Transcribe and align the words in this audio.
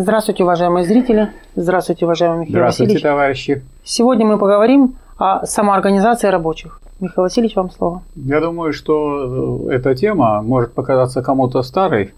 Здравствуйте, 0.00 0.44
уважаемые 0.44 0.84
зрители. 0.84 1.32
Здравствуйте, 1.56 2.04
уважаемый 2.04 2.42
Михаил 2.42 2.52
Здравствуйте, 2.52 2.92
Васильевич. 2.92 3.02
товарищи. 3.02 3.62
Сегодня 3.82 4.26
мы 4.26 4.38
поговорим 4.38 4.94
о 5.16 5.44
самоорганизации 5.44 6.28
рабочих. 6.28 6.80
Михаил 7.00 7.24
Васильевич, 7.24 7.56
вам 7.56 7.72
слово. 7.72 8.02
Я 8.14 8.40
думаю, 8.40 8.72
что 8.72 9.66
э, 9.68 9.74
эта 9.74 9.96
тема 9.96 10.40
может 10.42 10.72
показаться 10.72 11.20
кому-то 11.20 11.62
старой 11.64 12.14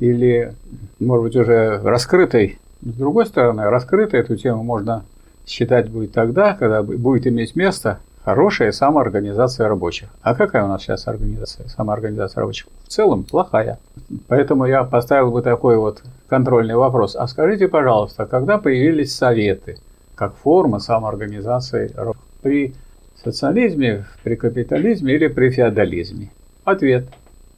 или, 0.00 0.54
может 0.98 1.22
быть, 1.22 1.36
уже 1.36 1.80
раскрытой. 1.84 2.58
С 2.82 2.94
другой 2.94 3.26
стороны, 3.26 3.62
раскрытой 3.70 4.18
эту 4.18 4.34
тему 4.34 4.64
можно 4.64 5.04
считать 5.46 5.88
будет 5.88 6.10
тогда, 6.10 6.54
когда 6.54 6.82
будет 6.82 7.28
иметь 7.28 7.54
место 7.54 8.00
хорошая 8.24 8.72
самоорганизация 8.72 9.68
рабочих. 9.68 10.08
А 10.22 10.34
какая 10.34 10.64
у 10.64 10.66
нас 10.66 10.82
сейчас 10.82 11.06
организация, 11.06 11.68
самоорганизация 11.68 12.40
рабочих? 12.40 12.66
В 12.82 12.88
целом 12.88 13.22
плохая. 13.22 13.78
Поэтому 14.26 14.64
я 14.64 14.82
поставил 14.82 15.30
бы 15.30 15.42
такой 15.42 15.76
вот 15.76 16.02
контрольный 16.30 16.76
вопрос. 16.76 17.16
А 17.16 17.26
скажите, 17.26 17.68
пожалуйста, 17.68 18.24
когда 18.24 18.56
появились 18.56 19.14
советы 19.14 19.78
как 20.14 20.34
форма 20.36 20.78
самоорганизации? 20.78 21.92
При 22.40 22.74
социализме, 23.22 24.06
при 24.22 24.36
капитализме 24.36 25.14
или 25.14 25.26
при 25.26 25.50
феодализме? 25.50 26.30
Ответ. 26.64 27.08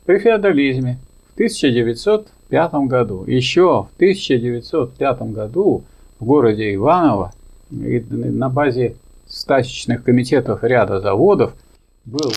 При 0.06 0.18
феодализме. 0.18 0.98
В 1.30 1.34
1905 1.34 2.74
году. 2.88 3.24
Еще 3.26 3.62
в 3.62 3.94
1905 3.96 5.22
году 5.32 5.84
в 6.18 6.24
городе 6.24 6.74
Иваново 6.74 7.32
на 7.70 8.48
базе 8.48 8.96
стачечных 9.26 10.02
комитетов 10.02 10.64
ряда 10.64 11.00
заводов 11.00 11.54
был 12.04 12.32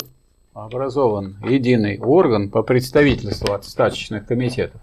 образован 0.53 1.35
единый 1.47 1.97
орган 1.99 2.49
по 2.49 2.63
представительству 2.63 3.53
от 3.53 3.65
стачечных 3.65 4.25
комитетов. 4.25 4.81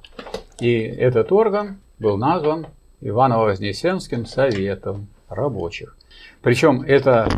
И 0.62 0.80
этот 0.80 1.32
орган 1.32 1.80
был 1.98 2.16
назван 2.16 2.68
Иваново-Вознесенским 3.00 4.26
советом 4.26 5.08
рабочих. 5.28 5.96
Причем 6.40 6.82
это 6.82 7.28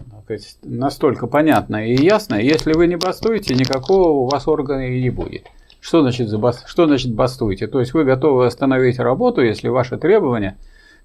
настолько 0.63 1.27
понятно 1.27 1.89
и 1.89 1.97
ясно, 1.97 2.35
если 2.35 2.75
вы 2.75 2.87
не 2.87 2.97
бастуете, 2.97 3.55
никакого 3.55 4.09
у 4.09 4.29
вас 4.29 4.47
органа 4.47 4.89
и 4.89 5.01
не 5.01 5.09
будет. 5.09 5.47
Что 5.81 6.03
значит, 6.03 6.29
что 6.67 6.87
значит 6.87 7.15
бастуете? 7.15 7.67
То 7.67 7.81
есть 7.81 7.95
вы 7.95 8.05
готовы 8.05 8.45
остановить 8.45 8.99
работу, 8.99 9.41
если 9.41 9.69
ваши 9.69 9.97
требования 9.97 10.59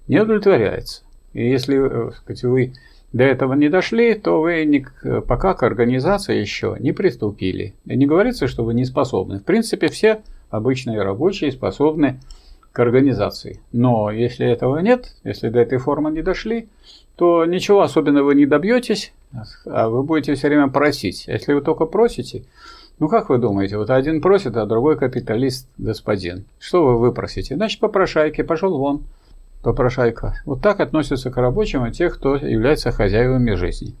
не 0.06 0.20
удовлетворяются. 0.20 1.04
И 1.32 1.48
если 1.48 2.08
э, 2.08 2.12
сказать, 2.12 2.42
вы 2.42 2.74
до 3.14 3.24
этого 3.24 3.54
не 3.54 3.70
дошли, 3.70 4.12
то 4.12 4.42
вы 4.42 4.84
пока 5.26 5.54
к 5.54 5.62
организации 5.62 6.38
еще 6.38 6.76
не 6.80 6.92
приступили. 6.92 7.76
И 7.86 7.96
не 7.96 8.06
говорится, 8.06 8.46
что 8.46 8.62
вы 8.62 8.74
не 8.74 8.84
способны. 8.84 9.38
В 9.38 9.44
принципе, 9.44 9.88
все 9.88 10.20
обычные 10.50 11.02
рабочие 11.02 11.52
способны 11.52 12.20
к 12.72 12.78
организации. 12.78 13.60
Но 13.72 14.10
если 14.10 14.46
этого 14.46 14.78
нет, 14.78 15.14
если 15.24 15.48
до 15.48 15.60
этой 15.60 15.78
формы 15.78 16.10
не 16.10 16.22
дошли, 16.22 16.68
то 17.16 17.44
ничего 17.44 17.82
особенного 17.82 18.26
вы 18.26 18.34
не 18.34 18.46
добьетесь, 18.46 19.12
а 19.66 19.88
вы 19.88 20.02
будете 20.02 20.34
все 20.34 20.48
время 20.48 20.68
просить. 20.68 21.26
Если 21.26 21.52
вы 21.52 21.60
только 21.60 21.86
просите, 21.86 22.44
ну 22.98 23.08
как 23.08 23.28
вы 23.28 23.38
думаете, 23.38 23.76
вот 23.76 23.90
один 23.90 24.20
просит, 24.20 24.56
а 24.56 24.66
другой 24.66 24.96
капиталист 24.96 25.68
господин. 25.78 26.44
Что 26.58 26.84
вы 26.84 26.98
выпросите? 26.98 27.56
Значит, 27.56 27.80
попрошайки, 27.80 28.42
пошел 28.42 28.78
вон 28.78 29.02
попрошайка. 29.62 30.40
Вот 30.46 30.62
так 30.62 30.80
относятся 30.80 31.30
к 31.30 31.36
рабочим 31.36 31.84
и 31.86 31.92
тех, 31.92 32.16
кто 32.16 32.36
является 32.36 32.92
хозяевами 32.92 33.54
жизни. 33.54 33.94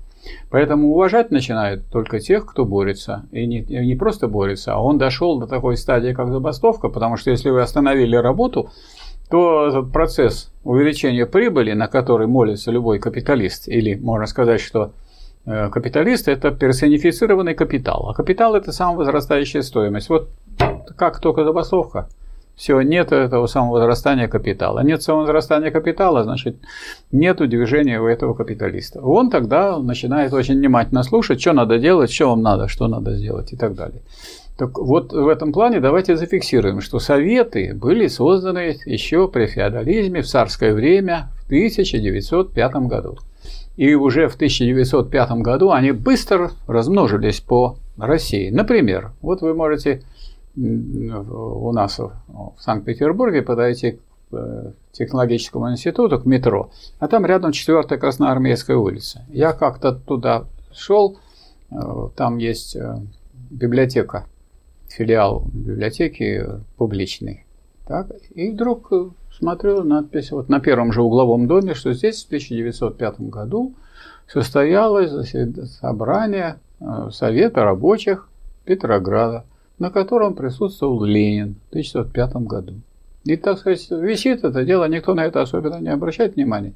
Поэтому 0.50 0.92
уважать 0.92 1.30
начинают 1.30 1.86
только 1.90 2.20
тех, 2.20 2.46
кто 2.46 2.64
борется. 2.64 3.26
И 3.32 3.46
не, 3.46 3.60
не 3.62 3.94
просто 3.94 4.28
борется, 4.28 4.74
а 4.74 4.80
он 4.80 4.98
дошел 4.98 5.38
до 5.38 5.46
такой 5.46 5.76
стадии, 5.76 6.12
как 6.12 6.30
забастовка, 6.30 6.88
потому 6.88 7.16
что 7.16 7.30
если 7.30 7.50
вы 7.50 7.62
остановили 7.62 8.16
работу, 8.16 8.70
то 9.30 9.68
этот 9.68 9.92
процесс 9.92 10.52
увеличения 10.64 11.24
прибыли, 11.24 11.72
на 11.72 11.86
который 11.86 12.26
молится 12.26 12.70
любой 12.70 12.98
капиталист, 12.98 13.68
или 13.68 13.94
можно 13.94 14.26
сказать, 14.26 14.60
что 14.60 14.92
э, 15.46 15.68
капиталист– 15.70 16.26
это 16.28 16.50
персонифицированный 16.50 17.54
капитал, 17.54 18.08
а 18.10 18.14
капитал– 18.14 18.54
это 18.56 18.72
самовозрастающая 18.72 19.62
стоимость. 19.62 20.08
Вот 20.08 20.28
как 20.96 21.20
только 21.20 21.44
забастовка– 21.44 22.08
все, 22.60 22.78
нет 22.82 23.10
этого 23.10 23.46
самовозрастания 23.46 24.28
капитала. 24.28 24.80
Нет 24.80 25.02
самовозрастания 25.02 25.70
капитала, 25.70 26.24
значит, 26.24 26.56
нет 27.10 27.38
движения 27.38 27.98
у 27.98 28.06
этого 28.06 28.34
капиталиста. 28.34 29.00
Он 29.00 29.30
тогда 29.30 29.78
начинает 29.78 30.34
очень 30.34 30.58
внимательно 30.58 31.02
слушать, 31.02 31.40
что 31.40 31.54
надо 31.54 31.78
делать, 31.78 32.12
что 32.12 32.28
вам 32.28 32.42
надо, 32.42 32.68
что 32.68 32.86
надо 32.86 33.16
сделать 33.16 33.54
и 33.54 33.56
так 33.56 33.74
далее. 33.74 34.02
Так 34.58 34.76
вот 34.76 35.10
в 35.10 35.28
этом 35.28 35.54
плане 35.54 35.80
давайте 35.80 36.16
зафиксируем, 36.16 36.82
что 36.82 36.98
советы 36.98 37.72
были 37.72 38.08
созданы 38.08 38.76
еще 38.84 39.26
при 39.26 39.46
феодализме 39.46 40.20
в 40.20 40.26
царское 40.26 40.74
время 40.74 41.30
в 41.44 41.46
1905 41.46 42.72
году. 42.88 43.16
И 43.78 43.94
уже 43.94 44.28
в 44.28 44.34
1905 44.34 45.30
году 45.40 45.70
они 45.70 45.92
быстро 45.92 46.50
размножились 46.66 47.40
по 47.40 47.78
России. 47.96 48.50
Например, 48.50 49.12
вот 49.22 49.40
вы 49.40 49.54
можете 49.54 50.02
у 50.60 51.72
нас 51.72 51.98
в 51.98 52.56
Санкт-Петербурге 52.58 53.42
подойти 53.42 53.92
к 53.92 54.00
э, 54.32 54.72
технологическому 54.92 55.70
институту, 55.70 56.20
к 56.20 56.26
метро, 56.26 56.70
а 56.98 57.08
там 57.08 57.24
рядом 57.24 57.52
4 57.52 57.82
Красноармейская 57.82 58.76
улица. 58.76 59.24
Я 59.28 59.52
как-то 59.52 59.92
туда 59.92 60.44
шел, 60.72 61.18
э, 61.70 61.76
там 62.16 62.38
есть 62.38 62.76
э, 62.76 62.98
библиотека, 63.50 64.26
филиал 64.88 65.44
библиотеки 65.52 66.46
публичный. 66.76 67.44
Так, 67.86 68.08
и 68.34 68.50
вдруг 68.50 68.92
смотрю 69.36 69.82
надпись 69.82 70.30
вот 70.30 70.48
на 70.48 70.60
первом 70.60 70.92
же 70.92 71.02
угловом 71.02 71.48
доме, 71.48 71.74
что 71.74 71.92
здесь 71.92 72.22
в 72.22 72.26
1905 72.26 73.20
году 73.22 73.74
состоялось 74.28 75.10
собрание 75.80 76.58
Совета 77.10 77.64
рабочих 77.64 78.28
Петрограда 78.64 79.44
на 79.80 79.90
котором 79.90 80.34
присутствовал 80.34 81.02
Ленин 81.02 81.56
в 81.66 81.70
1905 81.70 82.36
году. 82.46 82.74
И, 83.24 83.36
так 83.36 83.58
сказать, 83.58 83.90
висит 83.90 84.44
это 84.44 84.64
дело, 84.64 84.84
никто 84.88 85.14
на 85.14 85.24
это 85.24 85.42
особенно 85.42 85.80
не 85.80 85.88
обращает 85.88 86.36
внимания. 86.36 86.74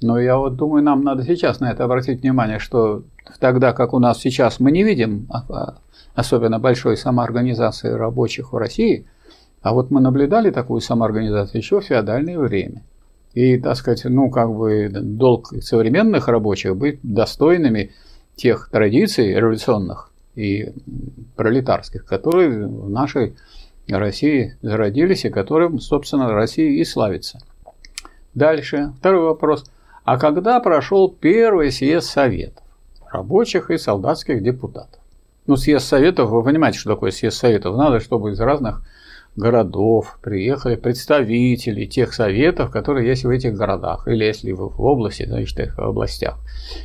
Но 0.00 0.18
я 0.18 0.38
вот 0.38 0.56
думаю, 0.56 0.82
нам 0.82 1.04
надо 1.04 1.24
сейчас 1.24 1.60
на 1.60 1.70
это 1.70 1.84
обратить 1.84 2.22
внимание, 2.22 2.58
что 2.58 3.02
тогда, 3.38 3.72
как 3.72 3.92
у 3.92 3.98
нас 3.98 4.18
сейчас, 4.18 4.60
мы 4.60 4.72
не 4.72 4.82
видим 4.84 5.26
а, 5.30 5.44
а, 5.50 5.74
особенно 6.14 6.58
большой 6.58 6.96
самоорганизации 6.96 7.90
рабочих 7.90 8.52
в 8.52 8.56
России, 8.56 9.06
а 9.62 9.72
вот 9.72 9.90
мы 9.90 10.00
наблюдали 10.00 10.50
такую 10.50 10.80
самоорганизацию 10.80 11.60
еще 11.60 11.80
в 11.80 11.84
феодальное 11.84 12.38
время. 12.38 12.82
И, 13.34 13.58
так 13.58 13.76
сказать, 13.76 14.04
ну, 14.04 14.30
как 14.30 14.52
бы 14.54 14.88
долг 14.92 15.52
современных 15.60 16.28
рабочих 16.28 16.76
быть 16.76 17.00
достойными 17.02 17.90
тех 18.36 18.68
традиций 18.70 19.34
революционных, 19.34 20.10
и 20.36 20.72
пролетарских, 21.36 22.04
которые 22.04 22.66
в 22.66 22.90
нашей 22.90 23.36
России 23.88 24.56
зародились 24.62 25.24
и 25.24 25.30
которым, 25.30 25.78
собственно, 25.78 26.32
Россия 26.32 26.70
и 26.70 26.84
славится. 26.84 27.40
Дальше, 28.34 28.92
второй 28.98 29.22
вопрос. 29.22 29.64
А 30.04 30.18
когда 30.18 30.60
прошел 30.60 31.08
первый 31.08 31.70
съезд 31.70 32.08
Советов, 32.08 32.64
рабочих 33.10 33.70
и 33.70 33.78
солдатских 33.78 34.42
депутатов? 34.42 35.00
Ну, 35.46 35.56
съезд 35.56 35.86
Советов, 35.86 36.30
вы 36.30 36.42
понимаете, 36.42 36.78
что 36.78 36.94
такое 36.94 37.10
съезд 37.10 37.36
Советов? 37.36 37.76
Надо, 37.76 38.00
чтобы 38.00 38.32
из 38.32 38.40
разных 38.40 38.82
городов 39.36 40.18
приехали 40.22 40.76
представители 40.76 41.86
тех 41.86 42.14
советов, 42.14 42.70
которые 42.70 43.08
есть 43.08 43.24
в 43.24 43.30
этих 43.30 43.54
городах, 43.54 44.06
или 44.06 44.24
если 44.24 44.52
в, 44.52 44.68
в 44.68 44.80
области, 44.80 45.26
значит, 45.26 45.74
в 45.74 45.80
областях, 45.80 46.38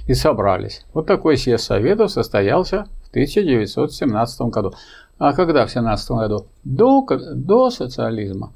и 0.08 0.14
собрались. 0.14 0.86
Вот 0.94 1.06
такой 1.06 1.38
съезд 1.38 1.64
советов 1.64 2.12
состоялся 2.12 2.88
в 3.10 3.12
1917 3.12 4.42
году. 4.42 4.74
А 5.18 5.34
когда 5.34 5.66
в 5.66 5.72
17 5.72 6.12
году? 6.12 6.46
До, 6.64 7.06
до 7.34 7.70
социализма. 7.70 8.54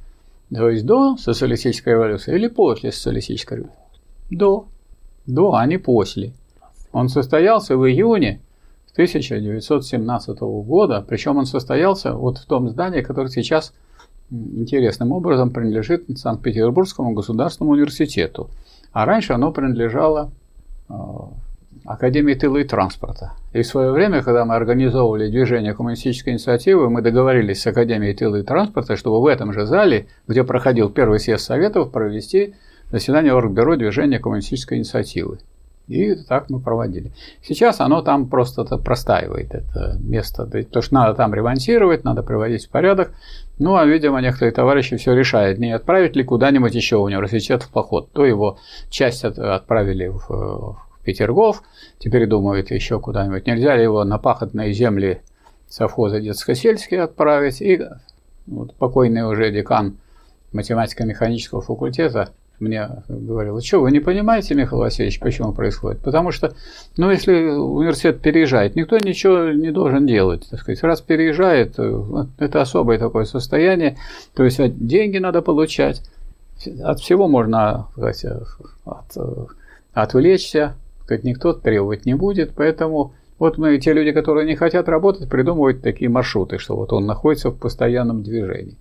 То 0.54 0.70
есть 0.70 0.86
до 0.86 1.18
социалистической 1.18 1.94
революции 1.94 2.36
или 2.36 2.48
после 2.48 2.92
социалистической 2.92 3.58
революции? 3.58 3.80
До. 4.30 4.66
До, 5.26 5.54
а 5.56 5.66
не 5.66 5.78
после. 5.78 6.34
Он 6.92 7.10
состоялся 7.10 7.76
в 7.76 7.88
июне 7.88 8.42
1917 8.94 10.40
года, 10.40 11.04
причем 11.08 11.38
он 11.38 11.46
состоялся 11.46 12.14
вот 12.14 12.38
в 12.38 12.46
том 12.46 12.70
здании, 12.70 13.02
которое 13.02 13.30
сейчас 13.30 13.74
интересным 14.30 15.12
образом 15.12 15.50
принадлежит 15.50 16.06
Санкт-Петербургскому 16.16 17.14
государственному 17.14 17.74
университету. 17.74 18.50
А 18.92 19.06
раньше 19.06 19.34
оно 19.34 19.52
принадлежало 19.52 20.32
Академии 21.86 22.34
тыла 22.34 22.58
и 22.58 22.64
транспорта. 22.64 23.34
И 23.52 23.62
в 23.62 23.68
свое 23.68 23.92
время, 23.92 24.24
когда 24.24 24.46
мы 24.46 24.56
организовывали 24.56 25.30
движение 25.30 25.74
коммунистической 25.74 26.34
инициативы, 26.34 26.90
мы 26.90 27.02
договорились 27.02 27.62
с 27.62 27.68
Академией 27.68 28.16
тыла 28.16 28.38
и 28.38 28.44
транспорта, 28.44 28.96
чтобы 28.96 29.22
в 29.22 29.26
этом 29.28 29.52
же 29.52 29.66
зале, 29.66 30.08
где 30.28 30.44
проходил 30.44 30.90
первый 30.90 31.20
съезд 31.20 31.44
Советов, 31.44 31.92
провести 31.92 32.56
заседание 32.90 33.34
Оргбюро 33.34 33.76
движения 33.76 34.20
коммунистической 34.20 34.78
инициативы. 34.78 35.40
И 35.88 36.16
так 36.16 36.50
мы 36.50 36.62
проводили. 36.62 37.12
Сейчас 37.42 37.82
оно 37.82 38.02
там 38.02 38.30
просто 38.30 38.64
простаивает, 38.78 39.54
это 39.54 39.98
место. 40.00 40.46
То, 40.46 40.82
что 40.82 40.94
надо 40.94 41.14
там 41.14 41.34
ремонтировать, 41.34 42.06
надо 42.06 42.24
приводить 42.24 42.66
в 42.66 42.70
порядок. 42.70 43.12
Ну, 43.60 43.76
а, 43.76 43.86
видимо, 43.86 44.22
некоторые 44.22 44.54
товарищи 44.54 44.96
все 44.96 45.14
решают, 45.14 45.60
не 45.60 45.74
отправить 45.74 46.16
ли 46.16 46.24
куда-нибудь 46.24 46.74
еще 46.74 46.98
в 46.98 47.04
университет 47.04 47.64
в 47.64 47.70
поход. 47.70 48.12
То 48.14 48.26
его 48.26 48.60
часть 48.90 49.26
отправили 49.26 50.08
в, 50.08 50.30
в 50.30 50.93
Петергоф, 51.04 51.64
теперь 52.00 52.28
думают 52.28 52.72
еще 52.72 53.00
куда-нибудь. 53.00 53.46
Нельзя 53.46 53.76
ли 53.76 53.84
его 53.84 54.04
на 54.04 54.18
пахотные 54.18 54.74
земли 54.74 55.22
совхоза 55.68 56.20
детско-сельские 56.20 57.02
отправить. 57.02 57.62
И 57.62 57.82
вот 58.48 58.76
покойный 58.76 59.28
уже 59.30 59.52
декан 59.52 59.98
математико-механического 60.52 61.62
факультета 61.62 62.30
мне 62.60 62.88
говорил, 63.10 63.60
что 63.62 63.82
вы 63.82 63.92
не 63.92 64.00
понимаете, 64.00 64.56
Михаил 64.56 64.82
Васильевич, 64.82 65.20
почему 65.20 65.52
происходит? 65.52 66.02
Потому 66.02 66.32
что, 66.32 66.54
ну, 66.98 67.10
если 67.10 67.50
университет 67.50 68.22
переезжает, 68.22 68.76
никто 68.76 68.98
ничего 68.98 69.50
не 69.50 69.72
должен 69.72 70.06
делать, 70.06 70.48
так 70.50 70.62
сказать. 70.62 70.82
Раз 70.84 71.02
переезжает, 71.02 71.78
это 72.38 72.62
особое 72.62 73.00
такое 73.00 73.26
состояние, 73.26 73.98
то 74.34 74.44
есть 74.44 74.60
деньги 74.78 75.18
надо 75.18 75.42
получать, 75.42 76.02
от 76.84 77.00
всего 77.00 77.28
можно 77.28 77.88
сказать, 77.94 78.26
от, 78.86 79.18
отвлечься, 79.94 80.76
сказать, 81.04 81.24
никто 81.24 81.54
требовать 81.54 82.06
не 82.06 82.14
будет, 82.14 82.54
поэтому 82.56 83.14
вот 83.40 83.58
мы, 83.58 83.78
те 83.78 83.94
люди, 83.94 84.12
которые 84.12 84.46
не 84.46 84.56
хотят 84.56 84.88
работать, 84.88 85.30
придумывают 85.30 85.82
такие 85.82 86.10
маршруты, 86.10 86.58
что 86.58 86.76
вот 86.76 86.94
он 86.94 87.06
находится 87.06 87.50
в 87.50 87.58
постоянном 87.58 88.24
движении. 88.24 88.78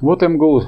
Вот 0.00 0.22
МГУ 0.22 0.62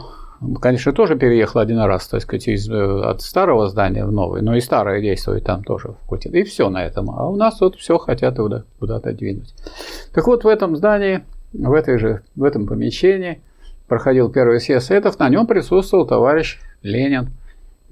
конечно, 0.61 0.93
тоже 0.93 1.17
переехал 1.17 1.61
один 1.61 1.79
раз, 1.81 2.09
так 2.09 2.23
сказать, 2.23 2.49
из, 2.49 2.69
э, 2.69 2.75
от 2.75 3.23
старого 3.23 3.69
здания 3.69 4.05
в 4.05 4.13
новый, 4.13 4.43
но 4.43 4.57
и 4.57 4.61
старое 4.61 5.01
действует 5.01 5.45
там 5.45 5.63
тоже 5.65 5.95
факультет. 6.03 6.35
И 6.35 6.45
все 6.45 6.69
на 6.71 6.85
этом. 6.85 7.11
А 7.11 7.29
у 7.29 7.37
нас 7.37 7.61
вот 7.61 7.77
все 7.77 7.99
хотят 7.99 8.37
куда- 8.37 8.65
куда-то 8.79 9.13
двинуть. 9.13 9.55
Так 10.13 10.27
вот, 10.27 10.45
в 10.45 10.49
этом 10.49 10.77
здании, 10.77 11.25
в, 11.53 11.73
этой 11.73 11.99
же, 11.99 12.23
в 12.35 12.45
этом 12.45 12.67
помещении 12.67 13.41
проходил 13.89 14.31
первый 14.31 14.61
съезд 14.61 14.87
Советов, 14.87 15.19
на 15.19 15.29
нем 15.29 15.47
присутствовал 15.47 16.07
товарищ 16.07 16.61
Ленин. 16.83 17.31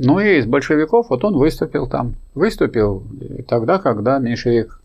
Ну 0.05 0.19
и 0.19 0.39
из 0.39 0.47
большевиков 0.47 1.11
вот 1.11 1.25
он 1.25 1.37
выступил 1.37 1.87
там. 1.87 2.17
Выступил 2.35 3.05
тогда, 3.49 3.79
когда 3.79 4.19
меньшевик 4.19 4.81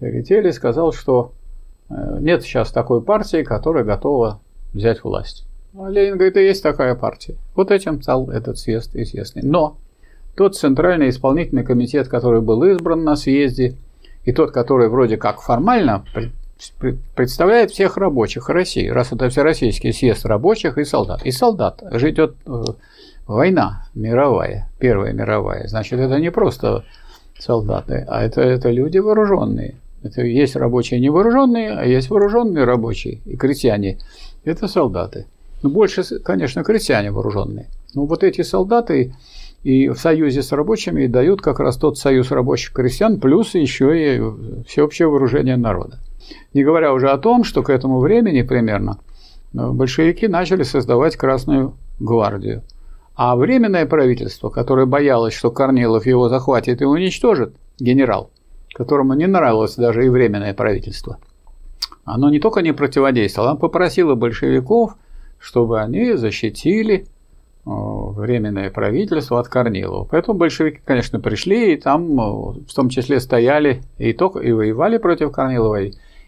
Веретели 0.00 0.50
сказал, 0.50 0.92
что 0.92 1.32
э, 1.88 1.94
нет 2.20 2.42
сейчас 2.42 2.72
такой 2.72 3.02
партии, 3.02 3.44
которая 3.44 3.84
готова 3.84 4.40
взять 4.72 5.04
власть. 5.04 5.44
А 5.78 5.88
Ленин 5.88 6.14
говорит, 6.14 6.36
и 6.36 6.44
есть 6.44 6.62
такая 6.62 6.94
партия. 6.94 7.36
Вот 7.54 7.70
этим 7.70 8.02
стал 8.02 8.28
этот 8.30 8.58
съезд 8.58 8.96
известный. 8.96 9.42
Но 9.42 9.76
тот 10.36 10.56
центральный 10.56 11.10
исполнительный 11.10 11.64
комитет, 11.64 12.08
который 12.08 12.40
был 12.40 12.64
избран 12.64 13.04
на 13.04 13.14
съезде, 13.14 13.76
и 14.24 14.32
тот, 14.32 14.50
который 14.50 14.88
вроде 14.88 15.16
как 15.16 15.40
формально 15.40 16.04
представляет 17.14 17.70
всех 17.70 17.96
рабочих 17.96 18.48
России, 18.48 18.88
раз 18.88 19.12
это 19.12 19.28
всероссийский 19.28 19.92
съезд 19.92 20.24
рабочих 20.26 20.78
и 20.78 20.84
солдат. 20.84 21.22
И 21.24 21.30
солдат 21.30 21.82
ждет 21.92 22.36
война 23.26 23.86
мировая, 23.94 24.68
Первая 24.78 25.12
мировая. 25.12 25.66
Значит, 25.68 26.00
это 26.00 26.18
не 26.18 26.30
просто 26.30 26.84
солдаты, 27.38 28.04
а 28.08 28.22
это, 28.22 28.40
это 28.42 28.70
люди 28.70 28.98
вооруженные. 28.98 29.76
Это 30.02 30.22
есть 30.22 30.56
рабочие 30.56 31.00
невооруженные, 31.00 31.70
а 31.70 31.84
есть 31.84 32.10
вооруженные 32.10 32.64
рабочие 32.64 33.20
и 33.24 33.36
крестьяне. 33.36 33.98
Это 34.44 34.66
солдаты. 34.66 35.26
Ну, 35.62 35.70
больше, 35.70 36.02
конечно, 36.20 36.64
крестьяне 36.64 37.12
вооруженные. 37.12 37.68
Но 37.94 38.06
вот 38.06 38.24
эти 38.24 38.42
солдаты 38.42 39.14
и 39.62 39.88
в 39.88 39.96
союзе 39.96 40.42
с 40.42 40.50
рабочими 40.50 41.06
дают 41.06 41.40
как 41.40 41.60
раз 41.60 41.76
тот 41.76 41.98
союз 41.98 42.32
рабочих 42.32 42.72
крестьян, 42.72 43.20
плюс 43.20 43.54
еще 43.54 44.16
и 44.16 44.64
всеобщее 44.66 45.06
вооружение 45.06 45.56
народа. 45.56 46.00
Не 46.52 46.64
говоря 46.64 46.92
уже 46.92 47.10
о 47.10 47.18
том, 47.18 47.44
что 47.44 47.62
к 47.62 47.70
этому 47.70 48.00
времени 48.00 48.42
примерно 48.42 48.98
ну, 49.52 49.72
большевики 49.72 50.26
начали 50.26 50.64
создавать 50.64 51.16
Красную 51.16 51.74
гвардию. 52.00 52.62
А 53.24 53.36
Временное 53.36 53.86
правительство, 53.86 54.50
которое 54.50 54.86
боялось, 54.86 55.32
что 55.32 55.52
Корнилов 55.52 56.06
его 56.06 56.28
захватит 56.28 56.82
и 56.82 56.84
уничтожит, 56.84 57.54
генерал, 57.78 58.30
которому 58.74 59.14
не 59.14 59.28
нравилось 59.28 59.76
даже 59.76 60.04
и 60.04 60.08
Временное 60.08 60.54
правительство, 60.54 61.18
оно 62.04 62.30
не 62.30 62.40
только 62.40 62.62
не 62.62 62.72
противодействовало, 62.72 63.52
оно 63.52 63.60
попросило 63.60 64.14
большевиков– 64.16 64.96
чтобы 65.42 65.80
они 65.80 66.14
защитили 66.14 67.06
временное 67.64 68.70
правительство 68.70 69.40
от 69.40 69.48
Корнилова. 69.48 70.04
Поэтому 70.04 70.38
большевики, 70.38 70.80
конечно, 70.84 71.20
пришли 71.20 71.74
и 71.74 71.76
там 71.76 72.16
в 72.16 72.74
том 72.74 72.88
числе 72.88 73.18
стояли 73.20 73.82
и, 73.98 74.12
только, 74.12 74.38
и 74.38 74.52
воевали 74.52 74.98
против 74.98 75.32
Корнилова, 75.32 75.80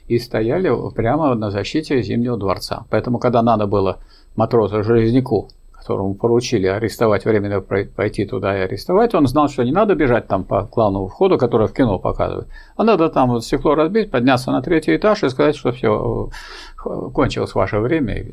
и 0.09 0.19
стояли 0.19 0.71
прямо 0.95 1.35
на 1.35 1.51
защите 1.51 2.03
Зимнего 2.03 2.37
дворца. 2.37 2.87
Поэтому, 2.91 3.19
когда 3.19 3.43
надо 3.43 3.67
было 3.67 4.01
матросу 4.37 4.83
Железняку, 4.83 5.49
которому 5.85 6.15
поручили 6.15 6.67
арестовать, 6.67 7.27
временно 7.27 7.61
пойти 7.61 8.25
туда 8.25 8.57
и 8.57 8.63
арестовать, 8.63 9.15
он 9.15 9.27
знал, 9.27 9.49
что 9.49 9.65
не 9.65 9.73
надо 9.73 9.95
бежать 9.95 10.27
там 10.27 10.45
по 10.45 10.63
главному 10.63 11.09
входу, 11.09 11.37
который 11.37 11.69
в 11.69 11.75
кино 11.75 11.99
показывают, 11.99 12.49
а 12.77 12.85
надо 12.85 13.11
там 13.11 13.31
вот 13.31 13.45
стекло 13.45 13.75
разбить, 13.75 14.11
подняться 14.11 14.51
на 14.51 14.63
третий 14.63 14.97
этаж 14.97 15.23
и 15.23 15.29
сказать, 15.29 15.57
что 15.57 15.73
все, 15.73 16.31
кончилось 16.77 17.55
ваше 17.55 17.81
время, 17.81 18.33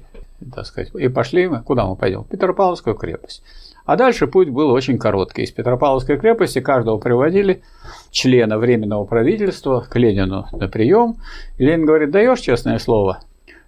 так 0.56 0.66
сказать, 0.66 0.96
и 0.96 1.10
пошли 1.10 1.50
мы, 1.50 1.62
куда 1.62 1.86
мы 1.86 1.98
пойдем? 1.98 2.24
В 2.24 2.28
Петропавловскую 2.28 2.96
крепость. 2.96 3.44
А 3.86 3.98
дальше 3.98 4.28
путь 4.28 4.50
был 4.50 4.70
очень 4.70 4.98
короткий. 4.98 5.44
Из 5.44 5.52
Петропавловской 5.52 6.18
крепости 6.18 6.62
каждого 6.62 6.98
приводили 6.98 7.64
члена 8.12 8.58
Временного 8.58 9.06
правительства 9.06 9.82
к 9.82 9.96
Ленину 9.98 10.46
на 10.52 10.68
прием. 10.68 11.18
И 11.58 11.66
Ленин 11.66 11.86
говорит, 11.86 12.12
даешь 12.12 12.40
честное 12.40 12.78
слово, 12.78 13.20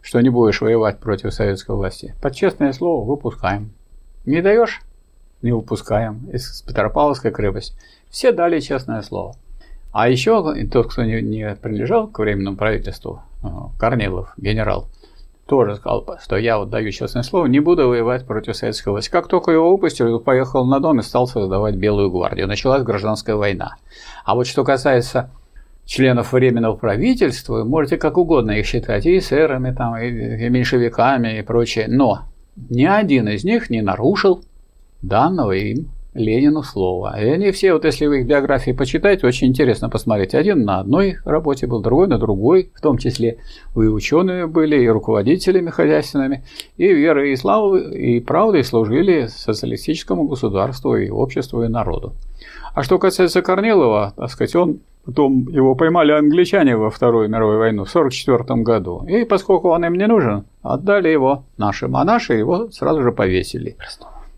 что 0.04 0.20
не 0.20 0.30
будешь 0.30 0.60
воевать 0.60 1.00
против 1.00 1.34
советской 1.34 1.76
власти? 1.76 2.14
Под 2.22 2.36
честное 2.36 2.74
слово 2.74 3.08
выпускаем. 3.08 3.72
Не 4.26 4.42
даешь? 4.42 4.82
Не 5.42 5.54
выпускаем 5.54 6.30
из 6.30 6.62
Петропавловской 6.62 7.32
крепости. 7.32 7.74
Все 8.10 8.34
дали 8.34 8.60
честное 8.60 9.02
слово. 9.02 9.36
А 9.94 10.10
еще 10.10 10.44
тот, 10.72 10.92
кто 10.92 11.04
не, 11.04 11.22
не 11.22 11.56
принадлежал 11.56 12.08
к 12.08 12.20
Временному 12.20 12.58
правительству, 12.58 13.24
э, 13.44 13.48
Корнилов, 13.80 14.34
генерал, 14.38 14.88
тоже 15.46 15.76
сказал, 15.76 16.18
что 16.22 16.36
я 16.36 16.58
вот 16.58 16.70
даю 16.70 16.92
честное 16.92 17.24
слово, 17.24 17.46
не 17.46 17.60
буду 17.60 17.88
воевать 17.88 18.26
против 18.26 18.56
советской 18.56 18.90
власти. 18.90 19.10
Как 19.10 19.28
только 19.28 19.52
его 19.52 19.72
выпустили, 19.72 20.08
он 20.08 20.24
поехал 20.24 20.66
на 20.66 20.80
Дон 20.80 21.00
и 21.00 21.04
стал 21.04 21.28
создавать 21.28 21.76
Белую 21.76 22.12
гвардию. 22.12 22.48
Началась 22.48 22.84
гражданская 22.84 23.36
война. 23.36 23.76
А 24.26 24.36
вот 24.36 24.48
что 24.48 24.64
касается 24.64 25.30
членов 25.86 26.34
Временного 26.34 26.76
правительства, 26.76 27.64
можете 27.64 27.98
как 27.98 28.18
угодно 28.18 28.52
их 28.52 28.66
считать, 28.66 29.06
и 29.06 29.18
эсерами, 29.18 29.74
там, 29.74 29.98
и, 29.98 30.08
и 30.08 30.50
меньшевиками, 30.50 31.40
и 31.40 31.42
прочее, 31.42 31.86
но 31.88 32.22
ни 32.70 32.86
один 32.86 33.28
из 33.28 33.44
них 33.44 33.70
не 33.70 33.82
нарушил 33.82 34.44
данного 35.02 35.52
им 35.52 35.90
Ленину 36.14 36.62
слово. 36.62 37.20
И 37.20 37.28
они 37.28 37.52
все, 37.52 37.74
вот 37.74 37.86
если 37.86 38.06
вы 38.06 38.20
их 38.20 38.28
биографии 38.28 38.72
почитаете, 38.72 39.26
очень 39.26 39.48
интересно 39.48 39.90
посмотреть. 39.90 40.36
Один 40.36 40.64
на 40.64 40.80
одной 40.80 41.18
работе 41.26 41.66
был, 41.66 41.82
другой 41.82 42.08
на 42.08 42.20
другой, 42.20 42.72
в 42.76 42.82
том 42.82 42.98
числе 42.98 43.38
вы 43.74 43.92
ученые 43.92 44.46
были, 44.48 44.80
и 44.80 44.88
руководителями 44.88 45.72
хозяйственными, 45.72 46.44
и 46.78 46.94
верой 46.94 47.34
и 47.34 47.36
славой, 47.36 47.96
и 47.96 48.20
правдой 48.20 48.64
служили 48.64 49.28
социалистическому 49.28 50.28
государству, 50.28 50.96
и 50.96 51.10
обществу, 51.10 51.64
и 51.64 51.68
народу. 51.68 52.14
А 52.76 52.84
что 52.84 53.00
касается 53.00 53.42
Корнилова, 53.42 54.14
так 54.16 54.30
сказать, 54.30 54.56
он 54.56 54.80
Потом 55.06 55.50
его 55.50 55.76
поймали 55.76 56.14
англичане 56.14 56.78
во 56.78 56.90
Вторую 56.90 57.28
мировую 57.30 57.60
войну 57.60 57.84
в 57.84 57.90
1944 57.90 58.64
году. 58.64 59.06
И 59.06 59.26
поскольку 59.26 59.70
он 59.70 59.86
им 59.86 59.96
не 59.96 60.08
нужен, 60.08 60.46
отдали 60.62 61.10
его 61.10 61.44
нашим. 61.58 61.98
А 61.98 62.06
наши 62.06 62.34
его 62.36 62.70
сразу 62.72 63.02
же 63.02 63.12
повесили. 63.12 63.76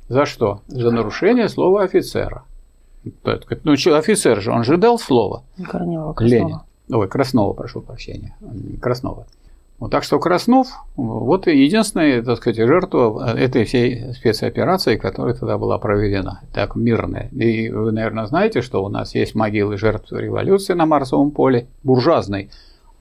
За 0.10 0.26
что? 0.26 0.62
За 0.68 0.92
нарушение 0.92 1.50
слова 1.50 1.84
офицера. 1.84 2.44
Ну, 3.64 3.74
офицер 3.74 4.42
же, 4.42 4.52
он 4.52 4.64
же 4.64 4.78
дал 4.78 4.98
слово. 4.98 5.44
Корнева, 5.70 6.14
Краснова. 6.14 6.48
Ленин. 6.48 6.60
Ой, 6.90 7.08
Краснова, 7.08 7.54
прошу 7.54 7.82
прощения. 7.82 8.36
Краснова. 8.82 9.28
Вот, 9.78 9.92
так 9.92 10.04
что 10.04 10.20
Краснов, 10.20 10.68
вот 10.96 11.48
единственная, 11.48 12.22
так 12.24 12.38
сказать, 12.38 12.58
жертва 12.58 13.36
этой 13.38 13.66
всей 13.66 14.14
спецоперации, 14.14 14.96
которая 14.96 15.34
тогда 15.34 15.58
была 15.58 15.78
проведена, 15.78 16.42
так 16.54 16.78
мирная. 16.78 17.30
И 17.32 17.70
вы, 17.70 17.92
наверное, 17.92 18.26
знаете, 18.26 18.62
что 18.62 18.84
у 18.86 18.90
нас 18.90 19.16
есть 19.16 19.36
могилы 19.36 19.78
жертв 19.78 20.14
революции 20.14 20.74
на 20.74 20.86
Марсовом 20.86 21.32
поле, 21.32 21.68
буржуазной, 21.84 22.52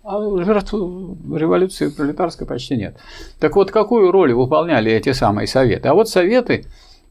а 0.02 0.20
жертв 0.42 0.74
революции 0.74 1.88
пролетарской 1.88 2.46
почти 2.46 2.76
нет. 2.76 2.96
Так 3.38 3.54
вот, 3.54 3.70
какую 3.70 4.10
роль 4.10 4.34
выполняли 4.34 4.90
эти 4.90 5.12
самые 5.12 5.46
советы? 5.46 5.88
А 5.88 5.94
вот 5.94 6.08
советы 6.08 6.66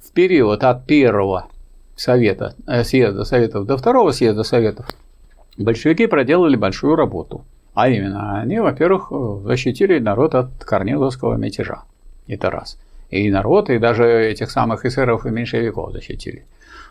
в 0.05 0.11
период 0.11 0.63
от 0.65 0.85
первого 0.85 1.47
совета, 1.95 2.55
э, 2.67 2.83
съезда 2.83 3.23
советов 3.23 3.65
до 3.65 3.77
второго 3.77 4.11
съезда 4.11 4.43
советов 4.43 4.87
большевики 5.57 6.05
проделали 6.05 6.55
большую 6.55 6.95
работу. 6.95 7.45
А 7.73 7.89
именно, 7.89 8.39
они, 8.39 8.59
во-первых, 8.59 9.11
защитили 9.43 9.99
народ 9.99 10.35
от 10.35 10.63
Корниловского 10.63 11.35
мятежа. 11.35 11.83
Это 12.27 12.49
раз. 12.49 12.77
и 13.09 13.29
народ, 13.29 13.69
и 13.69 13.77
даже 13.77 14.05
этих 14.05 14.49
самых 14.49 14.85
эсеров 14.85 15.25
и 15.25 15.29
меньшевиков 15.29 15.91
защитили 15.91 16.45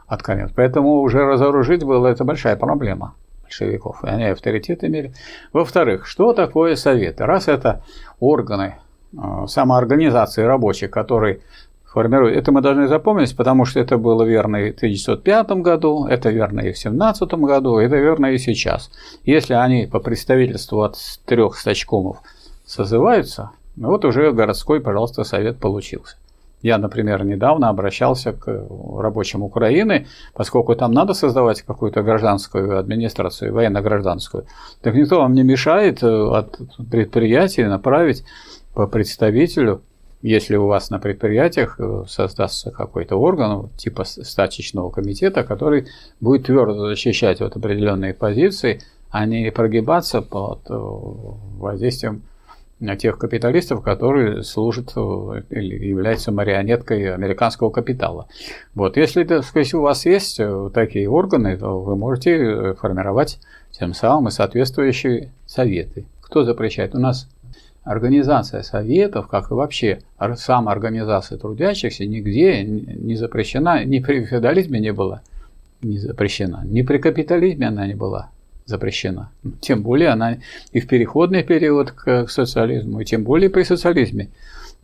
от 0.07 0.23
коммерции. 0.23 0.55
Поэтому 0.57 1.01
уже 1.01 1.25
разоружить 1.25 1.83
было 1.85 2.09
это 2.09 2.25
большая 2.25 2.57
проблема 2.57 3.15
большевиков. 3.43 4.05
И 4.05 4.09
они 4.09 4.25
авторитет 4.25 4.85
имели. 4.85 5.13
Во-вторых, 5.53 6.07
что 6.07 6.33
такое 6.33 6.77
советы? 6.77 7.25
Раз 7.27 7.49
это 7.49 7.83
органы 8.21 8.77
э, 9.13 9.47
самоорганизации 9.47 10.43
рабочих, 10.43 10.91
которые 10.91 11.41
формируют. 11.93 12.37
Это 12.37 12.53
мы 12.53 12.61
должны 12.61 12.89
запомнить, 12.89 13.37
потому 13.37 13.65
что 13.65 13.81
это 13.81 13.99
было 13.99 14.23
верно 14.25 14.57
и 14.57 14.73
в 14.73 14.77
1905 14.77 15.51
году, 15.63 16.07
это 16.07 16.31
верно 16.31 16.61
и 16.61 16.73
в 16.73 16.79
1917 16.79 17.35
году, 17.35 17.79
это 17.79 17.97
верно 17.97 18.27
и 18.27 18.39
сейчас. 18.39 18.91
Если 19.25 19.55
они 19.55 19.87
по 19.87 20.01
представительству 20.01 20.83
от 20.83 20.97
трех 21.27 21.57
стачкомов 21.57 22.19
созываются, 22.65 23.51
ну 23.77 23.89
вот 23.89 24.05
уже 24.05 24.33
городской, 24.33 24.81
пожалуйста, 24.81 25.25
совет 25.25 25.59
получился. 25.59 26.17
Я, 26.63 26.79
например, 26.79 27.25
недавно 27.25 27.69
обращался 27.69 28.33
к 28.33 28.47
рабочим 28.99 29.43
Украины, 29.43 30.07
поскольку 30.33 30.77
там 30.77 30.93
надо 30.93 31.13
создавать 31.13 31.63
какую-то 31.63 32.03
гражданскую 32.03 32.79
администрацию, 32.79 33.53
военно-гражданскую. 33.53 34.47
Так 34.81 34.95
никто 34.95 35.19
вам 35.19 35.35
не 35.35 35.43
мешает 35.43 36.05
э, 36.05 36.07
от 36.07 36.61
предприятия 36.89 37.69
направить 37.69 38.25
по 38.75 38.87
представителю, 38.87 39.83
если 40.23 40.55
у 40.55 40.67
вас 40.67 40.91
на 40.91 41.01
предприятиях 41.01 41.77
э, 41.79 42.05
создастся 42.09 42.71
какой-то 42.71 43.17
орган, 43.17 43.71
типа 43.77 44.05
стачечного 44.05 44.91
комитета, 44.91 45.43
который 45.43 45.89
будет 46.21 46.47
твердо 46.47 46.89
защищать 46.89 47.41
вот 47.41 47.57
определенные 47.57 48.15
позиции, 48.15 48.81
а 49.11 49.27
не 49.27 49.51
прогибаться 49.51 50.23
под 50.23 50.61
э, 50.71 50.75
воздействием 50.75 52.23
тех 52.99 53.17
капиталистов, 53.19 53.83
которые 53.83 54.45
служат 54.45 54.93
э, 54.95 55.43
или 55.51 55.87
являются 55.87 56.31
марионеткой 56.31 57.13
американского 57.13 57.71
капитала. 57.71 58.29
Вот. 58.75 58.97
Если 58.97 59.25
так 59.25 59.45
сказать, 59.45 59.75
у 59.75 59.81
вас 59.81 60.07
есть 60.07 60.41
такие 60.73 61.09
органы, 61.11 61.57
то 61.57 61.81
вы 61.81 61.97
можете 61.97 62.75
формировать 62.75 63.41
тем 63.73 63.93
самым 63.93 64.29
и 64.29 64.31
соответствующие 64.31 65.33
советы. 65.47 66.05
Кто 66.21 66.45
запрещает? 66.45 66.95
У 66.95 66.99
нас 66.99 67.29
организация 67.85 68.63
советов, 68.63 69.29
как 69.29 69.51
и 69.51 69.55
вообще 69.55 70.01
сама 70.37 70.73
организация 70.73 71.39
трудящихся, 71.39 72.07
нигде 72.07 72.65
не 72.65 73.17
запрещена, 73.17 73.85
ни 73.85 73.99
при 73.99 74.25
феодализме 74.25 74.81
не 74.81 74.93
была 74.93 75.23
не 75.83 75.99
запрещена, 75.99 76.63
ни 76.65 76.83
при 76.83 76.99
капитализме 76.99 77.69
она 77.69 77.87
не 77.87 77.95
была 77.95 78.31
запрещена. 78.67 79.31
Тем 79.61 79.83
более 79.83 80.11
она 80.11 80.39
и 80.71 80.81
в 80.81 80.87
переходный 80.87 81.43
период 81.43 81.91
к 81.91 82.29
социализму, 82.29 83.01
и 83.01 83.05
тем 83.05 83.25
более 83.25 83.51
при 83.51 83.65
социализме 83.65 84.31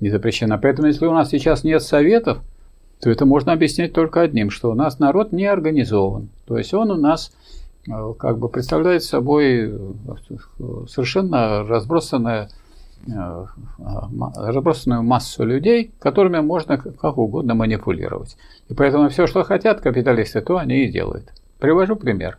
не 0.01 0.11
запрещена. 0.11 0.59
Поэтому 0.59 0.89
если 0.89 1.07
у 1.07 1.13
нас 1.13 1.31
сейчас 1.31 1.65
нет 1.65 1.83
советов, 1.83 2.39
то 3.01 3.11
это 3.11 3.25
можно 3.25 3.53
объяснить 3.53 3.93
только 3.93 4.21
одним, 4.21 4.51
что 4.51 4.71
у 4.71 4.75
нас 4.75 4.99
народ 4.99 5.33
не 5.33 5.47
организован. 5.47 6.29
То 6.47 6.59
есть 6.59 6.75
он 6.75 6.91
у 6.91 6.97
нас 6.97 7.33
э, 7.89 7.93
как 8.19 8.39
бы 8.39 8.49
представляет 8.49 9.05
собой 9.05 9.71
э, 9.71 10.87
совершенно 10.89 11.63
разбросанное 11.63 12.51
разбросанную 13.07 15.03
массу 15.03 15.45
людей, 15.45 15.93
которыми 15.99 16.41
можно 16.41 16.79
как 16.79 17.19
угодно 17.19 17.55
манипулировать. 17.55 18.37
И 18.69 18.75
поэтому 18.75 19.09
все, 19.09 19.27
что 19.27 19.45
хотят 19.45 19.81
капиталисты, 19.81 20.41
то 20.41 20.59
они 20.59 20.85
и 20.85 20.93
делают. 20.93 21.33
Привожу 21.59 21.97
пример. 21.97 22.39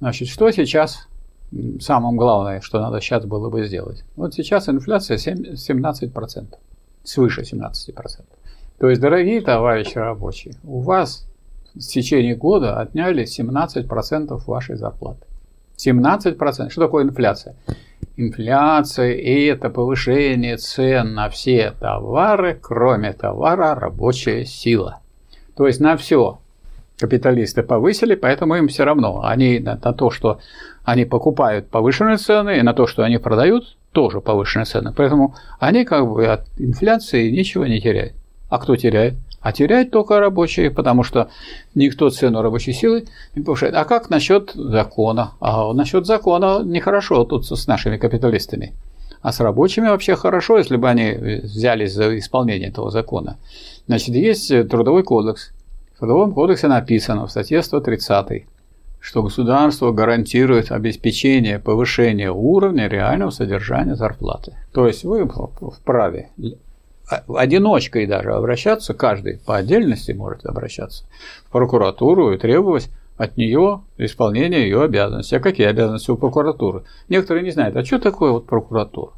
Значит, 0.00 0.28
что 0.28 0.50
сейчас 0.50 1.08
самое 1.80 2.16
главное, 2.16 2.60
что 2.60 2.80
надо 2.80 3.00
сейчас 3.00 3.24
было 3.24 3.50
бы 3.50 3.66
сделать? 3.66 4.04
Вот 4.16 4.34
сейчас 4.34 4.68
инфляция 4.68 5.18
7, 5.18 5.54
17%, 5.54 6.54
свыше 7.04 7.42
17%. 7.42 8.24
То 8.78 8.88
есть, 8.88 9.00
дорогие 9.00 9.42
товарищи 9.42 9.98
рабочие, 9.98 10.54
у 10.64 10.80
вас 10.80 11.26
в 11.74 11.80
течение 11.80 12.34
года 12.34 12.80
отняли 12.80 13.24
17% 13.24 14.42
вашей 14.46 14.76
зарплаты. 14.76 15.26
17%. 15.76 16.70
Что 16.70 16.80
такое 16.80 17.04
инфляция? 17.04 17.56
Инфляция– 18.16 19.14
это 19.52 19.70
повышение 19.70 20.56
цен 20.56 21.14
на 21.14 21.28
все 21.30 21.72
товары, 21.78 22.58
кроме 22.60 23.12
товара 23.12 23.74
рабочая 23.74 24.44
сила. 24.44 25.00
То 25.56 25.66
есть 25.66 25.80
на 25.80 25.96
все, 25.96 26.38
капиталисты 26.98 27.62
повысили, 27.62 28.14
поэтому 28.14 28.56
им 28.56 28.68
все 28.68 28.84
равно. 28.84 29.22
Они 29.24 29.58
на, 29.58 29.80
на 29.82 29.92
то, 29.92 30.10
что 30.10 30.40
они 30.84 31.04
покупают 31.04 31.68
повышенные 31.68 32.18
цены, 32.18 32.58
и 32.58 32.62
на 32.62 32.74
то, 32.74 32.86
что 32.86 33.02
они 33.02 33.18
продают, 33.18 33.76
тоже 33.92 34.20
повышенные 34.20 34.66
цены. 34.66 34.92
Поэтому 34.96 35.34
они 35.58 35.84
как 35.84 36.06
бы 36.06 36.26
от 36.26 36.46
инфляции 36.58 37.30
ничего 37.30 37.66
не 37.66 37.80
теряют. 37.80 38.14
А 38.48 38.58
кто 38.58 38.76
теряет? 38.76 39.14
А 39.40 39.52
теряют 39.52 39.90
только 39.90 40.20
рабочие, 40.20 40.70
потому 40.70 41.02
что 41.02 41.30
никто 41.74 42.10
цену 42.10 42.42
рабочей 42.42 42.72
силы 42.72 43.06
не 43.34 43.42
повышает. 43.42 43.74
А 43.74 43.84
как 43.84 44.10
насчет 44.10 44.52
закона? 44.54 45.32
А 45.40 45.72
насчет 45.72 46.06
закона 46.06 46.62
нехорошо 46.62 47.24
тут 47.24 47.46
с 47.46 47.66
нашими 47.66 47.96
капиталистами. 47.96 48.74
А 49.22 49.32
с 49.32 49.40
рабочими 49.40 49.88
вообще 49.88 50.14
хорошо, 50.16 50.58
если 50.58 50.76
бы 50.76 50.88
они 50.88 51.12
взялись 51.12 51.92
за 51.92 52.18
исполнение 52.18 52.68
этого 52.68 52.90
закона. 52.90 53.38
Значит, 53.86 54.14
есть 54.14 54.68
трудовой 54.68 55.02
кодекс, 55.02 55.52
в 55.94 55.98
Трудовом 56.00 56.32
кодексе 56.32 56.66
написано 56.66 57.26
в 57.26 57.30
статье 57.30 57.62
130, 57.62 58.46
что 59.00 59.22
государство 59.22 59.92
гарантирует 59.92 60.72
обеспечение 60.72 61.58
повышения 61.58 62.30
уровня 62.32 62.88
реального 62.88 63.28
содержания 63.28 63.96
зарплаты. 63.96 64.54
То 64.72 64.86
есть 64.86 65.04
вы 65.04 65.28
вправе 65.28 66.30
одиночкой 67.28 68.06
даже 68.06 68.32
обращаться, 68.32 68.94
каждый 68.94 69.38
по 69.38 69.56
отдельности 69.56 70.12
может 70.12 70.46
обращаться 70.46 71.04
в 71.46 71.50
прокуратуру 71.50 72.32
и 72.32 72.38
требовать 72.38 72.90
от 73.16 73.36
нее 73.36 73.82
исполнения 73.98 74.62
ее 74.62 74.82
обязанностей. 74.82 75.36
А 75.36 75.40
какие 75.40 75.66
обязанности 75.66 76.10
у 76.10 76.16
прокуратуры? 76.16 76.84
Некоторые 77.08 77.44
не 77.44 77.50
знают, 77.50 77.76
а 77.76 77.84
что 77.84 77.98
такое 77.98 78.32
вот 78.32 78.46
прокуратура? 78.46 79.12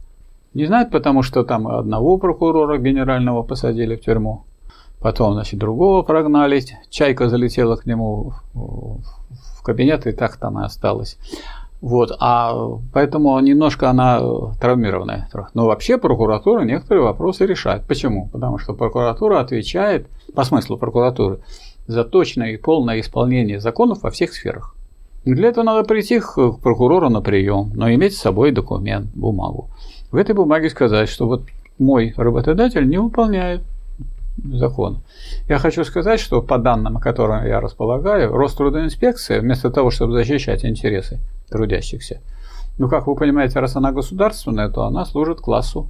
Не 0.54 0.66
знают, 0.66 0.90
потому 0.90 1.22
что 1.22 1.44
там 1.44 1.68
одного 1.68 2.18
прокурора 2.18 2.78
генерального 2.78 3.42
посадили 3.42 3.96
в 3.96 4.00
тюрьму, 4.00 4.44
Потом, 5.02 5.32
значит, 5.32 5.58
другого 5.58 6.02
прогнали. 6.02 6.62
Чайка 6.88 7.28
залетела 7.28 7.74
к 7.74 7.86
нему 7.86 8.34
в 8.54 9.62
кабинет, 9.64 10.06
и 10.06 10.12
так 10.12 10.36
там 10.36 10.60
и 10.60 10.64
осталась. 10.64 11.18
Вот, 11.82 12.12
а 12.20 12.78
поэтому 12.92 13.36
немножко 13.40 13.90
она 13.90 14.22
травмированная. 14.60 15.28
Но 15.52 15.66
вообще 15.66 15.98
прокуратура 15.98 16.62
некоторые 16.62 17.02
вопросы 17.02 17.44
решает. 17.44 17.82
Почему? 17.88 18.28
Потому 18.28 18.58
что 18.58 18.72
прокуратура 18.72 19.40
отвечает, 19.40 20.06
по 20.32 20.44
смыслу 20.44 20.78
прокуратуры, 20.78 21.40
за 21.88 22.04
точное 22.04 22.52
и 22.52 22.56
полное 22.56 23.00
исполнение 23.00 23.58
законов 23.58 24.04
во 24.04 24.10
всех 24.10 24.32
сферах. 24.32 24.76
Для 25.24 25.48
этого 25.48 25.64
надо 25.64 25.82
прийти 25.82 26.20
к 26.20 26.52
прокурору 26.62 27.08
на 27.08 27.20
прием, 27.20 27.72
но 27.74 27.92
иметь 27.92 28.14
с 28.14 28.20
собой 28.20 28.52
документ, 28.52 29.08
бумагу. 29.12 29.68
В 30.12 30.16
этой 30.16 30.36
бумаге 30.36 30.70
сказать, 30.70 31.08
что 31.08 31.26
вот 31.26 31.42
мой 31.80 32.14
работодатель 32.16 32.88
не 32.88 32.98
выполняет 32.98 33.62
закон. 34.44 35.02
Я 35.48 35.58
хочу 35.58 35.82
сказать, 35.82 36.20
что 36.20 36.42
по 36.42 36.58
данным, 36.58 36.98
которыми 36.98 37.48
я 37.48 37.60
располагаю, 37.60 38.32
Рострудоинспекция, 38.32 39.40
вместо 39.40 39.68
того, 39.70 39.90
чтобы 39.90 40.12
защищать 40.12 40.64
интересы 40.64 41.18
трудящихся, 41.52 42.20
ну, 42.78 42.88
как 42.88 43.06
вы 43.06 43.14
понимаете, 43.14 43.60
раз 43.60 43.76
она 43.76 43.92
государственная, 43.92 44.68
то 44.68 44.84
она 44.84 45.04
служит 45.04 45.40
классу, 45.40 45.88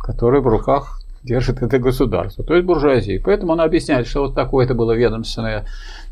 который 0.00 0.40
в 0.40 0.46
руках 0.46 1.00
держит 1.22 1.62
это 1.62 1.78
государство, 1.78 2.44
то 2.44 2.54
есть 2.54 2.66
буржуазии. 2.66 3.20
Поэтому 3.24 3.52
она 3.52 3.64
объясняет, 3.64 4.06
что 4.06 4.22
вот 4.22 4.34
такое-то 4.34 4.74
было 4.74 4.92
ведомственное 4.92 5.64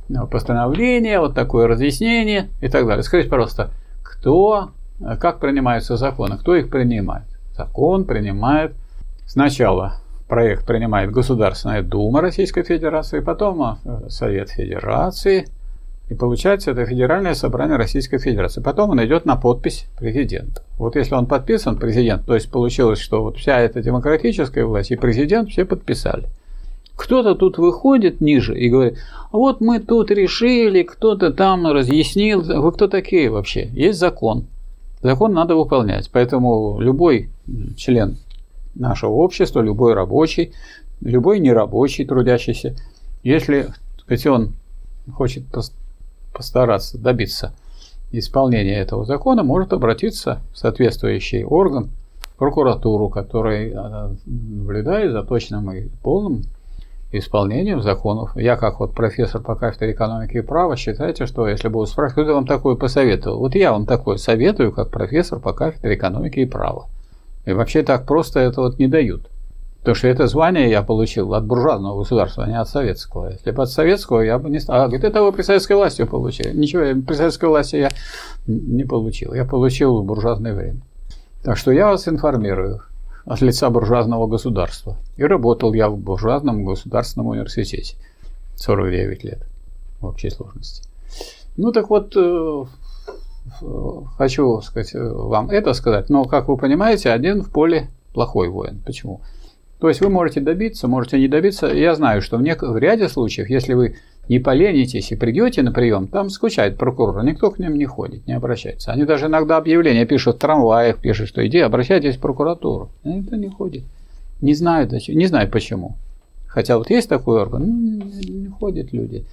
ну, 0.08 0.26
постановление, 0.26 1.20
вот 1.20 1.34
такое 1.34 1.66
разъяснение 1.66 2.48
и 2.60 2.68
так 2.68 2.86
далее. 2.86 3.02
Скажите, 3.02 3.28
пожалуйста, 3.28 3.70
кто, 4.02 4.70
как 5.20 5.40
принимаются 5.40 5.96
законы, 5.96 6.38
кто 6.38 6.54
их 6.54 6.70
принимает? 6.70 7.26
Закон 7.56 8.04
принимает 8.04 8.74
сначала 9.26 10.00
проект 10.28 10.66
принимает 10.66 11.10
Государственная 11.10 11.82
Дума 11.82 12.20
Российской 12.20 12.62
Федерации, 12.62 13.20
потом 13.20 13.78
э, 13.84 14.08
Совет 14.08 14.50
Федерации, 14.50 15.46
и 16.08 16.14
получается 16.14 16.70
это 16.70 16.86
Федеральное 16.86 17.34
собрание 17.34 17.76
Российской 17.76 18.18
Федерации. 18.18 18.62
Потом 18.62 18.90
он 18.90 19.04
идет 19.04 19.24
на 19.24 19.36
подпись 19.36 19.86
президента. 19.98 20.62
Вот 20.78 20.94
если 20.94 21.14
он 21.14 21.26
подписан, 21.26 21.78
президент, 21.78 22.24
то 22.26 22.34
есть 22.34 22.50
получилось, 22.50 23.00
что 23.00 23.22
вот 23.22 23.38
вся 23.38 23.58
эта 23.58 23.82
демократическая 23.82 24.64
власть 24.64 24.92
и 24.92 24.96
президент 24.96 25.50
все 25.50 25.64
подписали. 25.64 26.26
Кто-то 26.94 27.34
тут 27.34 27.58
выходит 27.58 28.20
ниже 28.20 28.58
и 28.58 28.70
говорит, 28.70 28.98
вот 29.32 29.60
мы 29.60 29.80
тут 29.80 30.10
решили, 30.10 30.82
кто-то 30.82 31.32
там 31.32 31.66
разъяснил. 31.66 32.40
Вы 32.42 32.72
кто 32.72 32.88
такие 32.88 33.28
вообще? 33.28 33.68
Есть 33.72 33.98
закон. 33.98 34.46
Закон 35.02 35.34
надо 35.34 35.56
выполнять. 35.56 36.08
Поэтому 36.10 36.78
любой 36.80 37.28
член 37.76 38.16
нашего 38.74 39.12
общества, 39.12 39.60
любой 39.60 39.94
рабочий, 39.94 40.52
любой 41.00 41.40
нерабочий, 41.40 42.06
трудящийся, 42.06 42.76
если 43.22 43.68
сказать, 43.98 44.26
он 44.26 44.52
хочет 45.12 45.44
постараться 46.36 46.98
добиться 46.98 47.52
исполнения 48.12 48.78
этого 48.78 49.04
закона, 49.04 49.42
может 49.42 49.72
обратиться 49.72 50.40
в 50.52 50.58
соответствующий 50.58 51.44
орган 51.44 51.90
прокуратуру, 52.36 53.08
которая 53.08 53.70
э, 53.70 54.14
наблюдает 54.26 55.12
за 55.12 55.22
точным 55.22 55.72
и 55.72 55.88
полным 56.02 56.42
исполнением 57.10 57.82
законов. 57.82 58.36
Я, 58.36 58.56
как 58.56 58.80
вот 58.80 58.94
профессор 58.94 59.40
по 59.40 59.54
кафедре 59.54 59.92
экономики 59.92 60.36
и 60.36 60.42
права, 60.42 60.76
считайте, 60.76 61.26
что 61.26 61.48
если 61.48 61.68
бы 61.68 61.80
вы 61.80 61.86
спрашивали, 61.86 62.24
кто 62.24 62.34
вам 62.34 62.46
такое 62.46 62.74
посоветовал? 62.76 63.38
Вот 63.38 63.54
я 63.54 63.72
вам 63.72 63.86
такое 63.86 64.18
советую, 64.18 64.72
как 64.72 64.90
профессор 64.90 65.38
по 65.38 65.52
кафедре 65.52 65.94
экономики 65.94 66.40
и 66.40 66.46
права. 66.46 66.86
И 67.46 67.52
вообще 67.52 67.82
так 67.82 68.06
просто 68.06 68.40
это 68.40 68.60
вот 68.60 68.78
не 68.78 68.88
дают. 68.88 69.30
Потому 69.86 69.98
что 69.98 70.08
это 70.08 70.26
звание 70.26 70.68
я 70.68 70.82
получил 70.82 71.32
от 71.32 71.46
буржуазного 71.46 71.98
государства, 71.98 72.42
а 72.42 72.48
не 72.48 72.58
от 72.58 72.68
советского. 72.68 73.30
Если 73.30 73.52
бы 73.52 73.62
от 73.62 73.70
советского, 73.70 74.20
я 74.20 74.36
бы 74.36 74.50
не 74.50 74.58
стал. 74.58 74.82
А, 74.82 74.86
говорит, 74.88 75.04
это 75.04 75.22
вы 75.22 75.30
при 75.30 75.42
советской 75.42 75.76
власти 75.76 76.02
получили. 76.02 76.52
Ничего, 76.56 77.00
при 77.02 77.14
советской 77.14 77.48
власти 77.48 77.76
я 77.76 77.90
не 78.48 78.82
получил. 78.82 79.32
Я 79.32 79.44
получил 79.44 80.02
в 80.02 80.04
буржуазное 80.04 80.54
время. 80.54 80.80
Так 81.44 81.56
что 81.56 81.70
я 81.70 81.86
вас 81.86 82.08
информирую 82.08 82.82
от 83.26 83.40
лица 83.42 83.70
буржуазного 83.70 84.26
государства. 84.26 84.96
И 85.16 85.22
работал 85.22 85.72
я 85.72 85.88
в 85.88 85.96
буржуазном 85.96 86.64
государственном 86.64 87.28
университете 87.28 87.94
49 88.56 89.22
лет 89.22 89.38
в 90.00 90.06
общей 90.06 90.30
сложности. 90.30 90.82
Ну 91.56 91.70
так 91.70 91.90
вот, 91.90 92.12
э, 92.16 92.64
хочу 94.18 94.60
сказать, 94.62 94.90
вам 94.94 95.48
это 95.50 95.74
сказать, 95.74 96.08
но, 96.08 96.24
как 96.24 96.48
вы 96.48 96.56
понимаете, 96.56 97.10
один 97.10 97.44
в 97.44 97.50
поле 97.52 97.88
плохой 98.12 98.48
воин. 98.48 98.82
Почему? 98.84 99.20
То 99.80 99.88
есть 99.88 100.00
вы 100.00 100.08
можете 100.08 100.40
добиться, 100.40 100.88
можете 100.88 101.18
не 101.18 101.28
добиться. 101.28 101.66
Я 101.66 101.94
знаю, 101.94 102.22
что 102.22 102.38
в, 102.38 102.42
нек- 102.42 102.66
в 102.66 102.76
ряде 102.78 103.08
случаев, 103.08 103.50
если 103.50 103.74
вы 103.74 103.96
не 104.28 104.38
поленитесь 104.38 105.12
и 105.12 105.16
придете 105.16 105.62
на 105.62 105.70
прием, 105.70 106.08
там 106.08 106.30
скучает 106.30 106.78
прокурор, 106.78 107.22
никто 107.24 107.50
к 107.50 107.58
ним 107.58 107.76
не 107.76 107.84
ходит, 107.84 108.26
не 108.26 108.32
обращается. 108.32 108.92
Они 108.92 109.04
даже 109.04 109.26
иногда 109.26 109.58
объявления 109.58 110.06
пишут 110.06 110.36
в 110.36 110.38
трамваях, 110.38 110.98
пишут, 110.98 111.28
что 111.28 111.46
иди, 111.46 111.58
обращайтесь 111.58 112.16
в 112.16 112.20
прокуратуру. 112.20 112.90
И 113.04 113.08
никто 113.08 113.36
не 113.36 113.48
ходит. 113.48 113.84
Не 114.40 114.54
знаю, 114.54 114.88
не 114.90 115.26
знаю 115.26 115.50
почему. 115.50 115.96
Хотя 116.46 116.78
вот 116.78 116.90
есть 116.90 117.08
такой 117.08 117.40
орган, 117.40 117.64
ну, 117.66 118.04
не 118.28 118.48
ходят 118.48 118.92
люди. 118.92 119.24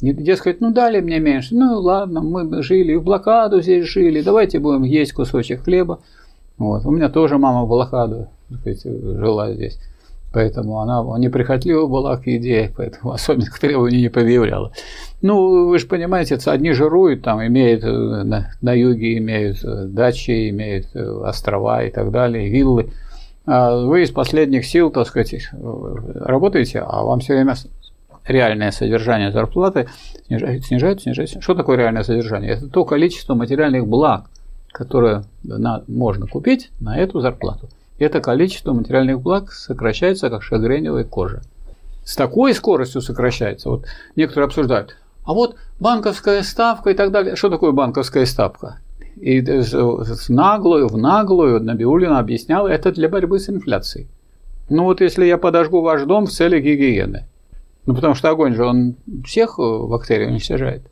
Дескать, 0.00 0.62
ну 0.62 0.72
дали 0.72 1.00
мне 1.00 1.18
меньше, 1.18 1.54
ну 1.54 1.78
ладно, 1.78 2.22
мы 2.22 2.62
жили 2.62 2.94
в 2.94 3.02
блокаду 3.02 3.60
здесь 3.60 3.84
жили, 3.84 4.22
давайте 4.22 4.58
будем 4.58 4.84
есть 4.84 5.12
кусочек 5.12 5.64
хлеба. 5.64 6.00
Вот. 6.56 6.86
У 6.86 6.90
меня 6.90 7.10
тоже 7.10 7.36
мама 7.36 7.64
в 7.64 7.68
блокаду 7.68 8.28
сказать, 8.60 8.82
жила 8.82 9.52
здесь. 9.52 9.78
Поэтому 10.32 10.78
она 10.80 11.02
неприхотлива 11.18 11.86
была 11.86 12.16
к 12.16 12.26
еде, 12.26 12.72
поэтому 12.76 13.12
особенных 13.12 13.58
требований 13.58 14.02
не 14.02 14.08
предъявляла. 14.08 14.72
Ну, 15.22 15.68
вы 15.68 15.78
же 15.78 15.86
понимаете, 15.86 16.38
одни 16.46 16.72
жируют, 16.72 17.22
там 17.22 17.44
имеют 17.44 17.82
э, 17.82 17.88
на, 17.88 18.52
на 18.60 18.72
юге 18.72 19.18
имеют 19.18 19.64
э, 19.64 19.86
дачи, 19.86 20.50
имеют 20.50 20.86
э, 20.94 21.02
острова 21.02 21.82
и 21.84 21.90
так 21.90 22.10
далее, 22.10 22.48
виллы. 22.48 22.90
А 23.44 23.76
вы 23.84 24.02
из 24.02 24.10
последних 24.10 24.64
сил, 24.64 24.90
так 24.90 25.08
сказать, 25.08 25.50
работаете, 25.52 26.80
а 26.86 27.02
вам 27.02 27.20
все 27.20 27.34
время 27.34 27.54
реальное 28.24 28.70
содержание 28.70 29.32
зарплаты 29.32 29.88
снижает, 30.26 30.64
снижает, 30.64 31.02
снижает. 31.02 31.42
Что 31.42 31.54
такое 31.54 31.76
реальное 31.76 32.04
содержание? 32.04 32.52
Это 32.52 32.68
то 32.68 32.84
количество 32.84 33.34
материальных 33.34 33.88
благ, 33.88 34.26
которое 34.70 35.24
можно 35.88 36.28
купить 36.28 36.70
на 36.78 36.96
эту 36.96 37.20
зарплату 37.20 37.68
это 38.00 38.20
количество 38.20 38.72
материальных 38.72 39.20
благ 39.20 39.52
сокращается, 39.52 40.30
как 40.30 40.42
шагреневая 40.42 41.04
кожа. 41.04 41.42
С 42.04 42.16
такой 42.16 42.54
скоростью 42.54 43.02
сокращается. 43.02 43.68
Вот 43.68 43.84
некоторые 44.16 44.46
обсуждают. 44.46 44.96
А 45.24 45.32
вот 45.34 45.56
банковская 45.78 46.42
ставка 46.42 46.90
и 46.90 46.94
так 46.94 47.12
далее. 47.12 47.36
Что 47.36 47.50
такое 47.50 47.72
банковская 47.72 48.26
ставка? 48.26 48.78
И 49.16 49.40
в 49.40 50.28
наглую, 50.30 50.88
в 50.88 50.96
наглую 50.96 51.62
Набиулина 51.62 52.18
объясняла, 52.18 52.68
это 52.68 52.90
для 52.90 53.08
борьбы 53.08 53.38
с 53.38 53.50
инфляцией. 53.50 54.08
Ну 54.70 54.84
вот 54.84 55.00
если 55.00 55.26
я 55.26 55.36
подожгу 55.36 55.82
ваш 55.82 56.04
дом 56.04 56.26
в 56.26 56.30
цели 56.30 56.60
гигиены, 56.60 57.26
ну 57.86 57.94
потому 57.94 58.14
что 58.14 58.30
огонь 58.30 58.54
же 58.54 58.64
он 58.64 58.96
всех 59.26 59.58
бактерий 59.58 60.26
уничтожает. 60.26 60.82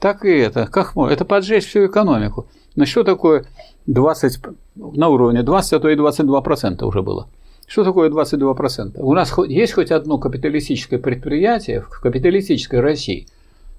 Так 0.00 0.24
и 0.24 0.30
это. 0.30 0.66
Как 0.66 0.96
можно? 0.96 1.12
Это 1.12 1.24
поджечь 1.24 1.66
всю 1.66 1.86
экономику. 1.86 2.48
Но 2.74 2.84
что 2.84 3.04
такое 3.04 3.46
20, 3.88 4.40
на 4.76 5.08
уровне 5.08 5.42
20, 5.42 5.72
а 5.72 5.80
то 5.80 5.88
и 5.88 5.96
22 5.96 6.40
процента 6.42 6.86
уже 6.86 7.02
было. 7.02 7.26
Что 7.66 7.84
такое 7.84 8.10
22 8.10 8.54
процента? 8.54 9.02
У 9.02 9.12
нас 9.14 9.34
есть 9.48 9.72
хоть 9.72 9.90
одно 9.90 10.18
капиталистическое 10.18 10.98
предприятие 10.98 11.80
в 11.80 12.00
капиталистической 12.00 12.80
России, 12.80 13.26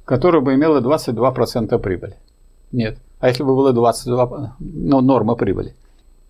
которое 0.05 0.41
бы 0.41 0.55
имело 0.55 0.81
22 0.81 1.31
процента 1.31 1.77
прибыли? 1.79 2.15
Нет. 2.72 2.98
А 3.19 3.27
если 3.27 3.43
бы 3.43 3.55
было 3.55 3.72
22, 3.72 4.55
ну, 4.59 5.01
норма 5.01 5.35
прибыли? 5.35 5.75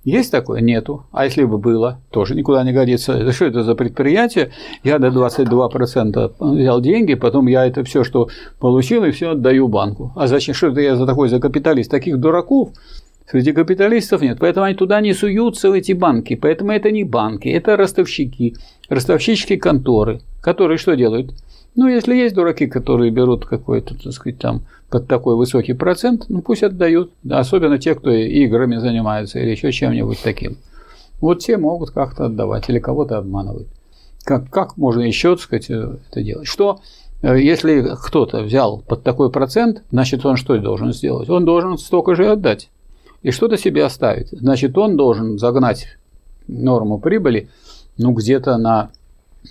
Есть 0.06 0.32
такое? 0.32 0.62
Нету. 0.62 1.04
А 1.12 1.26
если 1.26 1.44
бы 1.44 1.58
было, 1.58 2.00
тоже 2.10 2.34
никуда 2.36 2.64
не 2.64 2.72
годится. 2.72 3.32
Что 3.32 3.46
это 3.46 3.64
за 3.64 3.76
предприятие? 3.76 4.52
Я 4.84 4.98
до 4.98 5.08
22% 5.08 6.34
взял 6.40 6.82
деньги, 6.82 7.16
потом 7.16 7.48
я 7.48 7.66
это 7.66 7.84
все, 7.84 8.04
что 8.06 8.30
получил, 8.60 9.04
и 9.04 9.12
все 9.12 9.32
отдаю 9.32 9.68
банку. 9.68 10.14
А 10.16 10.28
зачем? 10.28 10.56
Что 10.56 10.68
это 10.68 10.80
я 10.80 10.96
за 10.96 11.06
такой 11.06 11.28
за 11.28 11.40
капиталист? 11.40 11.92
Таких 11.92 12.18
дураков 12.18 12.72
Среди 13.30 13.52
капиталистов 13.52 14.24
нет, 14.24 14.40
поэтому 14.40 14.66
они 14.66 14.76
туда 14.76 15.02
не 15.02 15.14
суются, 15.14 15.70
в 15.70 15.74
эти 15.74 15.92
банки. 15.92 16.36
Поэтому 16.36 16.72
это 16.72 16.90
не 16.90 17.04
банки, 17.04 17.48
это 17.48 17.78
ростовщики, 17.78 18.56
ростовщические 18.90 19.60
конторы, 19.60 20.22
которые 20.42 20.80
что 20.80 20.96
делают? 20.96 21.36
Ну, 21.76 21.88
если 21.88 22.16
есть 22.16 22.34
дураки, 22.34 22.66
которые 22.66 23.12
берут 23.12 23.46
какой-то, 23.46 23.94
так 23.94 24.14
сказать, 24.14 24.40
там 24.40 24.64
под 24.90 25.08
такой 25.08 25.36
высокий 25.36 25.74
процент, 25.74 26.26
ну 26.28 26.42
пусть 26.42 26.64
отдают. 26.64 27.12
особенно 27.30 27.78
те, 27.78 27.94
кто 27.94 28.10
играми 28.10 28.78
занимаются 28.78 29.40
или 29.40 29.52
еще 29.52 29.72
чем-нибудь 29.72 30.20
таким. 30.24 30.58
Вот 31.22 31.40
те 31.40 31.58
могут 31.58 31.92
как-то 31.92 32.26
отдавать 32.26 32.68
или 32.70 32.80
кого-то 32.80 33.20
обманывать. 33.20 33.68
Как, 34.24 34.50
как 34.50 34.76
можно 34.76 35.02
еще, 35.02 35.36
так 35.36 35.44
сказать, 35.44 35.70
это 35.70 36.24
делать? 36.24 36.48
Что 36.48 36.80
э, 37.22 37.40
если 37.40 37.92
кто-то 38.04 38.42
взял 38.42 38.80
под 38.80 39.04
такой 39.04 39.32
процент, 39.32 39.84
значит, 39.92 40.26
он 40.26 40.36
что 40.36 40.58
должен 40.58 40.94
сделать? 40.94 41.30
Он 41.30 41.46
должен 41.46 41.78
столько 41.78 42.16
же 42.16 42.32
отдать 42.32 42.70
и 43.22 43.32
что-то 43.32 43.58
себе 43.58 43.86
оставить. 43.86 44.30
Значит, 44.32 44.78
он 44.78 44.98
должен 44.98 45.38
загнать 45.38 45.88
норму 46.48 47.00
прибыли 47.00 47.50
ну, 47.98 48.14
где-то 48.14 48.58
на, 48.58 48.92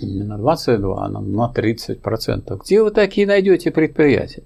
на 0.01 0.39
22, 0.39 1.05
а 1.05 1.09
на 1.09 1.49
30 1.49 2.01
процентов. 2.01 2.63
Где 2.63 2.83
вы 2.83 2.91
такие 2.91 3.27
найдете 3.27 3.71
предприятия? 3.71 4.43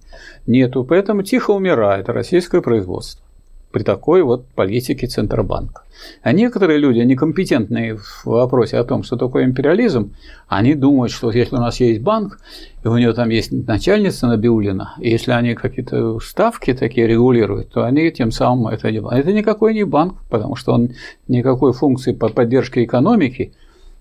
Нету, 0.46 0.84
поэтому 0.84 1.22
тихо 1.22 1.52
умирает 1.52 2.08
российское 2.08 2.60
производство 2.60 3.24
при 3.72 3.82
такой 3.82 4.22
вот 4.22 4.46
политике 4.54 5.06
Центробанка. 5.06 5.82
А 6.22 6.32
некоторые 6.32 6.78
люди, 6.78 6.98
некомпетентные 7.00 7.96
в 7.96 8.26
вопросе 8.26 8.78
о 8.78 8.84
том, 8.84 9.02
что 9.02 9.16
такое 9.16 9.44
империализм, 9.44 10.14
они 10.48 10.74
думают, 10.74 11.12
что 11.12 11.30
если 11.30 11.56
у 11.56 11.60
нас 11.60 11.80
есть 11.80 12.02
банк, 12.02 12.38
и 12.84 12.88
у 12.88 12.96
него 12.98 13.12
там 13.12 13.30
есть 13.30 13.50
начальница 13.50 14.26
Набиулина, 14.26 14.94
и 14.98 15.10
если 15.10 15.32
они 15.32 15.54
какие-то 15.54 16.20
ставки 16.20 16.74
такие 16.74 17.06
регулируют, 17.06 17.70
то 17.70 17.84
они 17.84 18.10
тем 18.10 18.30
самым 18.30 18.68
это 18.68 18.90
не 18.90 19.00
банк. 19.00 19.14
Это 19.14 19.32
никакой 19.32 19.74
не 19.74 19.84
банк, 19.84 20.14
потому 20.30 20.56
что 20.56 20.72
он 20.72 20.90
никакой 21.28 21.72
функции 21.72 22.12
по 22.12 22.28
поддержке 22.28 22.84
экономики 22.84 23.52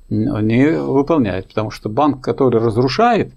не 0.09 0.71
выполняет, 0.71 1.47
потому 1.47 1.71
что 1.71 1.89
банк, 1.89 2.21
который 2.21 2.59
разрушает 2.59 3.31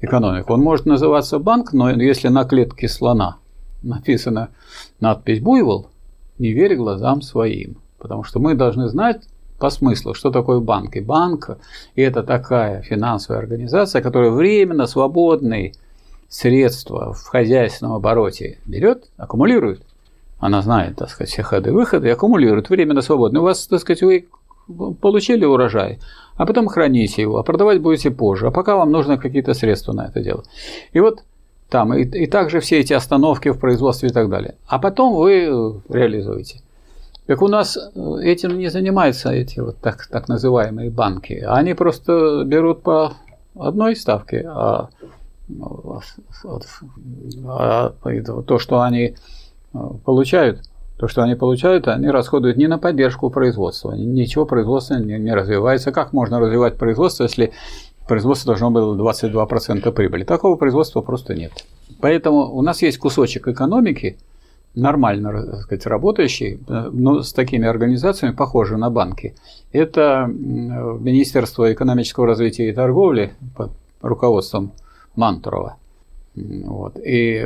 экономику, 0.00 0.52
он 0.52 0.60
может 0.60 0.86
называться 0.86 1.38
банк, 1.38 1.72
но 1.72 1.90
если 1.90 2.28
на 2.28 2.44
клетке 2.44 2.88
слона 2.88 3.36
написана 3.82 4.50
надпись 5.00 5.40
«Буйвол», 5.40 5.88
не 6.38 6.52
верь 6.52 6.76
глазам 6.76 7.22
своим. 7.22 7.76
Потому 7.98 8.24
что 8.24 8.40
мы 8.40 8.54
должны 8.54 8.88
знать 8.88 9.22
по 9.58 9.68
смыслу, 9.68 10.14
что 10.14 10.30
такое 10.30 10.60
банк. 10.60 10.96
И 10.96 11.00
банк– 11.00 11.58
это 11.94 12.22
такая 12.22 12.82
финансовая 12.82 13.40
организация, 13.40 14.00
которая 14.00 14.30
временно 14.30 14.86
свободные 14.86 15.74
средства 16.28 17.12
в 17.12 17.26
хозяйственном 17.26 17.94
обороте 17.94 18.58
берет, 18.64 19.10
аккумулирует. 19.18 19.82
Она 20.38 20.62
знает, 20.62 20.96
так 20.96 21.10
сказать, 21.10 21.30
все 21.30 21.42
ходы 21.42 21.72
выходы 21.72 22.08
и 22.08 22.10
аккумулирует 22.10 22.70
временно 22.70 23.02
свободно. 23.02 23.40
У 23.40 23.44
вас, 23.44 23.66
так 23.66 23.80
сказать, 23.80 24.02
вы 24.02 24.26
получили 25.00 25.44
урожай, 25.44 25.98
а 26.36 26.46
потом 26.46 26.68
храните 26.68 27.20
его, 27.20 27.38
а 27.38 27.42
продавать 27.42 27.82
будете 27.82 28.10
позже, 28.10 28.46
а 28.46 28.50
пока 28.50 28.76
вам 28.76 28.90
нужно 28.90 29.18
какие-то 29.18 29.52
средства 29.52 29.92
на 29.92 30.06
это 30.06 30.22
дело. 30.22 30.44
И 30.92 31.00
вот 31.00 31.24
там, 31.70 31.94
и, 31.94 32.02
и 32.02 32.26
также 32.26 32.60
все 32.60 32.80
эти 32.80 32.92
остановки 32.92 33.48
в 33.50 33.58
производстве 33.58 34.08
и 34.08 34.12
так 34.12 34.28
далее. 34.28 34.56
А 34.66 34.78
потом 34.78 35.14
вы 35.14 35.44
э, 35.44 35.72
реализуете. 35.88 36.60
Так 37.26 37.42
у 37.42 37.48
нас 37.48 37.76
э, 37.76 38.16
этим 38.22 38.58
не 38.58 38.68
занимаются 38.68 39.30
эти 39.30 39.60
вот 39.60 39.78
так, 39.78 40.06
так 40.08 40.28
называемые 40.28 40.90
банки. 40.90 41.44
Они 41.46 41.74
просто 41.74 42.42
берут 42.44 42.82
по 42.82 43.12
одной 43.58 43.94
ставке, 43.94 44.44
а, 44.46 44.88
а 47.46 47.92
то, 48.46 48.58
что 48.58 48.80
они 48.82 49.14
э, 49.72 49.78
получают, 50.04 50.62
то, 50.98 51.08
что 51.08 51.22
они 51.22 51.34
получают, 51.34 51.88
они 51.88 52.10
расходуют 52.10 52.56
не 52.56 52.66
на 52.66 52.78
поддержку 52.78 53.30
производства. 53.30 53.92
Ничего 53.92 54.44
производства 54.44 54.96
не, 54.96 55.18
не 55.18 55.32
развивается. 55.32 55.92
Как 55.92 56.12
можно 56.12 56.40
развивать 56.40 56.76
производство, 56.76 57.22
если 57.22 57.52
производство 58.10 58.46
должно 58.48 58.70
было 58.72 58.96
22% 58.96 59.92
прибыли. 59.92 60.24
Такого 60.24 60.56
производства 60.56 61.00
просто 61.00 61.34
нет. 61.34 61.52
Поэтому 62.00 62.52
у 62.52 62.60
нас 62.60 62.82
есть 62.82 62.98
кусочек 62.98 63.46
экономики, 63.46 64.18
нормально 64.74 65.46
так 65.46 65.60
сказать, 65.60 65.86
работающий, 65.86 66.58
но 66.68 67.22
с 67.22 67.32
такими 67.32 67.68
организациями, 67.68 68.34
похожи 68.34 68.76
на 68.76 68.90
банки, 68.90 69.34
это 69.72 70.26
Министерство 70.28 71.72
экономического 71.72 72.26
развития 72.26 72.68
и 72.68 72.72
торговли 72.72 73.30
под 73.56 73.70
руководством 74.02 74.72
Мантурова. 75.14 75.76
Вот. 76.34 76.98
И 77.04 77.40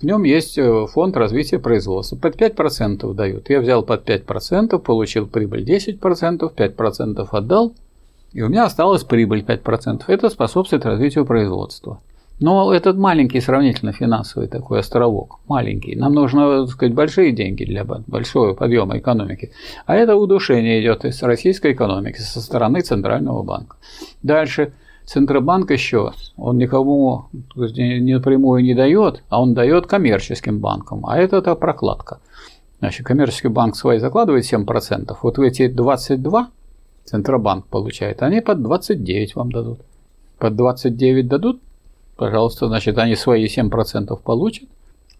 в 0.00 0.04
нем 0.04 0.24
есть 0.24 0.58
фонд 0.92 1.16
развития 1.16 1.60
производства. 1.60 2.16
Под 2.16 2.34
5% 2.34 3.14
дают. 3.14 3.48
Я 3.48 3.60
взял 3.60 3.84
под 3.84 4.08
5%, 4.08 4.76
получил 4.80 5.28
прибыль 5.28 5.62
10%, 5.62 6.52
5% 6.52 7.28
отдал, 7.30 7.74
и 8.34 8.42
у 8.42 8.48
меня 8.48 8.64
осталась 8.64 9.04
прибыль 9.04 9.44
5%. 9.46 10.02
Это 10.08 10.28
способствует 10.28 10.84
развитию 10.84 11.24
производства. 11.24 12.00
Но 12.40 12.74
этот 12.74 12.96
маленький 12.96 13.40
сравнительно 13.40 13.92
финансовый 13.92 14.48
такой 14.48 14.80
островок, 14.80 15.38
маленький. 15.46 15.94
Нам 15.94 16.14
нужно, 16.14 16.66
так 16.66 16.74
сказать, 16.74 16.92
большие 16.92 17.30
деньги 17.30 17.64
для 17.64 17.84
большого 17.84 18.54
подъема 18.54 18.98
экономики. 18.98 19.52
А 19.86 19.94
это 19.94 20.16
удушение 20.16 20.82
идет 20.82 21.04
из 21.04 21.22
российской 21.22 21.72
экономики 21.72 22.18
со 22.18 22.40
стороны 22.40 22.80
Центрального 22.80 23.42
банка. 23.42 23.76
Дальше. 24.22 24.72
Центробанк 25.06 25.70
еще, 25.70 26.12
он 26.38 26.56
никому 26.56 27.26
напрямую 27.54 28.64
не 28.64 28.74
дает, 28.74 29.22
а 29.28 29.42
он 29.42 29.52
дает 29.52 29.86
коммерческим 29.86 30.60
банкам. 30.60 31.04
А 31.06 31.18
это, 31.18 31.36
это 31.36 31.54
прокладка. 31.54 32.20
Значит, 32.78 33.06
коммерческий 33.06 33.48
банк 33.48 33.76
свои 33.76 33.98
закладывает 33.98 34.50
7%. 34.50 35.14
Вот 35.22 35.36
в 35.36 35.42
эти 35.42 35.68
22 35.68 36.48
Центробанк 37.04 37.66
получает, 37.66 38.22
они 38.22 38.40
под 38.40 38.62
29 38.62 39.36
вам 39.36 39.52
дадут. 39.52 39.80
Под 40.38 40.56
29 40.56 41.28
дадут, 41.28 41.60
пожалуйста, 42.16 42.68
значит, 42.68 42.98
они 42.98 43.14
свои 43.14 43.46
7% 43.46 44.18
получат, 44.22 44.68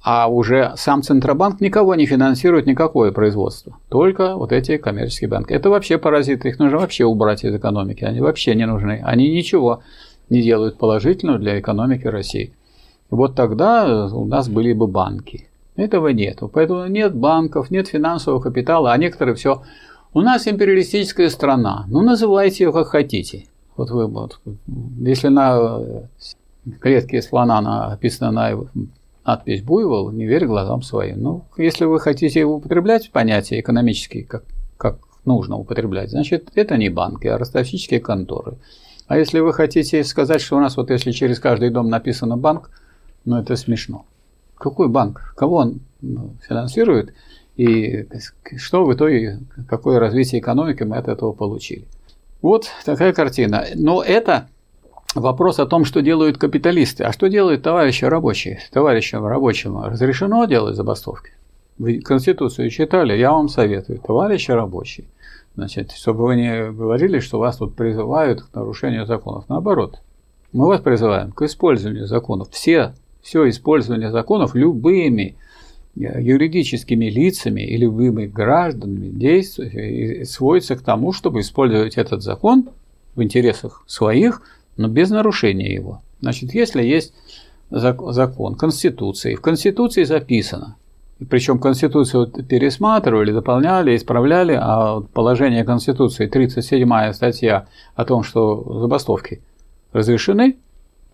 а 0.03 0.29
уже 0.29 0.73
сам 0.77 1.03
Центробанк 1.03 1.61
никого 1.61 1.95
не 1.95 2.07
финансирует, 2.07 2.67
никакое 2.67 3.13
производство, 3.13 3.79
только 3.89 4.37
вот 4.37 4.53
эти 4.53 4.77
коммерческие 4.77 5.31
банки. 5.31 5.53
Это 5.53 5.71
вообще 5.71 5.99
паразиты, 5.99 6.49
их 6.49 6.59
нужно 6.59 6.79
вообще 6.79 7.05
убрать 7.05 7.45
из 7.45 7.55
экономики, 7.55 8.05
они 8.05 8.21
вообще 8.21 8.55
не 8.55 8.67
нужны, 8.67 9.01
они 9.05 9.31
ничего 9.31 9.83
не 10.31 10.43
делают 10.43 10.79
положительного 10.79 11.39
для 11.39 11.59
экономики 11.59 12.07
России. 12.07 12.53
Вот 13.11 13.35
тогда 13.35 14.07
у 14.07 14.25
нас 14.25 14.49
были 14.49 14.73
бы 14.73 14.87
банки. 14.87 15.49
Этого 15.77 16.09
нет. 16.09 16.41
Поэтому 16.53 16.87
нет 16.87 17.15
банков, 17.15 17.71
нет 17.71 17.89
финансового 17.89 18.41
капитала, 18.41 18.93
а 18.93 18.97
некоторые 18.97 19.35
все. 19.35 19.63
У 20.15 20.21
нас 20.21 20.47
империалистическая 20.47 21.29
страна. 21.29 21.87
Ну, 21.89 22.01
называйте 22.01 22.63
ее 22.63 22.73
как 22.73 22.87
хотите. 22.87 23.47
Вот 23.77 23.91
вы, 23.91 24.07
вот, 24.07 24.41
если 25.01 25.27
на 25.27 26.09
клетке 26.81 27.21
слона 27.21 27.61
написано 27.61 28.31
на 28.31 28.53
надпись 29.27 29.63
«Буйвол», 29.63 30.13
не 30.13 30.25
верь 30.25 30.47
глазам 30.47 30.83
своим. 30.83 31.21
Ну, 31.21 31.45
если 31.57 31.85
вы 31.85 31.99
хотите 31.99 32.45
употреблять 32.45 33.11
понятие 33.11 33.59
экономические, 33.59 34.23
как, 34.23 34.45
как 34.77 34.99
нужно 35.25 35.57
употреблять, 35.57 36.11
значит, 36.11 36.49
это 36.55 36.77
не 36.77 36.91
банки, 36.91 37.27
а 37.27 37.37
ростовщические 37.37 37.99
конторы. 37.99 38.59
А 39.09 39.19
если 39.19 39.41
вы 39.41 39.53
хотите 39.53 40.05
сказать, 40.05 40.41
что 40.41 40.57
у 40.57 40.61
нас 40.61 40.77
вот 40.77 40.91
если 40.91 41.11
через 41.11 41.41
каждый 41.41 41.71
дом 41.71 41.89
написано 41.89 42.37
«банк», 42.37 42.71
ну, 43.25 43.39
это 43.41 43.57
смешно. 43.57 44.07
Какой 44.55 44.89
банк? 44.89 45.35
Кого 45.37 45.57
он 45.57 45.81
ну, 46.01 46.37
финансирует? 46.47 47.15
И 47.57 48.07
что 48.57 48.85
в 48.85 48.93
итоге, 48.95 49.39
какое 49.69 49.99
развитие 49.99 50.41
экономики 50.41 50.83
мы 50.83 50.97
от 50.97 51.09
этого 51.09 51.33
получили? 51.33 51.85
Вот 52.43 52.67
такая 52.85 53.13
картина. 53.13 53.65
Но 53.75 54.03
это 54.03 54.49
вопрос 55.15 55.61
о 55.61 55.67
том, 55.67 55.85
что 55.85 56.03
делают 56.03 56.37
капиталисты. 56.37 57.05
А 57.05 57.13
что 57.13 57.29
делают 57.29 57.63
товарищи 57.63 58.05
рабочие? 58.05 58.61
Товарищам 58.73 59.25
рабочим 59.25 59.81
разрешено 59.83 60.45
делать 60.47 60.77
забастовки? 60.77 61.31
Вы 61.79 62.01
Конституцию 62.01 62.71
читали? 62.71 63.17
Я 63.17 63.33
вам 63.33 63.49
советую. 63.49 63.99
Товарищи 63.99 64.51
рабочие. 64.51 65.07
Значит, 65.57 65.93
чтобы 65.93 66.25
вы 66.25 66.37
не 66.37 66.71
говорили, 66.73 67.21
что 67.21 67.39
вас 67.39 67.57
тут 67.59 67.77
призывают 67.77 68.43
к 68.43 68.55
нарушению 68.55 69.07
законов. 69.07 69.45
Наоборот, 69.49 70.01
мы 70.53 70.67
вас 70.67 70.81
призываем 70.81 71.31
к 71.31 71.43
использованию 71.43 72.07
законов. 72.07 72.49
Все, 72.51 72.95
все 73.23 73.49
использование 73.49 74.11
законов 74.11 74.55
любыми 74.55 75.37
юридическими 75.97 77.07
лицами 77.07 77.61
или 77.61 77.83
любыми 77.83 78.27
гражданами 78.27 79.09
действует, 79.09 80.29
сводится 80.29 80.77
к 80.77 80.83
тому, 80.83 81.13
чтобы 81.13 81.41
использовать 81.41 81.97
этот 81.97 82.23
закон 82.23 82.71
в 83.15 83.23
интересах 83.23 83.85
своих, 83.87 84.43
но 84.77 84.89
без 84.89 85.11
нарушения 85.11 85.73
его. 85.73 86.03
Значит, 86.21 86.55
если 86.55 86.83
есть 86.83 87.15
закон, 87.71 88.57
Конституции, 88.57 89.35
в 89.35 89.41
Конституции 89.41 90.05
записано, 90.05 90.77
причем 91.31 91.61
Конституцию 91.61 92.27
пересматривали, 92.27 93.33
дополняли, 93.33 93.95
исправляли, 93.95 94.59
а 94.61 95.01
положение 95.01 95.65
Конституции, 95.65 96.27
37 96.27 97.13
статья 97.13 97.67
о 97.95 98.05
том, 98.05 98.25
что 98.25 98.81
забастовки 98.81 99.41
разрешены 99.93 100.57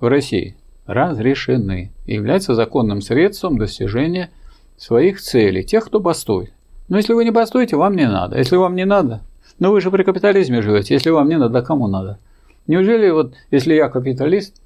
в 0.00 0.08
России, 0.08 0.56
разрешены 0.86 1.92
и 2.06 2.14
являются 2.14 2.54
законным 2.54 3.02
средством 3.02 3.58
достижения 3.58 4.30
своих 4.80 5.20
целей, 5.20 5.62
тех, 5.62 5.84
кто 5.84 6.00
бастует. 6.00 6.52
Но 6.88 6.96
если 6.96 7.12
вы 7.12 7.24
не 7.24 7.30
бастуете, 7.30 7.76
вам 7.76 7.94
не 7.94 8.08
надо. 8.08 8.38
Если 8.38 8.56
вам 8.56 8.74
не 8.74 8.86
надо, 8.86 9.20
но 9.58 9.70
вы 9.70 9.80
же 9.82 9.90
при 9.90 10.02
капитализме 10.02 10.62
живете, 10.62 10.94
если 10.94 11.10
вам 11.10 11.28
не 11.28 11.36
надо, 11.36 11.60
кому 11.60 11.86
надо? 11.86 12.18
Неужели 12.66 13.10
вот, 13.10 13.34
если 13.50 13.74
я 13.74 13.88
капиталист, 13.88 14.56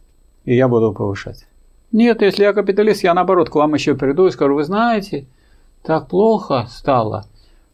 и 0.44 0.54
я 0.54 0.68
буду 0.68 0.92
повышать? 0.92 1.46
Нет, 1.90 2.22
если 2.22 2.44
я 2.44 2.52
капиталист, 2.52 3.02
я 3.02 3.12
наоборот 3.12 3.50
к 3.50 3.54
вам 3.56 3.74
еще 3.74 3.94
приду 3.94 4.26
и 4.26 4.30
скажу, 4.30 4.54
вы 4.54 4.64
знаете, 4.64 5.26
так 5.82 6.08
плохо 6.08 6.66
стало. 6.70 7.24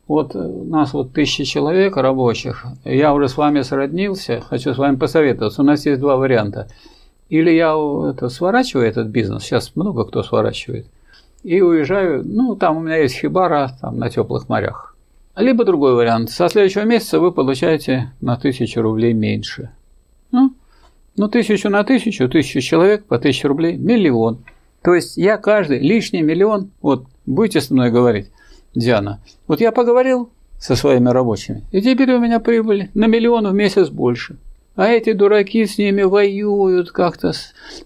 Вот 0.09 0.35
у 0.35 0.64
нас 0.64 0.94
вот 0.94 1.12
тысячи 1.12 1.44
человек 1.44 1.96
рабочих, 1.96 2.64
я 2.85 3.12
уже 3.12 3.29
с 3.29 3.37
вами 3.37 3.61
сроднился, 3.61 4.40
хочу 4.40 4.72
с 4.74 4.79
вами 4.79 4.96
посоветоваться. 4.96 5.61
У 5.61 5.64
нас 5.64 5.85
есть 5.87 6.00
два 6.00 6.16
варианта. 6.16 6.68
Или 7.29 7.50
я 7.50 7.74
это, 8.11 8.29
сворачиваю 8.29 8.88
этот 8.88 9.09
бизнес, 9.09 9.44
сейчас 9.44 9.76
много 9.76 10.05
кто 10.05 10.22
сворачивает, 10.22 10.87
и 11.42 11.61
уезжаю, 11.61 12.22
ну, 12.24 12.57
там 12.57 12.76
у 12.76 12.81
меня 12.81 12.96
есть 12.98 13.16
хибара, 13.16 13.70
там 13.81 13.98
на 13.98 14.11
теплых 14.11 14.48
морях. 14.48 14.96
Либо 15.37 15.64
другой 15.64 15.94
вариант, 15.94 16.31
со 16.31 16.48
следующего 16.48 16.83
месяца 16.83 17.20
вы 17.20 17.33
получаете 17.33 18.12
на 18.20 18.37
тысячу 18.37 18.83
рублей 18.83 19.12
меньше. 19.12 19.70
Ну, 20.33 20.53
ну, 21.16 21.29
тысячу 21.29 21.68
на 21.68 21.85
тысячу, 21.85 22.29
тысячу 22.29 22.61
человек 22.61 23.05
по 23.05 23.18
тысяче 23.18 23.48
рублей, 23.48 23.76
миллион. 23.76 24.44
То 24.83 24.94
есть 24.94 25.16
я 25.16 25.37
каждый 25.37 25.81
лишний 25.81 26.22
миллион, 26.22 26.70
вот 26.81 27.07
будете 27.26 27.61
со 27.61 27.74
мной 27.74 27.90
говорить, 27.90 28.31
Диана, 28.74 29.20
вот 29.46 29.61
я 29.61 29.72
поговорил 29.72 30.31
со 30.59 30.76
своими 30.76 31.09
рабочими, 31.09 31.64
и 31.72 31.81
теперь 31.81 32.12
у 32.12 32.20
меня 32.20 32.40
прибыль 32.40 32.90
на 32.94 33.07
миллион 33.07 33.48
в 33.48 33.55
месяц 33.55 33.88
больше. 33.88 34.37
А 34.76 34.88
эти 34.88 35.12
дураки 35.12 35.66
с 35.66 35.78
ними 35.78 36.02
воюют, 36.02 36.90
как-то 36.92 37.33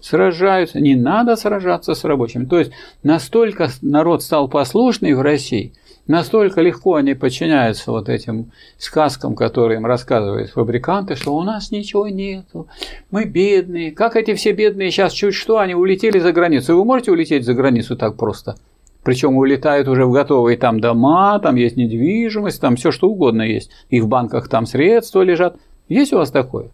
сражаются. 0.01 0.79
Не 0.79 0.95
надо 0.95 1.35
сражаться 1.35 1.93
с 1.93 2.03
рабочими. 2.03 2.45
То 2.45 2.59
есть 2.59 2.71
настолько 3.03 3.69
народ 3.81 4.23
стал 4.23 4.47
послушный 4.47 5.13
в 5.13 5.21
России– 5.21 5.73
Настолько 6.07 6.61
легко 6.61 6.95
они 6.95 7.15
подчиняются 7.15 7.91
вот 7.91 8.09
этим 8.09 8.51
сказкам, 8.77 9.35
которые 9.35 9.79
им 9.79 9.87
рассказывают 9.87 10.51
фабриканты, 10.51 11.15
что 11.15 11.35
у 11.35 11.41
нас 11.41 11.71
ничего 11.71 12.07
нету, 12.07 12.67
мы 13.09 13.25
бедные. 13.25 13.91
Как 13.91 14.15
эти 14.15 14.35
все 14.35 14.51
бедные 14.51 14.91
сейчас 14.91 15.13
чуть 15.13 15.33
что, 15.33 15.57
они 15.57 15.73
улетели 15.73 16.19
за 16.19 16.31
границу. 16.31 16.77
Вы 16.77 16.85
можете 16.85 17.11
улететь 17.11 17.43
за 17.43 17.55
границу 17.55 17.97
так 17.97 18.17
просто? 18.17 18.55
Причем 19.03 19.35
улетают 19.35 19.87
уже 19.87 20.05
в 20.05 20.11
готовые 20.11 20.57
там 20.57 20.79
дома, 20.79 21.39
там 21.39 21.55
есть 21.55 21.75
недвижимость, 21.75 22.61
там 22.61 22.75
все 22.75 22.91
что 22.91 23.09
угодно 23.09 23.41
есть. 23.41 23.71
И 23.89 23.99
в 23.99 24.07
банках 24.07 24.47
там 24.47 24.67
средства 24.67 25.21
лежат. 25.21 25.57
Есть 25.87 26.13
у 26.13 26.17
вас 26.17 26.31
такое? 26.31 26.69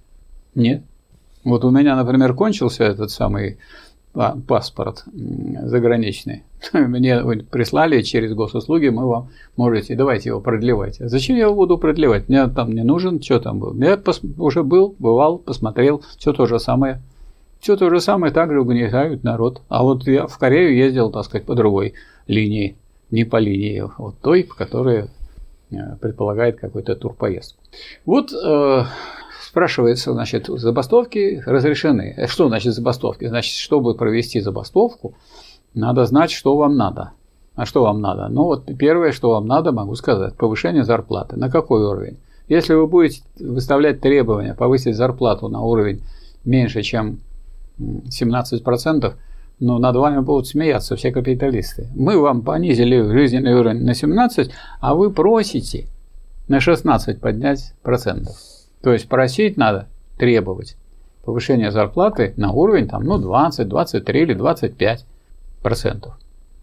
Нет. 0.55 0.83
Вот 1.43 1.65
у 1.65 1.71
меня, 1.71 1.95
например, 1.95 2.33
кончился 2.33 2.83
этот 2.83 3.11
самый 3.11 3.57
паспорт 4.13 5.05
заграничный. 5.63 6.43
Мне 6.73 7.21
прислали 7.49 8.01
через 8.01 8.33
госуслуги, 8.33 8.89
мы 8.89 9.07
вам 9.07 9.29
можете, 9.55 9.95
давайте 9.95 10.29
его 10.29 10.41
продлевать. 10.41 10.97
Зачем 10.99 11.37
я 11.37 11.43
его 11.43 11.55
буду 11.55 11.77
продлевать? 11.77 12.27
Мне 12.27 12.47
там 12.47 12.73
не 12.73 12.83
нужен, 12.83 13.21
что 13.21 13.39
там 13.39 13.59
был. 13.59 13.73
Я 13.75 13.97
пос, 13.97 14.21
уже 14.37 14.63
был, 14.63 14.95
бывал, 14.99 15.37
посмотрел, 15.37 16.03
все 16.17 16.33
то 16.33 16.45
же 16.45 16.59
самое. 16.59 17.01
Все 17.61 17.77
то 17.77 17.89
же 17.89 18.01
самое, 18.01 18.33
также 18.33 18.59
угнетают 18.59 19.23
народ. 19.23 19.61
А 19.69 19.83
вот 19.83 20.07
я 20.07 20.27
в 20.27 20.37
Корею 20.37 20.75
ездил, 20.75 21.11
так 21.11 21.25
сказать, 21.25 21.45
по 21.45 21.55
другой 21.55 21.93
линии, 22.27 22.75
не 23.11 23.23
по 23.23 23.37
линии, 23.37 23.83
вот 23.97 24.15
той, 24.19 24.43
которая 24.43 25.09
э, 25.69 25.75
предполагает 26.01 26.59
какой-то 26.59 26.95
турпоездку. 26.95 27.60
Вот 28.05 28.31
э, 28.33 28.83
спрашивается, 29.41 30.13
значит, 30.13 30.47
забастовки 30.47 31.41
разрешены. 31.45 32.13
Э, 32.17 32.27
что 32.27 32.47
значит 32.47 32.73
забастовки? 32.73 33.27
Значит, 33.27 33.57
чтобы 33.57 33.95
провести 33.95 34.39
забастовку, 34.39 35.13
надо 35.73 36.05
знать, 36.05 36.31
что 36.31 36.55
вам 36.55 36.77
надо. 36.77 37.11
А 37.55 37.65
что 37.65 37.83
вам 37.83 38.01
надо? 38.01 38.27
Ну 38.29 38.43
вот 38.45 38.65
первое, 38.77 39.11
что 39.11 39.31
вам 39.31 39.45
надо, 39.45 39.71
могу 39.71 39.95
сказать, 39.95 40.35
повышение 40.35 40.83
зарплаты. 40.83 41.37
На 41.37 41.49
какой 41.49 41.83
уровень? 41.83 42.17
Если 42.47 42.73
вы 42.73 42.87
будете 42.87 43.21
выставлять 43.39 44.01
требования 44.01 44.53
повысить 44.53 44.95
зарплату 44.95 45.47
на 45.47 45.61
уровень 45.61 46.01
меньше, 46.43 46.81
чем 46.81 47.19
17%, 47.79 49.13
но 49.59 49.77
над 49.77 49.95
вами 49.95 50.19
будут 50.21 50.47
смеяться 50.47 50.95
все 50.95 51.11
капиталисты. 51.11 51.87
Мы 51.95 52.19
вам 52.19 52.41
понизили 52.41 53.01
жизненный 53.01 53.53
уровень 53.53 53.83
на 53.83 53.93
17, 53.93 54.49
а 54.79 54.95
вы 54.95 55.11
просите 55.11 55.87
на 56.47 56.59
16 56.59 57.19
поднять 57.19 57.73
процентов. 57.83 58.35
То 58.81 58.93
есть 58.93 59.07
просить 59.07 59.57
надо, 59.57 59.87
требовать 60.17 60.75
повышение 61.23 61.71
зарплаты 61.71 62.33
на 62.37 62.51
уровень 62.51 62.87
там, 62.87 63.03
ну, 63.03 63.17
20, 63.17 63.67
23 63.67 64.21
или 64.21 64.33
25 64.33 65.05
процентов. 65.61 66.13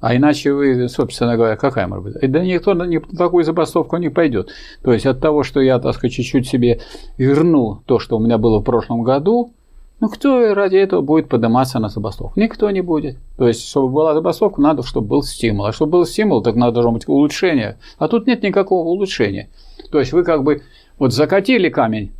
А 0.00 0.14
иначе 0.14 0.52
вы, 0.52 0.88
собственно 0.88 1.36
говоря, 1.36 1.56
какая 1.56 1.88
может 1.88 2.04
быть? 2.04 2.30
Да 2.30 2.40
никто 2.40 2.74
на 2.74 2.88
такую 3.16 3.44
забастовку 3.44 3.96
не 3.96 4.10
пойдет. 4.10 4.50
То 4.82 4.92
есть 4.92 5.06
от 5.06 5.20
того, 5.20 5.42
что 5.42 5.60
я, 5.60 5.78
так 5.80 5.94
сказать, 5.94 6.12
чуть-чуть 6.12 6.46
себе 6.46 6.80
верну 7.16 7.82
то, 7.84 7.98
что 7.98 8.16
у 8.16 8.20
меня 8.20 8.38
было 8.38 8.60
в 8.60 8.64
прошлом 8.64 9.02
году, 9.02 9.52
ну 10.00 10.08
кто 10.08 10.54
ради 10.54 10.76
этого 10.76 11.00
будет 11.00 11.28
подниматься 11.28 11.80
на 11.80 11.88
забастовку? 11.88 12.38
Никто 12.38 12.70
не 12.70 12.80
будет. 12.80 13.16
То 13.36 13.48
есть, 13.48 13.68
чтобы 13.68 13.88
была 13.88 14.14
забастовка, 14.14 14.60
надо, 14.60 14.84
чтобы 14.84 15.08
был 15.08 15.22
стимул. 15.24 15.66
А 15.66 15.72
чтобы 15.72 15.92
был 15.92 16.06
стимул, 16.06 16.42
так 16.42 16.54
надо 16.54 16.74
должно 16.74 16.92
быть 16.92 17.08
улучшение. 17.08 17.78
А 17.98 18.06
тут 18.06 18.28
нет 18.28 18.44
никакого 18.44 18.86
улучшения. 18.86 19.48
То 19.90 20.00
есть 20.00 20.12
вы 20.12 20.24
как 20.24 20.42
бы 20.42 20.62
вот 20.98 21.12
закатили 21.12 21.68
камень 21.68 22.12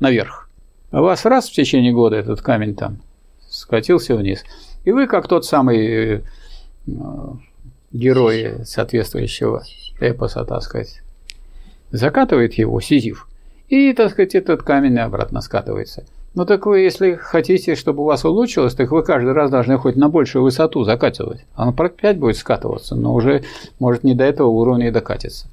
наверх, 0.00 0.48
а 0.90 1.02
вас 1.02 1.24
раз 1.24 1.48
в 1.48 1.52
течение 1.52 1.92
года 1.92 2.16
этот 2.16 2.40
камень 2.40 2.74
там 2.74 2.98
скатился 3.48 4.16
вниз. 4.16 4.44
И 4.84 4.92
вы, 4.92 5.06
как 5.06 5.28
тот 5.28 5.44
самый 5.44 5.86
э, 5.86 6.20
герой 7.92 8.64
соответствующего 8.64 9.64
эпоса, 10.00 10.44
так 10.44 10.62
сказать, 10.62 11.00
закатывает 11.90 12.54
его, 12.54 12.80
Сизиф, 12.80 13.28
и, 13.68 13.92
так 13.92 14.12
сказать, 14.12 14.34
этот 14.34 14.62
камень 14.62 14.98
обратно 14.98 15.40
скатывается. 15.40 16.04
Ну 16.34 16.44
так 16.44 16.66
вы, 16.66 16.80
если 16.80 17.14
хотите, 17.14 17.76
чтобы 17.76 18.02
у 18.02 18.06
вас 18.06 18.24
улучшилось, 18.24 18.74
так 18.74 18.90
вы 18.90 19.04
каждый 19.04 19.32
раз 19.32 19.50
должны 19.50 19.78
хоть 19.78 19.94
на 19.94 20.08
большую 20.08 20.42
высоту 20.42 20.82
закатывать. 20.82 21.44
Оно 21.54 21.72
5 21.72 22.18
будет 22.18 22.36
скатываться, 22.36 22.96
но 22.96 23.14
уже 23.14 23.44
может 23.78 24.02
не 24.02 24.14
до 24.14 24.24
этого 24.24 24.48
уровня 24.48 24.88
и 24.88 24.90
докатиться. 24.90 25.46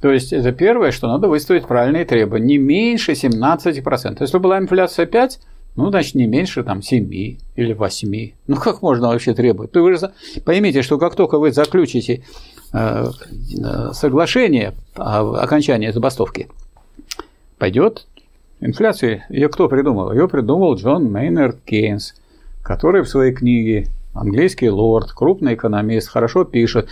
То 0.00 0.10
есть 0.10 0.32
это 0.32 0.52
первое, 0.52 0.90
что 0.90 1.08
надо 1.08 1.28
выставить 1.28 1.66
правильные 1.66 2.04
требования. 2.04 2.46
Не 2.46 2.58
меньше 2.58 3.12
17%. 3.12 4.16
Если 4.20 4.38
была 4.38 4.58
инфляция 4.58 5.06
5, 5.06 5.40
ну, 5.76 5.90
значит, 5.90 6.14
не 6.14 6.26
меньше 6.26 6.62
там 6.64 6.82
7 6.82 7.10
или 7.56 7.72
8. 7.72 8.32
Ну, 8.46 8.56
как 8.56 8.82
можно 8.82 9.08
вообще 9.08 9.32
требовать? 9.32 9.74
Вы 9.74 9.96
же 9.96 10.12
поймите, 10.44 10.82
что 10.82 10.98
как 10.98 11.14
только 11.14 11.38
вы 11.38 11.52
заключите 11.52 12.24
э, 12.72 13.06
э 13.06 13.92
соглашение 13.92 14.74
о 14.96 15.42
окончании 15.42 15.90
забастовки, 15.90 16.48
пойдет 17.58 18.06
инфляция. 18.60 19.26
Ее 19.28 19.48
кто 19.48 19.68
придумал? 19.68 20.12
Ее 20.12 20.28
придумал 20.28 20.74
Джон 20.76 21.10
Мейнард 21.10 21.60
Кейнс, 21.64 22.14
который 22.62 23.02
в 23.02 23.08
своей 23.08 23.32
книге 23.32 23.86
«Английский 24.14 24.68
лорд», 24.68 25.12
крупный 25.12 25.54
экономист, 25.54 26.08
хорошо 26.08 26.44
пишет, 26.44 26.88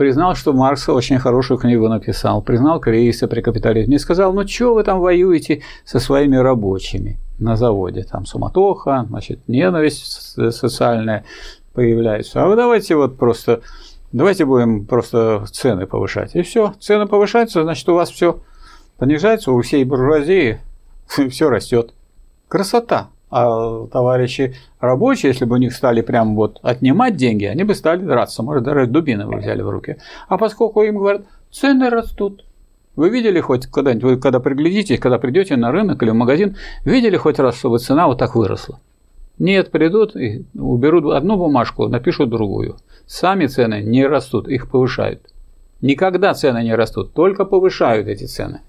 признал, 0.00 0.34
что 0.34 0.54
Маркс 0.54 0.88
очень 0.88 1.18
хорошую 1.18 1.58
книгу 1.58 1.86
написал, 1.86 2.40
признал 2.40 2.80
кризис 2.80 3.20
при 3.28 3.42
капитализме 3.42 3.96
и 3.96 3.98
сказал, 3.98 4.32
ну 4.32 4.48
что 4.48 4.72
вы 4.72 4.82
там 4.82 4.98
воюете 4.98 5.60
со 5.84 6.00
своими 6.00 6.36
рабочими? 6.36 7.18
На 7.38 7.54
заводе, 7.54 8.04
там 8.04 8.24
суматоха, 8.24 9.04
значит, 9.10 9.40
ненависть 9.46 10.38
социальная 10.52 11.26
появляется, 11.74 12.42
а 12.42 12.48
вы 12.48 12.56
давайте 12.56 12.96
вот 12.96 13.18
просто, 13.18 13.60
давайте 14.10 14.46
будем 14.46 14.86
просто 14.86 15.44
цены 15.52 15.86
повышать, 15.86 16.34
и 16.34 16.40
все, 16.40 16.72
цены 16.80 17.06
повышаются, 17.06 17.62
значит, 17.62 17.86
у 17.90 17.94
вас 17.94 18.10
все 18.10 18.40
понижается, 18.96 19.52
у 19.52 19.60
всей 19.60 19.84
буржуазии 19.84 20.60
все 21.28 21.50
растет. 21.50 21.92
Красота 22.48 23.10
а 23.30 23.86
товарищи 23.86 24.56
рабочие, 24.80 25.30
если 25.30 25.44
бы 25.44 25.54
у 25.54 25.58
них 25.58 25.72
стали 25.72 26.00
прям 26.00 26.34
вот 26.34 26.58
отнимать 26.62 27.16
деньги, 27.16 27.44
они 27.44 27.64
бы 27.64 27.74
стали 27.74 28.00
драться, 28.00 28.42
может, 28.42 28.64
даже 28.64 28.86
дубины 28.86 29.26
бы 29.26 29.36
взяли 29.36 29.62
в 29.62 29.70
руки. 29.70 29.96
А 30.28 30.36
поскольку 30.36 30.82
им 30.82 30.98
говорят, 30.98 31.22
цены 31.50 31.90
растут, 31.90 32.44
вы 32.96 33.08
видели 33.08 33.40
хоть 33.40 33.66
когда-нибудь, 33.66 34.02
вы 34.02 34.16
когда 34.16 34.40
приглядитесь, 34.40 34.98
когда 34.98 35.18
придете 35.18 35.56
на 35.56 35.70
рынок 35.70 36.02
или 36.02 36.10
в 36.10 36.14
магазин, 36.14 36.56
видели 36.84 37.16
хоть 37.16 37.38
раз, 37.38 37.56
чтобы 37.56 37.78
цена 37.78 38.08
вот 38.08 38.18
так 38.18 38.34
выросла? 38.34 38.80
Нет, 39.38 39.70
придут 39.70 40.16
и 40.16 40.44
уберут 40.54 41.14
одну 41.14 41.36
бумажку, 41.36 41.88
напишут 41.88 42.28
другую. 42.28 42.76
Сами 43.06 43.46
цены 43.46 43.80
не 43.80 44.06
растут, 44.06 44.48
их 44.48 44.70
повышают. 44.70 45.22
Никогда 45.80 46.34
цены 46.34 46.62
не 46.62 46.74
растут, 46.74 47.14
только 47.14 47.44
повышают 47.46 48.06
эти 48.06 48.24
цены. 48.24 48.60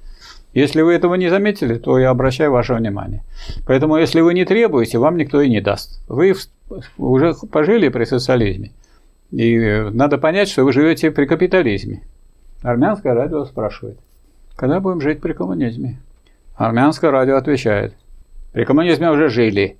Если 0.54 0.82
вы 0.82 0.94
этого 0.94 1.16
не 1.16 1.30
заметили, 1.30 1.76
то 1.76 1.98
я 1.98 2.10
обращаю 2.10 2.52
ваше 2.52 2.74
внимание. 2.74 3.24
Поэтому, 3.66 3.98
если 3.98 4.20
вы 4.20 4.34
не 4.34 4.44
требуете, 4.44 4.98
вам 4.98 5.18
никто 5.18 5.42
и 5.42 5.50
не 5.50 5.62
даст. 5.62 6.02
Вы 6.08 6.36
уже 6.98 7.34
пожили 7.52 7.88
при 7.90 8.04
социализме. 8.04 8.72
И 9.32 9.88
надо 9.92 10.18
понять, 10.18 10.50
что 10.50 10.66
вы 10.66 10.74
живете 10.74 11.10
при 11.12 11.26
капитализме. 11.26 12.04
Армянское 12.62 13.14
радио 13.14 13.46
спрашивает, 13.46 13.98
когда 14.56 14.80
будем 14.82 15.02
жить 15.02 15.22
при 15.22 15.34
коммунизме? 15.34 16.00
Армянское 16.56 17.10
радио 17.10 17.38
отвечает, 17.38 17.96
при 18.52 18.66
коммунизме 18.66 19.10
уже 19.10 19.30
жили. 19.30 19.78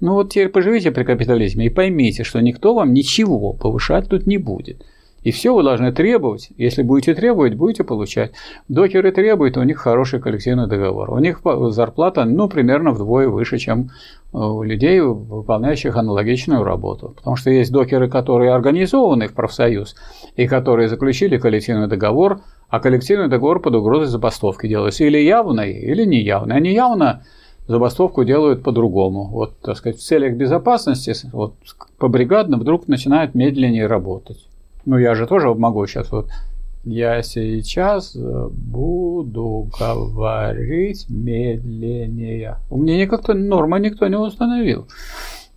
Ну 0.00 0.14
вот 0.14 0.30
теперь 0.30 0.48
поживите 0.48 0.90
при 0.90 1.04
капитализме 1.04 1.66
и 1.66 1.70
поймите, 1.70 2.24
что 2.24 2.40
никто 2.40 2.74
вам 2.74 2.92
ничего 2.94 3.52
повышать 3.52 4.08
тут 4.08 4.26
не 4.26 4.38
будет. 4.38 4.84
И 5.26 5.32
все 5.32 5.52
вы 5.52 5.64
должны 5.64 5.90
требовать. 5.90 6.50
Если 6.56 6.84
будете 6.84 7.12
требовать, 7.12 7.56
будете 7.56 7.82
получать. 7.82 8.30
Докеры 8.68 9.10
требуют, 9.10 9.56
у 9.56 9.62
них 9.64 9.78
хороший 9.78 10.20
коллективный 10.20 10.68
договор. 10.68 11.12
У 11.12 11.18
них 11.18 11.40
зарплата, 11.70 12.24
ну, 12.24 12.48
примерно 12.48 12.92
вдвое 12.92 13.28
выше, 13.28 13.58
чем 13.58 13.90
у 14.32 14.62
людей, 14.62 15.00
выполняющих 15.00 15.96
аналогичную 15.96 16.62
работу. 16.62 17.14
Потому 17.16 17.34
что 17.34 17.50
есть 17.50 17.72
докеры, 17.72 18.08
которые 18.08 18.52
организованы 18.52 19.26
в 19.26 19.34
профсоюз 19.34 19.96
и 20.36 20.46
которые 20.46 20.88
заключили 20.88 21.38
коллективный 21.38 21.88
договор, 21.88 22.42
а 22.68 22.78
коллективный 22.78 23.26
договор 23.26 23.60
под 23.60 23.74
угрозой 23.74 24.06
забастовки 24.06 24.68
делается 24.68 25.02
или 25.02 25.18
явной, 25.18 25.72
или 25.72 26.04
неявной. 26.04 26.54
А 26.54 26.60
неявно 26.60 27.24
забастовку 27.66 28.22
делают 28.22 28.62
по-другому. 28.62 29.24
Вот, 29.24 29.58
так 29.58 29.76
сказать, 29.76 29.98
в 29.98 30.04
целях 30.04 30.36
безопасности 30.36 31.14
вот, 31.32 31.54
по-бригадно 31.98 32.58
вдруг 32.58 32.86
начинают 32.86 33.34
медленнее 33.34 33.88
работать. 33.88 34.38
Ну, 34.86 34.98
я 34.98 35.14
же 35.14 35.26
тоже 35.26 35.52
могу 35.54 35.86
сейчас 35.86 36.10
вот 36.10 36.30
я 36.86 37.20
сейчас 37.22 38.14
э, 38.14 38.48
буду 38.52 39.68
говорить 39.76 41.06
медленнее. 41.08 42.58
У 42.70 42.78
меня 42.78 42.96
никак-то 42.96 43.34
норма 43.34 43.80
никто 43.80 44.06
не 44.06 44.16
установил. 44.16 44.86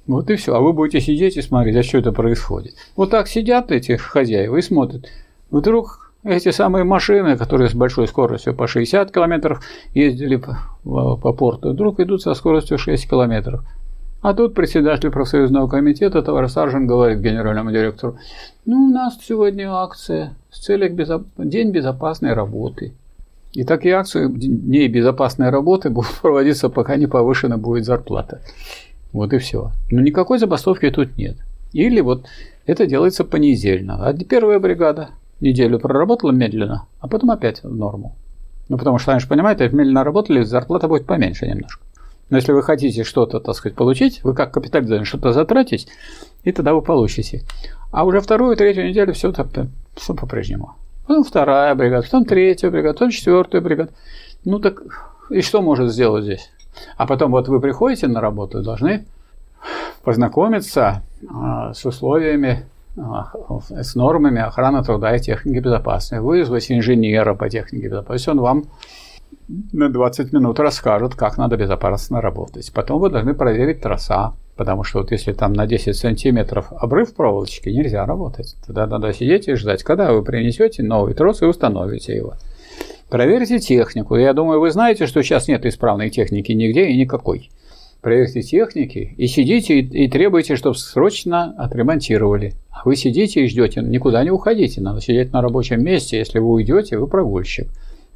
Вот 0.07 0.31
и 0.31 0.35
все. 0.35 0.55
А 0.55 0.59
вы 0.59 0.73
будете 0.73 0.99
сидеть 0.99 1.37
и 1.37 1.43
смотреть, 1.43 1.75
а 1.75 1.83
что 1.83 1.99
это 1.99 2.11
происходит. 2.11 2.73
Вот 2.95 3.11
так 3.11 3.27
сидят 3.27 3.71
эти 3.71 3.95
хозяева 3.95 4.57
и 4.57 4.61
смотрят. 4.63 5.05
Вдруг 5.51 6.11
эти 6.23 6.49
самые 6.49 6.83
машины, 6.83 7.37
которые 7.37 7.69
с 7.69 7.75
большой 7.75 8.07
скоростью 8.07 8.55
по 8.55 8.65
60 8.65 9.11
километров 9.11 9.63
ездили 9.93 10.37
по, 10.37 11.15
по 11.15 11.31
порту, 11.31 11.73
вдруг 11.73 11.99
идут 11.99 12.23
со 12.23 12.33
скоростью 12.33 12.79
6 12.79 13.07
километров. 13.07 13.63
А 14.21 14.34
тут 14.34 14.53
председатель 14.53 15.12
профсоюзного 15.12 15.67
комитета 15.67 16.21
товарищ 16.21 16.51
Саржин 16.51 16.88
говорит 16.88 17.19
генеральному 17.19 17.71
директору, 17.71 18.17
ну, 18.65 18.86
у 18.86 18.89
нас 18.89 19.17
сегодня 19.21 19.71
акция 19.71 20.34
с 20.51 20.60
целью 20.60 20.93
безоп... 20.93 21.23
День 21.38 21.71
безопасной 21.71 22.34
работы. 22.34 22.93
И 23.53 23.63
такие 23.63 23.95
акции 23.95 24.27
Дней 24.27 24.89
безопасной 24.89 25.49
работы 25.49 25.89
будут 25.89 26.12
проводиться, 26.21 26.69
пока 26.69 26.97
не 26.97 27.08
повышена 27.08 27.58
будет 27.58 27.86
зарплата. 27.86 28.41
Вот 29.13 29.34
и 29.34 29.38
все. 29.38 29.71
Но 29.89 30.01
никакой 30.01 30.38
забастовки 30.38 30.89
тут 30.91 31.17
нет. 31.17 31.38
Или 31.71 32.01
вот 32.01 32.25
это 32.65 32.86
делается 32.86 33.23
понедельно. 33.23 34.05
А 34.05 34.13
первая 34.13 34.60
бригада 34.60 35.10
неделю 35.39 35.79
проработала 35.79 36.32
медленно, 36.32 36.86
а 36.99 37.08
потом 37.08 37.32
опять 37.32 37.63
в 37.63 37.73
норму. 37.73 38.15
Ну, 38.67 38.77
потому 38.77 38.99
что, 38.99 39.12
они 39.12 39.19
же 39.19 39.27
понимаете, 39.27 39.69
медленно 39.69 40.03
работали, 40.03 40.43
зарплата 40.43 40.88
будет 40.88 41.05
поменьше 41.05 41.47
немножко. 41.47 41.84
Но 42.29 42.37
если 42.37 42.51
вы 42.51 42.61
хотите 42.61 43.03
что-то, 43.03 43.39
так 43.39 43.55
сказать, 43.55 43.75
получить, 43.75 44.23
вы 44.23 44.33
как 44.33 44.53
капитализм 44.53 45.03
что-то 45.03 45.33
затратить, 45.33 45.87
и 46.43 46.51
тогда 46.51 46.73
вы 46.73 46.81
получите. 46.81 47.43
А 47.91 48.05
уже 48.05 48.21
вторую, 48.21 48.55
третью 48.55 48.87
неделю 48.87 49.13
все, 49.13 49.33
все 49.95 50.13
по-прежнему. 50.13 50.75
Потом 51.07 51.23
вторая 51.23 51.73
бригада, 51.73 52.03
потом 52.03 52.25
третья 52.25 52.69
бригада, 52.69 52.93
потом 52.93 53.09
четвертая 53.09 53.61
бригада. 53.61 53.91
Ну 54.45 54.59
так 54.59 54.81
и 55.31 55.41
что 55.41 55.61
может 55.61 55.91
сделать 55.91 56.23
здесь? 56.23 56.51
А 56.97 57.07
потом 57.07 57.31
вот 57.31 57.47
вы 57.47 57.59
приходите 57.59 58.07
на 58.07 58.21
работу, 58.21 58.61
должны 58.61 59.05
познакомиться 60.03 61.01
а, 61.27 61.73
с 61.73 61.83
условиями, 61.85 62.65
а, 62.95 63.31
с 63.69 63.95
нормами 63.95 64.41
охраны 64.41 64.83
труда 64.83 65.15
и 65.15 65.19
техники 65.19 65.59
безопасности, 65.59 66.21
вызвать 66.21 66.71
инженера 66.71 67.33
по 67.33 67.49
технике 67.49 67.87
безопасности, 67.87 68.29
он 68.29 68.39
вам 68.39 68.63
на 69.71 69.89
20 69.89 70.31
минут 70.31 70.59
расскажут, 70.59 71.15
как 71.15 71.38
надо 71.38 71.57
безопасно 71.57 72.21
работать. 72.21 72.71
Потом 72.73 72.99
вы 73.01 73.09
должны 73.09 73.33
проверить 73.33 73.81
троса, 73.81 74.33
потому 74.55 74.83
что 74.83 74.99
вот 74.99 75.12
если 75.12 75.33
там 75.33 75.53
на 75.53 75.65
10 75.65 75.95
сантиметров 75.95 76.71
обрыв 76.71 77.15
проволочки, 77.15 77.69
нельзя 77.69 78.05
работать. 78.05 78.55
Тогда 78.65 78.85
надо 78.85 79.12
сидеть 79.12 79.47
и 79.47 79.55
ждать, 79.55 79.83
когда 79.83 80.13
вы 80.13 80.23
принесете 80.23 80.83
новый 80.83 81.15
трос 81.15 81.41
и 81.41 81.45
установите 81.45 82.15
его. 82.15 82.35
Проверьте 83.09 83.59
технику. 83.59 84.15
Я 84.15 84.33
думаю, 84.33 84.59
вы 84.59 84.69
знаете, 84.69 85.07
что 85.07 85.23
сейчас 85.23 85.47
нет 85.47 85.65
исправной 85.65 86.12
техники 86.12 86.51
нигде 86.51 86.88
и 86.89 86.97
никакой. 86.97 87.49
проверьте 88.01 88.43
техники 88.43 89.15
и 89.17 89.25
сидите 89.25 89.79
и, 89.79 90.03
и 90.05 90.07
требуйте, 90.07 90.57
чтобы 90.57 90.77
срочно 90.77 91.55
отремонтировали. 91.57 92.53
А 92.69 92.83
вы 92.85 92.95
сидите 92.95 93.43
и 93.43 93.47
ждете, 93.47 93.81
никуда 93.81 94.23
не 94.23 94.29
уходите, 94.29 94.79
надо 94.79 95.01
сидеть 95.01 95.33
на 95.33 95.41
рабочем 95.41 95.83
месте. 95.83 96.19
Если 96.19 96.38
вы 96.38 96.49
уйдете, 96.51 96.99
вы 96.99 97.07
прогульщик. 97.07 97.67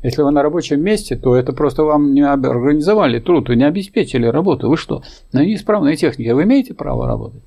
Если 0.04 0.22
вы 0.22 0.32
на 0.32 0.44
рабочем 0.44 0.82
месте, 0.82 1.16
то 1.16 1.36
это 1.36 1.54
просто 1.54 1.84
вам 1.84 2.13
не 2.13 2.22
организовали 2.22 3.20
труд, 3.20 3.50
вы 3.50 3.56
не 3.56 3.63
обеспечили 3.63 4.28
работу. 4.28 4.70
Вы 4.70 4.78
что, 4.78 5.02
на 5.32 5.44
неисправной 5.44 5.96
технике 5.96 6.34
вы 6.34 6.44
имеете 6.44 6.74
право 6.74 7.08
работать? 7.08 7.42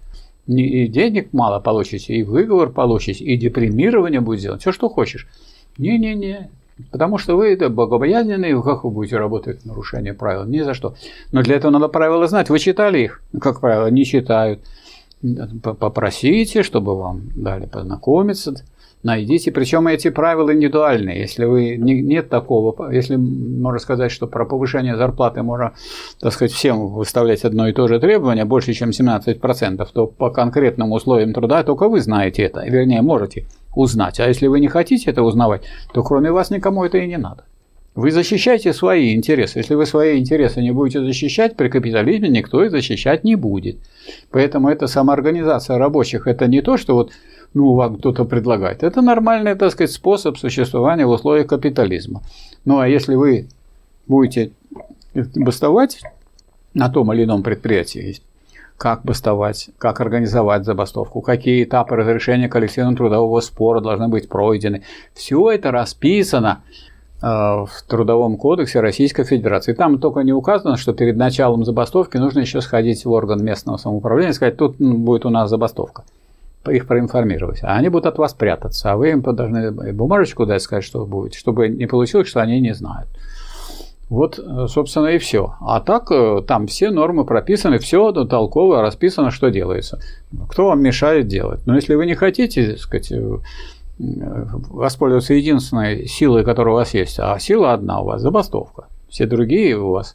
И 0.47 0.87
денег 0.87 1.33
мало 1.33 1.61
получите, 1.61 2.14
и 2.14 2.23
выговор 2.23 2.71
получите, 2.71 3.25
и 3.25 3.37
депримирование 3.37 4.21
будет 4.21 4.40
сделано, 4.40 4.59
все, 4.59 4.73
что 4.73 4.88
хочешь. 4.88 5.29
Не-не-не, 5.77 6.49
Потому 6.90 7.16
что 7.16 7.37
вы 7.37 7.53
это 7.53 7.71
богобоязненные, 7.71 8.62
как 8.62 8.85
вы 8.85 8.90
будете 8.90 9.16
работать 9.16 9.64
нарушение 9.64 10.12
правил? 10.12 10.45
Ни 10.45 10.61
за 10.61 10.75
что. 10.75 10.95
Но 11.33 11.42
для 11.42 11.57
этого 11.57 11.71
надо 11.71 11.88
правила 11.88 12.27
знать. 12.27 12.51
Вы 12.51 12.59
читали 12.59 12.99
их? 13.01 13.23
Как 13.40 13.61
правило, 13.61 13.87
не 13.90 14.05
читают. 14.05 14.61
Попросите, 15.62 16.62
чтобы 16.62 16.97
вам 16.97 17.23
дали 17.35 17.64
познакомиться 17.64 18.57
найдите. 19.07 19.51
Причем 19.53 19.87
эти 19.87 20.11
правила 20.11 20.53
индивидуальные. 20.53 21.21
Если 21.21 21.45
вы 21.45 21.77
не, 21.77 22.03
нет 22.03 22.29
такого, 22.29 22.92
если 22.92 23.16
можно 23.16 23.79
сказать, 23.79 24.12
что 24.12 24.27
про 24.27 24.45
повышение 24.45 24.97
зарплаты 24.97 25.42
можно, 25.42 25.73
так 26.21 26.33
сказать, 26.33 26.53
всем 26.53 26.88
выставлять 26.88 27.45
одно 27.45 27.69
и 27.69 27.73
то 27.73 27.88
же 27.88 27.99
требование, 27.99 28.45
больше, 28.45 28.75
чем 28.75 28.90
17%, 28.90 29.88
то 29.95 30.07
по 30.07 30.31
конкретным 30.31 30.92
условиям 30.92 31.33
труда 31.33 31.62
только 31.62 31.88
вы 31.88 32.01
знаете 32.01 32.42
это, 32.42 32.66
вернее, 32.66 33.01
можете 33.01 33.47
узнать. 33.75 34.21
А 34.21 34.27
если 34.27 34.49
вы 34.49 34.61
не 34.61 34.69
хотите 34.69 35.11
это 35.11 35.23
узнавать, 35.23 35.62
то 35.95 36.03
кроме 36.03 36.33
вас 36.33 36.51
никому 36.51 36.85
это 36.85 36.99
и 36.99 37.07
не 37.07 37.16
надо. 37.16 37.45
Вы 37.95 38.11
защищаете 38.11 38.75
свои 38.75 39.14
интересы. 39.14 39.61
Если 39.61 39.75
вы 39.75 39.87
свои 39.87 40.19
интересы 40.19 40.61
не 40.61 40.71
будете 40.71 41.01
защищать, 41.01 41.57
при 41.57 41.71
капитализме 41.71 42.29
никто 42.29 42.62
их 42.62 42.71
защищать 42.71 43.25
не 43.25 43.37
будет. 43.37 43.79
Поэтому 44.31 44.69
это 44.69 44.87
самоорганизация 44.87 45.79
рабочих. 45.79 46.27
Это 46.27 46.47
не 46.47 46.61
то, 46.61 46.77
что 46.77 46.95
вот 46.95 47.12
ну, 47.57 47.73
вам 47.73 47.97
кто-то 47.97 48.27
предлагает. 48.27 48.83
Это 48.83 49.01
нормальный, 49.01 49.55
так 49.55 49.73
сказать, 49.73 49.90
способ 49.90 50.37
существования 50.37 51.07
в 51.07 51.11
условиях 51.11 51.47
капитализма. 51.47 52.21
Ну, 52.66 52.81
а 52.81 52.87
если 52.87 53.14
вы 53.14 53.49
будете 54.07 54.51
бастовать 55.14 56.03
на 56.75 56.90
том 56.90 57.14
или 57.14 57.25
ином 57.25 57.42
предприятии, 57.42 58.21
как 58.77 59.05
бастовать, 59.05 59.71
как 59.79 60.03
организовать 60.03 60.66
забастовку, 60.66 61.23
какие 61.23 61.64
этапы 61.64 61.97
разрешения 61.97 62.51
коллективного 62.51 62.95
трудового 62.95 63.40
спора 63.40 63.81
должны 63.81 64.09
быть 64.09 64.29
пройдены. 64.29 64.83
Все 65.14 65.51
это 65.51 65.71
расписано 65.71 66.61
э, 67.23 67.27
в 67.27 67.71
Трудовом 67.88 68.37
кодексе 68.37 68.81
Российской 68.81 69.25
Федерации. 69.25 69.73
Там 69.73 69.99
только 69.99 70.21
не 70.21 70.35
указано, 70.35 70.77
что 70.77 70.92
перед 70.92 71.16
началом 71.16 71.64
забастовки 71.64 72.19
нужно 72.19 72.40
еще 72.40 72.61
сходить 72.61 73.07
в 73.07 73.11
орган 73.11 73.42
местного 73.42 73.79
самоуправления 73.79 74.33
и 74.33 74.35
сказать, 74.35 74.59
тут 74.59 74.77
будет 74.77 75.25
у 75.25 75.31
нас 75.31 75.49
забастовка 75.49 76.05
их 76.68 76.87
проинформировать. 76.87 77.61
А 77.62 77.76
они 77.76 77.88
будут 77.88 78.07
от 78.07 78.18
вас 78.18 78.35
прятаться, 78.35 78.92
а 78.92 78.96
вы 78.96 79.11
им 79.11 79.22
должны 79.22 79.92
бумажечку 79.92 80.46
дать, 80.46 80.62
сказать, 80.62 80.85
что 80.85 81.05
будет, 81.07 81.35
чтобы 81.35 81.68
не 81.68 81.87
получилось, 81.87 82.29
что 82.29 82.40
они 82.40 82.61
не 82.61 82.74
знают. 82.74 83.09
Вот, 84.09 84.38
собственно, 84.68 85.09
и 85.09 85.18
все. 85.18 85.55
А 85.61 85.81
так 85.81 86.12
э, 86.12 86.40
там 86.46 86.68
все 86.68 86.90
нормы 86.90 87.24
прописаны, 87.24 87.79
все 87.79 88.12
толково 88.12 88.81
расписано, 88.81 89.33
что 89.33 89.48
делается. 89.48 89.98
Кто 90.48 90.68
вам 90.68 90.81
мешает 90.81 91.26
делать? 91.26 91.66
Но 91.66 91.74
если 91.74 91.96
вы 91.96 92.07
не 92.07 92.14
хотите, 92.14 92.70
так 92.70 92.79
сказать, 92.79 93.11
э, 93.11 93.38
воспользоваться 93.98 95.35
единственной 95.35 96.07
силой, 96.07 96.44
которая 96.44 96.74
у 96.74 96.79
вас 96.79 96.94
есть, 96.94 97.18
а 97.18 97.37
сила 97.40 97.72
одна 97.72 98.00
у 98.00 98.05
вас– 98.05 98.20
забастовка. 98.22 98.87
Все 99.09 99.26
другие 99.26 99.76
у 99.76 99.90
вас 99.90 100.14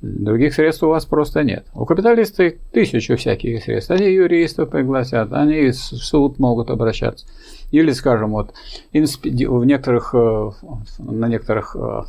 Других 0.00 0.54
средств 0.54 0.84
у 0.84 0.88
вас 0.88 1.04
просто 1.06 1.42
нет. 1.42 1.66
У 1.74 1.84
капиталистов 1.84 2.52
тысячу 2.72 3.16
всяких 3.16 3.64
средств. 3.64 3.90
Они 3.90 4.06
юристов 4.06 4.70
пригласят, 4.70 5.32
они 5.32 5.70
в 5.70 5.74
суд 5.74 6.38
могут 6.38 6.70
обращаться. 6.70 7.26
Или, 7.72 7.90
скажем, 7.90 8.30
вот 8.30 8.54
в 8.92 9.64
некоторых, 9.64 10.14
э, 10.14 10.50
на 10.98 11.26
некоторых 11.26 11.76
э, 11.78 12.02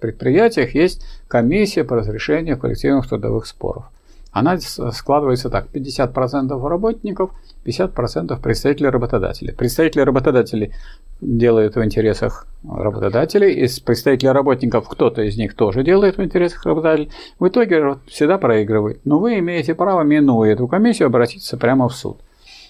предприятиях 0.00 0.74
есть 0.74 1.06
комиссия 1.28 1.84
по 1.84 1.96
разрешению 1.96 2.58
коллективных 2.58 3.08
трудовых 3.08 3.46
споров. 3.46 3.84
Она 4.32 4.58
складывается 4.58 5.50
так. 5.50 5.66
50% 5.72 6.68
работников– 6.68 7.30
50% 7.64 8.40
представителей 8.40 8.88
работодателей. 8.88 9.52
Представители 9.52 10.00
работодателей 10.02 10.72
делают 11.20 11.76
в 11.76 11.84
интересах 11.84 12.46
работодателей, 12.66 13.52
из 13.52 13.80
представителей 13.80 14.30
работников 14.30 14.88
кто-то 14.88 15.22
из 15.22 15.36
них 15.36 15.54
тоже 15.54 15.82
делает 15.82 16.16
в 16.16 16.22
интересах 16.22 16.64
работодателей. 16.64 17.10
В 17.38 17.48
итоге 17.48 17.98
всегда 18.06 18.38
проигрывает. 18.38 19.00
Но 19.04 19.18
вы 19.18 19.38
имеете 19.38 19.74
право, 19.74 20.02
минуя 20.02 20.52
эту 20.52 20.68
комиссию, 20.68 21.06
обратиться 21.06 21.56
прямо 21.56 21.88
в 21.88 21.94
суд. 21.94 22.20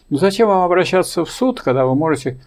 Но 0.09 0.19
зачем 0.19 0.49
вам 0.49 0.65
обращаться 0.65 1.25
в 1.25 1.31
суд, 1.31 1.61
когда 1.61 1.87
вы 1.87 1.95
можете 1.95 2.41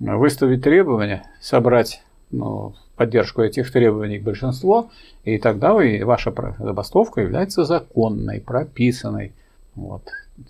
выставить 0.00 0.62
требования, 0.62 1.24
собрать 1.40 2.02
ну, 2.30 2.74
поддержку 3.02 3.42
этих 3.42 3.72
требований 3.72 4.20
к 4.20 4.22
большинству, 4.22 4.90
и 5.24 5.38
тогда 5.38 5.72
вы, 5.72 6.04
ваша 6.04 6.32
забастовка 6.58 7.20
является 7.20 7.64
законной, 7.64 8.40
прописанной. 8.40 9.32
Вот. 9.74 10.02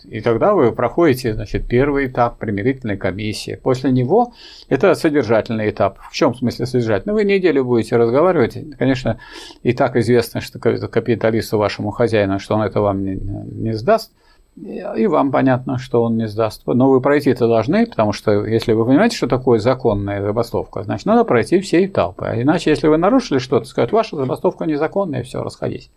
И 0.05 0.21
тогда 0.21 0.53
вы 0.53 0.73
проходите 0.73 1.33
значит, 1.33 1.67
первый 1.67 2.09
этап 2.09 2.39
примирительной 2.39 2.99
комиссии. 2.99 3.59
После 3.63 3.91
него 3.91 4.35
это 4.69 4.95
содержательный 4.95 5.71
этап. 5.71 5.99
В 6.11 6.13
чем 6.13 6.35
смысле 6.35 6.67
содержательный? 6.67 7.15
Вы 7.15 7.25
неделю 7.25 7.65
будете 7.65 7.97
разговаривать. 7.97 8.59
Конечно, 8.79 9.19
и 9.63 9.73
так 9.73 9.97
известно, 9.97 10.43
что 10.43 10.59
капиталисту 10.59 11.57
вашему 11.57 11.91
хозяину, 11.91 12.39
что 12.39 12.55
он 12.55 12.63
это 12.63 12.81
вам 12.81 13.03
не, 13.03 13.15
не 13.15 13.73
сдаст. 13.73 14.13
И 14.57 15.07
вам 15.07 15.31
понятно, 15.31 15.79
что 15.79 16.03
он 16.03 16.19
не 16.19 16.29
сдаст. 16.29 16.63
Но 16.67 16.91
вы 16.91 17.01
пройти 17.01 17.31
это 17.31 17.49
должны, 17.49 17.87
потому 17.87 18.13
что 18.13 18.45
если 18.45 18.75
вы 18.75 18.85
понимаете, 18.85 19.17
что 19.17 19.27
такое 19.27 19.59
законная 19.59 20.23
забастовка, 20.23 20.83
значит, 20.83 21.07
надо 21.07 21.25
пройти 21.25 21.59
все 21.61 21.85
этапы. 21.87 22.27
А 22.27 22.41
иначе, 22.41 22.71
если 22.71 22.89
вы 22.89 22.99
нарушили 22.99 23.39
что-то, 23.39 23.67
скажут, 23.67 23.93
ваша 23.93 24.17
забастовка 24.17 24.67
незаконная, 24.67 25.23
все, 25.23 25.43
расходись. 25.43 25.91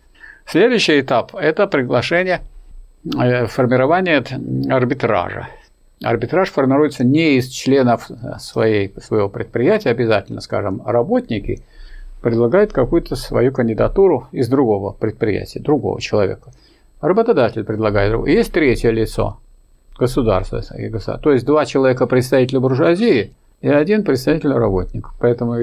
Следующий 0.46 1.00
этап– 1.00 1.34
это 1.36 1.66
приглашение– 1.66 2.40
Э, 3.14 3.46
формирование 3.46 4.24
арбитража. 4.68 5.48
Арбитраж 6.02 6.50
формируется 6.50 7.04
не 7.04 7.36
из 7.36 7.48
членов 7.48 8.10
своей, 8.38 8.92
своего 9.00 9.28
предприятия 9.28 9.90
обязательно, 9.90 10.40
скажем, 10.40 10.82
работники 10.84 11.62
предлагают 12.20 12.72
какую-то 12.72 13.16
свою 13.16 13.52
кандидатуру 13.52 14.28
из 14.32 14.48
другого 14.48 14.92
предприятия, 14.92 15.60
другого 15.60 16.00
человека. 16.00 16.50
Работодатель 17.06 17.62
предлагает. 17.62 18.26
Есть 18.26 18.52
третье 18.52 18.90
лицо, 18.90 19.38
государство. 19.96 20.60
То 21.22 21.30
есть 21.30 21.46
два 21.46 21.64
человека 21.64 22.08
представителя 22.08 22.58
буржуазии 22.58 23.32
и 23.60 23.68
один 23.68 24.02
представитель 24.02 24.50
работников. 24.50 25.14
Поэтому 25.20 25.54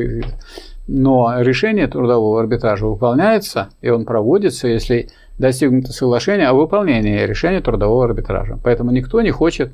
но 0.88 1.36
решение 1.39 1.88
трудового 1.88 2.39
арбитража 2.39 2.86
выполняется, 2.86 3.69
и 3.82 3.89
он 3.89 4.06
проводится, 4.06 4.69
если 4.69 5.10
достигнуто 5.38 5.91
соглашение 5.91 6.47
о 6.47 6.53
выполнении 6.53 7.25
решения 7.25 7.60
трудового 7.60 8.06
арбитража. 8.06 8.58
Поэтому 8.63 8.91
никто 8.91 9.21
не 9.21 9.32
хочет, 9.32 9.73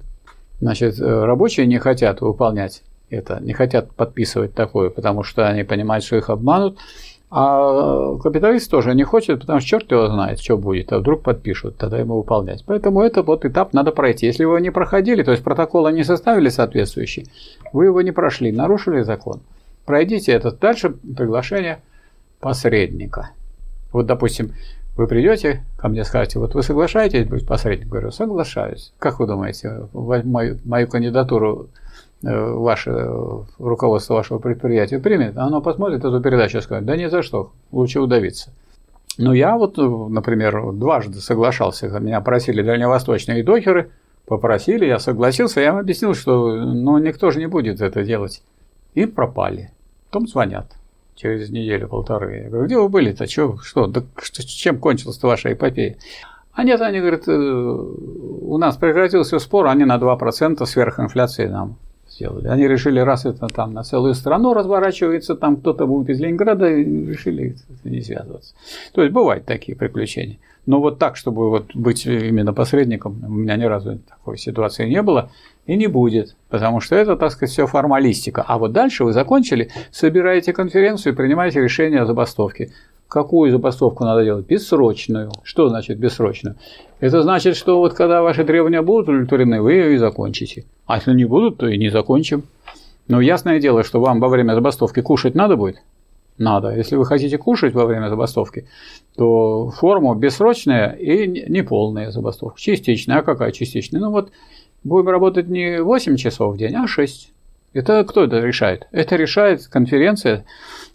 значит, 0.62 1.00
э, 1.00 1.26
рабочие 1.26 1.68
не 1.68 1.78
хотят 1.78 2.22
выполнять 2.22 2.82
это, 3.12 3.40
не 3.42 3.54
хотят 3.54 3.92
подписывать 3.92 4.56
такое, 4.56 4.90
потому 4.90 5.22
что 5.22 5.48
они 5.48 5.64
понимают, 5.64 6.04
что 6.04 6.18
их 6.18 6.30
обманут. 6.32 6.80
А 7.32 8.18
капиталист 8.18 8.72
тоже 8.72 8.96
не 8.96 9.04
хочет, 9.04 9.42
потому 9.42 9.60
что 9.60 9.70
черт 9.70 9.92
его 9.92 10.08
знает, 10.08 10.40
что 10.40 10.58
будет, 10.58 10.92
а 10.92 11.00
вдруг 11.00 11.22
подпишут, 11.22 11.78
тогда 11.78 12.00
ему 12.00 12.18
выполнять. 12.18 12.64
Поэтому 12.66 13.02
это 13.02 13.22
вот 13.22 13.46
этап 13.46 13.74
надо 13.74 13.92
пройти. 13.92 14.26
Если 14.26 14.46
вы 14.46 14.54
его 14.54 14.60
не 14.60 14.72
проходили, 14.72 15.22
то 15.22 15.32
есть 15.32 15.44
протоколы 15.44 15.92
не 15.92 16.04
составили 16.04 16.50
соответствующий, 16.50 17.28
вы 17.72 17.86
его 17.86 18.02
не 18.02 18.12
прошли, 18.12 18.52
нарушили 18.52 19.04
закон, 19.04 19.42
пройдите 19.86 20.32
это. 20.32 20.52
Дальше 20.52 20.90
приглашение 20.90 21.82
посредника. 22.40 23.30
Вот, 23.92 24.08
допустим, 24.08 24.54
вы 24.98 25.06
придете 25.06 25.64
ко 25.78 25.88
мне, 25.88 26.04
скажете, 26.06 26.40
вот 26.40 26.56
вы 26.56 26.64
соглашаетесь 26.64 27.28
быть 27.28 27.46
посредником? 27.46 27.92
Говорю, 27.92 28.12
соглашаюсь. 28.12 28.92
Как 28.98 29.20
вы 29.20 29.28
думаете, 29.28 29.88
мою, 29.94 30.58
мою 30.66 30.88
кандидатуру 30.88 31.70
ваше 32.22 33.10
руководство 33.58 34.16
вашего 34.16 34.40
предприятия 34.40 35.00
примет? 35.00 35.38
Оно 35.38 35.62
посмотрит 35.62 36.04
эту 36.04 36.22
передачу 36.22 36.58
и 36.58 36.62
скажет, 36.62 36.86
да 36.86 36.96
ни 36.98 37.08
за 37.08 37.22
что, 37.22 37.52
лучше 37.72 38.00
удавиться. 38.00 38.52
Но 39.18 39.34
я 39.34 39.58
вот, 39.58 39.78
например, 39.78 40.72
дважды 40.74 41.20
соглашался, 41.20 41.88
меня 42.00 42.22
просили 42.22 42.62
дальневосточные 42.62 43.44
докеры, 43.44 43.92
попросили, 44.26 44.86
я 44.86 45.00
согласился, 45.00 45.60
я 45.60 45.70
им 45.70 45.78
объяснил, 45.78 46.14
что 46.14 46.56
ну, 46.56 46.98
никто 47.00 47.32
же 47.32 47.40
не 47.40 47.48
будет 47.48 47.82
это 47.82 48.04
делать. 48.04 48.44
И 48.94 49.06
пропали. 49.06 49.72
Потом 50.06 50.28
звонят 50.28 50.72
через 51.16 51.50
неделю-полторы. 51.50 52.44
Я 52.44 52.50
говорю, 52.50 52.66
где 52.66 52.78
вы 52.78 52.88
были-то? 52.88 53.28
Чё, 53.28 53.58
что? 53.58 53.88
Да 53.88 54.04
чем 54.22 54.80
кончилась 54.80 55.22
ваша 55.22 55.52
эпопея? 55.52 55.98
А 56.54 56.64
нет, 56.64 56.82
они 56.82 57.00
говорят, 57.00 57.28
э, 57.28 57.32
у 57.32 58.58
нас 58.58 58.78
прекратился 58.78 59.38
спор, 59.40 59.68
они 59.68 59.86
на 59.86 59.98
2% 59.98 60.66
сверхинфляции 60.66 61.48
нам 61.48 61.78
сделали. 62.20 62.48
Они 62.48 62.68
решили, 62.68 63.00
раз 63.00 63.26
это 63.26 63.48
там 63.48 63.74
на 63.74 63.84
целую 63.84 64.14
страну 64.14 64.54
разворачивается, 64.54 65.36
там 65.36 65.58
кто-то 65.58 65.88
будет 65.88 66.10
из 66.10 66.20
Ленинграда, 66.20 66.70
решили 66.70 67.56
не 67.84 68.02
связываться. 68.02 68.54
То 68.94 69.02
есть 69.02 69.14
бывают 69.14 69.46
такие 69.46 69.78
приключения. 69.78 70.38
Но 70.66 70.82
вот 70.82 71.00
так, 71.00 71.16
чтобы 71.16 71.50
вот 71.50 71.76
быть 71.76 72.06
именно 72.06 72.54
посредником, 72.54 73.24
у 73.24 73.32
меня 73.32 73.56
ни 73.56 73.64
разу 73.64 74.00
такой 74.08 74.38
ситуации 74.38 74.88
не 74.88 75.02
было 75.02 75.32
и 75.66 75.76
не 75.76 75.88
будет, 75.88 76.36
потому 76.50 76.82
что 76.82 76.96
это, 76.96 77.16
так 77.16 77.32
сказать, 77.32 77.52
все 77.52 77.66
формалистика. 77.66 78.44
А 78.46 78.58
вот 78.58 78.72
дальше 78.72 79.04
вы 79.04 79.14
закончили, 79.14 79.72
собираете 79.92 80.54
конференцию 80.54 81.14
и 81.14 81.16
принимаете 81.16 81.62
решение 81.62 82.02
о 82.02 82.06
забастовке. 82.06 82.72
Какую 83.10 83.52
забастовку 83.52 84.06
надо 84.06 84.24
делать? 84.24 84.46
Бессрочную. 84.46 85.32
Что 85.42 85.68
значит 85.68 85.98
бессрочную? 85.98 86.56
Это 87.00 87.24
значит, 87.24 87.56
что 87.56 87.80
вот 87.80 87.96
когда 87.96 88.22
ваши 88.22 88.44
требования 88.44 88.84
будут 88.84 89.10
удовлетворены, 89.10 89.64
вы 89.64 89.74
ее 89.74 89.94
и 89.96 89.98
закончите. 89.98 90.66
А 90.86 90.98
если 90.98 91.16
не 91.16 91.26
будут, 91.26 91.58
то 91.58 91.68
и 91.68 91.80
не 91.80 91.90
закончим. 91.90 92.44
Но 93.08 93.20
ясное 93.20 93.60
дело, 93.60 93.84
что 93.84 94.00
вам 94.00 94.20
во 94.20 94.28
время 94.28 94.54
забастовки 94.54 95.02
кушать 95.02 95.34
надо 95.34 95.58
будет? 95.58 95.82
Надо. 96.38 96.70
Если 96.76 96.96
вы 96.96 97.06
хотите 97.06 97.40
кушать 97.40 97.74
во 97.74 97.88
время 97.88 98.10
забастовки, 98.10 98.68
то 99.18 99.72
форму 99.72 100.14
бессрочная 100.14 100.92
и 100.92 101.28
неполная 101.28 102.12
забастовка. 102.12 102.62
Частичная. 102.62 103.18
А 103.18 103.22
какая 103.24 103.52
частичная? 103.52 104.00
Ну 104.02 104.12
вот 104.12 104.32
будем 104.84 105.10
работать 105.10 105.48
не 105.48 105.82
8 105.82 106.16
часов 106.16 106.54
в 106.54 106.58
день, 106.60 106.76
а 106.76 106.86
6. 106.86 107.32
Это 107.74 108.04
кто 108.04 108.24
это 108.24 108.40
решает? 108.40 108.88
Это 108.92 109.16
решает 109.16 109.66
конференция 109.66 110.46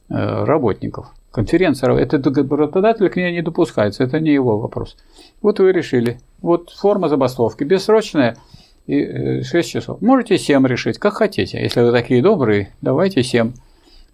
э, 0.09 0.45
работников. 0.45 1.13
Конференция, 1.35 1.93
это 1.97 2.23
работодатель 2.23 3.09
к 3.09 3.17
ней 3.17 3.33
не 3.33 3.43
допускается, 3.43 4.05
это 4.05 4.21
не 4.21 4.31
его 4.31 4.57
вопрос. 4.57 4.97
Вот 5.43 5.59
вы 5.59 5.73
решили, 5.73 6.21
вот 6.41 6.71
форма 6.71 7.09
забастовки, 7.09 7.65
бессрочная 7.65 8.37
и 8.87 9.43
6 9.43 9.53
э, 9.53 9.63
часов. 9.63 10.01
Можете 10.01 10.39
7 10.39 10.65
решить, 10.65 10.99
как 10.99 11.15
хотите. 11.15 11.61
Если 11.61 11.81
вы 11.81 11.91
такие 11.91 12.23
добрые, 12.23 12.73
давайте 12.83 13.25
7, 13.25 13.53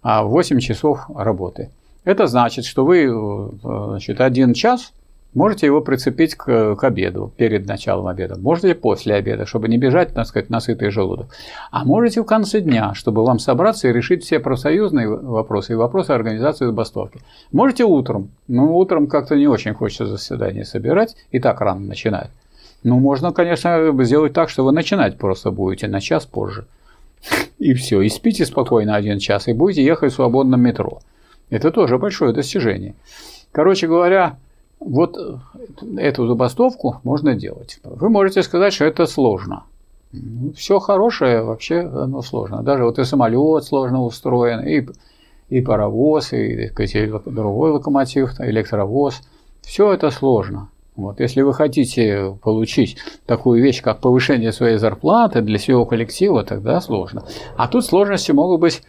а 0.01 0.23
8 0.23 0.59
часов 0.61 1.01
работы. 1.13 1.69
Это 2.05 2.25
значит, 2.25 2.65
что 2.65 2.85
вы 2.85 3.03
э, 3.03 3.49
значит, 3.61 4.19
один 4.19 4.55
час 4.55 4.91
Можете 5.33 5.65
его 5.65 5.79
прицепить 5.79 6.35
к, 6.35 6.75
к 6.75 6.83
обеду, 6.83 7.31
перед 7.37 7.65
началом 7.65 8.07
обеда. 8.07 8.37
Можете 8.37 8.75
после 8.75 9.15
обеда, 9.15 9.45
чтобы 9.45 9.69
не 9.69 9.77
бежать, 9.77 10.13
так 10.13 10.27
сказать, 10.27 10.49
на 10.49 10.59
сытый 10.59 10.89
желудок. 10.89 11.27
А 11.71 11.85
можете 11.85 12.21
в 12.21 12.25
конце 12.25 12.59
дня, 12.59 12.93
чтобы 12.93 13.23
вам 13.23 13.39
собраться 13.39 13.87
и 13.87 13.93
решить 13.93 14.25
все 14.25 14.39
профсоюзные 14.39 15.07
вопросы 15.07 15.71
и 15.71 15.75
вопросы 15.75 16.11
организации 16.11 16.65
забастовки. 16.65 17.21
Можете 17.53 17.85
утром. 17.85 18.31
Ну, 18.49 18.75
утром 18.77 19.07
как-то 19.07 19.35
не 19.35 19.47
очень 19.47 19.73
хочется 19.73 20.05
заседание 20.05 20.65
собирать, 20.65 21.15
и 21.31 21.39
так 21.39 21.61
рано 21.61 21.79
начинать. 21.79 22.29
Ну, 22.83 22.99
можно, 22.99 23.31
конечно, 23.31 23.93
сделать 24.03 24.33
так, 24.33 24.49
что 24.49 24.65
вы 24.65 24.73
начинать 24.73 25.17
просто 25.17 25.51
будете 25.51 25.87
на 25.87 26.01
час 26.01 26.25
позже. 26.25 26.65
И 27.57 27.73
все. 27.73 28.01
И 28.01 28.09
спите 28.09 28.45
спокойно 28.45 28.95
один 28.95 29.19
час, 29.19 29.47
и 29.47 29.53
будете 29.53 29.85
ехать 29.85 30.11
в 30.11 30.15
свободном 30.15 30.61
метро. 30.61 30.99
Это 31.49 31.71
тоже 31.71 31.99
большое 31.99 32.33
достижение. 32.33 32.95
Короче 33.51 33.87
говоря, 33.87 34.37
вот 34.81 35.15
э, 35.17 35.37
эту 35.97 36.27
забастовку 36.27 36.99
можно 37.03 37.35
делать. 37.35 37.79
Вы 37.83 38.09
можете 38.09 38.41
сказать, 38.41 38.73
что 38.73 38.85
это 38.85 39.05
сложно. 39.05 39.63
Ну, 40.11 40.53
Все 40.53 40.79
хорошее 40.79 41.43
вообще 41.43 41.81
оно 41.81 42.21
сложно. 42.21 42.63
Даже 42.63 42.83
вот 42.83 42.99
и 42.99 43.05
самолет 43.05 43.63
сложно 43.63 44.03
устроен, 44.03 44.59
и, 44.61 44.85
и 45.49 45.61
паровоз, 45.61 46.33
и, 46.33 46.65
и 46.65 47.11
другой 47.25 47.71
локомотив, 47.71 48.39
электровоз. 48.39 49.21
Все 49.61 49.93
это 49.93 50.09
сложно. 50.09 50.69
Вот. 50.95 51.19
Если 51.19 51.41
вы 51.41 51.53
хотите 51.53 52.37
получить 52.43 52.97
такую 53.25 53.63
вещь, 53.63 53.81
как 53.81 54.01
повышение 54.01 54.51
своей 54.51 54.77
зарплаты 54.77 55.41
для 55.41 55.57
всего 55.57 55.85
коллектива, 55.85 56.43
тогда 56.43 56.81
сложно. 56.81 57.23
А 57.55 57.67
тут 57.67 57.85
сложности 57.85 58.31
могут 58.31 58.59
быть 58.59 58.81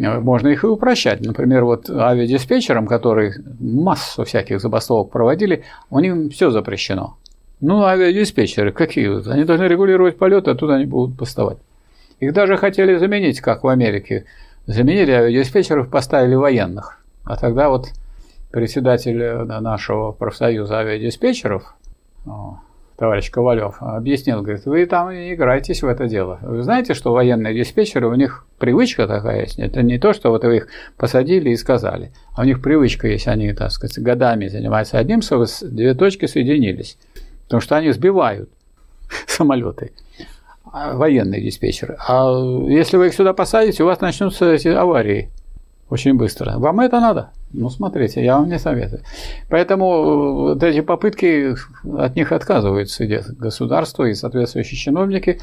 можно 0.00 0.48
их 0.48 0.64
и 0.64 0.66
упрощать. 0.66 1.20
Например, 1.20 1.64
вот 1.64 1.90
авиадиспетчерам, 1.90 2.86
которые 2.86 3.34
массу 3.58 4.24
всяких 4.24 4.60
забастовок 4.60 5.10
проводили, 5.10 5.64
у 5.90 5.98
них 6.00 6.32
все 6.32 6.50
запрещено. 6.50 7.16
Ну, 7.60 7.82
авиадиспетчеры 7.82 8.72
какие? 8.72 9.30
Они 9.30 9.44
должны 9.44 9.64
регулировать 9.64 10.16
полеты, 10.16 10.50
а 10.50 10.54
туда 10.54 10.76
они 10.76 10.86
будут 10.86 11.18
поставать. 11.18 11.58
Их 12.18 12.32
даже 12.32 12.56
хотели 12.56 12.96
заменить, 12.96 13.40
как 13.40 13.64
в 13.64 13.68
Америке. 13.68 14.24
Заменили 14.66 15.10
авиадиспетчеров, 15.10 15.90
поставили 15.90 16.34
военных. 16.34 17.02
А 17.24 17.36
тогда 17.36 17.68
вот 17.68 17.90
председатель 18.50 19.22
э, 19.22 19.44
нашего 19.44 20.12
профсоюза 20.12 20.78
авиадиспетчеров, 20.78 21.74
товарищ 23.00 23.30
Ковалев, 23.30 23.76
объяснил, 23.80 24.42
говорит, 24.42 24.66
вы 24.66 24.84
там 24.84 25.10
не 25.10 25.32
играетесь 25.32 25.82
в 25.82 25.86
это 25.86 26.06
дело. 26.06 26.38
Вы 26.42 26.62
знаете, 26.62 26.92
что 26.92 27.14
военные 27.14 27.54
диспетчеры, 27.54 28.06
у 28.06 28.14
них 28.14 28.44
привычка 28.58 29.08
такая 29.08 29.40
есть. 29.40 29.58
Это 29.58 29.80
не 29.82 29.98
то, 29.98 30.12
что 30.12 30.28
вот 30.28 30.44
вы 30.44 30.58
их 30.58 30.68
посадили 30.98 31.48
и 31.48 31.56
сказали, 31.56 32.12
а 32.36 32.42
у 32.42 32.44
них 32.44 32.60
привычка 32.60 33.08
есть, 33.08 33.26
они, 33.26 33.54
так 33.54 33.70
сказать, 33.70 33.98
годами 33.98 34.48
занимаются 34.48 34.98
одним, 34.98 35.22
чтобы 35.22 35.46
две 35.62 35.94
точки 35.94 36.26
соединились. 36.26 36.98
Потому 37.44 37.62
что 37.62 37.78
они 37.78 37.90
сбивают 37.90 38.50
самолеты 39.26 39.92
а, 40.70 40.94
военные 40.94 41.40
диспетчеры. 41.40 41.96
А 42.06 42.30
если 42.68 42.98
вы 42.98 43.06
их 43.06 43.14
сюда 43.14 43.32
посадите, 43.32 43.82
у 43.82 43.86
вас 43.86 44.02
начнутся 44.02 44.52
эти 44.52 44.68
аварии 44.68 45.30
очень 45.88 46.18
быстро. 46.18 46.58
Вам 46.58 46.80
это 46.80 47.00
надо? 47.00 47.30
Ну, 47.52 47.68
смотрите, 47.68 48.24
я 48.24 48.38
вам 48.38 48.48
не 48.48 48.58
советую. 48.58 49.02
Поэтому 49.48 49.86
э, 49.86 50.32
вот 50.52 50.62
эти 50.62 50.82
попытки, 50.82 51.56
от 51.98 52.14
них 52.14 52.30
отказываются 52.30 53.04
государство 53.06 54.04
и 54.04 54.14
соответствующие 54.14 54.78
чиновники. 54.78 55.40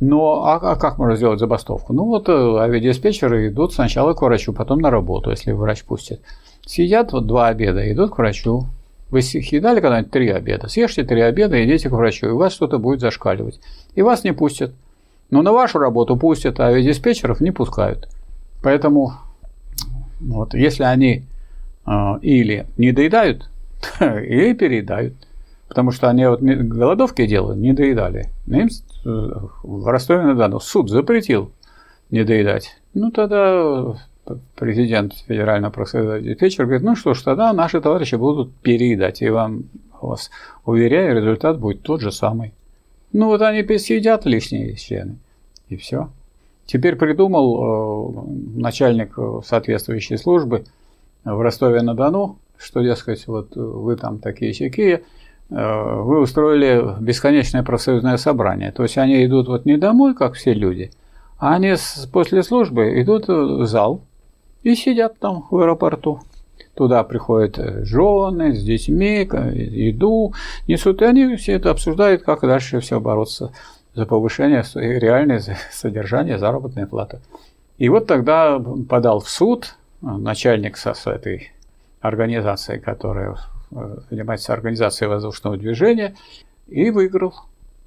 Но 0.00 0.46
а, 0.46 0.54
а 0.56 0.76
как 0.76 0.96
можно 0.96 1.16
сделать 1.16 1.38
забастовку? 1.38 1.92
Ну, 1.92 2.04
вот 2.04 2.30
э, 2.30 2.32
авиадиспетчеры 2.32 3.48
идут 3.48 3.74
сначала 3.74 4.14
к 4.14 4.22
врачу, 4.22 4.54
потом 4.54 4.78
на 4.78 4.90
работу, 4.90 5.30
если 5.30 5.52
врач 5.52 5.84
пустит. 5.84 6.22
Съедят 6.64 7.12
вот 7.12 7.26
два 7.26 7.48
обеда, 7.48 7.92
идут 7.92 8.14
к 8.14 8.18
врачу. 8.18 8.66
Вы 9.10 9.20
съедали 9.20 9.80
когда-нибудь 9.80 10.10
три 10.10 10.30
обеда? 10.30 10.68
Съешьте 10.68 11.04
три 11.04 11.20
обеда, 11.20 11.62
идите 11.62 11.90
к 11.90 11.92
врачу, 11.92 12.28
и 12.28 12.30
у 12.30 12.38
вас 12.38 12.54
что-то 12.54 12.78
будет 12.78 13.00
зашкаливать. 13.00 13.60
И 13.94 14.02
вас 14.02 14.24
не 14.24 14.32
пустят. 14.32 14.72
Но 15.28 15.42
на 15.42 15.52
вашу 15.52 15.78
работу 15.78 16.16
пустят, 16.16 16.58
а 16.58 16.68
авиадиспетчеров 16.68 17.40
не 17.40 17.50
пускают. 17.50 18.08
Поэтому 18.62 19.12
вот, 20.20 20.54
если 20.54 20.84
они 20.84 21.24
или 22.22 22.66
не 22.76 22.92
доедают, 22.92 23.50
или 24.00 24.52
переедают. 24.54 25.14
Потому 25.68 25.92
что 25.92 26.08
они 26.08 26.26
вот 26.26 26.40
голодовки 26.42 27.26
делают, 27.26 27.58
не 27.58 27.72
доедали. 27.72 28.28
Им 28.48 28.66
э, 28.66 29.08
в 29.62 29.86
Ростове-на-Дону 29.86 30.58
суд 30.58 30.90
запретил 30.90 31.52
не 32.10 32.24
доедать. 32.24 32.76
Ну, 32.92 33.12
тогда 33.12 33.94
президент 34.56 35.14
Федерального 35.26 35.70
профсоюза 35.70 36.20
диспетчер 36.20 36.64
говорит, 36.64 36.82
ну 36.82 36.96
что 36.96 37.14
ж, 37.14 37.22
тогда 37.22 37.52
наши 37.52 37.80
товарищи 37.80 38.16
будут 38.16 38.52
переедать. 38.56 39.22
И 39.22 39.30
вам, 39.30 39.64
вас 40.00 40.30
уверяю, 40.64 41.16
результат 41.16 41.58
будет 41.58 41.82
тот 41.82 42.00
же 42.00 42.12
самый. 42.12 42.52
Ну, 43.12 43.26
вот 43.26 43.42
они 43.42 43.62
съедят 43.78 44.24
лишние 44.26 44.74
члены. 44.74 45.16
И 45.68 45.76
все. 45.76 46.10
Теперь 46.66 46.96
придумал 46.96 48.16
э, 48.16 48.60
начальник 48.60 49.14
э, 49.16 49.40
соответствующей 49.44 50.16
службы 50.16 50.64
в 51.24 51.40
Ростове-на-Дону, 51.40 52.38
что, 52.56 52.82
дескать, 52.82 53.26
вот 53.26 53.56
вы 53.56 53.96
там 53.96 54.18
такие 54.18 54.52
сякие, 54.52 55.02
э, 55.50 56.00
вы 56.02 56.20
устроили 56.20 57.00
бесконечное 57.00 57.62
профсоюзное 57.62 58.16
собрание. 58.16 58.72
То 58.72 58.82
есть 58.82 58.98
они 58.98 59.24
идут 59.24 59.48
вот 59.48 59.64
не 59.64 59.76
домой, 59.76 60.14
как 60.14 60.34
все 60.34 60.52
люди, 60.52 60.90
а 61.38 61.54
они 61.54 61.74
после 62.12 62.42
службы 62.42 63.00
идут 63.00 63.28
в 63.28 63.64
зал 63.66 64.02
и 64.62 64.74
сидят 64.74 65.18
там 65.18 65.46
в 65.50 65.58
аэропорту. 65.58 66.20
Туда 66.74 67.02
приходят 67.02 67.56
жены 67.84 68.54
с 68.54 68.62
детьми, 68.62 69.28
еду 69.54 70.32
несут, 70.68 71.02
и 71.02 71.04
они 71.04 71.36
все 71.36 71.52
это 71.54 71.70
обсуждают, 71.70 72.22
как 72.22 72.42
дальше 72.42 72.80
все 72.80 73.00
бороться 73.00 73.52
за 73.94 74.06
повышение 74.06 74.64
реальное 74.74 75.42
содержание 75.72 76.38
заработной 76.38 76.86
платы. 76.86 77.20
И 77.78 77.88
вот 77.88 78.06
тогда 78.06 78.62
подал 78.88 79.20
в 79.20 79.28
суд 79.28 79.74
начальник 80.02 80.76
с 80.76 81.06
этой 81.06 81.52
организации, 82.00 82.78
которая 82.78 83.36
э, 83.70 83.98
занимается 84.10 84.52
организацией 84.52 85.08
воздушного 85.08 85.56
движения, 85.56 86.16
и 86.66 86.90
выиграл. 86.90 87.34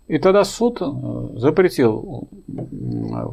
И 0.07 0.17
тогда 0.19 0.43
суд 0.43 0.81
э, 0.81 0.85
запретил 1.37 2.27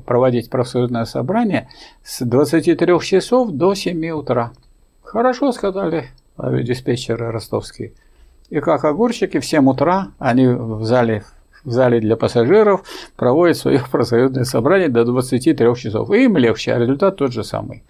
проводить 0.07 0.51
профсоюзное 0.51 1.05
собрание 1.05 1.69
с 2.03 2.25
23 2.25 3.01
часов 3.01 3.51
до 3.51 3.75
7 3.75 4.11
утра. 4.11 4.53
Хорошо, 5.03 5.53
сказали 5.53 6.09
диспетчеры 6.39 7.31
ростовские. 7.31 7.93
И 8.49 8.61
как 8.61 8.85
огурчики 8.85 9.39
в 9.39 9.45
7 9.45 9.69
утра 9.69 10.09
они 10.19 10.47
в 10.47 10.85
зале 10.85 11.25
в 11.65 11.71
зале 11.71 12.01
для 12.01 12.17
пассажиров 12.17 12.85
проводят 13.17 13.57
свое 13.57 13.83
профсоюзное 13.91 14.45
собрание 14.45 14.89
до 14.89 15.05
23 15.05 15.75
часов. 15.77 16.11
И 16.11 16.25
им 16.25 16.37
легче, 16.37 16.73
а 16.73 16.79
результат 16.79 17.17
тот 17.17 17.33
же 17.33 17.45
самый. 17.45 17.85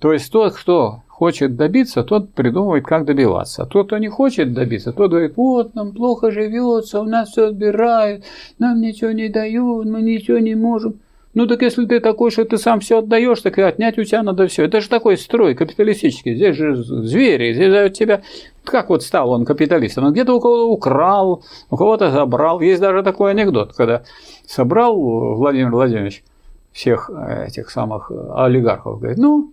То 0.00 0.12
есть 0.12 0.32
тот, 0.32 0.54
кто 0.54 1.02
хочет 1.06 1.54
добиться, 1.54 2.02
тот 2.02 2.30
придумывает, 2.30 2.86
как 2.86 3.04
добиваться. 3.04 3.62
А 3.62 3.66
тот, 3.66 3.88
кто 3.88 3.98
не 3.98 4.08
хочет 4.08 4.54
добиться, 4.54 4.92
тот 4.92 5.10
говорит, 5.10 5.36
вот, 5.36 5.74
нам 5.74 5.92
плохо 5.92 6.30
живется, 6.30 7.00
у 7.00 7.04
нас 7.04 7.28
все 7.28 7.48
отбирают, 7.48 8.24
нам 8.58 8.80
ничего 8.80 9.12
не 9.12 9.28
дают, 9.28 9.86
мы 9.86 10.00
ничего 10.00 10.38
не 10.38 10.54
можем. 10.54 10.94
Ну 11.34 11.46
так 11.46 11.62
если 11.62 11.84
ты 11.84 12.00
такой, 12.00 12.30
что 12.30 12.44
ты 12.44 12.56
сам 12.56 12.80
все 12.80 12.98
отдаешь, 12.98 13.40
так 13.42 13.58
и 13.58 13.62
отнять 13.62 13.98
у 13.98 14.04
тебя 14.04 14.22
надо 14.22 14.48
все. 14.48 14.64
Это 14.64 14.80
же 14.80 14.88
такой 14.88 15.16
строй 15.16 15.54
капиталистический. 15.54 16.34
Здесь 16.34 16.56
же 16.56 16.74
звери, 16.74 17.52
здесь 17.52 17.96
тебя... 17.96 18.22
Как 18.64 18.88
вот 18.88 19.02
стал 19.02 19.30
он 19.30 19.44
капиталистом? 19.44 20.06
Он 20.06 20.12
где-то 20.12 20.34
у 20.34 20.40
кого-то 20.40 20.68
украл, 20.68 21.44
у 21.70 21.76
кого-то 21.76 22.10
забрал. 22.10 22.60
Есть 22.60 22.80
даже 22.80 23.02
такой 23.02 23.30
анекдот, 23.30 23.74
когда 23.74 24.02
собрал 24.46 24.98
Владимир 25.36 25.70
Владимирович 25.70 26.24
всех 26.72 27.10
этих 27.46 27.70
самых 27.70 28.10
олигархов, 28.34 28.98
говорит, 28.98 29.18
ну, 29.18 29.52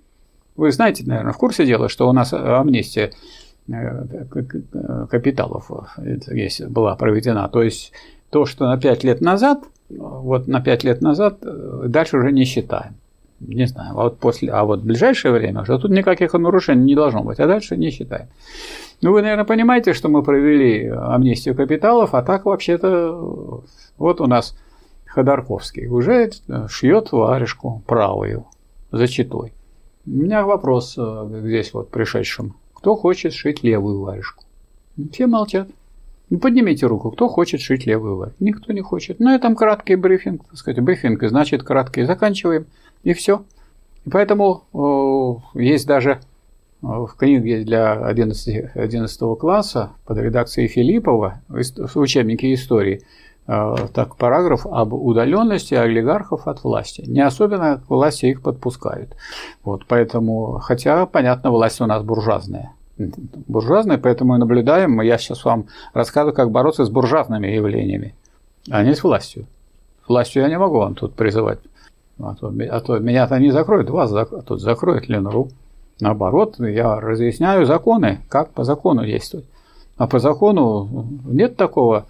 вы 0.58 0.72
знаете, 0.72 1.04
наверное, 1.06 1.34
в 1.34 1.38
курсе 1.38 1.66
дела, 1.66 1.88
что 1.88 2.10
у 2.10 2.14
нас 2.14 2.34
амнистия 2.34 3.12
э, 3.70 4.26
капиталов 5.10 5.72
есть, 6.28 6.66
была 6.66 6.96
проведена. 6.96 7.48
То 7.48 7.62
есть 7.62 7.94
то, 8.30 8.46
что 8.46 8.66
на 8.66 8.78
5 8.78 9.04
лет 9.04 9.22
назад, 9.22 9.64
вот 9.90 10.48
на 10.48 10.60
5 10.60 10.84
лет 10.84 11.02
назад, 11.02 11.38
э, 11.44 11.86
дальше 11.88 12.18
уже 12.18 12.32
не 12.32 12.44
считаем. 12.44 12.96
Не 13.40 13.68
знаю, 13.68 13.92
а 13.92 14.04
вот 14.04 14.20
после, 14.20 14.52
а 14.52 14.66
вот 14.66 14.82
в 14.82 14.86
ближайшее 14.86 15.32
время 15.32 15.62
уже 15.62 15.78
тут 15.78 15.92
никаких 15.92 16.34
нарушений 16.34 16.86
не 16.86 16.96
должно 16.96 17.22
быть, 17.22 17.40
а 17.40 17.46
дальше 17.46 17.78
не 17.78 17.92
считаем. 17.92 18.28
Ну, 19.04 19.12
вы, 19.12 19.22
наверное, 19.22 19.46
понимаете, 19.46 19.94
что 19.94 20.10
мы 20.10 20.24
провели 20.24 20.88
амнистию 20.88 21.56
капиталов, 21.56 22.16
а 22.16 22.24
так 22.24 22.46
вообще-то 22.46 23.64
вот 23.98 24.22
у 24.22 24.26
нас 24.26 24.58
Ходорковский 25.06 25.86
уже 25.86 26.32
шьет 26.68 27.12
варежку 27.12 27.84
правую 27.86 28.46
за 28.92 29.08
читой. 29.08 29.54
У 30.08 30.12
меня 30.12 30.46
вопрос 30.46 30.96
э, 30.98 31.42
здесь 31.44 31.74
вот 31.74 31.90
пришедшим. 31.90 32.56
Кто 32.74 32.96
хочет 32.96 33.34
шить 33.34 33.62
левую 33.62 34.00
варежку? 34.00 34.46
Все 35.12 35.28
молчат. 35.28 35.68
Ну, 36.30 36.40
поднимите 36.40 36.86
руку, 36.86 37.12
кто 37.12 37.28
хочет 37.28 37.60
шить 37.60 37.86
левую 37.86 38.16
варежку. 38.16 38.42
Никто 38.42 38.72
не 38.72 38.80
хочет. 38.80 39.20
Ну, 39.20 39.38
там 39.38 39.56
краткий 39.56 39.96
брифинг, 39.96 40.46
так 40.46 40.58
сказать, 40.58 40.80
брифинг, 40.82 41.22
значит, 41.24 41.64
краткий. 41.64 42.06
Заканчиваем, 42.06 42.68
и 43.04 43.14
все. 43.14 43.44
И 44.06 44.10
поэтому 44.10 44.64
о, 44.72 45.42
есть 45.54 45.86
даже 45.86 46.22
в 46.82 47.10
книге 47.18 47.66
для 47.66 47.94
11, 47.94 48.76
11 48.76 49.20
класса 49.38 49.92
под 50.06 50.20
редакцией 50.20 50.70
Филиппова 50.70 51.42
в 51.50 52.00
учебнике 52.00 52.54
истории– 52.54 53.02
Э, 53.12 53.27
так, 53.48 54.18
параграф 54.18 54.66
об 54.66 54.94
удаленности 54.94 55.74
олигархов 55.74 56.48
от 56.48 56.64
власти. 56.64 57.04
Не 57.08 57.22
особенно 57.22 57.78
к 57.80 57.90
власти 57.90 58.26
их 58.26 58.42
подпускают. 58.42 59.16
Вот, 59.64 59.86
поэтому, 59.88 60.60
хотя, 60.60 61.06
понятно, 61.06 61.52
власть 61.52 61.80
у 61.80 61.86
нас 61.86 62.04
буржуазная. 62.04 62.74
Буржуазная, 62.98 63.98
поэтому 63.98 64.36
и 64.36 64.38
наблюдаем. 64.38 65.00
Я 65.00 65.18
сейчас 65.18 65.46
вам 65.46 65.68
рассказываю, 65.94 66.36
как 66.36 66.52
бороться 66.52 66.84
с 66.84 66.90
буржуазными 66.90 67.48
явлениями, 67.48 68.16
а 68.70 68.84
не 68.84 68.96
с 68.96 69.04
властью. 69.04 69.46
Властью 70.08 70.42
я 70.42 70.50
не 70.50 70.58
могу 70.58 70.80
вам 70.80 70.96
тут 70.96 71.14
призывать. 71.14 71.60
А 72.20 72.36
то, 72.36 72.52
а 72.70 72.80
то 72.82 73.00
меня-то 73.00 73.40
не 73.40 73.52
закроют, 73.52 73.90
вас 73.90 74.10
зак, 74.10 74.30
тут 74.46 74.60
закроют 74.60 75.08
Ленру. 75.08 75.50
Наоборот, 76.02 76.60
я 76.60 77.00
разъясняю 77.00 77.66
законы, 77.66 78.20
как 78.28 78.50
по 78.50 78.64
закону 78.64 79.06
действовать. 79.06 79.46
А 79.98 80.08
по 80.08 80.20
закону 80.20 81.08
нет 81.26 81.56
такого 81.56 82.06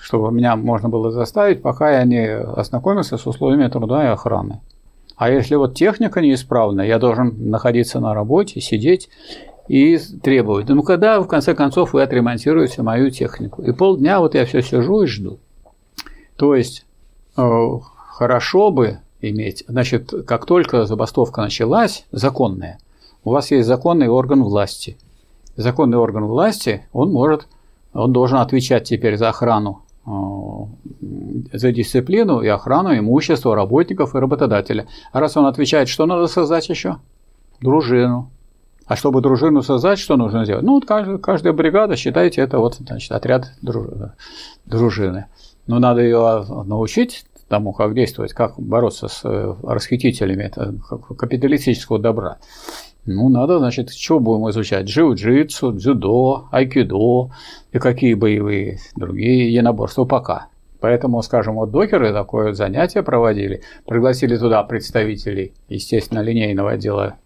чтобы 0.00 0.32
меня 0.32 0.56
можно 0.56 0.88
было 0.88 1.10
заставить, 1.10 1.62
пока 1.62 1.98
я 1.98 2.04
не 2.04 2.26
ознакомился 2.36 3.18
с 3.18 3.26
условиями 3.26 3.68
труда 3.68 4.04
и 4.04 4.08
охраны. 4.08 4.60
А 5.16 5.30
если 5.30 5.54
вот 5.54 5.74
техника 5.74 6.20
неисправная, 6.20 6.86
я 6.86 6.98
должен 6.98 7.50
находиться 7.50 8.00
на 8.00 8.14
работе, 8.14 8.60
сидеть 8.60 9.08
и 9.68 9.96
требовать. 10.22 10.68
Ну, 10.68 10.82
когда, 10.82 11.20
в 11.20 11.28
конце 11.28 11.54
концов, 11.54 11.92
вы 11.92 12.02
отремонтируете 12.02 12.82
мою 12.82 13.10
технику? 13.10 13.62
И 13.62 13.72
полдня 13.72 14.20
вот 14.20 14.34
я 14.34 14.44
все 14.44 14.60
сижу 14.60 15.02
и 15.02 15.06
жду. 15.06 15.38
То 16.36 16.54
есть, 16.54 16.84
э, 17.36 17.68
хорошо 18.08 18.70
бы 18.70 18.98
иметь, 19.20 19.64
значит, 19.68 20.12
как 20.26 20.46
только 20.46 20.84
забастовка 20.84 21.42
началась, 21.42 22.06
законная, 22.10 22.78
у 23.24 23.30
вас 23.30 23.50
есть 23.50 23.66
законный 23.66 24.08
орган 24.08 24.42
власти. 24.42 24.98
Законный 25.56 25.96
орган 25.96 26.26
власти, 26.26 26.86
он 26.92 27.12
может 27.12 27.46
он 27.94 28.12
должен 28.12 28.38
отвечать 28.38 28.84
теперь 28.84 29.16
за 29.16 29.30
охрану, 29.30 29.82
э, 30.06 31.56
за 31.56 31.72
дисциплину 31.72 32.42
и 32.42 32.48
охрану 32.48 32.96
имущества 32.96 33.54
работников 33.54 34.14
и 34.14 34.18
работодателя. 34.18 34.86
А 35.12 35.20
раз 35.20 35.36
он 35.36 35.46
отвечает, 35.46 35.88
что 35.88 36.04
надо 36.06 36.26
создать 36.26 36.68
еще? 36.68 36.96
Дружину. 37.60 38.30
А 38.86 38.96
чтобы 38.96 39.22
дружину 39.22 39.62
создать, 39.62 39.98
что 39.98 40.16
нужно 40.16 40.44
сделать? 40.44 40.62
Ну, 40.62 40.74
вот 40.74 40.84
каждая, 40.84 41.16
каждая 41.16 41.54
бригада, 41.54 41.96
считайте, 41.96 42.42
это 42.42 42.58
вот 42.58 42.74
значит, 42.74 43.12
отряд 43.12 43.52
дружины. 44.66 45.26
Но 45.66 45.78
надо 45.78 46.02
ее 46.02 46.44
научить 46.66 47.24
тому, 47.48 47.72
как 47.72 47.94
действовать, 47.94 48.32
как 48.34 48.58
бороться 48.58 49.08
с 49.08 49.20
э, 49.24 49.54
расхитителями 49.62 50.52
капиталистического 51.16 51.98
добра. 51.98 52.38
Ну, 53.06 53.28
надо, 53.28 53.58
значит, 53.58 53.90
что 53.90 54.18
будем 54.18 54.48
изучать? 54.50 54.86
Джиу-джитсу, 54.86 55.72
дзюдо, 55.72 56.48
айкидо 56.50 57.30
и 57.72 57.78
какие 57.78 58.14
боевые 58.14 58.78
другие 58.96 59.50
единоборства 59.50 60.04
пока. 60.04 60.48
Поэтому, 60.80 61.22
скажем, 61.22 61.54
вот 61.56 61.70
докеры 61.70 62.12
такое 62.12 62.54
занятие 62.54 63.02
проводили, 63.02 63.62
пригласили 63.86 64.36
туда 64.36 64.62
представителей, 64.62 65.52
естественно, 65.68 66.20
линейного 66.20 66.72
отдела 66.72 67.16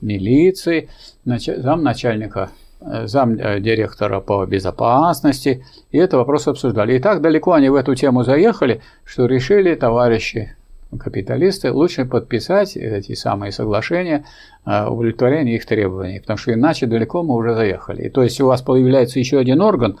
милиции, 0.00 0.88
зам 1.24 1.82
начальника, 1.82 2.50
э, 2.80 3.06
зам 3.06 3.34
э, 3.34 3.60
директора 3.60 4.20
по 4.20 4.44
безопасности, 4.46 5.64
и 5.90 5.98
это 5.98 6.16
вопрос 6.16 6.48
обсуждали. 6.48 6.96
И 6.96 7.00
так 7.00 7.20
далеко 7.20 7.52
они 7.52 7.68
в 7.68 7.74
эту 7.74 7.94
тему 7.94 8.24
заехали, 8.24 8.82
что 9.04 9.26
решили 9.26 9.74
товарищи 9.74 10.56
капиталисты, 10.96 11.70
лучше 11.70 12.06
подписать 12.06 12.76
эти 12.76 13.14
самые 13.14 13.52
соглашения 13.52 14.24
о 14.68 14.90
удовлетворении 14.90 15.54
их 15.54 15.64
требований, 15.64 16.20
потому 16.20 16.36
что 16.36 16.52
иначе 16.52 16.84
далеко 16.84 17.22
мы 17.22 17.34
уже 17.34 17.54
заехали. 17.54 18.02
И 18.02 18.10
то 18.10 18.22
есть 18.22 18.38
у 18.38 18.46
вас 18.46 18.60
появляется 18.60 19.18
еще 19.18 19.38
один 19.38 19.62
орган, 19.62 19.98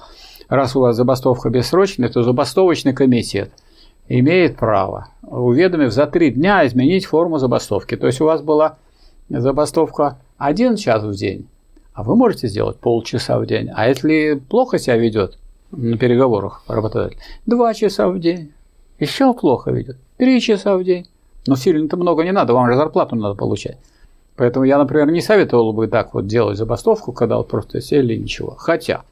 раз 0.50 0.76
у 0.76 0.80
вас 0.80 0.94
забастовка 0.94 1.48
бессрочная, 1.48 2.10
то 2.10 2.22
забастовочный 2.22 2.92
комитет 2.92 3.50
имеет 4.08 4.56
право, 4.56 5.08
уведомив 5.22 5.90
за 5.90 6.06
три 6.06 6.30
дня, 6.30 6.66
изменить 6.66 7.06
форму 7.06 7.38
забастовки. 7.38 7.96
То 7.96 8.08
есть 8.08 8.20
у 8.20 8.26
вас 8.26 8.42
была 8.42 8.76
забастовка 9.30 10.18
один 10.36 10.76
час 10.76 11.02
в 11.02 11.14
день, 11.14 11.48
а 11.94 12.02
вы 12.02 12.14
можете 12.14 12.46
сделать 12.48 12.76
полчаса 12.76 13.38
в 13.38 13.46
день. 13.46 13.70
А 13.74 13.88
если 13.88 14.34
плохо 14.34 14.78
себя 14.78 14.98
ведет 14.98 15.38
на 15.70 15.96
переговорах 15.96 16.62
работодатель, 16.68 17.16
два 17.46 17.72
часа 17.72 18.08
в 18.08 18.18
день. 18.20 18.52
Еще 18.98 19.32
плохо 19.32 19.70
ведет. 19.70 19.96
Три 20.18 20.42
часа 20.42 20.76
в 20.76 20.84
день. 20.84 21.06
Но 21.46 21.56
сильно-то 21.56 21.96
много 21.96 22.22
не 22.22 22.32
надо, 22.32 22.52
вам 22.52 22.70
же 22.70 22.76
зарплату 22.76 23.16
надо 23.16 23.34
получать. 23.34 23.78
Поэтому 24.38 24.64
я, 24.64 24.78
например, 24.78 25.10
не 25.10 25.20
советовал 25.20 25.72
бы 25.72 25.88
так 25.88 26.14
вот 26.14 26.26
делать 26.26 26.56
забастовку, 26.56 27.12
когда 27.12 27.38
вот 27.38 27.48
просто 27.48 27.80
сели 27.80 28.14
и 28.14 28.18
ничего. 28.18 28.54
Хотя 28.56 29.02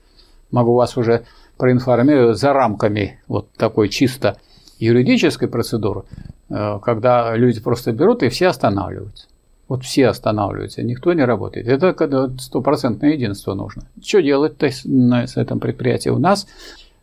могу 0.53 0.75
вас 0.75 0.97
уже 0.97 1.25
проинформировать 1.57 2.39
за 2.39 2.53
рамками 2.53 3.19
вот 3.27 3.51
такой 3.57 3.89
чисто 3.89 4.39
юридической 4.79 5.49
процедуры, 5.49 6.05
э, 6.49 6.79
когда 6.81 7.35
люди 7.35 7.61
просто 7.61 7.93
берут 7.93 8.23
и 8.23 8.29
все 8.29 8.47
останавливаются. 8.47 9.27
Вот 9.67 9.83
все 9.83 10.07
останавливаются, 10.07 10.85
никто 10.85 11.13
не 11.13 11.25
работает. 11.25 11.67
Это 11.67 11.93
когда 11.93 12.29
стопроцентное 12.39 13.15
единство 13.15 13.55
нужно. 13.55 13.83
Что 14.01 14.23
делать-то 14.23 14.71
с 14.71 15.37
этом 15.37 15.59
предприятии? 15.59 16.11
У 16.11 16.19
нас 16.19 16.47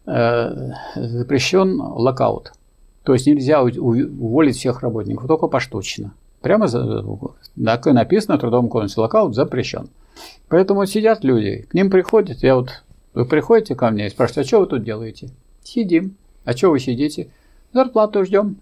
э, 0.06 0.72
запрещен 0.96 1.78
локаут. 1.82 2.54
То 3.04 3.12
есть 3.12 3.28
нельзя 3.28 3.62
уволить 3.62 4.56
всех 4.56 4.82
работников, 4.82 5.28
только 5.28 5.48
поштучно. 5.48 6.14
Прямо 6.44 6.68
так 6.68 7.88
и 7.88 7.92
написано 7.92 8.38
Трудовом 8.38 8.68
кодексе 8.68 9.00
локаут 9.00 9.34
запрещен. 9.34 9.88
Поэтому 10.50 10.86
сидят 10.86 11.24
люди, 11.24 11.66
к 11.70 11.74
ним 11.74 11.90
приходят, 11.90 12.44
я 12.44 12.56
вот, 12.56 12.84
вы 13.14 13.24
приходите 13.24 13.76
ко 13.76 13.90
мне 13.90 14.08
и 14.08 14.10
спрашиваете, 14.10 14.42
а 14.42 14.44
что 14.44 14.60
вы 14.60 14.66
тут 14.68 14.84
делаете? 14.84 15.30
Сидим. 15.64 16.18
А 16.44 16.52
что 16.52 16.72
вы 16.72 16.80
сидите? 16.80 17.30
Зарплату 17.72 18.26
ждем. 18.26 18.58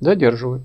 Задерживают. 0.00 0.64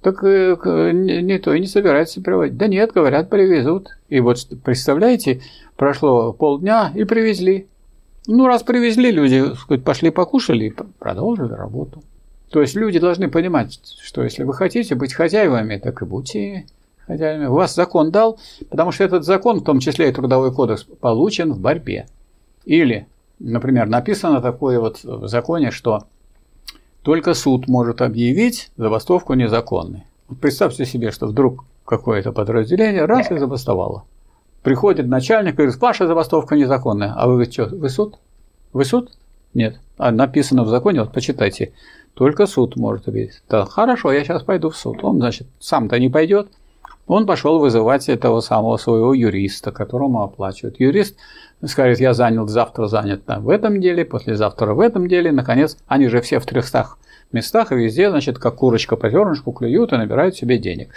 Так 0.00 0.24
э, 0.24 0.90
никто 0.92 1.54
и 1.54 1.60
не 1.60 1.68
собирается 1.68 2.20
приводить. 2.20 2.56
Да 2.56 2.66
нет, 2.66 2.90
говорят, 2.92 3.30
привезут. 3.30 3.90
И 4.08 4.18
вот 4.18 4.38
представляете, 4.64 5.40
прошло 5.76 6.32
полдня 6.32 6.90
и 6.96 7.04
привезли. 7.04 7.68
Ну, 8.26 8.48
раз 8.48 8.64
привезли, 8.64 9.12
люди 9.12 9.44
пошли 9.84 10.10
покушали 10.10 10.64
и 10.64 10.74
продолжили 10.98 11.52
работу. 11.52 12.02
То 12.52 12.60
есть 12.60 12.74
люди 12.74 12.98
должны 12.98 13.30
понимать, 13.30 13.80
что 14.02 14.22
если 14.22 14.44
вы 14.44 14.52
хотите 14.52 14.94
быть 14.94 15.14
хозяевами, 15.14 15.78
так 15.78 16.02
и 16.02 16.04
будьте 16.04 16.66
хозяевами. 17.06 17.46
Вас 17.46 17.74
закон 17.74 18.10
дал, 18.10 18.38
потому 18.68 18.92
что 18.92 19.04
этот 19.04 19.24
закон, 19.24 19.60
в 19.60 19.64
том 19.64 19.80
числе 19.80 20.10
и 20.10 20.12
трудовой 20.12 20.52
кодекс, 20.52 20.84
получен 20.84 21.54
в 21.54 21.60
борьбе. 21.60 22.06
Или, 22.66 23.06
например, 23.38 23.86
написано 23.86 24.42
такое 24.42 24.78
вот 24.78 25.02
в 25.02 25.26
законе, 25.28 25.70
что 25.70 26.04
только 27.02 27.32
суд 27.32 27.68
может 27.68 28.02
объявить 28.02 28.70
забастовку 28.76 29.32
незаконной. 29.32 30.04
Вот 30.28 30.38
представьте 30.38 30.84
себе, 30.84 31.10
что 31.10 31.28
вдруг 31.28 31.64
какое-то 31.86 32.32
подразделение 32.32 33.06
раз 33.06 33.30
и 33.30 33.38
забастовало. 33.38 34.04
Приходит 34.62 35.06
начальник 35.06 35.54
и 35.54 35.56
говорит, 35.56 35.76
ваша 35.80 36.06
забастовка 36.06 36.54
незаконная. 36.54 37.14
А 37.16 37.26
вы 37.26 37.32
говорите, 37.32 37.64
что, 37.64 37.74
вы 37.74 37.88
суд? 37.88 38.18
Вы 38.74 38.84
суд? 38.84 39.10
Нет. 39.54 39.80
А 39.98 40.10
написано 40.10 40.64
в 40.64 40.68
законе, 40.68 41.00
вот 41.00 41.12
почитайте, 41.12 41.72
только 42.14 42.46
суд 42.46 42.76
может 42.76 43.08
обидеть. 43.08 43.42
Да, 43.48 43.64
хорошо, 43.64 44.12
я 44.12 44.24
сейчас 44.24 44.42
пойду 44.42 44.70
в 44.70 44.76
суд. 44.76 45.02
Он, 45.02 45.18
значит, 45.18 45.46
сам-то 45.58 45.98
не 45.98 46.08
пойдет. 46.08 46.48
Он 47.06 47.26
пошел 47.26 47.58
вызывать 47.58 48.08
этого 48.08 48.40
самого 48.40 48.76
своего 48.76 49.12
юриста, 49.12 49.72
которому 49.72 50.22
оплачивают. 50.22 50.78
Юрист 50.78 51.16
скажет, 51.64 52.00
я 52.00 52.14
занят, 52.14 52.48
завтра 52.48 52.86
занят 52.86 53.22
в 53.26 53.48
этом 53.48 53.80
деле, 53.80 54.04
послезавтра 54.04 54.74
в 54.74 54.80
этом 54.80 55.08
деле. 55.08 55.32
Наконец, 55.32 55.76
они 55.86 56.08
же 56.08 56.20
все 56.20 56.38
в 56.38 56.46
300 56.46 56.86
местах 57.32 57.72
и 57.72 57.76
везде, 57.76 58.10
значит, 58.10 58.38
как 58.38 58.56
курочка 58.56 58.96
по 58.96 59.10
зернышку 59.10 59.52
клюют 59.52 59.92
и 59.92 59.96
набирают 59.96 60.36
себе 60.36 60.58
денег. 60.58 60.90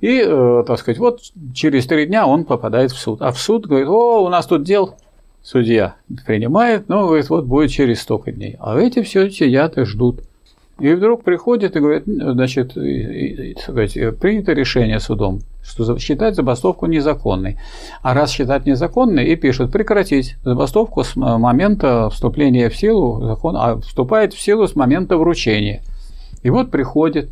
И, 0.00 0.22
э, 0.24 0.64
так 0.66 0.78
сказать, 0.78 0.98
вот 0.98 1.20
через 1.54 1.86
три 1.86 2.06
дня 2.06 2.26
он 2.26 2.44
попадает 2.44 2.92
в 2.92 2.98
суд. 2.98 3.22
А 3.22 3.32
в 3.32 3.38
суд 3.38 3.66
говорит, 3.66 3.88
о, 3.88 4.24
у 4.24 4.28
нас 4.28 4.46
тут 4.46 4.64
дел 4.64 4.96
судья 5.42 5.96
принимает, 6.26 6.88
но 6.88 7.06
говорит, 7.06 7.30
вот 7.30 7.46
будет 7.46 7.70
через 7.70 8.02
столько 8.02 8.32
дней. 8.32 8.56
А 8.60 8.78
эти 8.78 9.02
все 9.02 9.30
сидят 9.30 9.78
и 9.78 9.84
ждут. 9.84 10.22
И 10.78 10.92
вдруг 10.92 11.24
приходит 11.24 11.74
и 11.74 11.80
говорит, 11.80 12.04
значит, 12.06 12.74
принято 12.74 14.52
решение 14.52 15.00
судом, 15.00 15.40
что 15.62 15.98
считать 15.98 16.36
забастовку 16.36 16.86
незаконной. 16.86 17.58
А 18.02 18.14
раз 18.14 18.30
считать 18.30 18.64
незаконной, 18.64 19.26
и 19.26 19.34
пишут 19.34 19.72
прекратить 19.72 20.36
забастовку 20.44 21.02
с 21.02 21.16
момента 21.16 22.10
вступления 22.10 22.68
в 22.68 22.76
силу 22.76 23.26
закона, 23.26 23.64
а 23.64 23.80
вступает 23.80 24.34
в 24.34 24.40
силу 24.40 24.68
с 24.68 24.76
момента 24.76 25.16
вручения. 25.16 25.82
И 26.44 26.50
вот 26.50 26.70
приходит 26.70 27.28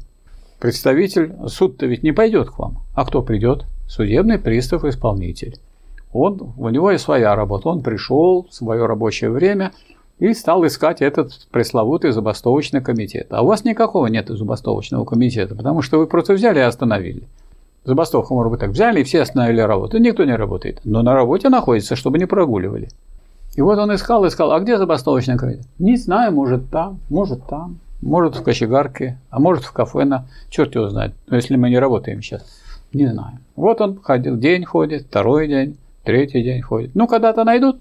представитель, 0.59 1.33
суд-то 1.47 1.87
ведь 1.87 2.03
не 2.03 2.11
пойдет 2.11 2.51
к 2.51 2.59
вам. 2.59 2.79
А 2.97 3.05
кто 3.05 3.23
придет? 3.23 3.65
Судебный 3.87 4.41
пристав-исполнитель. 4.41 5.55
Он, 6.13 6.53
у 6.57 6.69
него 6.71 6.91
и 6.91 6.99
своя 6.99 7.37
работа. 7.37 7.69
Он 7.69 7.83
пришел 7.83 8.49
в 8.51 8.55
свое 8.55 8.87
рабочее 8.87 9.31
время– 9.31 9.71
и 10.19 10.33
стал 10.33 10.67
искать 10.67 11.03
этот 11.03 11.47
пресловутый 11.51 12.13
забастовочный 12.13 12.81
комитет. 12.81 13.29
А 13.31 13.43
у 13.43 13.47
вас 13.47 13.65
никакого 13.65 14.07
нет 14.07 14.29
забастовочного 14.29 15.05
комитета, 15.05 15.55
потому 15.55 15.83
что 15.83 15.99
вы 15.99 16.07
просто 16.07 16.33
взяли 16.33 16.59
и 16.59 16.63
остановили. 16.63 17.29
Забастовку, 17.85 18.35
может 18.35 18.51
быть, 18.51 18.61
так 18.61 18.71
взяли 18.71 19.01
и 19.01 19.05
все 19.05 19.23
остановили 19.23 19.61
работу. 19.61 19.99
Никто 19.99 20.25
не 20.25 20.35
работает. 20.35 20.81
Но 20.85 21.03
на 21.03 21.15
работе 21.15 21.49
находится, 21.49 21.95
чтобы 21.95 22.19
не 22.19 22.27
прогуливали. 22.27 22.89
И 23.55 23.61
вот 23.61 23.79
он 23.79 23.95
искал, 23.95 24.27
искал, 24.27 24.53
а 24.53 24.61
где 24.61 24.77
забастовочный 24.77 25.39
комитет? 25.39 25.67
Не 25.79 25.97
знаю, 25.97 26.33
может 26.33 26.69
там, 26.71 26.99
может 27.09 27.47
там, 27.47 27.79
может 28.03 28.37
в 28.37 28.43
кочегарке, 28.43 29.19
а 29.31 29.39
может 29.39 29.65
в 29.65 29.73
кафе 29.73 30.05
на... 30.05 30.27
Черт 30.51 30.75
его 30.75 30.89
знает, 30.89 31.15
если 31.31 31.57
мы 31.57 31.71
не 31.71 31.79
работаем 31.79 32.23
сейчас. 32.23 32.45
Не 32.93 33.07
знаю. 33.07 33.39
Вот 33.55 33.81
он 33.81 34.01
ходил, 34.03 34.37
день 34.37 34.65
ходит, 34.65 35.07
второй 35.09 35.49
день, 35.49 35.77
третий 36.05 36.43
день 36.43 36.61
ходит. 36.61 36.95
Ну, 36.95 37.07
когда-то 37.07 37.45
найдут, 37.45 37.79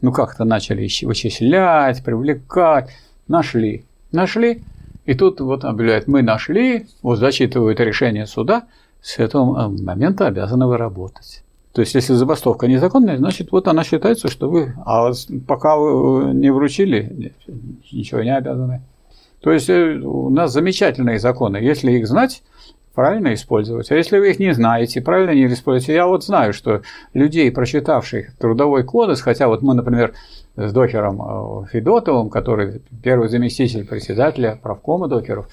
ну 0.00 0.12
как-то 0.12 0.44
начали 0.44 0.88
вычислять, 1.04 2.04
привлекать, 2.04 2.90
нашли, 3.26 3.84
нашли, 4.12 4.62
и 5.04 5.14
тут 5.14 5.40
вот 5.40 5.64
объявляют, 5.64 6.06
мы 6.06 6.22
нашли, 6.22 6.86
вот 7.02 7.18
зачитывают 7.18 7.80
решение 7.80 8.26
суда, 8.26 8.64
с 9.00 9.18
этого 9.18 9.66
э, 9.66 9.82
момента 9.82 10.26
обязаны 10.26 10.66
вы 10.66 10.76
работать. 10.76 11.42
То 11.72 11.82
есть, 11.82 11.94
если 11.94 12.14
забастовка 12.14 12.66
незаконная, 12.66 13.18
значит, 13.18 13.52
вот 13.52 13.68
она 13.68 13.84
считается, 13.84 14.28
что 14.28 14.50
вы, 14.50 14.74
а 14.84 15.12
пока 15.46 15.76
вы 15.76 16.34
не 16.34 16.50
вручили, 16.50 17.32
ничего 17.92 18.22
не 18.22 18.34
обязаны. 18.36 18.82
То 19.40 19.52
есть, 19.52 19.70
э, 19.70 19.94
у 19.98 20.28
нас 20.30 20.52
замечательные 20.52 21.18
законы. 21.18 21.58
Если 21.58 21.92
их 21.92 22.08
знать, 22.08 22.42
правильно 22.98 23.32
использовать. 23.32 23.92
А 23.92 23.94
если 23.94 24.18
вы 24.18 24.32
их 24.32 24.40
не 24.40 24.52
знаете, 24.52 25.00
правильно 25.00 25.30
не 25.30 25.46
используете, 25.46 25.94
я 25.94 26.08
вот 26.08 26.24
знаю, 26.24 26.52
что 26.52 26.82
людей, 27.14 27.48
прочитавших 27.52 28.36
трудовой 28.38 28.82
кодекс, 28.82 29.20
хотя 29.20 29.46
вот 29.46 29.62
мы, 29.62 29.74
например, 29.74 30.14
с 30.56 30.72
докером 30.72 31.22
э, 31.22 31.66
Федотовым, 31.70 32.28
который 32.28 32.82
первый 33.00 33.28
заместитель 33.28 33.86
председателя 33.86 34.58
правкома 34.60 35.06
докеров, 35.06 35.48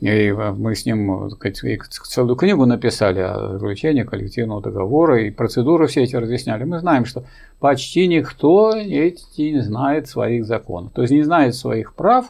и 0.00 0.32
мы 0.32 0.74
с 0.74 0.84
ним 0.84 1.30
сказать, 1.30 1.58
целую 1.88 2.36
книгу 2.36 2.66
написали 2.66 3.20
о 3.20 3.52
заключении 3.52 4.02
коллективного 4.02 4.60
договора 4.60 5.22
и 5.22 5.30
процедуры 5.30 5.86
все 5.86 6.02
эти 6.02 6.16
разъясняли. 6.16 6.64
Мы 6.64 6.78
знаем, 6.80 7.06
что 7.06 7.24
почти 7.58 8.06
никто 8.06 8.76
эти 8.76 9.40
не 9.40 9.62
знает 9.62 10.08
своих 10.08 10.44
законов, 10.44 10.92
то 10.92 11.00
есть 11.00 11.14
не 11.14 11.22
знает 11.22 11.54
своих 11.54 11.94
прав, 11.94 12.26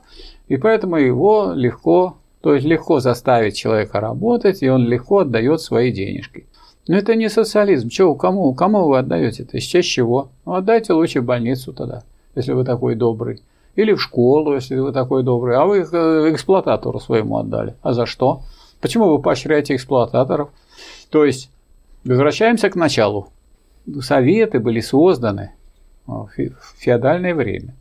и 0.47 0.57
поэтому 0.57 0.99
его 0.99 1.51
легко 1.53 2.19
то 2.43 2.55
есть 2.55 2.67
легко 2.67 2.99
заставить 2.99 3.57
человека 3.57 4.01
работать, 4.01 4.63
и 4.63 4.69
он 4.69 4.87
легко 4.87 5.21
отдает 5.21 5.61
свои 5.61 5.93
денежки. 5.93 6.47
Но 6.89 6.97
это 6.97 7.15
не 7.15 7.29
социализм. 7.29 7.89
Чего, 7.89 8.17
кому, 8.17 8.53
кому 8.55 8.89
вы 8.89 8.99
отдаете 8.99 9.45
это? 9.45 9.57
Из 9.57 9.63
честь 9.63 9.89
чего? 9.89 10.31
Ну, 10.45 10.55
отдайте 10.55 10.93
лучше 10.93 11.21
в 11.21 11.25
больницу 11.25 11.73
тогда, 11.73 12.03
если 12.35 12.53
вы 12.53 12.65
такой 12.65 12.97
добрый. 12.97 13.43
Или 13.77 13.93
в 13.93 14.03
школу, 14.03 14.55
если 14.55 14.77
вы 14.77 14.93
такой 14.93 15.23
добрый. 15.23 15.57
А 15.57 15.65
вы 15.65 15.81
их 15.81 15.95
э, 15.95 16.33
эксплуататору 16.33 16.99
своему 16.99 17.39
отдали. 17.39 17.77
А 17.81 17.93
за 17.93 18.07
что? 18.07 18.43
Почему 18.81 19.09
вы 19.09 19.23
поощряете 19.23 19.77
эксплуататоров? 19.77 20.51
То 21.11 21.25
есть, 21.25 21.49
возвращаемся 22.05 22.69
к 22.71 22.75
началу. 22.75 23.29
Советы 24.01 24.59
были 24.59 24.81
созданы 24.81 25.53
в 26.07 26.29
феодальное 26.77 27.37
время. 27.37 27.77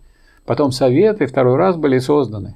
Потом 0.45 0.71
советы 0.71 1.25
второй 1.25 1.55
раз 1.57 1.75
были 1.75 1.97
созданы 1.97 2.55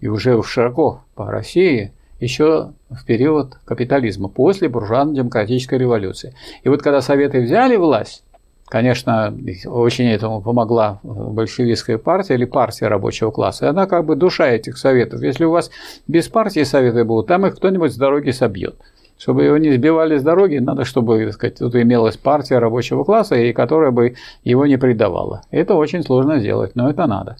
и 0.00 0.08
уже 0.08 0.42
широко 0.42 1.02
по 1.14 1.30
России 1.30 1.92
еще 2.20 2.72
в 2.90 3.04
период 3.06 3.56
капитализма, 3.64 4.28
после 4.28 4.68
буржуазно-демократической 4.68 5.78
революции. 5.78 6.34
И 6.62 6.68
вот 6.68 6.82
когда 6.82 7.00
Советы 7.00 7.40
взяли 7.40 7.76
власть, 7.76 8.24
конечно, 8.66 9.34
очень 9.66 10.06
этому 10.06 10.42
помогла 10.42 11.00
большевистская 11.02 11.98
партия 11.98 12.34
или 12.34 12.44
партия 12.44 12.88
рабочего 12.88 13.30
класса, 13.30 13.66
и 13.66 13.68
она 13.68 13.86
как 13.86 14.04
бы 14.04 14.16
душа 14.16 14.48
этих 14.48 14.76
Советов. 14.76 15.22
Если 15.22 15.44
у 15.44 15.50
вас 15.50 15.70
без 16.06 16.28
партии 16.28 16.62
Советы 16.62 17.04
будут, 17.04 17.26
там 17.26 17.46
их 17.46 17.56
кто-нибудь 17.56 17.92
с 17.92 17.96
дороги 17.96 18.30
собьет. 18.30 18.76
Чтобы 19.18 19.44
его 19.44 19.58
не 19.58 19.70
сбивали 19.70 20.16
с 20.16 20.22
дороги, 20.22 20.56
надо, 20.56 20.86
чтобы 20.86 21.24
так 21.26 21.34
сказать, 21.34 21.58
тут 21.58 21.74
имелась 21.74 22.16
партия 22.16 22.58
рабочего 22.58 23.04
класса, 23.04 23.34
и 23.36 23.52
которая 23.52 23.90
бы 23.90 24.14
его 24.44 24.64
не 24.64 24.78
предавала. 24.78 25.42
Это 25.50 25.74
очень 25.74 26.02
сложно 26.02 26.38
сделать, 26.38 26.74
но 26.74 26.88
это 26.88 27.06
надо. 27.06 27.36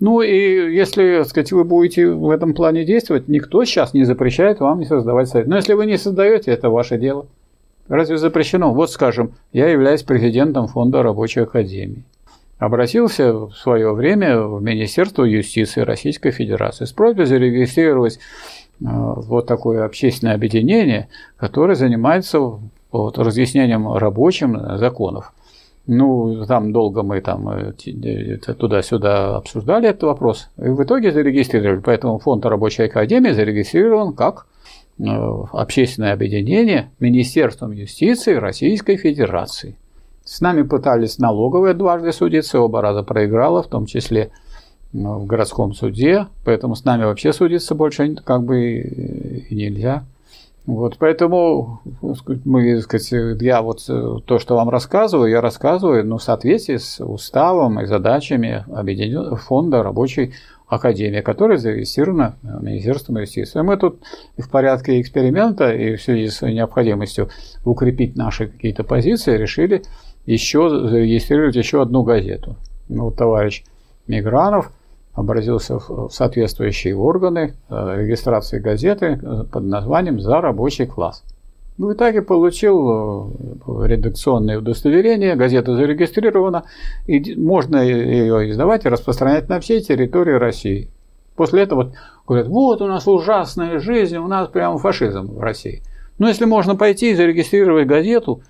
Ну 0.00 0.20
и 0.20 0.74
если, 0.74 1.18
так 1.18 1.28
сказать, 1.28 1.52
вы 1.52 1.64
будете 1.64 2.08
в 2.08 2.30
этом 2.30 2.54
плане 2.54 2.84
действовать, 2.84 3.28
никто 3.28 3.64
сейчас 3.64 3.94
не 3.94 4.04
запрещает 4.04 4.60
вам 4.60 4.80
не 4.80 4.86
создавать 4.86 5.28
совет. 5.28 5.46
Но 5.46 5.56
если 5.56 5.74
вы 5.74 5.86
не 5.86 5.96
создаете, 5.96 6.50
это 6.50 6.68
ваше 6.68 6.98
дело. 6.98 7.26
Разве 7.88 8.16
запрещено? 8.16 8.72
Вот, 8.72 8.90
скажем, 8.90 9.34
я 9.52 9.68
являюсь 9.68 10.02
президентом 10.02 10.68
Фонда 10.68 11.02
Рабочей 11.02 11.40
Академии. 11.40 12.02
Обратился 12.58 13.32
в 13.32 13.52
свое 13.52 13.92
время 13.92 14.40
в 14.40 14.62
Министерство 14.62 15.24
юстиции 15.24 15.82
Российской 15.82 16.30
Федерации 16.30 16.86
с 16.86 16.92
просьбой 16.92 17.26
зарегистрировать 17.26 18.16
э, 18.16 18.18
вот 18.80 19.46
такое 19.46 19.84
общественное 19.84 20.34
объединение, 20.34 21.08
которое 21.36 21.74
занимается 21.74 22.38
вот, 22.90 23.18
разъяснением 23.18 23.92
рабочим 23.92 24.78
законов. 24.78 25.32
Ну, 25.86 26.46
там 26.46 26.72
долго 26.72 27.02
мы 27.02 27.20
там 27.20 27.48
э, 27.48 27.72
туда-сюда 28.58 29.36
обсуждали 29.36 29.90
этот 29.90 30.04
вопрос. 30.04 30.48
И 30.56 30.68
в 30.68 30.82
итоге 30.82 31.12
зарегистрировали. 31.12 31.80
Поэтому 31.80 32.18
фонд 32.18 32.46
рабочей 32.46 32.84
академии 32.84 33.32
зарегистрирован 33.32 34.14
как 34.14 34.46
э, 34.98 35.04
общественное 35.04 36.14
объединение 36.14 36.90
Министерством 37.00 37.72
юстиции 37.72 38.34
Российской 38.34 38.96
Федерации. 38.96 39.76
С 40.24 40.40
нами 40.40 40.62
пытались 40.62 41.18
налоговые 41.18 41.74
дважды 41.74 42.12
судиться, 42.12 42.60
оба 42.60 42.80
раза 42.80 43.02
проиграла, 43.02 43.62
в 43.62 43.68
том 43.68 43.84
числе 43.84 44.22
э, 44.22 44.28
в 44.92 45.26
городском 45.26 45.74
суде, 45.74 46.28
поэтому 46.46 46.76
с 46.76 46.84
нами 46.86 47.04
вообще 47.04 47.34
судиться 47.34 47.74
больше 47.74 48.14
как 48.24 48.42
бы 48.42 49.46
нельзя. 49.50 50.04
Вот, 50.66 50.96
поэтому 50.98 51.82
мы, 52.44 52.80
сказать, 52.80 53.42
я 53.42 53.60
вот 53.60 53.84
э, 53.86 54.16
то, 54.24 54.38
что 54.38 54.56
вам 54.56 54.70
рассказываю, 54.70 55.30
я 55.30 55.42
рассказываю 55.42 56.06
ну, 56.06 56.16
в 56.16 56.22
соответствии 56.22 56.78
с 56.78 57.04
уставом 57.04 57.80
и 57.80 57.86
задачами 57.86 58.64
Объединенного 58.72 59.36
фонда 59.36 59.82
рабочей 59.82 60.32
академии, 60.66 61.20
которая 61.20 61.58
зарегистрирована 61.58 62.36
Министерством 62.42 63.18
юстиции. 63.18 63.60
Мы 63.60 63.76
тут 63.76 64.00
в 64.38 64.48
порядке 64.48 65.02
эксперимента 65.02 65.70
и 65.70 65.96
в 65.96 66.02
связи 66.02 66.28
с 66.28 66.40
необходимостью 66.40 67.28
укрепить 67.66 68.16
наши 68.16 68.46
какие-то 68.46 68.84
позиции 68.84 69.36
решили 69.36 69.82
еще 70.24 70.70
зарегистрировать 70.70 71.56
еще 71.56 71.82
одну 71.82 72.04
газету. 72.04 72.56
Ну, 72.88 73.04
вот 73.04 73.16
товарищ 73.16 73.64
Мигранов– 74.06 74.72
обратился 75.14 75.78
в 75.78 76.10
соответствующие 76.10 76.96
органы 76.96 77.54
э, 77.70 78.02
регистрации 78.02 78.58
газеты 78.58 79.20
э, 79.22 79.44
под 79.50 79.64
названием 79.64 80.20
«За 80.20 80.40
рабочий 80.40 80.86
класс». 80.86 81.22
Ну, 81.78 81.88
в 81.88 81.92
итоге 81.94 82.20
получил 82.20 83.30
э, 83.66 83.86
редакционное 83.86 84.58
удостоверение, 84.58 85.36
газета 85.36 85.76
зарегистрирована, 85.76 86.64
и 87.06 87.36
можно 87.36 87.76
ее 87.76 88.50
издавать 88.50 88.84
и 88.84 88.88
распространять 88.88 89.48
на 89.48 89.60
всей 89.60 89.80
территории 89.80 90.34
России. 90.34 90.90
После 91.36 91.62
этого 91.62 91.92
говорят, 92.26 92.48
вот 92.48 92.82
у 92.82 92.86
нас 92.86 93.06
ужасная 93.06 93.78
жизнь, 93.78 94.16
у 94.16 94.26
нас 94.26 94.48
прямо 94.48 94.78
фашизм 94.78 95.32
в 95.34 95.40
России. 95.40 95.82
Но 96.18 96.28
если 96.28 96.44
можно 96.44 96.76
пойти 96.76 97.10
и 97.10 97.14
зарегистрировать 97.14 97.86
газету 97.86 98.42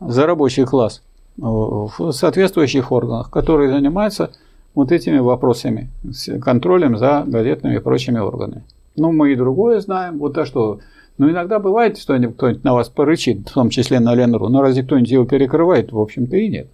за 0.00 0.26
рабочий 0.26 0.64
класс 0.64 1.02
в 1.36 2.10
соответствующих 2.10 2.90
органах, 2.90 3.30
которые 3.30 3.70
занимаются 3.70 4.30
вот 4.74 4.92
этими 4.92 5.18
вопросами, 5.18 5.90
с 6.10 6.38
контролем 6.40 6.96
за 6.96 7.24
газетными 7.26 7.76
и 7.76 7.80
прочими 7.80 8.18
органами. 8.18 8.64
Ну, 8.96 9.12
мы 9.12 9.32
и 9.32 9.36
другое 9.36 9.80
знаем. 9.80 10.18
Вот 10.18 10.36
а 10.38 10.44
что, 10.44 10.80
ну, 11.18 11.30
иногда 11.30 11.58
бывает, 11.58 11.98
что 11.98 12.14
кто-нибудь 12.16 12.64
на 12.64 12.74
вас 12.74 12.88
порычит, 12.88 13.48
в 13.48 13.54
том 13.54 13.70
числе 13.70 14.00
на 14.00 14.14
Ленру, 14.14 14.48
но 14.48 14.62
разве 14.62 14.82
кто-нибудь 14.82 15.10
его 15.10 15.24
перекрывает? 15.24 15.92
В 15.92 15.98
общем-то 15.98 16.36
и 16.36 16.48
нет. 16.48 16.68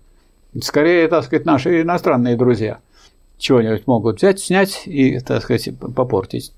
Скорее, 0.61 1.09
так 1.09 1.25
сказать, 1.25 1.47
наши 1.47 1.83
иностранные 1.83 2.37
друзья 2.37 2.81
чего-нибудь 3.39 3.87
могут 3.87 4.19
взять, 4.19 4.41
снять 4.41 4.83
и, 4.87 5.19
так 5.21 5.43
сказать, 5.43 5.71
попортить 5.79 6.53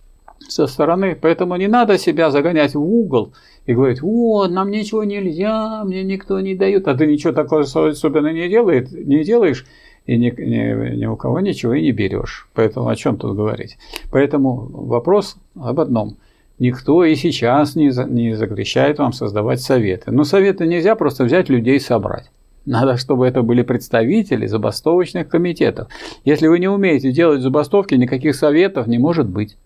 со 0.49 0.67
стороны. 0.67 1.17
Поэтому 1.21 1.57
не 1.57 1.69
надо 1.69 1.99
себя 1.99 2.31
загонять 2.31 2.75
в 2.75 2.81
угол 2.81 3.33
и 3.67 3.75
говорить, 3.75 4.03
вот, 4.03 4.51
нам 4.51 4.71
ничего 4.71 5.05
нельзя, 5.05 5.85
мне 5.85 6.03
никто 6.03 6.41
не 6.41 6.55
дает, 6.55 6.89
а 6.89 6.95
ты 6.95 7.07
ничего 7.07 7.33
такого 7.33 7.63
особенно 7.63 8.33
не, 8.33 8.49
делает, 8.49 8.91
не 8.91 9.23
делаешь, 9.23 9.67
и 10.07 10.17
ни, 10.17 10.31
ни, 10.31 10.97
ни 10.97 11.07
у 11.07 11.17
кого 11.17 11.41
ничего 11.41 11.75
и 11.75 11.83
не 11.83 11.93
берешь. 11.93 12.49
Поэтому 12.55 12.89
о 12.89 12.97
чем 12.97 13.17
тут 13.17 13.37
говорить? 13.37 13.79
Поэтому 14.11 14.69
вопрос 14.73 15.37
об 15.61 15.81
одном. 15.81 16.17
Никто 16.59 17.05
и 17.05 17.15
сейчас 17.15 17.75
не, 17.77 17.91
не 18.11 18.35
запрещает 18.35 18.99
вам 18.99 19.13
создавать 19.13 19.61
советы. 19.61 20.11
Но 20.11 20.25
советы 20.25 20.67
нельзя 20.67 20.95
просто 20.95 21.25
взять 21.25 21.49
людей 21.49 21.77
и 21.77 21.81
собрать. 21.81 22.31
Надо, 22.67 22.97
чтобы 22.97 23.27
это 23.27 23.43
были 23.43 23.63
представители 23.63 24.47
забастовочных 24.47 25.29
комитетов. 25.29 25.89
Если 26.25 26.47
вы 26.47 26.61
не 26.61 26.69
умеете 26.69 27.11
делать 27.11 27.43
забастовки, 27.43 27.95
никаких 27.95 28.37
советов 28.37 28.87
не 28.87 28.99
может 28.99 29.29
быть. 29.29 29.57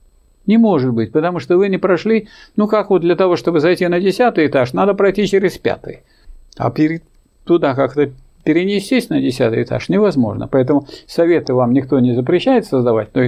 Не 0.47 0.59
может 0.59 0.93
быть, 0.93 1.12
потому 1.12 1.41
что 1.41 1.59
вы 1.59 1.68
не 1.68 1.76
прошли, 1.76 2.28
ну 2.55 2.68
как 2.68 2.91
вот 2.91 3.03
для 3.03 3.16
того, 3.16 3.34
чтобы 3.34 3.59
зайти 3.59 3.87
на 3.89 4.01
десятый 4.01 4.47
этаж, 4.47 4.72
надо 4.72 4.95
пройти 4.95 5.26
через 5.26 5.59
пятый. 5.59 6.05
А 6.57 6.70
перед, 6.70 7.03
туда 7.45 7.74
как-то 7.74 8.12
перенестись 8.47 9.11
на 9.11 9.20
десятый 9.20 9.64
этаж 9.64 9.88
невозможно. 9.88 10.47
Поэтому 10.47 10.86
советы 11.09 11.53
вам 11.53 11.72
никто 11.72 11.99
не 11.99 12.14
запрещает 12.14 12.64
создавать. 12.64 13.09
Но 13.12 13.22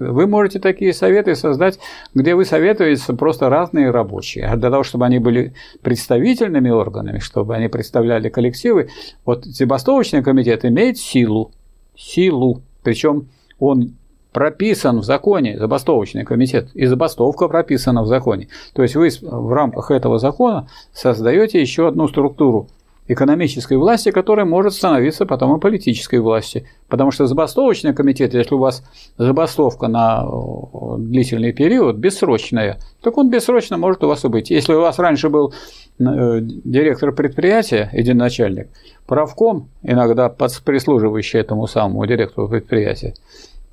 вы 0.00 0.26
можете 0.26 0.58
такие 0.58 0.92
советы 0.92 1.36
создать, 1.36 1.78
где 2.12 2.34
вы 2.34 2.44
советуете 2.44 3.12
просто 3.12 3.48
разные 3.48 3.90
рабочие. 3.90 4.46
А 4.46 4.56
для 4.56 4.70
того, 4.70 4.82
чтобы 4.82 5.06
они 5.06 5.20
были 5.20 5.54
представительными 5.82 6.70
органами, 6.70 7.20
чтобы 7.20 7.54
они 7.54 7.68
представляли 7.68 8.28
коллективы, 8.28 8.88
вот 9.24 9.44
забастовочный 9.44 10.24
комитет 10.24 10.64
имеет 10.64 10.98
силу. 10.98 11.52
Силу. 11.96 12.60
Причем 12.82 13.28
он 13.60 13.94
прописан 14.32 14.98
в 14.98 15.04
законе, 15.04 15.56
забастовочный 15.56 16.24
комитет, 16.24 16.70
и 16.74 16.86
забастовка 16.86 17.46
прописана 17.46 18.02
в 18.02 18.08
законе. 18.08 18.48
То 18.74 18.82
есть 18.82 18.96
вы 18.96 19.08
в 19.22 19.52
рамках 19.52 19.92
этого 19.92 20.18
закона 20.18 20.66
создаете 20.92 21.60
еще 21.60 21.86
одну 21.86 22.08
структуру 22.08 22.66
экономической 23.06 23.76
власти, 23.76 24.10
которая 24.10 24.46
может 24.46 24.72
становиться 24.72 25.26
потом 25.26 25.56
и 25.56 25.60
политической 25.60 26.20
властью. 26.20 26.64
Потому 26.88 27.10
что 27.10 27.26
забастовочный 27.26 27.94
комитет, 27.94 28.34
если 28.34 28.54
у 28.54 28.58
вас 28.58 28.82
забастовка 29.18 29.88
на 29.88 30.24
э, 30.24 30.96
длительный 30.98 31.52
период, 31.52 31.96
бессрочная, 31.96 32.78
так 33.02 33.16
он 33.18 33.30
бессрочно 33.30 33.76
может 33.76 34.02
у 34.04 34.08
вас 34.08 34.22
быть. 34.22 34.50
Если 34.50 34.72
у 34.72 34.80
вас 34.80 34.98
раньше 34.98 35.28
был 35.28 35.52
э, 35.98 36.38
директор 36.40 37.12
предприятия, 37.12 37.90
один 37.92 38.16
начальник, 38.16 38.68
правком, 39.06 39.68
иногда 39.82 40.28
прислуживающий 40.28 41.40
этому 41.40 41.66
самому 41.66 42.06
директору 42.06 42.48
предприятия, 42.48 43.14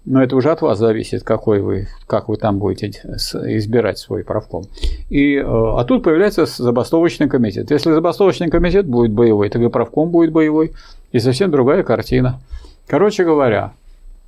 но 0.05 0.23
это 0.23 0.35
уже 0.35 0.49
от 0.51 0.61
вас 0.61 0.79
зависит, 0.79 1.23
какой 1.23 1.61
вы, 1.61 1.87
как 2.07 2.27
вы 2.27 2.37
там 2.37 2.57
будете 2.57 2.87
избирать 2.87 3.99
свой 3.99 4.23
правком. 4.23 4.63
И, 5.09 5.35
э, 5.35 5.43
а 5.43 5.83
тут 5.83 6.03
появляется 6.03 6.45
забастовочный 6.45 7.29
комитет. 7.29 7.69
Если 7.69 7.91
забастовочный 7.91 8.49
комитет 8.49 8.87
будет 8.87 9.11
боевой, 9.11 9.49
то 9.49 9.59
и 9.59 9.69
правком 9.69 10.09
будет 10.09 10.31
боевой, 10.31 10.73
и 11.11 11.19
совсем 11.19 11.51
другая 11.51 11.83
картина. 11.83 12.39
Короче 12.87 13.23
говоря, 13.23 13.73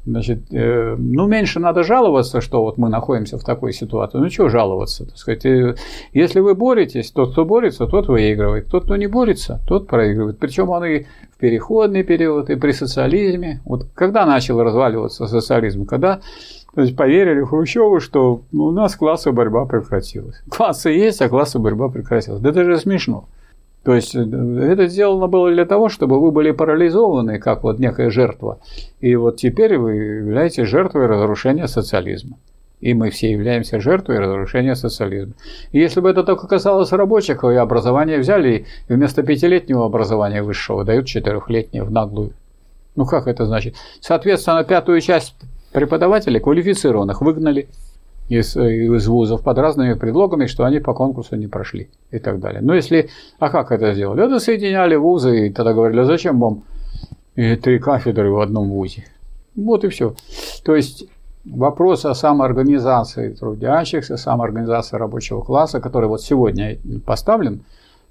Значит, 0.05 0.51
э, 0.51 0.95
ну, 0.97 1.27
меньше 1.27 1.59
надо 1.59 1.83
жаловаться, 1.83 2.41
что 2.41 2.61
вот 2.61 2.77
мы 2.77 2.89
находимся 2.89 3.37
в 3.37 3.43
такой 3.43 3.71
ситуации. 3.71 4.17
Ну, 4.17 4.27
чего 4.29 4.49
жаловаться, 4.49 5.05
так 5.05 5.17
сказать. 5.17 5.45
Э, 5.45 5.75
если 6.11 6.41
вы 6.41 6.55
боретесь, 6.55 7.11
тот, 7.11 7.31
кто 7.31 7.45
борется, 7.45 7.87
тот 7.87 8.09
выигрывает. 8.09 8.67
Тот, 8.67 8.83
кто 8.83 8.97
не 8.97 9.07
борется, 9.07 9.61
тот 9.65 9.87
проигрывает. 9.87 10.39
Причем 10.39 10.69
он 10.69 10.83
и 10.83 11.03
в 11.31 11.37
переходный 11.39 12.03
период, 12.03 12.49
и 12.49 12.55
при 12.55 12.71
социализме. 12.71 13.61
Вот 13.63 13.87
когда 13.95 14.25
начал 14.25 14.61
разваливаться 14.61 15.27
социализм? 15.27 15.85
Когда 15.85 16.19
то 16.75 16.81
есть 16.81 16.95
поверили 16.95 17.43
Хрущеву, 17.43 17.99
что 17.99 18.41
у 18.51 18.71
нас 18.71 18.95
классовая 18.95 19.35
борьба 19.35 19.65
прекратилась. 19.65 20.41
Классы 20.49 20.89
есть, 20.89 21.21
а 21.21 21.29
классовая 21.29 21.65
борьба 21.65 21.89
прекратилась. 21.89 22.41
Да 22.41 22.49
это 22.49 22.63
же 22.65 22.77
смешно. 22.77 23.25
То 23.83 23.93
есть 23.95 24.15
э, 24.15 24.19
это 24.19 24.87
сделано 24.87 25.27
было 25.27 25.51
для 25.51 25.65
того, 25.65 25.89
чтобы 25.89 26.19
вы 26.19 26.31
были 26.31 26.51
парализованы, 26.51 27.39
как 27.39 27.63
вот 27.63 27.79
некая 27.79 28.09
жертва. 28.09 28.59
И 29.01 29.15
вот 29.15 29.37
теперь 29.37 29.77
вы 29.77 29.93
являетесь 29.93 30.67
жертвой 30.67 31.07
разрушения 31.07 31.67
социализма. 31.67 32.37
И 32.79 32.93
мы 32.93 33.11
все 33.11 33.31
являемся 33.31 33.79
жертвой 33.79 34.19
разрушения 34.19 34.75
социализма. 34.75 35.33
И 35.71 35.79
если 35.79 36.01
бы 36.01 36.09
это 36.09 36.23
только 36.23 36.47
касалось 36.47 36.91
рабочих, 36.91 37.43
и 37.43 37.55
образование 37.55 38.19
взяли, 38.19 38.65
и 38.89 38.93
вместо 38.93 39.23
пятилетнего 39.23 39.85
образования 39.85 40.43
высшего 40.43 40.83
дают 40.83 41.05
четырехлетнее 41.05 41.83
в 41.83 41.91
наглую. 41.91 42.33
Ну 42.95 43.05
как 43.05 43.27
это 43.27 43.45
значит? 43.45 43.75
Соответственно, 44.01 44.63
пятую 44.63 44.99
часть 45.01 45.35
преподавателей 45.71 46.39
квалифицированных 46.39 47.21
выгнали 47.21 47.69
из, 48.29 48.55
из 48.55 49.07
вузов 49.07 49.43
под 49.43 49.57
разными 49.57 49.93
предлогами, 49.93 50.45
что 50.45 50.63
они 50.63 50.79
по 50.79 50.93
конкурсу 50.93 51.35
не 51.35 51.47
прошли 51.47 51.89
и 52.11 52.19
так 52.19 52.39
далее. 52.39 52.61
Но 52.61 52.73
если, 52.73 53.09
а 53.39 53.49
как 53.49 53.71
это 53.71 53.93
сделали? 53.93 54.25
Это 54.25 54.39
соединяли 54.39 54.95
вузы 54.95 55.47
и 55.47 55.49
тогда 55.51 55.73
говорили, 55.73 55.99
а 55.99 56.05
зачем 56.05 56.39
вам 56.39 56.63
три 57.35 57.79
кафедры 57.79 58.31
в 58.31 58.39
одном 58.39 58.69
вузе? 58.69 59.05
Вот 59.55 59.83
и 59.83 59.89
все. 59.89 60.15
То 60.63 60.75
есть 60.75 61.05
вопрос 61.45 62.05
о 62.05 62.13
самоорганизации 62.13 63.33
трудящихся, 63.33 64.17
самоорганизации 64.17 64.97
рабочего 64.97 65.41
класса, 65.41 65.79
который 65.79 66.07
вот 66.07 66.21
сегодня 66.21 66.77
поставлен, 67.05 67.63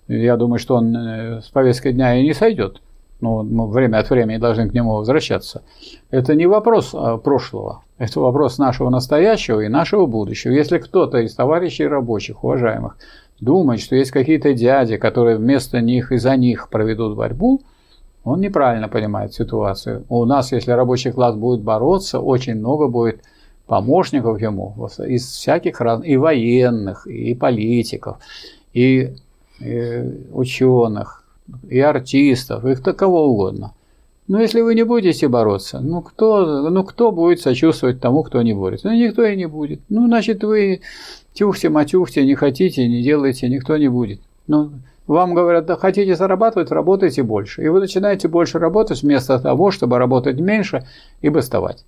я 0.09 0.37
думаю, 0.37 0.59
что 0.59 0.77
он 0.77 0.95
э, 0.97 1.41
с 1.43 1.49
повесткой 1.49 1.93
дня 1.93 2.17
и 2.19 2.25
не 2.25 2.35
сойдет 2.35 2.83
но 3.23 3.43
мы 3.45 3.69
время 3.69 3.99
от 3.99 4.11
времени 4.11 4.37
должны 4.37 4.69
к 4.69 4.75
нему 4.75 4.97
возвращаться, 4.97 5.63
это 6.11 6.35
не 6.35 6.47
вопрос 6.47 6.91
а, 6.93 7.17
прошлого, 7.17 7.83
это 7.97 8.21
вопрос 8.21 8.59
нашего 8.59 8.91
настоящего 8.91 9.61
и 9.61 9.69
нашего 9.69 10.07
будущего. 10.07 10.53
Если 10.53 10.79
кто-то 10.79 11.19
из 11.19 11.35
товарищей 11.35 11.87
рабочих, 11.87 12.45
уважаемых, 12.45 12.97
думает, 13.41 13.81
что 13.81 13.97
есть 13.97 14.11
какие-то 14.11 14.53
дяди, 14.55 14.97
которые 14.97 15.37
вместо 15.37 15.81
них 15.81 16.11
и 16.13 16.19
за 16.19 16.37
них 16.37 16.69
проведут 16.69 17.17
борьбу, 17.17 17.63
он 18.25 18.41
неправильно 18.41 18.89
понимает 18.89 19.35
ситуацию. 19.35 20.05
У 20.09 20.25
нас, 20.25 20.53
если 20.53 20.73
рабочий 20.73 21.13
класс 21.13 21.37
будет 21.37 21.63
бороться, 21.63 22.21
очень 22.21 22.57
много 22.57 22.89
будет 22.89 23.23
помощников 23.67 24.41
ему 24.41 24.75
из 25.07 25.27
всяких 25.27 25.81
разных, 25.81 26.09
и 26.09 26.17
военных, 26.17 27.07
и 27.07 27.35
политиков, 27.35 28.19
и, 28.73 29.15
и 29.61 30.05
ученых, 30.33 31.22
и 31.69 31.81
артистов, 31.81 32.65
их 32.65 32.83
кого 32.83 33.27
угодно. 33.29 33.73
Но 34.29 34.41
если 34.41 34.61
вы 34.61 34.75
не 34.75 34.85
будете 34.85 35.29
бороться, 35.29 35.81
ну 35.81 36.01
кто, 36.01 36.71
ну 36.71 36.85
кто 36.85 37.11
будет 37.11 37.41
сочувствовать 37.41 38.01
тому, 38.01 38.23
кто 38.23 38.41
не 38.43 38.55
борется? 38.55 38.89
Ну 38.89 38.95
никто 38.95 39.25
и 39.25 39.37
не 39.37 39.47
будет. 39.47 39.81
Ну 39.89 40.07
значит 40.07 40.45
вы 40.45 40.81
тюхте-матюхте, 41.35 42.25
не 42.25 42.35
хотите, 42.35 42.87
не 42.87 43.03
делаете, 43.03 43.49
никто 43.49 43.77
не 43.77 43.89
будет. 43.89 44.21
Ну, 44.47 44.73
вам 45.07 45.35
говорят, 45.35 45.67
да 45.67 45.77
хотите 45.77 46.15
зарабатывать, 46.15 46.71
работайте 46.71 47.23
больше. 47.23 47.63
И 47.65 47.69
вы 47.69 47.81
начинаете 47.81 48.29
больше 48.29 48.59
работать 48.59 49.03
вместо 49.03 49.39
того, 49.39 49.71
чтобы 49.71 49.99
работать 49.99 50.39
меньше 50.39 50.87
и 51.21 51.29
бастовать. 51.29 51.85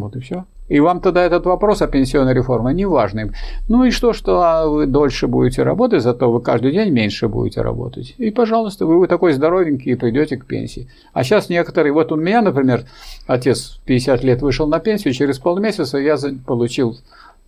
Вот 0.00 0.16
и 0.16 0.20
все. 0.20 0.44
И 0.70 0.78
вам 0.78 1.00
тогда 1.00 1.24
этот 1.24 1.46
вопрос 1.46 1.82
о 1.82 1.88
пенсионной 1.88 2.32
реформе 2.32 2.72
не 2.72 2.86
важный. 2.86 3.32
Ну 3.68 3.84
и 3.84 3.90
что, 3.90 4.12
что 4.12 4.40
а, 4.40 4.68
вы 4.68 4.86
дольше 4.86 5.26
будете 5.26 5.64
работать, 5.64 6.00
зато 6.00 6.30
вы 6.30 6.40
каждый 6.40 6.70
день 6.70 6.90
меньше 6.92 7.26
будете 7.26 7.60
работать. 7.60 8.14
И, 8.18 8.30
пожалуйста, 8.30 8.86
вы, 8.86 9.00
вы 9.00 9.08
такой 9.08 9.32
здоровенький 9.32 9.92
и 9.92 9.94
придете 9.96 10.36
к 10.36 10.46
пенсии. 10.46 10.88
А 11.12 11.24
сейчас 11.24 11.48
некоторые, 11.48 11.92
вот 11.92 12.12
у 12.12 12.16
меня, 12.16 12.40
например, 12.40 12.84
отец 13.26 13.80
50 13.84 14.22
лет 14.22 14.42
вышел 14.42 14.68
на 14.68 14.78
пенсию, 14.78 15.12
через 15.12 15.40
полмесяца 15.40 15.98
я 15.98 16.16
получил 16.46 16.96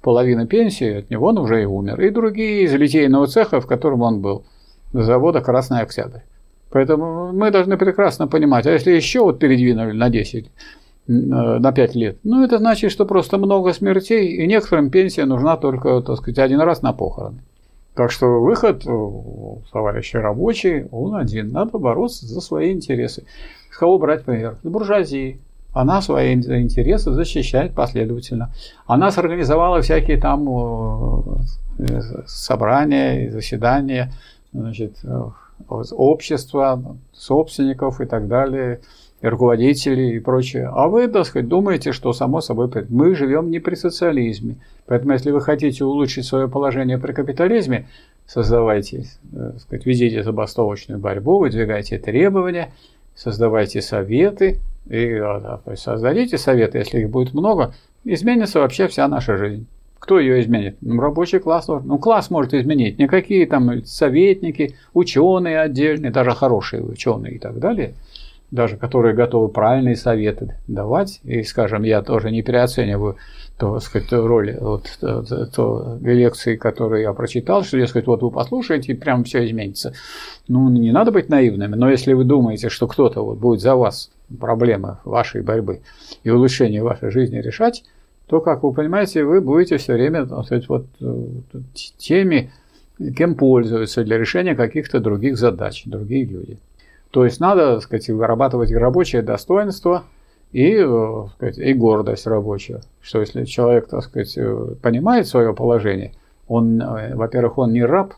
половину 0.01 0.49
пенсии 0.49 0.99
от 0.99 1.11
него, 1.11 1.29
он 1.29 1.39
уже 1.39 1.63
и 1.63 1.65
умер. 1.65 2.01
И 2.01 2.11
другие 2.11 2.65
из 2.65 2.75
литейного 2.75 3.29
цеха, 3.29 3.61
в 3.61 3.69
котором 3.69 4.03
он 4.03 4.21
был, 4.21 4.43
завода 4.93 5.41
«Красный 5.41 5.81
Октябрь». 5.81 6.23
Поэтому 6.71 7.33
мы 7.33 7.53
должны 7.53 7.77
прекрасно 7.77 8.27
понимать, 8.27 8.67
а 8.67 8.73
если 8.73 8.91
еще 8.91 9.21
вот 9.21 9.39
передвинули 9.39 9.93
на 9.93 10.11
10, 10.11 10.47
Э, 10.47 10.49
на 11.07 11.73
5 11.73 11.95
лет. 11.95 12.19
Ну, 12.23 12.45
это 12.45 12.59
значит, 12.59 12.93
что 12.93 13.05
просто 13.05 13.39
много 13.39 13.73
смертей, 13.73 14.37
и 14.37 14.47
некоторым 14.47 14.91
пенсия 14.91 15.25
нужна 15.25 15.57
только, 15.57 16.01
так 16.01 16.17
сказать, 16.17 16.39
один 16.39 16.61
раз 16.61 16.83
на 16.83 16.93
похороны. 16.93 17.41
Так 17.95 18.11
что 18.11 18.41
выход, 18.41 18.87
э, 18.87 19.11
товарищи 19.71 20.17
рабочие, 20.17 20.89
он 20.93 21.15
один. 21.15 21.53
Надо 21.53 21.79
бороться 21.79 22.27
за 22.27 22.41
свои 22.41 22.73
интересы. 22.73 23.25
С 23.71 23.77
кого 23.77 23.99
брать 23.99 24.25
пример? 24.25 24.57
С 24.63 24.69
буржуазии. 24.69 25.41
Она 25.75 26.01
свои 26.03 26.35
интересы 26.35 27.13
защищает 27.13 27.75
последовательно. 27.75 28.51
Она 28.87 29.11
сорганизовала 29.11 29.83
всякие 29.83 30.19
там 30.19 30.49
э, 31.79 32.01
собрания, 32.27 33.31
заседания, 33.31 34.13
значит, 34.53 34.99
общества, 35.69 36.97
собственников 37.13 38.01
и 38.01 38.07
так 38.07 38.29
далее 38.29 38.81
и 39.23 39.27
руководителей 39.29 40.17
и 40.17 40.19
прочее. 40.19 40.69
А 40.73 40.89
вы, 40.89 41.07
так 41.07 41.25
сказать, 41.27 41.49
думаете, 41.49 41.93
что 41.93 42.13
само 42.13 42.41
собой 42.41 42.69
мы 42.89 43.15
живем 43.15 43.51
не 43.51 43.61
при 43.61 43.77
социализме. 43.77 44.57
Поэтому, 44.87 45.13
если 45.13 45.31
вы 45.31 45.41
хотите 45.41 45.85
улучшить 45.85 46.27
свое 46.27 46.49
положение 46.49 46.99
при 46.99 47.13
капитализме, 47.13 47.87
создавайте, 48.27 49.07
э, 49.33 49.51
так 49.53 49.61
сказать, 49.61 49.87
ведите 49.87 50.25
забастовочную 50.25 50.99
борьбу, 50.99 51.39
выдвигайте 51.39 51.99
требования, 51.99 52.73
создавайте 53.15 53.81
советы, 53.81 54.59
и 54.91 55.13
а, 55.15 55.61
то 55.65 55.71
есть 55.71 55.85
создадите 55.85 56.37
советы, 56.37 56.79
если 56.79 57.01
их 57.01 57.11
будет 57.11 57.33
много, 57.33 57.75
изменится 58.05 58.59
вообще 58.59 58.89
вся 58.89 59.07
наша 59.07 59.37
жизнь. 59.37 59.67
Кто 60.01 60.19
ее 60.19 60.41
изменит? 60.41 60.79
Ну, 60.81 61.01
рабочий 61.01 61.39
класс. 61.39 61.69
Ну, 61.69 61.97
класс 61.99 62.29
может 62.29 62.55
изменить. 62.55 62.99
Никакие 62.99 63.47
там 63.47 63.85
советники, 63.85 64.75
ученые 64.95 65.61
отдельные, 65.61 66.11
даже 66.11 66.33
хорошие 66.33 66.83
ученые 66.83 67.35
и 67.35 67.39
так 67.39 67.61
далее– 67.61 67.95
даже 68.53 68.77
которые 68.77 69.15
готовы 69.15 69.49
правильные 69.49 69.97
советы 69.97 70.57
давать. 70.69 71.21
И, 71.25 71.43
скажем, 71.43 71.83
я 71.83 72.03
тоже 72.03 72.31
не 72.31 72.43
переоцениваю 72.43 73.17
то, 73.59 73.81
сказать, 73.81 74.13
роль 74.13 74.57
вот, 74.61 74.87
то, 75.01 75.23
то, 75.47 75.99
лекции, 76.03 76.57
которые 76.57 77.03
я 77.03 77.13
прочитал, 77.15 77.65
что, 77.65 77.79
дескать, 77.79 78.07
вот 78.07 78.23
вы 78.23 78.31
послушаете, 78.31 78.93
и 78.93 78.97
прям 78.97 79.25
все 79.25 79.45
изменится. 79.47 79.95
Ну, 80.49 80.69
не 80.69 80.93
надо 80.93 81.13
быть 81.13 81.31
наивными, 81.31 81.75
но 81.75 81.91
если 81.91 82.13
вы 82.13 82.25
думаете, 82.25 82.69
что 82.69 82.87
кто-то 82.87 83.25
вот 83.25 83.39
будет 83.39 83.61
за 83.61 83.75
вас 83.75 84.11
проблемы 84.39 84.99
вашей 85.05 85.43
борьбы 85.43 85.81
и 86.23 86.31
улучшение 86.31 86.83
вашей 86.83 87.11
жизни 87.11 87.39
решать, 87.39 87.85
то, 88.27 88.41
как 88.41 88.63
вы 88.63 88.73
понимаете, 88.73 89.25
вы 89.25 89.41
будете 89.41 89.79
все 89.79 89.95
время 89.95 90.27
сказать, 90.27 90.69
вот, 90.69 90.87
э, 91.01 91.27
теми, 91.97 92.53
кем 93.17 93.35
пользуются 93.35 94.05
для 94.05 94.19
решения 94.19 94.55
каких-то 94.55 95.01
других 95.01 95.39
задач, 95.39 95.85
другие 95.87 96.27
люди. 96.27 96.59
То 97.13 97.27
есть 97.27 97.41
надо, 97.41 97.75
так 97.75 97.83
сказать, 97.83 98.09
вырабатывать 98.09 98.73
рабочее 98.73 99.21
достоинство 99.21 100.05
и, 100.51 100.77
э, 100.77 101.25
так 101.39 101.53
сказать, 101.53 101.59
и 101.59 101.75
гордость 101.75 102.27
рабочая. 102.27 102.81
Что 103.03 103.21
если 103.21 103.45
человек, 103.45 103.87
так 103.87 104.03
сказать, 104.03 104.33
э, 104.39 104.75
понимает 104.81 105.29
свое 105.29 105.53
положение, 105.55 106.13
он, 106.49 106.81
э, 106.81 107.15
во-первых, 107.15 107.59
он 107.59 107.73
не 107.75 107.85
раб, 107.85 108.15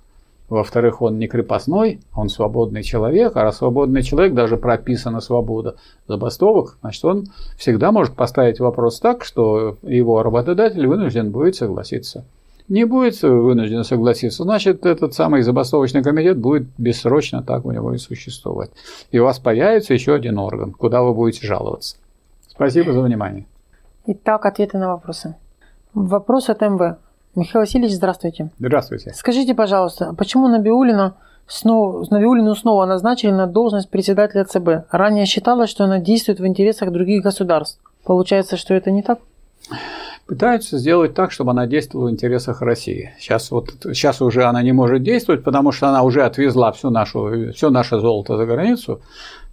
во-вторых, 0.48 1.02
он 1.02 1.18
не 1.18 1.26
крепостной, 1.26 2.02
он 2.14 2.28
свободный 2.28 2.84
человек, 2.84 3.36
а 3.36 3.42
раз 3.42 3.56
свободный 3.56 4.02
человек, 4.02 4.32
даже 4.32 4.56
прописана 4.56 5.20
свобода 5.20 5.74
забастовок, 6.06 6.78
значит, 6.80 7.04
он 7.04 7.24
всегда 7.58 7.90
может 7.90 8.14
поставить 8.14 8.60
вопрос 8.60 9.00
так, 9.00 9.24
что 9.24 9.76
его 9.82 10.22
работодатель 10.22 10.86
вынужден 10.86 11.32
будет 11.32 11.56
согласиться 11.56 12.24
не 12.68 12.84
будет 12.84 13.20
вынужден 13.22 13.84
согласиться, 13.84 14.44
значит, 14.44 14.86
этот 14.86 15.14
самый 15.14 15.42
забастовочный 15.42 16.02
комитет 16.02 16.38
будет 16.38 16.66
бессрочно 16.78 17.42
так 17.42 17.64
у 17.66 17.70
него 17.70 17.92
и 17.92 17.98
существовать. 17.98 18.70
И 19.10 19.18
у 19.18 19.24
вас 19.24 19.38
появится 19.38 19.94
еще 19.94 20.14
один 20.14 20.38
орган, 20.38 20.72
куда 20.72 21.02
вы 21.02 21.14
будете 21.14 21.46
жаловаться. 21.46 21.96
Спасибо 22.48 22.92
за 22.92 23.00
внимание. 23.02 23.46
Итак, 24.06 24.46
ответы 24.46 24.78
на 24.78 24.88
вопросы. 24.88 25.34
Вопрос 25.92 26.48
от 26.48 26.60
МВ. 26.60 26.96
Михаил 27.34 27.62
Васильевич, 27.62 27.94
здравствуйте. 27.94 28.50
Здравствуйте. 28.58 29.12
Скажите, 29.14 29.54
пожалуйста, 29.54 30.14
почему 30.16 30.48
Набиулина 30.48 31.16
снова, 31.46 32.06
Набиулину 32.10 32.54
снова 32.54 32.86
назначили 32.86 33.32
на 33.32 33.46
должность 33.46 33.90
председателя 33.90 34.44
ЦБ? 34.44 34.90
Ранее 34.90 35.26
считалось, 35.26 35.70
что 35.70 35.84
она 35.84 35.98
действует 35.98 36.38
в 36.38 36.46
интересах 36.46 36.92
других 36.92 37.22
государств. 37.22 37.80
Получается, 38.04 38.56
что 38.56 38.74
это 38.74 38.90
не 38.90 39.02
так? 39.02 39.18
Пытаются 40.26 40.78
сделать 40.78 41.14
так, 41.14 41.32
чтобы 41.32 41.50
она 41.50 41.66
действовала 41.66 42.08
в 42.08 42.10
интересах 42.10 42.62
России. 42.62 43.14
Сейчас, 43.18 43.50
вот, 43.50 43.70
сейчас 43.92 44.22
уже 44.22 44.44
она 44.44 44.62
не 44.62 44.72
может 44.72 45.02
действовать, 45.02 45.44
потому 45.44 45.72
что 45.72 45.88
она 45.88 46.02
уже 46.02 46.22
отвезла 46.22 46.72
всю 46.72 46.90
нашу, 46.90 47.52
все 47.52 47.70
наше 47.70 47.98
золото 48.00 48.36
за 48.36 48.46
границу, 48.46 49.02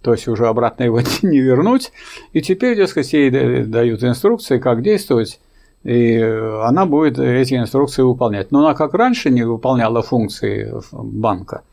то 0.02 0.12
есть 0.12 0.28
уже 0.28 0.46
обратно 0.46 0.84
его 0.84 1.00
не 1.22 1.40
вернуть. 1.40 1.92
И 2.32 2.40
теперь, 2.40 2.76
дескать, 2.76 3.12
ей 3.12 3.30
дают 3.64 4.02
инструкции, 4.02 4.58
как 4.58 4.82
действовать, 4.82 5.40
и 5.84 6.18
она 6.20 6.86
будет 6.86 7.18
эти 7.18 7.54
инструкции 7.54 8.02
выполнять. 8.02 8.52
Но 8.52 8.60
она 8.60 8.74
как 8.74 8.94
раньше 8.94 9.30
не 9.30 9.42
выполняла 9.42 10.02
функции 10.02 10.72
банка– 10.92 11.62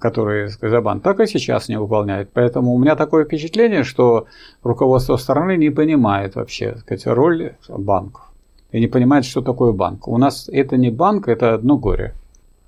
которые 0.00 0.50
Газобан 0.60 1.00
так 1.00 1.20
и 1.20 1.26
сейчас 1.26 1.68
не 1.68 1.78
выполняет. 1.78 2.30
Поэтому 2.32 2.74
у 2.74 2.78
меня 2.78 2.96
такое 2.96 3.24
впечатление, 3.24 3.82
что 3.82 4.26
руководство 4.62 5.16
страны 5.16 5.56
не 5.56 5.70
понимает 5.70 6.36
вообще 6.36 6.76
сказать, 6.76 7.06
роль 7.06 7.56
банков 7.68 8.30
и 8.70 8.80
не 8.80 8.86
понимает, 8.86 9.24
что 9.24 9.40
такое 9.40 9.72
банк. 9.72 10.08
У 10.08 10.18
нас 10.18 10.48
это 10.48 10.76
не 10.76 10.90
банк, 10.90 11.28
это 11.28 11.54
одно 11.54 11.76
горе. 11.76 12.14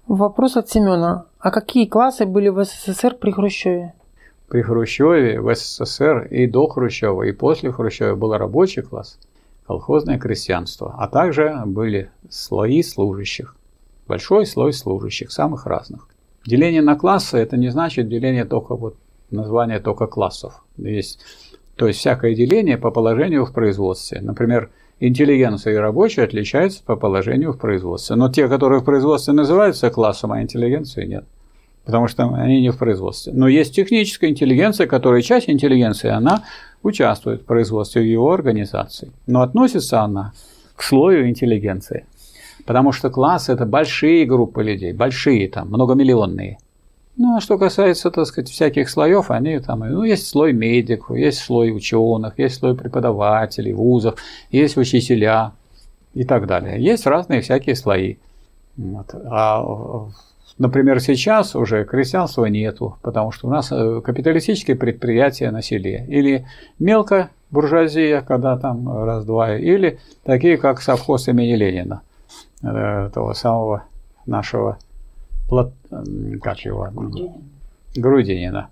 Вопрос 0.07 0.57
от 0.57 0.69
Семена. 0.69 1.27
А 1.41 1.51
какие 1.51 1.87
классы 1.87 2.27
были 2.27 2.49
в 2.49 2.65
СССР 2.65 3.17
при 3.21 3.33
Хрущеве? 3.33 3.93
При 4.49 4.63
Хрущеве, 4.63 5.41
в 5.41 5.53
СССР 5.53 6.29
и 6.31 6.47
до 6.47 6.69
Хрущева, 6.69 7.25
и 7.25 7.33
после 7.33 7.73
Хрущева 7.73 8.15
был 8.15 8.37
рабочий 8.37 8.83
класс, 8.83 9.19
колхозное 9.67 10.19
крестьянство, 10.19 10.95
а 10.97 11.09
также 11.09 11.61
были 11.67 12.11
слои 12.31 12.83
служащих. 12.85 13.57
Большой 14.07 14.47
слой 14.47 14.73
служащих, 14.73 15.33
самых 15.33 15.67
разных. 15.67 16.09
Деление 16.47 16.83
на 16.83 16.95
классы– 16.95 17.37
это 17.39 17.57
не 17.57 17.71
значит 17.71 18.09
деление 18.09 18.45
только 18.45 18.77
вот 18.77 18.97
название 19.31 19.81
только 19.81 20.07
классов. 20.07 20.65
Есть, 20.77 21.21
то 21.75 21.89
есть 21.89 21.99
всякое 21.99 22.35
деление 22.35 22.79
по 22.79 22.91
положению 22.91 23.45
в 23.45 23.53
производстве. 23.53 24.21
Например, 24.21 24.71
интеллигенция 25.01 25.75
и 25.75 25.77
рабочие 25.77 26.25
отличаются 26.25 26.85
по 26.85 26.97
положению 26.97 27.53
в 27.53 27.59
производстве. 27.59 28.15
Но 28.17 28.31
те, 28.31 28.49
которые 28.49 28.81
в 28.81 28.85
производстве 28.85 29.35
называются 29.35 29.91
классом, 29.91 30.33
а 30.33 30.41
интеллигенции 30.41 31.05
нет. 31.05 31.25
Потому 31.85 32.09
что 32.09 32.33
они 32.35 32.61
не 32.61 32.71
в 32.71 32.79
производстве. 32.79 33.33
Но 33.33 33.47
есть 33.49 33.75
техническая 33.75 34.31
интеллигенция, 34.31 34.87
которая 34.87 35.23
часть 35.23 35.49
интеллигенции, 35.49 36.11
она 36.11 36.45
участвует 36.83 37.43
в 37.43 37.45
производстве 37.45 38.03
в 38.03 38.07
его 38.07 38.33
организации. 38.33 39.13
Но 39.27 39.43
относится 39.43 40.03
она 40.03 40.33
к 40.75 40.83
слою 40.83 41.29
интеллигенции. 41.29 42.07
Потому 42.67 42.91
что 42.91 43.11
класс– 43.11 43.49
это 43.49 43.65
большие 43.65 44.27
группы 44.27 44.63
людей, 44.63 44.93
большие 44.93 45.49
там, 45.49 45.69
многомиллионные. 45.69 46.59
Ну, 47.17 47.37
а 47.37 47.41
что 47.41 47.57
касается, 47.57 48.11
так 48.11 48.27
сказать, 48.27 48.51
всяких 48.51 48.91
слоев, 48.91 49.31
они 49.31 49.59
там, 49.61 49.81
ну, 49.81 50.03
есть 50.03 50.27
слой 50.27 50.53
медиков, 50.53 51.17
есть 51.17 51.39
слой 51.39 51.75
ученых, 51.75 52.39
есть 52.39 52.57
слой 52.57 52.77
преподавателей, 52.77 53.73
вузов, 53.73 54.19
есть 54.51 54.77
учителя 54.77 55.53
и 56.13 56.25
так 56.25 56.47
далее. 56.47 56.83
Есть 56.83 57.07
разные 57.07 57.41
всякие 57.41 57.77
слои. 57.77 58.17
Вот. 58.77 59.15
А, 59.15 60.09
например, 60.59 61.01
сейчас 61.01 61.55
уже 61.55 61.85
крестьянства 61.85 62.45
нету, 62.47 62.99
потому 63.01 63.31
что 63.31 63.47
у 63.47 63.51
нас 63.51 63.71
э, 63.71 64.03
капиталистические 64.05 64.77
предприятия 64.77 65.51
на 65.53 65.63
селе. 65.63 66.05
Или 66.09 66.47
мелко 66.79 67.31
буржуазия, 67.51 68.21
когда 68.23 68.59
там 68.59 69.05
раз-два, 69.05 69.57
или 69.57 70.01
такие, 70.25 70.59
как 70.59 70.83
совхоз 70.83 71.29
имени 71.29 71.55
Ленина– 71.55 72.03
этого 72.67 73.33
самого 73.33 73.85
нашего 74.27 74.79
как 75.49 76.59
его 76.61 76.89
Грудинина. 77.95 78.69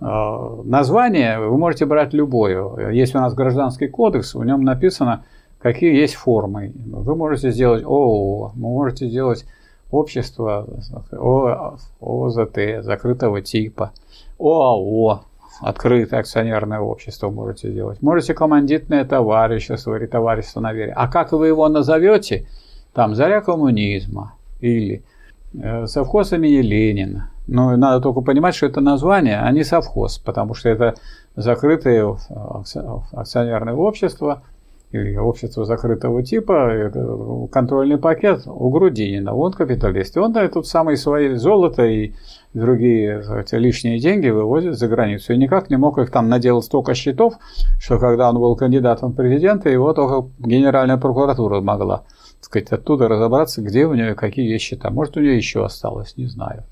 А, 0.00 0.62
название 0.64 1.40
вы 1.40 1.56
можете 1.56 1.86
брать 1.86 2.12
любое. 2.12 2.90
Есть 2.90 3.14
у 3.14 3.18
нас 3.18 3.34
гражданский 3.34 3.88
кодекс, 3.88 4.34
в 4.34 4.44
нем 4.44 4.62
написано, 4.62 5.24
какие 5.58 5.94
есть 5.94 6.14
формы. 6.14 6.72
Вы 6.76 7.16
можете 7.16 7.50
сделать 7.50 7.82
ООО, 7.82 8.52
вы 8.54 8.60
можете 8.60 9.08
сделать 9.08 9.46
общество 9.90 10.66
ОЗТ, 12.00 12.84
закрытого 12.84 13.40
типа, 13.40 13.92
ОАО, 14.38 15.22
открытое 15.60 16.20
акционерное 16.20 16.78
общество 16.78 17.30
можете 17.30 17.72
делать. 17.72 18.02
Можете 18.02 18.34
командитное 18.34 19.04
товарищество 19.04 19.96
или 19.96 20.06
товарищество 20.06 20.60
на 20.60 20.72
вере. 20.72 20.92
А 20.94 21.08
как 21.08 21.32
вы 21.32 21.48
его 21.48 21.68
назовете– 21.68 22.46
там 22.98 23.14
«Заря 23.14 23.42
коммунизма» 23.42 24.34
или 24.58 25.04
э, 25.54 25.86
совхоз 25.86 26.32
имени 26.32 26.62
Ленина. 26.62 27.30
Но 27.46 27.76
надо 27.76 28.00
только 28.00 28.22
понимать, 28.22 28.56
что 28.56 28.66
это 28.66 28.80
название, 28.80 29.38
а 29.38 29.52
не 29.52 29.62
совхоз, 29.62 30.18
потому 30.18 30.54
что 30.54 30.68
это 30.68 30.94
закрытое 31.36 32.16
акционерное 33.12 33.74
общество 33.74 34.42
или 34.90 35.16
общество 35.16 35.64
закрытого 35.64 36.24
типа, 36.24 36.70
э, 36.72 37.46
контрольный 37.52 37.98
пакет 37.98 38.42
у 38.46 38.68
Грудинина. 38.68 39.32
Он 39.32 39.52
капиталист. 39.52 40.16
И 40.16 40.18
он 40.18 40.32
да, 40.32 40.48
тут 40.48 40.66
самые 40.66 40.96
свои 40.96 41.36
золото 41.36 41.84
и 41.84 42.14
другие 42.52 43.22
эти 43.40 43.54
лишние 43.54 44.00
деньги 44.00 44.28
вывозит 44.28 44.76
за 44.76 44.88
границу. 44.88 45.34
И 45.34 45.36
никак 45.36 45.70
не 45.70 45.76
мог 45.76 45.98
их 45.98 46.10
там 46.10 46.28
наделать 46.28 46.64
столько 46.64 46.94
счетов, 46.94 47.34
что 47.78 48.00
когда 48.00 48.28
он 48.28 48.40
был 48.40 48.56
кандидатом 48.56 49.12
в 49.12 49.14
президенты, 49.14 49.68
его 49.68 49.92
только 49.92 50.28
Генеральная 50.40 50.96
прокуратура 50.96 51.60
могла 51.60 52.02
сказать, 52.40 52.70
оттуда 52.72 53.08
разобраться, 53.08 53.62
где 53.62 53.86
у 53.86 53.94
нее 53.94 54.14
какие 54.14 54.50
есть 54.50 54.64
счета. 54.64 54.90
Может, 54.90 55.16
у 55.16 55.20
нее 55.20 55.36
еще 55.36 55.64
осталось, 55.64 56.16
не 56.16 56.26
знаю. 56.26 56.64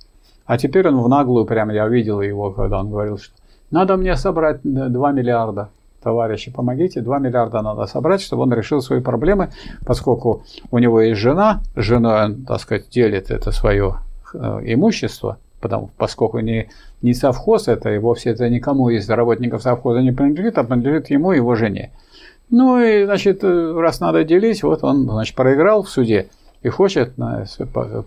А 0.46 0.58
теперь 0.58 0.88
он 0.88 1.00
в 1.00 1.08
наглую, 1.08 1.44
прям 1.44 1.70
я 1.70 1.88
видел 1.88 2.20
его, 2.20 2.52
когда 2.52 2.80
он 2.80 2.90
говорил, 2.90 3.18
что 3.18 3.34
надо 3.70 3.96
мне 3.96 4.16
собрать 4.16 4.60
2 4.62 5.12
миллиарда. 5.12 5.70
Товарищи, 6.02 6.52
помогите, 6.52 7.00
2 7.00 7.18
миллиарда 7.18 7.62
надо 7.62 7.86
собрать, 7.86 8.20
чтобы 8.20 8.42
он 8.42 8.52
решил 8.52 8.80
свои 8.80 9.00
проблемы, 9.00 9.50
поскольку 9.84 10.44
у 10.70 10.78
него 10.78 11.00
есть 11.00 11.20
жена, 11.20 11.62
с 11.74 11.80
женой 11.80 12.26
он, 12.26 12.44
так 12.44 12.60
сказать, 12.60 12.88
делит 12.90 13.32
это 13.32 13.50
свое 13.50 13.96
э, 14.32 14.60
имущество, 14.66 15.38
потому, 15.60 15.90
поскольку 15.96 16.38
не, 16.38 16.68
не 17.02 17.12
совхоз 17.12 17.66
это, 17.66 17.92
и 17.92 17.98
вовсе 17.98 18.30
это 18.30 18.48
никому 18.48 18.88
из 18.90 19.10
работников 19.10 19.62
совхоза 19.62 20.00
не 20.00 20.12
принадлежит, 20.12 20.58
а 20.58 20.64
принадлежит 20.64 21.10
ему 21.10 21.32
и 21.32 21.36
его 21.36 21.56
жене. 21.56 21.90
Ну 22.51 22.80
и, 22.80 23.05
значит, 23.05 23.42
раз 23.42 24.01
надо 24.01 24.24
делить, 24.24 24.62
вот 24.62 24.84
он, 24.84 25.05
значит, 25.05 25.34
проиграл 25.34 25.82
в 25.82 25.88
суде 25.88 26.28
и 26.62 26.68
хочет 26.68 27.18
на 27.18 27.44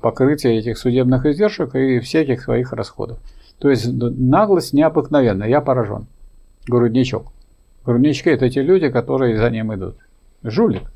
покрытие 0.02 0.60
этих 0.60 0.78
судебных 0.78 1.26
издержек 1.26 1.76
и 1.76 2.00
всяких 2.00 2.42
своих 2.42 2.74
расходов. 2.74 3.20
То 3.60 3.70
есть 3.70 3.88
наглость 3.92 4.74
необыкновенная, 4.74 5.50
я 5.50 5.60
поражен. 5.62 6.08
Грудничок. 6.68 7.32
Груднички– 7.86 8.30
это 8.32 8.50
те 8.50 8.62
люди, 8.62 8.90
которые 8.90 9.38
за 9.38 9.50
ним 9.50 9.74
идут. 9.74 9.98
Жулик. 10.44 10.92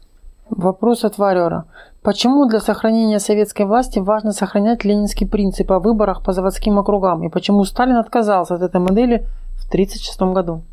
Вопрос 0.50 1.04
от 1.04 1.18
Варера. 1.18 1.66
Почему 2.02 2.46
для 2.48 2.60
сохранения 2.60 3.20
советской 3.20 3.66
власти 3.66 4.00
важно 4.00 4.34
сохранять 4.34 4.84
ленинский 4.84 5.28
принцип 5.28 5.72
о 5.72 5.80
выборах 5.80 6.24
по 6.24 6.34
заводским 6.34 6.78
округам? 6.78 7.24
И 7.24 7.30
почему 7.30 7.64
Сталин 7.64 7.96
отказался 7.96 8.56
от 8.56 8.62
этой 8.62 8.80
модели 8.80 9.26
в 9.56 9.68
1936 9.68 10.22
году? 10.34 10.64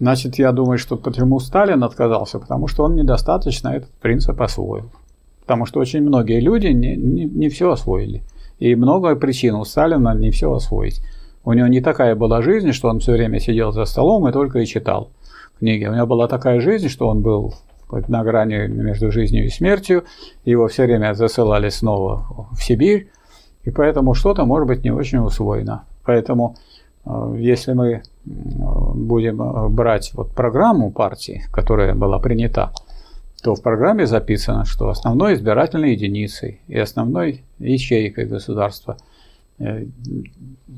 Значит, 0.00 0.38
я 0.38 0.52
думаю, 0.52 0.78
что 0.78 0.96
почему 0.96 1.40
Сталин 1.40 1.82
отказался? 1.82 2.38
Потому 2.38 2.68
что 2.68 2.84
он 2.84 2.94
недостаточно 2.94 3.68
этот 3.68 3.90
принцип 4.00 4.40
освоил. 4.40 4.90
Потому 5.40 5.66
что 5.66 5.80
очень 5.80 6.02
многие 6.02 6.40
люди 6.40 6.68
не, 6.68 6.94
не, 6.96 7.24
не 7.24 7.48
все 7.48 7.70
освоили. 7.70 8.22
И 8.58 8.74
много 8.74 9.16
причин 9.16 9.54
у 9.56 9.64
Сталина 9.64 10.14
не 10.14 10.30
все 10.30 10.52
освоить. 10.52 11.00
У 11.44 11.52
него 11.52 11.66
не 11.66 11.80
такая 11.80 12.14
была 12.14 12.42
жизнь, 12.42 12.72
что 12.72 12.88
он 12.88 13.00
все 13.00 13.12
время 13.12 13.40
сидел 13.40 13.72
за 13.72 13.86
столом 13.86 14.28
и 14.28 14.32
только 14.32 14.60
и 14.60 14.66
читал 14.66 15.10
книги. 15.58 15.86
У 15.86 15.94
него 15.94 16.06
была 16.06 16.28
такая 16.28 16.60
жизнь, 16.60 16.88
что 16.88 17.08
он 17.08 17.22
был 17.22 17.54
на 17.90 18.22
грани 18.22 18.66
между 18.66 19.10
жизнью 19.10 19.46
и 19.46 19.48
смертью. 19.48 20.04
Его 20.44 20.68
все 20.68 20.84
время 20.84 21.14
засылали 21.14 21.70
снова 21.70 22.48
в 22.52 22.62
Сибирь. 22.62 23.10
И 23.64 23.70
поэтому 23.70 24.14
что-то 24.14 24.44
может 24.44 24.68
быть 24.68 24.84
не 24.84 24.90
очень 24.90 25.18
усвоено. 25.18 25.84
Поэтому 26.04 26.56
если 27.36 27.72
мы 27.72 28.02
будем 28.24 29.40
э, 29.40 29.68
брать 29.68 30.12
вот 30.14 30.32
программу 30.32 30.90
партии, 30.90 31.44
которая 31.52 31.94
была 31.94 32.18
принята, 32.18 32.72
то 33.42 33.54
в 33.54 33.62
программе 33.62 34.06
записано, 34.06 34.64
что 34.64 34.88
основной 34.88 35.34
избирательной 35.34 35.92
единицей 35.92 36.60
и 36.68 36.78
основной 36.78 37.44
ячейкой 37.58 38.26
государства 38.26 38.96
э, 39.58 39.86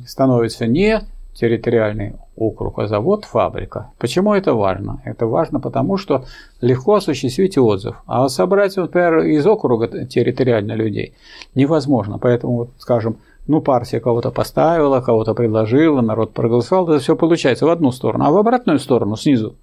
становится 0.06 0.66
не 0.66 1.00
территориальный 1.32 2.16
округ, 2.36 2.78
а 2.78 2.86
завод, 2.86 3.24
фабрика. 3.24 3.90
Почему 3.98 4.34
это 4.34 4.52
важно? 4.54 5.00
Это 5.04 5.26
важно 5.26 5.60
потому, 5.60 5.96
что 5.96 6.24
легко 6.60 6.94
осуществить 6.96 7.56
отзыв. 7.56 7.96
А 8.06 8.28
собрать, 8.28 8.76
например, 8.76 9.20
из 9.20 9.46
округа 9.46 10.06
территориально 10.06 10.72
людей 10.72 11.14
невозможно. 11.54 12.18
Поэтому, 12.18 12.68
скажем, 12.78 13.16
ну, 13.46 13.60
партия 13.60 14.00
кого-то 14.00 14.30
поставила, 14.30 15.00
кого-то 15.00 15.34
предложила, 15.34 16.00
народ 16.00 16.32
проголосовал, 16.32 16.88
это 16.88 17.02
все 17.02 17.16
получается 17.16 17.66
в 17.66 17.70
одну 17.70 17.92
сторону, 17.92 18.24
а 18.24 18.30
в 18.30 18.36
обратную 18.36 18.78
сторону, 18.78 19.16
снизу, 19.16 19.54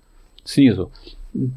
снизу. 0.43 0.91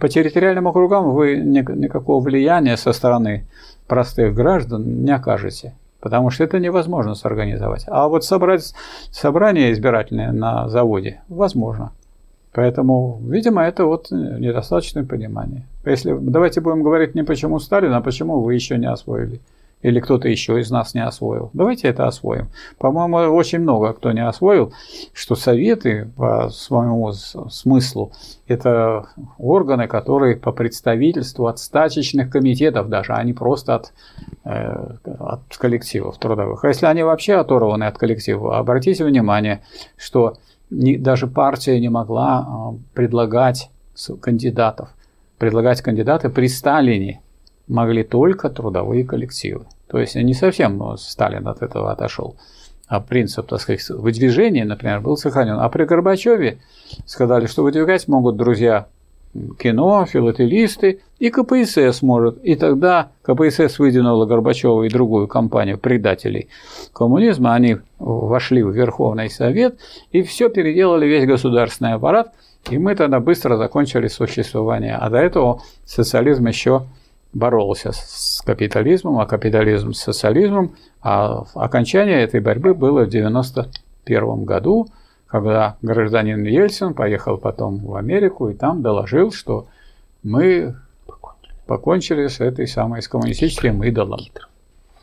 По 0.00 0.08
территориальным 0.08 0.68
округам 0.68 1.12
вы 1.12 1.36
никакого 1.36 2.22
влияния 2.22 2.76
со 2.76 2.92
стороны 2.92 3.46
простых 3.86 4.34
граждан 4.34 5.04
не 5.04 5.10
окажете, 5.10 5.74
потому 6.00 6.30
что 6.30 6.44
это 6.44 6.58
невозможно 6.58 7.14
сорганизовать. 7.14 7.84
А 7.88 8.08
вот 8.08 8.24
собрать 8.24 8.74
собрание 9.10 9.72
избирательное 9.72 10.32
на 10.32 10.68
заводе 10.68 11.22
возможно. 11.28 11.92
Поэтому, 12.52 13.20
видимо, 13.22 13.62
это 13.62 13.84
вот 13.84 14.10
недостаточное 14.10 15.04
понимание. 15.04 15.62
Если 15.84 16.16
давайте 16.20 16.60
будем 16.60 16.82
говорить 16.82 17.14
не 17.14 17.22
почему 17.22 17.60
Сталин, 17.60 17.92
а 17.92 18.00
почему 18.00 18.40
вы 18.40 18.54
еще 18.54 18.76
не 18.76 18.90
освоили 18.90 19.40
или 19.82 20.00
кто-то 20.00 20.28
еще 20.28 20.60
из 20.60 20.70
нас 20.70 20.94
не 20.94 21.04
освоил. 21.04 21.50
Давайте 21.52 21.88
это 21.88 22.06
освоим. 22.06 22.48
По-моему, 22.78 23.34
очень 23.34 23.60
много 23.60 23.92
кто 23.92 24.12
не 24.12 24.24
освоил, 24.24 24.72
что 25.12 25.34
советы 25.34 26.10
по 26.16 26.50
своему 26.50 27.12
смыслу 27.12 28.12
это 28.46 29.06
органы, 29.38 29.88
которые 29.88 30.36
по 30.36 30.52
представительству 30.52 31.46
от 31.46 31.58
стачечных 31.58 32.30
комитетов 32.30 32.88
даже, 32.88 33.14
а 33.14 33.22
не 33.22 33.32
просто 33.32 33.76
от, 33.76 33.92
э, 34.44 34.96
от 35.18 35.56
коллективов 35.56 36.18
трудовых. 36.18 36.64
А 36.64 36.68
если 36.68 36.86
они 36.86 37.02
вообще 37.02 37.34
оторваны 37.34 37.84
от 37.84 37.96
коллектива, 37.96 38.58
обратите 38.58 39.04
внимание, 39.04 39.62
что 39.96 40.36
не, 40.70 40.96
даже 40.96 41.26
партия 41.26 41.80
не 41.80 41.88
могла 41.88 42.74
э, 42.74 42.78
предлагать 42.94 43.70
кандидатов, 44.20 44.90
предлагать 45.38 45.80
кандидаты 45.80 46.28
при 46.28 46.48
Сталине 46.48 47.20
могли 47.70 48.02
только 48.02 48.50
трудовые 48.50 49.04
коллективы. 49.04 49.64
То 49.88 49.98
есть 49.98 50.14
не 50.14 50.34
совсем 50.34 50.76
ну, 50.76 50.96
Сталин 50.96 51.46
от 51.48 51.62
этого 51.62 51.90
отошел. 51.90 52.36
А 52.86 53.00
принцип, 53.00 53.46
так 53.46 53.60
сказать, 53.60 53.88
выдвижения, 53.88 54.64
например, 54.64 55.00
был 55.00 55.16
сохранен. 55.16 55.58
А 55.60 55.68
при 55.68 55.84
Горбачеве 55.84 56.58
сказали, 57.06 57.46
что 57.46 57.62
выдвигать 57.62 58.08
могут 58.08 58.36
друзья 58.36 58.88
кино, 59.60 60.04
филателисты 60.06 61.00
и 61.20 61.30
КПСС 61.30 62.02
может. 62.02 62.44
И 62.44 62.56
тогда 62.56 63.10
КПСС 63.22 63.78
выдвинула 63.78 64.26
Горбачева 64.26 64.82
и 64.82 64.88
другую 64.88 65.28
компанию 65.28 65.78
предателей 65.78 66.48
коммунизма. 66.92 67.54
Они 67.54 67.76
вошли 68.00 68.64
в 68.64 68.70
Верховный 68.70 69.30
Совет 69.30 69.78
и 70.10 70.22
все 70.22 70.48
переделали, 70.48 71.06
весь 71.06 71.26
государственный 71.26 71.92
аппарат. 71.92 72.32
И 72.70 72.78
мы 72.78 72.96
тогда 72.96 73.20
быстро 73.20 73.56
закончили 73.56 74.08
существование. 74.08 74.96
А 74.96 75.08
до 75.08 75.18
этого 75.18 75.62
социализм 75.86 76.46
еще 76.46 76.86
боролся 77.32 77.92
с 77.92 78.42
капитализмом, 78.44 79.18
а 79.18 79.26
капитализм 79.26 79.92
с 79.92 80.00
социализмом. 80.00 80.76
А 81.02 81.44
окончание 81.54 82.22
этой 82.22 82.40
борьбы 82.40 82.74
было 82.74 83.04
в 83.04 83.08
1991 83.08 84.44
году, 84.44 84.88
когда 85.26 85.76
гражданин 85.82 86.42
Ельцин 86.44 86.94
поехал 86.94 87.38
потом 87.38 87.78
в 87.78 87.94
Америку 87.94 88.48
и 88.48 88.54
там 88.54 88.82
доложил, 88.82 89.32
что 89.32 89.68
мы 90.22 90.74
покончили 91.66 92.26
с 92.26 92.40
этой 92.40 92.66
самой 92.66 93.00
с 93.00 93.08
коммунистическим 93.08 93.84
идолом. 93.84 94.20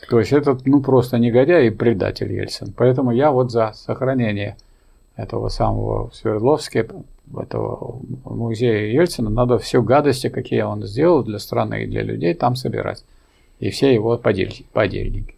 То 0.10 0.20
есть 0.20 0.34
этот 0.34 0.66
ну 0.66 0.82
просто 0.82 1.18
негодяй 1.18 1.68
и 1.68 1.70
предатель 1.70 2.32
Ельцин. 2.32 2.74
Поэтому 2.76 3.12
я 3.12 3.32
вот 3.32 3.52
за 3.52 3.72
сохранение 3.74 4.58
этого 5.16 5.50
самого 5.50 6.10
в 6.10 6.16
Свердловске 6.16 6.88
этого 7.36 8.00
музея 8.26 8.92
Ельцина, 8.92 9.30
надо 9.30 9.58
все 9.58 9.82
гадости, 9.82 10.30
какие 10.30 10.62
он 10.62 10.84
сделал 10.84 11.24
для 11.24 11.40
страны 11.40 11.84
и 11.84 11.88
для 11.88 12.04
людей, 12.04 12.34
там 12.34 12.56
собирать. 12.56 13.04
И 13.60 13.70
все 13.70 13.94
его 13.94 14.18
подельники. 14.18 15.36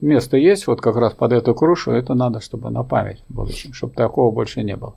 Место 0.00 0.36
есть, 0.36 0.66
вот 0.66 0.80
как 0.80 0.96
раз 0.96 1.12
под 1.12 1.32
эту 1.32 1.54
крушу, 1.54 1.90
это 1.90 2.14
надо, 2.14 2.40
чтобы 2.40 2.70
на 2.70 2.82
память 2.84 3.22
в 3.28 3.34
будущем, 3.34 3.72
чтобы 3.72 3.94
такого 3.94 4.30
больше 4.30 4.62
не 4.62 4.76
было. 4.76 4.94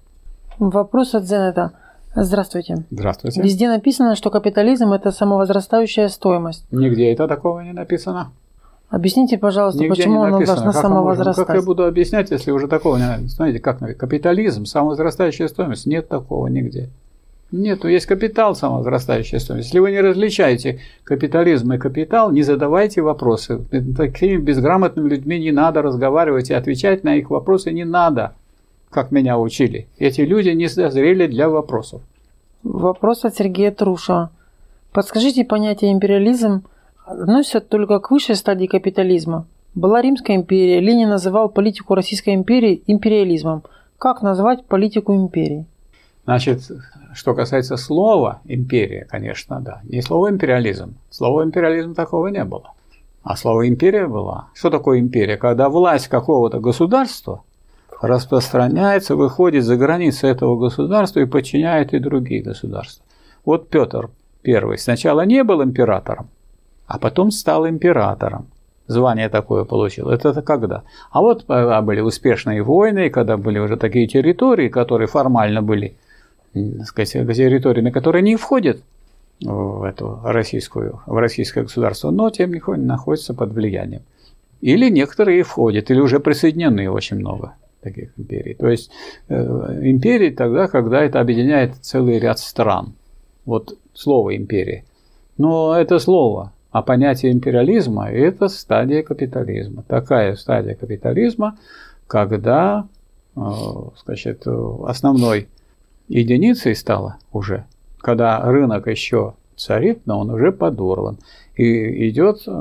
Вопрос 0.60 1.16
от 1.16 1.24
Зенета. 1.24 1.72
Здравствуйте. 2.16 2.86
Здравствуйте. 2.92 3.42
Везде 3.42 3.68
написано, 3.68 4.16
что 4.16 4.30
капитализм– 4.30 4.92
это 4.94 5.12
самовозрастающая 5.12 6.08
стоимость. 6.08 6.66
Нигде 6.72 7.12
это 7.12 7.28
такого 7.28 7.62
не 7.62 7.74
написано. 7.74 8.32
Объясните, 8.92 9.38
пожалуйста, 9.38 9.80
Нигде 9.80 9.96
почему 9.96 10.20
он 10.20 10.32
должна 10.32 10.74
как 10.74 10.74
самовозрастать? 10.74 11.38
Ну, 11.38 11.46
как 11.46 11.56
я 11.56 11.62
буду 11.62 11.86
объяснять, 11.86 12.30
если 12.30 12.52
уже 12.52 12.68
такого 12.68 12.98
не 12.98 13.28
Знаете, 13.30 13.60
как 13.60 13.80
капитализм, 13.98 14.66
самовозрастающая 14.66 15.48
стоимость? 15.48 15.86
Нет 15.86 16.10
такого 16.10 16.48
нигде. 16.48 16.90
Нет, 17.54 17.86
есть 17.86 18.06
капитал, 18.06 18.54
самовозрастающая 18.54 19.40
стоимость. 19.40 19.70
Если 19.70 19.80
вы 19.80 19.92
не 19.92 20.02
различаете 20.02 20.82
капитализм 21.06 21.72
и 21.72 21.78
капитал, 21.78 22.32
не 22.32 22.44
задавайте 22.44 23.02
вопросы. 23.02 23.62
Такими 23.96 24.36
безграмотными 24.36 25.08
людьми 25.08 25.40
не 25.40 25.52
надо 25.52 25.82
разговаривать 25.82 26.50
и 26.50 26.54
отвечать 26.54 27.06
на 27.06 27.16
их 27.16 27.30
вопросы 27.30 27.72
не 27.72 27.86
надо, 27.86 28.34
как 28.90 29.12
меня 29.12 29.40
учили. 29.40 29.88
Эти 30.00 30.22
люди 30.22 30.50
не 30.50 30.68
созрели 30.68 31.28
для 31.28 31.48
вопросов. 31.48 32.02
Вопрос 32.64 33.24
от 33.24 33.36
Сергея 33.36 33.72
Труша. 33.72 34.32
Подскажите 34.92 35.46
понятие 35.46 35.94
империализм– 35.94 36.64
относятся 37.06 37.62
только 37.62 38.00
к 38.00 38.12
высшей 38.12 38.36
стадии 38.36 38.68
капитализма. 38.68 39.46
Была 39.74 40.02
Римская 40.02 40.36
империя, 40.36 40.80
Ленин 40.80 41.10
называл 41.10 41.50
политику 41.50 41.96
Российской 41.96 42.34
империи 42.34 42.84
империализмом. 42.88 43.64
Как 43.98 44.22
назвать 44.22 44.66
политику 44.66 45.16
империи? 45.16 45.66
Значит, 46.26 46.72
что 47.14 47.34
касается 47.34 47.78
слова 47.78 48.42
империя, 48.46 49.06
конечно, 49.10 49.60
да. 49.60 49.82
Не 49.84 50.02
слово 50.02 50.30
империализм. 50.30 50.96
Слова 51.10 51.44
империализм 51.44 51.96
такого 51.96 52.28
не 52.28 52.44
было. 52.44 52.74
А 53.24 53.36
слово 53.36 53.68
империя 53.68 54.08
была. 54.08 54.50
Что 54.54 54.70
такое 54.70 55.00
империя? 55.00 55.38
Когда 55.38 55.70
власть 55.70 56.08
какого-то 56.08 56.60
государства 56.60 57.44
распространяется, 58.02 59.16
выходит 59.16 59.64
за 59.64 59.78
границы 59.78 60.28
этого 60.28 60.58
государства 60.58 61.20
и 61.20 61.26
подчиняет 61.26 61.94
и 61.94 62.00
другие 62.00 62.42
государства. 62.42 63.06
Вот 63.46 63.70
Петр 63.70 64.10
I 64.44 64.78
сначала 64.78 65.22
не 65.22 65.44
был 65.44 65.64
императором, 65.64 66.30
а 66.92 67.00
потом 67.00 67.32
стал 67.32 67.68
императором. 67.68 68.48
Звание 68.88 69.30
такое 69.30 69.64
получил. 69.64 70.10
Это, 70.10 70.42
когда? 70.42 70.84
А 71.12 71.22
вот 71.22 71.46
а 71.48 71.82
были 71.82 72.02
успешные 72.02 72.62
войны, 72.64 73.10
когда 73.10 73.38
были 73.38 73.60
уже 73.60 73.78
такие 73.78 74.08
территории, 74.08 74.68
которые 74.68 75.08
формально 75.08 75.62
были, 75.62 75.96
так 76.54 76.86
сказать, 76.86 77.12
территориями, 77.12 77.92
которые 77.92 78.24
не 78.24 78.36
входят 78.36 78.82
в 79.40 79.84
эту 79.84 80.20
российскую, 80.24 81.00
в 81.06 81.18
российское 81.18 81.64
государство, 81.64 82.12
но 82.12 82.30
тем 82.30 82.54
не 82.54 82.62
менее 82.68 82.88
находятся 82.88 83.34
под 83.34 83.54
влиянием 83.54 84.02
Или 84.60 84.90
некоторые 84.90 85.44
входят, 85.44 85.90
или 85.90 86.00
уже 86.02 86.20
присоединены 86.20 86.92
очень 86.92 87.18
много 87.18 87.54
таких 87.82 88.10
империй. 88.18 88.54
То 88.54 88.68
есть 88.68 88.92
э, 89.30 89.80
империи 89.84 90.30
тогда, 90.32 90.68
когда 90.68 91.02
это 91.02 91.22
объединяет 91.22 91.76
целый 91.82 92.20
ряд 92.20 92.40
стран. 92.40 92.94
Вот 93.46 93.78
слово 93.94 94.36
империя. 94.36 94.84
Но 95.38 95.76
это 95.76 95.98
слово, 95.98 96.52
а 96.72 96.82
понятие 96.82 97.32
империализма– 97.32 98.10
это 98.12 98.48
стадия 98.48 99.04
капитализма. 99.04 99.84
Такая 99.88 100.36
стадия 100.36 100.76
капитализма, 100.76 101.58
когда 102.08 102.88
э, 103.36 103.42
значит, 104.04 104.46
основной 104.48 105.50
единицей 106.08 106.76
стало 106.76 107.18
уже, 107.32 107.66
когда 108.00 108.40
рынок 108.42 108.88
еще 108.88 109.34
царит, 109.56 110.02
но 110.06 110.20
он 110.20 110.30
уже 110.32 110.52
подорван. 110.52 111.18
И 111.56 112.10
идет 112.10 112.44
э, 112.48 112.52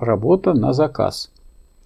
работа 0.00 0.54
на 0.54 0.72
заказ 0.72 1.30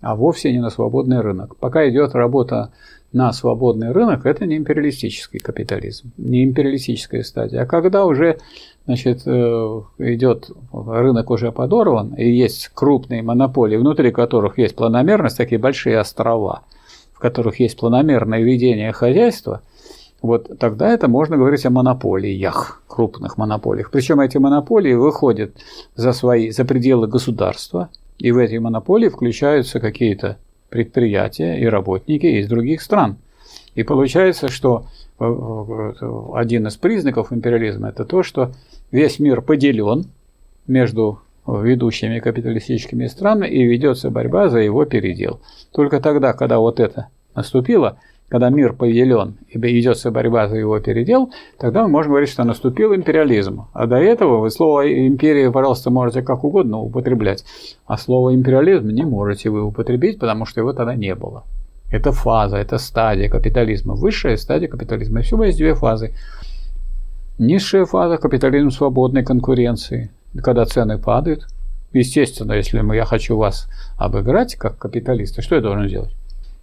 а 0.01 0.15
вовсе 0.15 0.53
не 0.53 0.61
на 0.61 0.71
свободный 0.71 1.21
рынок. 1.21 1.57
Пока 1.57 1.89
идет 1.89 2.15
работа 2.15 2.71
на 3.17 3.33
свободный 3.33 3.93
рынок, 3.93 4.27
это 4.27 4.45
не 4.45 4.59
империалистический 4.59 5.41
капитализм, 5.41 6.13
не 6.19 6.45
империалистическая 6.45 7.23
стадия. 7.23 7.63
А 7.63 7.67
когда 7.67 8.05
уже 8.05 8.37
значит, 8.85 9.23
э, 9.25 9.81
идет 9.99 10.51
рынок 10.71 11.31
уже 11.31 11.51
подорван, 11.51 12.13
и 12.15 12.31
есть 12.31 12.71
крупные 12.75 13.23
монополии, 13.23 13.79
внутри 13.79 14.13
которых 14.13 14.59
есть 14.59 14.77
планомерность, 14.77 15.39
такие 15.39 15.59
большие 15.59 15.99
острова, 15.99 16.65
в 17.15 17.19
которых 17.19 17.59
есть 17.59 17.79
планомерное 17.79 18.43
ведение 18.43 18.93
хозяйства, 18.93 19.63
вот 20.21 20.59
тогда 20.59 20.93
это 20.93 21.09
можно 21.09 21.39
говорить 21.39 21.65
о 21.65 21.71
монополиях, 21.71 22.83
крупных 22.87 23.39
монополиях. 23.39 23.91
Причем 23.91 24.21
эти 24.21 24.37
монополии 24.37 24.93
выходят 24.93 25.53
за 25.95 26.13
свои, 26.13 26.51
за 26.51 26.67
пределы 26.67 27.07
государства, 27.07 27.89
и 28.19 28.31
в 28.31 28.37
эти 28.37 28.57
монополии 28.57 29.09
включаются 29.09 29.81
какие-то 29.81 30.37
предприятия 30.69 31.59
и 31.61 31.67
работники 31.67 32.27
из 32.27 32.49
других 32.49 32.83
стран. 32.83 33.17
И 33.75 33.83
получается, 33.83 34.49
что 34.49 34.87
э, 35.19 35.25
э, 35.25 36.23
один 36.35 36.67
из 36.67 36.77
признаков 36.77 37.33
империализма 37.33 37.89
это 37.89 38.05
то, 38.05 38.23
что 38.23 38.53
весь 38.91 39.19
мир 39.19 39.43
поделен 39.43 40.07
между 40.67 41.21
ведущими 41.47 42.19
капиталистическими 42.19 43.07
странами 43.07 43.49
и 43.49 43.65
ведется 43.65 44.11
борьба 44.11 44.49
за 44.49 44.59
его 44.59 44.85
передел. 44.85 45.41
Только 45.73 46.01
тогда, 46.01 46.33
когда 46.33 46.59
вот 46.59 46.81
это 46.81 47.09
наступило, 47.35 48.01
когда 48.29 48.51
мир 48.51 48.73
поделен 48.73 49.37
и 49.49 49.59
ведется 49.59 50.11
борьба 50.11 50.49
за 50.49 50.57
его 50.57 50.79
передел, 50.81 51.31
тогда 51.59 51.83
мы 51.83 51.89
можем 51.89 52.13
говорить, 52.13 52.31
что 52.31 52.45
наступил 52.45 52.95
империализм. 52.95 53.67
А 53.73 53.87
до 53.87 53.97
этого 53.97 54.39
вы 54.39 54.51
слово 54.51 55.07
империя, 55.07 55.51
пожалуйста, 55.51 55.91
можете 55.91 56.23
как 56.23 56.43
угодно 56.45 56.79
употреблять, 56.79 57.45
а 57.87 57.97
слово 57.97 58.35
империализм 58.35 58.89
не 58.89 59.05
можете 59.05 59.51
вы 59.51 59.63
употребить, 59.63 60.19
потому 60.19 60.45
что 60.45 60.61
его 60.61 60.73
тогда 60.73 60.95
не 60.95 61.15
было. 61.15 61.45
Это 61.91 62.11
фаза, 62.11 62.57
это 62.57 62.79
стадия 62.79 63.29
капитализма, 63.29 63.95
высшая 63.95 64.37
стадия 64.37 64.69
капитализма. 64.69 65.21
И 65.21 65.23
всего 65.23 65.45
есть 65.45 65.59
две 65.59 65.75
фазы. 65.75 66.13
Низшая 67.39 67.85
фаза– 67.85 68.17
капитализм 68.19 68.71
свободной 68.71 69.23
конкуренции, 69.23 70.11
когда 70.43 70.65
цены 70.65 70.99
падают. 70.99 71.47
Естественно, 71.93 72.55
если 72.55 72.83
я 72.95 73.05
хочу 73.05 73.37
вас 73.37 73.69
обыграть 73.97 74.57
как 74.57 74.79
капиталиста, 74.79 75.43
что 75.43 75.55
я 75.55 75.61
должен 75.61 75.87
делать? 75.87 76.16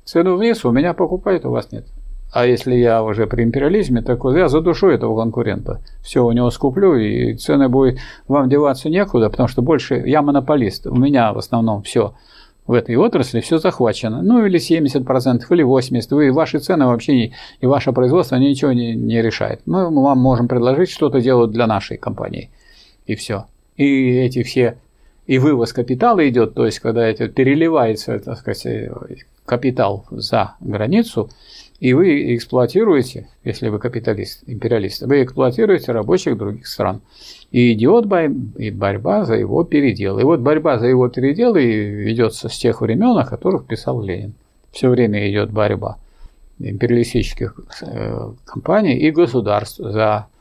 Цену 0.05 0.37
вниз, 0.37 0.65
у 0.65 0.71
меня 0.71 0.93
покупают, 0.93 1.45
у 1.45 1.51
вас 1.51 1.71
нет. 1.71 1.85
А 2.33 2.47
если 2.47 2.73
я 2.73 3.03
уже 3.03 3.27
при 3.27 3.43
империализме, 3.43 4.01
так 4.01 4.19
я 4.23 4.47
задушу 4.47 4.89
этого 4.89 5.15
конкурента. 5.15 5.81
Все 6.01 6.25
у 6.25 6.31
него 6.31 6.49
скуплю, 6.49 6.95
и 6.95 7.35
цены 7.35 7.69
будет 7.69 7.99
вам 8.27 8.49
деваться 8.49 8.89
некуда, 8.89 9.29
потому 9.29 9.47
что 9.47 9.61
больше 9.61 9.95
я 10.05 10.23
монополист. 10.23 10.87
У 10.87 10.95
меня 10.95 11.31
в 11.31 11.37
основном 11.37 11.83
все 11.83 12.15
в 12.65 12.73
этой 12.73 12.95
отрасли 12.95 13.39
все 13.39 13.59
захвачено. 13.59 14.23
Ну 14.23 14.45
или 14.45 14.59
70%, 14.59 15.43
или 15.49 15.63
80%. 15.63 16.07
Вы, 16.11 16.31
ваши 16.31 16.57
цены 16.59 16.87
вообще 16.87 17.13
не, 17.13 17.35
и 17.61 17.67
ваше 17.67 17.91
производство 17.91 18.35
ничего 18.37 18.71
не, 18.71 18.95
не 18.95 19.21
решает. 19.21 19.61
Мы 19.67 19.89
вам 19.89 20.17
можем 20.17 20.47
предложить 20.47 20.89
что-то 20.89 21.21
делать 21.21 21.51
для 21.51 21.67
нашей 21.67 21.97
компании. 21.97 22.49
И 23.05 23.15
все. 23.15 23.45
И 23.75 24.15
эти 24.17 24.41
все 24.41 24.77
и 25.25 25.39
вывоз 25.39 25.73
капитала 25.73 26.27
идет, 26.27 26.53
то 26.53 26.65
есть 26.65 26.79
когда 26.79 27.07
это 27.07 27.27
переливается, 27.29 28.19
так 28.19 28.37
сказать, 28.39 28.89
капитал 29.45 30.05
за 30.11 30.55
границу, 30.59 31.29
и 31.79 31.93
вы 31.93 32.35
эксплуатируете, 32.35 33.27
если 33.43 33.67
вы 33.69 33.79
капиталист, 33.79 34.43
империалист, 34.47 35.01
вы 35.03 35.23
эксплуатируете 35.23 35.91
рабочих 35.91 36.37
других 36.37 36.67
стран. 36.67 37.01
И 37.51 37.73
идет 37.73 38.05
борьба 38.05 39.25
за 39.25 39.35
его 39.35 39.63
передел. 39.65 40.17
И 40.17 40.23
вот 40.23 40.39
борьба 40.39 40.79
за 40.79 40.87
его 40.87 41.09
передел 41.09 41.55
и 41.55 41.65
ведется 41.65 42.47
с 42.47 42.57
тех 42.57 42.79
времен, 42.79 43.17
о 43.17 43.25
которых 43.25 43.67
писал 43.67 44.01
Ленин. 44.01 44.33
Все 44.71 44.87
время 44.89 45.29
идет 45.29 45.51
борьба 45.51 45.97
империалистических 46.59 47.59
э, 47.81 48.31
компаний 48.45 48.97
и 48.97 49.11
государств 49.11 49.79
за 49.79 50.27
Э, 50.27 50.32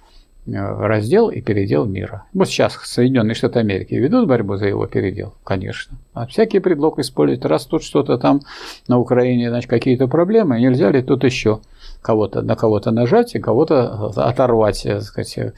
раздел 0.46 1.28
и 1.28 1.40
передел 1.40 1.84
мира. 1.84 2.24
Вот 2.34 2.48
сейчас 2.48 2.74
Соединенные 2.74 3.34
Штаты 3.34 3.60
Америки 3.60 3.94
ведут 3.94 4.26
борьбу 4.26 4.56
за 4.56 4.66
его 4.66 4.86
передел, 4.86 5.34
конечно. 5.44 5.96
А 6.14 6.26
всякий 6.26 6.58
предлог 6.58 6.98
используют. 6.98 7.44
Раз 7.46 7.64
тут 7.66 7.84
что-то 7.84 8.18
там 8.18 8.40
на 8.88 8.98
Украине, 8.98 9.50
значит, 9.50 9.70
какие-то 9.70 10.08
проблемы, 10.08 10.60
нельзя 10.60 10.90
ли 10.90 11.02
тут 11.02 11.22
еще 11.24 11.60
кого-то, 12.00 12.42
на 12.42 12.56
кого-то 12.56 12.90
нажать 12.90 13.34
и 13.36 13.38
кого-то 13.38 14.10
оторвать, 14.16 14.82
так 14.82 15.02
сказать, 15.02 15.54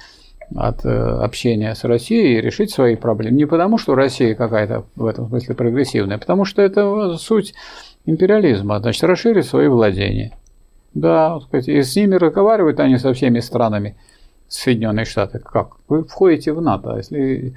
от 0.55 0.85
э, 0.85 0.91
общения 0.91 1.75
с 1.75 1.85
Россией 1.85 2.37
и 2.37 2.41
решить 2.43 2.71
свои 2.71 2.97
проблемы. 2.97 3.37
Не 3.37 3.47
потому, 3.47 3.79
что 3.79 3.95
Россия 3.95 4.35
какая-то 4.35 4.85
в 4.97 5.07
этом 5.07 5.29
смысле 5.29 5.55
прогрессивная, 5.55 6.17
а 6.17 6.21
потому 6.21 6.45
что 6.45 6.61
это 6.61 7.17
суть 7.17 7.55
империализма, 8.05 8.81
значит, 8.81 9.03
расширить 9.05 9.47
свои 9.47 9.69
владения. 9.69 10.33
Да, 10.93 11.41
сказать, 11.41 11.69
и 11.69 11.83
с 11.83 11.97
ними 11.97 12.17
разговаривают 12.17 12.79
они 12.81 12.99
со 12.99 13.15
всеми 13.15 13.41
странами– 13.41 13.97
Соединенные 14.49 15.05
Штаты. 15.05 15.39
Как? 15.39 15.77
Вы 15.89 16.05
входите 16.05 16.53
в 16.53 16.61
НАТО. 16.61 16.95
А 16.95 16.97
если 16.99 17.55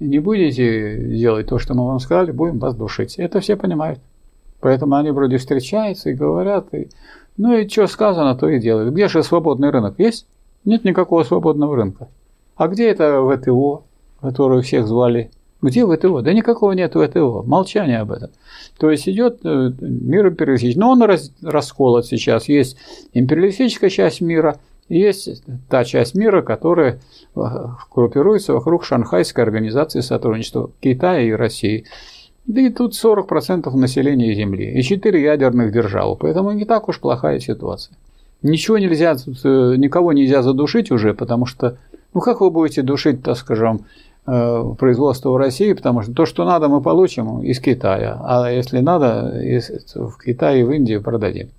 не 0.00 0.18
будете 0.18 0.96
делать 0.98 1.46
то, 1.46 1.58
что 1.58 1.74
мы 1.74 1.86
вам 1.86 2.00
сказали, 2.00 2.32
будем 2.32 2.58
вас 2.58 2.74
душить. 2.74 3.16
Это 3.18 3.40
все 3.40 3.56
понимают. 3.56 4.00
Поэтому 4.60 4.96
они 4.96 5.10
вроде 5.10 5.36
встречаются 5.36 6.10
и 6.10 6.14
говорят. 6.14 6.72
И... 6.74 6.88
Ну 7.36 7.56
и 7.56 7.68
что 7.68 7.86
сказано, 7.86 8.34
то 8.34 8.48
и 8.48 8.58
делают. 8.58 8.92
Где 8.92 9.08
же 9.08 9.22
свободный 9.22 9.70
рынок? 9.70 9.94
Есть? 9.98 10.26
Нет 10.64 10.84
никакого 10.84 11.22
свободного 11.22 11.76
рынка. 11.76 12.08
А 12.56 12.68
где 12.68 12.90
это 12.90 13.22
ВТО, 13.22 13.84
которую 14.20 14.62
всех 14.62 14.86
звали? 14.86 15.30
Где 15.62 15.86
ВТО? 15.86 16.20
Да 16.22 16.32
никакого 16.32 16.72
нет 16.72 16.94
ВТО. 16.94 17.42
Молчание 17.46 18.00
об 18.00 18.12
этом. 18.12 18.30
То 18.78 18.90
есть 18.90 19.08
идет 19.08 19.40
э, 19.44 19.72
мир 19.80 20.28
империалистический. 20.28 20.80
Но 20.80 20.90
он 20.90 21.02
раз, 21.02 21.32
расколот 21.42 22.06
сейчас. 22.06 22.48
Есть 22.48 22.78
империалистическая 23.12 23.90
часть 23.90 24.20
мира– 24.20 24.58
есть 24.90 25.42
та 25.68 25.84
часть 25.84 26.14
мира, 26.14 26.42
которая 26.42 27.00
э, 27.36 27.40
группируется 27.94 28.52
вокруг 28.52 28.84
Шанхайской 28.84 29.44
организации 29.44 30.00
сотрудничества 30.00 30.70
Китая 30.80 31.20
и 31.20 31.30
России. 31.30 31.84
Да 32.46 32.60
и 32.60 32.70
тут 32.70 32.92
40% 32.92 33.70
населения 33.76 34.34
Земли 34.34 34.72
и 34.72 34.82
4 34.82 35.22
ядерных 35.22 35.72
державы, 35.72 36.16
поэтому 36.16 36.52
не 36.52 36.64
так 36.64 36.88
уж 36.88 36.98
плохая 36.98 37.38
ситуация. 37.38 37.96
Ничего 38.42 38.78
нельзя, 38.78 39.14
э, 39.14 39.74
никого 39.76 40.12
нельзя 40.12 40.42
задушить 40.42 40.90
уже, 40.90 41.14
потому 41.14 41.46
что, 41.46 41.78
ну 42.12 42.20
как 42.20 42.40
вы 42.40 42.50
будете 42.50 42.82
душить, 42.82 43.22
так 43.22 43.36
скажем, 43.36 43.84
э, 44.26 44.74
производство 44.78 45.30
в 45.30 45.36
России, 45.36 45.72
потому 45.72 46.02
что 46.02 46.12
то, 46.12 46.26
что 46.26 46.44
надо, 46.44 46.68
мы 46.68 46.82
получим 46.82 47.42
из 47.42 47.60
Китая, 47.60 48.20
а 48.24 48.50
если 48.50 48.80
надо, 48.80 49.32
в 49.94 50.18
Китае 50.24 50.62
и 50.62 50.64
в 50.64 50.72
Индии 50.72 50.96
продадим 50.96 51.50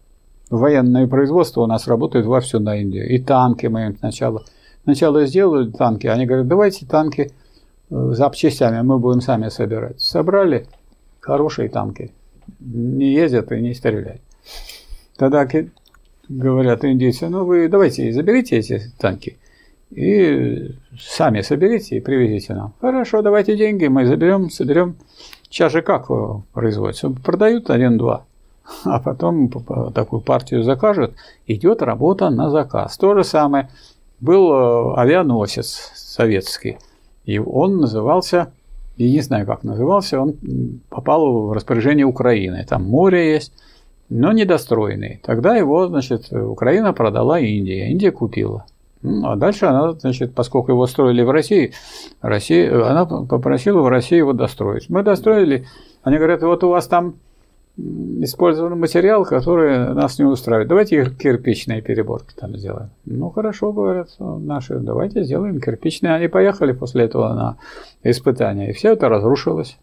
военное 0.52 1.08
производство 1.08 1.62
у 1.62 1.66
нас 1.66 1.88
работает 1.88 2.26
вовсю 2.26 2.60
на 2.60 2.76
Индию. 2.76 3.10
И 3.10 3.18
танки 3.18 3.66
мы 3.68 3.86
им 3.86 3.97
сначала, 3.97 4.43
сначала 4.84 5.26
сделали 5.26 5.72
танки, 5.72 6.08
они 6.08 6.26
говорят, 6.26 6.47
давайте 6.47 6.86
танки 6.86 7.32
э, 7.89 8.12
запчастями 8.14 8.82
мы 8.82 8.99
будем 8.99 9.22
сами 9.22 9.49
собирать. 9.49 9.99
Собрали 9.99 10.68
хорошие 11.22 11.70
танки, 11.70 12.12
не 12.59 13.13
ездят 13.13 13.51
и 13.51 13.62
не 13.62 13.74
стреляют. 13.74 14.21
Тогда 15.17 15.47
говорят 16.28 16.84
индийцы, 16.86 17.30
ну 17.30 17.46
вы 17.46 17.70
давайте 17.70 18.12
заберите 18.12 18.58
эти 18.58 18.82
танки 19.00 19.38
и 19.89 20.75
сами 21.00 21.42
соберите 21.42 21.97
и 21.97 22.01
привезите 22.01 22.54
нам. 22.54 22.74
Хорошо, 22.82 23.21
давайте 23.21 23.55
деньги, 23.58 23.88
мы 23.88 24.05
заберем, 24.05 24.50
соберем. 24.50 24.96
Сейчас 25.50 25.71
же 25.71 25.82
как 25.82 26.08
производится? 26.54 27.09
Продают 27.09 27.70
один-два 27.70 28.25
а 28.84 29.00
потом 29.00 29.50
такую 29.93 30.22
партию 30.22 30.64
закажут, 30.64 31.14
идет 31.48 31.82
работа 31.82 32.30
на 32.30 32.50
заказ. 32.50 32.98
То 32.98 33.16
же 33.16 33.24
самое. 33.24 33.70
Был 34.20 34.52
э, 34.54 34.93
авианосец 34.98 35.92
советский, 35.96 36.78
и 37.26 37.39
он 37.39 37.78
назывался, 37.78 38.52
я 38.98 39.10
не 39.10 39.22
знаю, 39.22 39.48
как 39.48 39.64
назывался, 39.64 40.20
он 40.22 40.36
попал 40.89 41.48
в 41.48 41.54
распоряжение 41.54 42.06
Украины. 42.06 42.64
Там 42.70 42.84
море 42.84 43.34
есть, 43.34 43.52
но 44.10 44.32
недостроенный. 44.32 45.22
Тогда 45.24 45.56
его, 45.56 45.88
значит, 45.88 46.32
Украина 46.32 46.93
продала 46.93 47.39
Индии, 47.39 47.89
Индия 47.89 48.12
купила. 48.12 48.66
А 49.04 49.36
дальше 49.36 49.66
она, 49.66 49.93
значит, 49.93 50.36
поскольку 50.36 50.72
его 50.72 50.86
строили 50.86 51.24
в 51.24 51.32
России, 51.32 51.74
Россия, 52.22 52.86
она 52.86 53.06
попросила 53.06 53.82
в 53.82 53.88
России 53.88 54.18
его 54.18 54.34
достроить. 54.34 54.89
Мы 54.89 55.02
достроили, 55.02 55.66
они 56.04 56.18
говорят, 56.18 56.43
вот 56.43 56.64
у 56.64 56.70
вас 56.70 56.88
там 56.88 57.16
использован 57.78 58.80
материал, 58.80 59.26
который 59.26 59.93
нас 59.93 60.20
не 60.20 60.26
устраивает. 60.26 60.68
Давайте 60.68 61.10
кирпичные 61.10 61.82
переборки 61.82 62.34
там 62.36 62.56
сделаем. 62.58 62.89
Ну, 63.06 63.30
хорошо, 63.30 63.72
говорят 63.72 64.10
наши, 64.20 64.78
давайте 64.80 65.24
сделаем 65.24 65.60
кирпичные. 65.60 66.14
Они 66.14 66.28
поехали 66.28 66.74
после 66.74 67.06
этого 67.06 67.34
на 67.34 67.58
испытания, 68.04 68.70
и 68.70 68.74
все 68.74 68.93
это 68.93 69.10
разрушилось. 69.10 69.78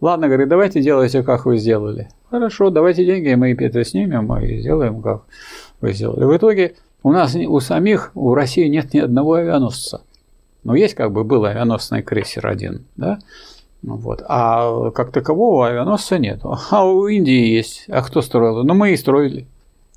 Ладно, 0.00 0.28
говорит, 0.28 0.48
давайте 0.48 0.80
делайте, 0.80 1.22
как 1.22 1.44
вы 1.44 1.58
сделали. 1.58 2.08
Хорошо, 2.30 2.70
давайте 2.70 3.04
деньги, 3.04 3.34
мы 3.34 3.52
это 3.52 3.84
снимем 3.84 4.32
и 4.38 4.60
сделаем, 4.60 5.02
как 5.02 5.24
вы 5.80 5.92
сделали. 5.92 6.24
В 6.24 6.36
итоге 6.36 6.76
у 7.02 7.10
нас 7.12 7.34
у 7.34 7.60
самих, 7.60 8.12
у 8.14 8.34
России 8.34 8.68
нет 8.68 8.94
ни 8.94 9.00
одного 9.00 9.34
авианосца. 9.34 10.02
Но 10.62 10.76
есть 10.76 10.94
как 10.94 11.12
бы 11.12 11.24
был 11.24 11.44
авианосный 11.44 12.02
крейсер 12.02 12.46
один, 12.46 12.84
да? 12.96 13.18
Ну 13.82 13.96
вот. 13.96 14.22
А 14.28 14.90
как 14.90 15.10
такового 15.10 15.66
авианосца 15.66 16.18
нет. 16.18 16.40
А 16.70 16.84
у 16.84 17.06
Индии 17.08 17.46
есть. 17.46 17.84
А 17.88 18.02
кто 18.02 18.22
строил? 18.22 18.62
Ну, 18.62 18.74
мы 18.74 18.92
и 18.92 18.96
строили. 18.96 19.46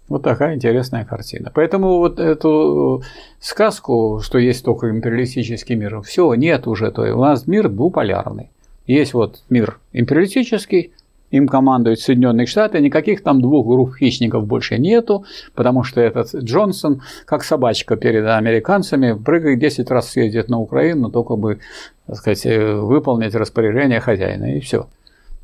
Вот 0.07 0.21
такая 0.21 0.55
интересная 0.55 1.03
картина. 1.03 1.51
Поэтому 1.53 1.97
вот 1.97 2.19
эту 2.19 3.03
сказку, 3.39 4.19
что 4.23 4.37
есть 4.37 4.63
только 4.63 4.89
империалистический 4.89 5.75
мир, 5.75 6.01
все, 6.01 6.33
нет 6.35 6.67
уже. 6.67 6.91
То 6.91 7.05
есть 7.05 7.15
у 7.15 7.21
нас 7.21 7.47
мир 7.47 7.69
двуполярный. 7.69 8.49
Есть 8.85 9.15
вот 9.15 9.43
мир 9.49 9.79
империалистический, 9.93 10.93
им 11.35 11.47
командуют 11.47 11.99
Соединенные 11.99 12.47
Штаты, 12.47 12.79
никаких 12.79 13.21
там 13.21 13.41
двух 13.41 13.67
групп 13.67 13.95
хищников 13.95 14.47
больше 14.47 14.77
нету, 14.77 15.25
потому 15.53 15.83
что 15.83 16.01
этот 16.01 16.33
Джонсон, 16.33 17.01
как 17.25 17.43
собачка 17.43 17.95
перед 17.95 18.25
американцами, 18.25 19.13
прыгает 19.13 19.59
10 19.59 19.91
раз 19.91 20.11
съездит 20.11 20.49
на 20.49 20.59
Украину, 20.59 21.09
только 21.11 21.35
бы, 21.35 21.59
так 22.07 22.17
сказать, 22.17 22.45
э, 22.45 22.75
выполнить 22.75 23.35
распоряжение 23.35 23.99
хозяина, 23.99 24.55
и 24.55 24.59
все. 24.59 24.87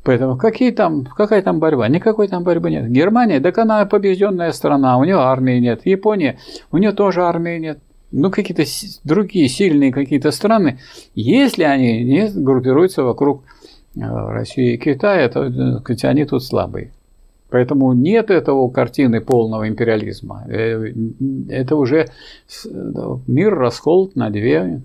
Поэтому 0.04 0.36
какие 0.36 0.72
там, 0.72 1.04
какая 1.04 1.42
там 1.42 1.60
борьба? 1.60 1.88
Никакой 1.88 2.26
там 2.26 2.42
борьбы 2.42 2.70
нет. 2.70 2.90
Германия, 2.90 3.40
так 3.40 3.58
она 3.58 3.84
побежденная 3.86 4.52
страна, 4.52 4.98
у 4.98 5.04
нее 5.04 5.16
армии 5.16 5.60
нет. 5.60 5.82
Япония, 5.84 6.38
у 6.72 6.78
нее 6.78 6.92
тоже 6.92 7.22
армии 7.22 7.58
нет. 7.58 7.78
Ну, 8.10 8.30
какие-то 8.30 8.64
другие 9.04 9.48
сильные 9.48 9.92
какие-то 9.92 10.32
страны, 10.32 10.80
если 11.14 11.62
они 11.62 12.02
не 12.04 12.28
группируются 12.28 13.04
вокруг 13.04 13.42
России 13.94 14.74
и 14.74 14.78
Китая, 14.78 15.28
то 15.28 15.50
сказать, 15.80 16.04
они 16.04 16.24
тут 16.24 16.42
слабые. 16.44 16.92
Поэтому 17.50 17.92
нет 17.92 18.30
этого 18.30 18.70
картины 18.70 19.20
полного 19.20 19.68
империализма. 19.68 20.44
Э, 20.48 20.92
это 21.50 21.76
уже 21.76 22.08
мир 23.26 23.54
расколот 23.54 24.16
на 24.16 24.30
две 24.30 24.80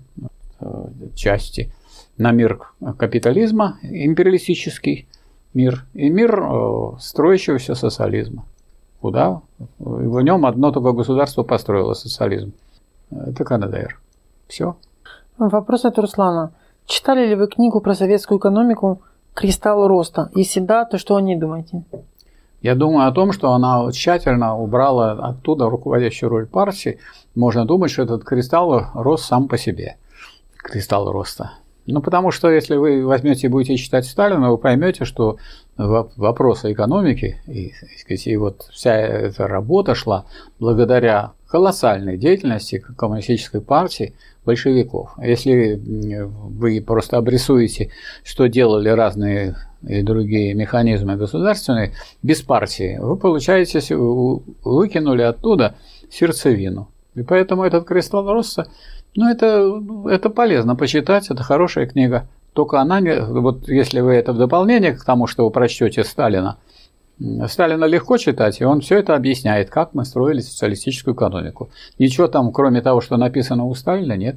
э, 0.60 0.66
части. 1.14 1.72
На 2.18 2.32
мир 2.32 2.60
капитализма, 2.98 3.78
империалистический 3.82 5.08
мир, 5.54 5.86
и 5.94 6.10
мир 6.10 6.98
строящегося 6.98 7.74
социализма. 7.76 8.44
Куда? 9.00 9.40
В 9.78 10.20
нем 10.20 10.44
одно 10.44 10.72
только 10.72 10.92
государство 10.92 11.44
построило 11.44 11.94
социализм. 11.94 12.52
Это 13.10 13.44
КНДР. 13.44 14.00
Все. 14.48 14.76
Вопрос 15.38 15.84
от 15.84 15.98
Руслана. 15.98 16.52
Читали 16.88 17.26
ли 17.26 17.34
вы 17.34 17.48
книгу 17.48 17.80
про 17.82 17.94
советскую 17.94 18.38
экономику 18.38 19.02
«Кристалл 19.34 19.86
роста»? 19.88 20.30
Если 20.34 20.60
да, 20.60 20.86
то 20.86 20.96
что 20.96 21.16
о 21.16 21.20
ней 21.20 21.36
думаете? 21.36 21.82
Я 22.62 22.74
думаю 22.74 23.06
о 23.06 23.12
том, 23.12 23.32
что 23.32 23.52
она 23.52 23.92
тщательно 23.92 24.56
убрала 24.56 25.12
оттуда 25.12 25.68
руководящую 25.68 26.30
роль 26.30 26.46
партии. 26.46 26.98
Можно 27.34 27.66
думать, 27.66 27.90
что 27.90 28.04
этот 28.04 28.24
кристалл 28.24 28.86
рос 28.94 29.22
сам 29.22 29.48
по 29.48 29.58
себе. 29.58 29.98
Кристалл 30.56 31.12
роста. 31.12 31.52
Ну, 31.84 32.00
потому 32.00 32.30
что 32.30 32.50
если 32.50 32.76
вы 32.76 33.04
возьмете 33.04 33.48
и 33.48 33.50
будете 33.50 33.76
читать 33.76 34.06
Сталина, 34.06 34.50
вы 34.50 34.56
поймете, 34.56 35.04
что 35.04 35.36
вопросы 35.76 36.72
экономики 36.72 37.36
и, 37.46 37.72
и 38.08 38.36
вот 38.38 38.62
вся 38.72 38.96
эта 38.96 39.46
работа 39.46 39.94
шла 39.94 40.24
благодаря 40.58 41.32
колоссальной 41.48 42.16
деятельности 42.16 42.78
коммунистической 42.78 43.60
партии 43.60 44.14
большевиков. 44.48 45.10
Если 45.22 45.78
вы 45.78 46.80
просто 46.80 47.18
обрисуете, 47.18 47.90
что 48.24 48.48
делали 48.48 48.88
разные 48.88 49.56
и 49.86 50.00
другие 50.02 50.54
механизмы 50.54 51.16
государственные 51.16 51.92
без 52.22 52.40
партии, 52.40 52.96
вы 52.98 53.16
получаете, 53.16 53.78
выкинули 53.94 55.22
оттуда 55.22 55.74
сердцевину. 56.10 56.88
И 57.14 57.22
поэтому 57.22 57.64
этот 57.64 57.84
кристалл 57.84 58.32
роста, 58.32 58.68
ну 59.14 59.28
это, 59.28 59.82
это 60.08 60.30
полезно 60.30 60.76
почитать, 60.76 61.30
это 61.30 61.42
хорошая 61.42 61.86
книга. 61.86 62.26
Только 62.54 62.80
она, 62.80 63.00
вот 63.28 63.68
если 63.68 64.00
вы 64.00 64.14
это 64.14 64.32
в 64.32 64.38
дополнение 64.38 64.92
к 64.92 65.04
тому, 65.04 65.26
что 65.26 65.44
вы 65.44 65.50
прочтете 65.50 66.04
Сталина, 66.04 66.56
Сталина 67.48 67.84
легко 67.84 68.16
читать, 68.16 68.60
и 68.60 68.64
он 68.64 68.80
все 68.80 68.98
это 68.98 69.14
объясняет, 69.14 69.70
как 69.70 69.94
мы 69.94 70.04
строили 70.04 70.40
социалистическую 70.40 71.14
экономику. 71.14 71.68
Ничего 71.98 72.28
там, 72.28 72.52
кроме 72.52 72.80
того, 72.80 73.00
что 73.00 73.16
написано 73.16 73.64
у 73.64 73.74
Сталина, 73.74 74.16
нет. 74.16 74.36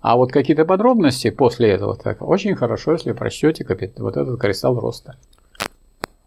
А 0.00 0.16
вот 0.16 0.32
какие-то 0.32 0.64
подробности 0.64 1.30
после 1.30 1.70
этого, 1.70 1.96
так 1.96 2.22
очень 2.22 2.54
хорошо, 2.54 2.92
если 2.92 3.12
прочтете 3.12 3.64
вот 3.98 4.16
этот 4.16 4.40
кристалл 4.40 4.78
роста. 4.78 5.16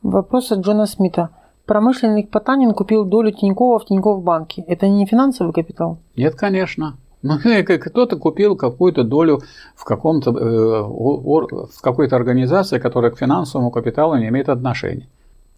Вопрос 0.02 0.52
от 0.52 0.60
Джона 0.60 0.86
Смита. 0.86 1.30
Промышленник 1.66 2.30
Потанин 2.30 2.74
купил 2.74 3.06
долю 3.06 3.32
Тинькова 3.32 3.80
в 3.80 3.86
Тинькофф 3.86 4.24
банке. 4.24 4.64
Это 4.68 4.88
не 4.88 5.06
финансовый 5.06 5.52
капитал? 5.52 5.98
Нет, 6.16 6.36
конечно. 6.36 6.98
Ну, 7.22 7.40
кто-то 7.80 8.18
купил 8.18 8.56
какую-то 8.56 9.04
долю 9.04 9.42
в, 9.76 9.84
каком-то, 9.84 10.30
э, 10.30 10.84
в 10.84 11.82
какой-то 11.82 12.16
организации, 12.16 12.78
которая 12.78 13.12
к 13.12 13.18
финансовому 13.18 13.72
капиталу 13.72 14.16
не 14.16 14.28
имеет 14.28 14.48
отношения. 14.48 15.08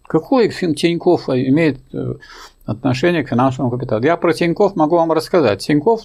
Какой 0.07 0.49
Тиньков 0.49 1.27
имеет 1.29 1.79
э, 1.93 2.13
отношение 2.65 3.23
к 3.23 3.29
финансовому 3.29 3.71
капиталу? 3.71 4.03
Я 4.03 4.15
про 4.15 4.33
Тиньков 4.33 4.75
могу 4.77 4.95
вам 4.95 5.11
рассказать. 5.11 5.59
Тиньков 5.59 6.03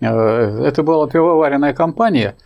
э,– 0.00 0.06
это 0.64 0.82
была 0.82 1.06
пивоваренная 1.06 1.74
компания, 1.74 2.36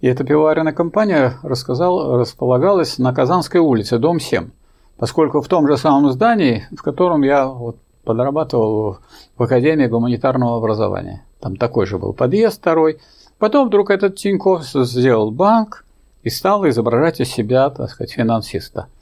и 0.00 0.08
эта 0.08 0.24
пивоваренная 0.24 0.72
компания 0.72 1.34
рассказал, 1.44 2.18
располагалась 2.18 2.98
на 2.98 3.14
Казанской 3.14 3.60
улице, 3.60 3.98
дом 3.98 4.18
7, 4.18 4.50
поскольку 4.96 5.40
в 5.40 5.46
том 5.46 5.68
же 5.68 5.76
самом 5.76 6.10
здании, 6.10 6.66
в 6.76 6.82
котором 6.82 7.22
я 7.22 7.46
вот 7.46 7.76
подрабатывал 8.04 8.98
в 9.36 9.42
Академии 9.42 9.86
гуманитарного 9.86 10.56
образования. 10.56 11.22
Там 11.38 11.56
такой 11.56 11.86
же 11.86 11.96
был 11.98 12.12
подъезд 12.12 12.58
второй. 12.58 12.98
Потом 13.38 13.68
вдруг 13.68 13.90
этот 13.90 14.16
Тиньков 14.16 14.64
сделал 14.64 15.30
банк 15.30 15.84
и 16.24 16.28
стал 16.28 16.68
изображать 16.68 17.20
из 17.20 17.28
себя, 17.28 17.70
так 17.70 17.88
сказать, 17.88 18.12
финансиста– 18.12 18.88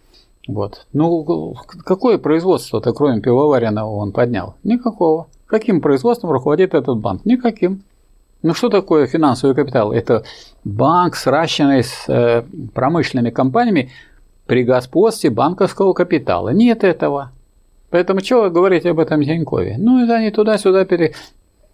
вот. 0.49 0.87
Ну, 0.95 1.55
какое 1.85 2.17
производство-то, 2.17 2.93
кроме 2.93 3.21
пивоваренного, 3.21 3.91
он 3.91 4.13
поднял? 4.13 4.55
Никакого. 4.65 5.29
Каким 5.47 5.83
производством 5.83 6.31
руководит 6.31 6.75
этот 6.75 6.99
банк? 6.99 7.25
Никаким. 7.27 7.83
Ну, 8.43 8.55
что 8.55 8.71
такое 8.71 9.07
финансовый 9.07 9.55
капитал? 9.55 9.93
Это 9.93 10.25
банк, 10.65 11.17
сращенный 11.17 11.85
с 11.85 12.09
э, 12.09 12.45
промышленными 12.73 13.31
компаниями 13.31 13.91
при 14.47 14.65
господстве 14.65 15.29
банковского 15.29 15.93
капитала. 15.93 16.49
Нет 16.49 16.83
этого. 16.83 17.33
Поэтому 17.91 18.21
что 18.21 18.43
вы 18.43 18.51
говорите 18.51 18.91
об 18.91 19.01
этом 19.01 19.23
Тинькове? 19.23 19.77
Ну, 19.79 20.03
это 20.03 20.15
они 20.15 20.31
туда-сюда 20.31 20.87
пере, 20.87 21.15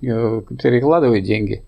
э, 0.03 0.43
перекладывают 0.63 1.25
деньги 1.25 1.63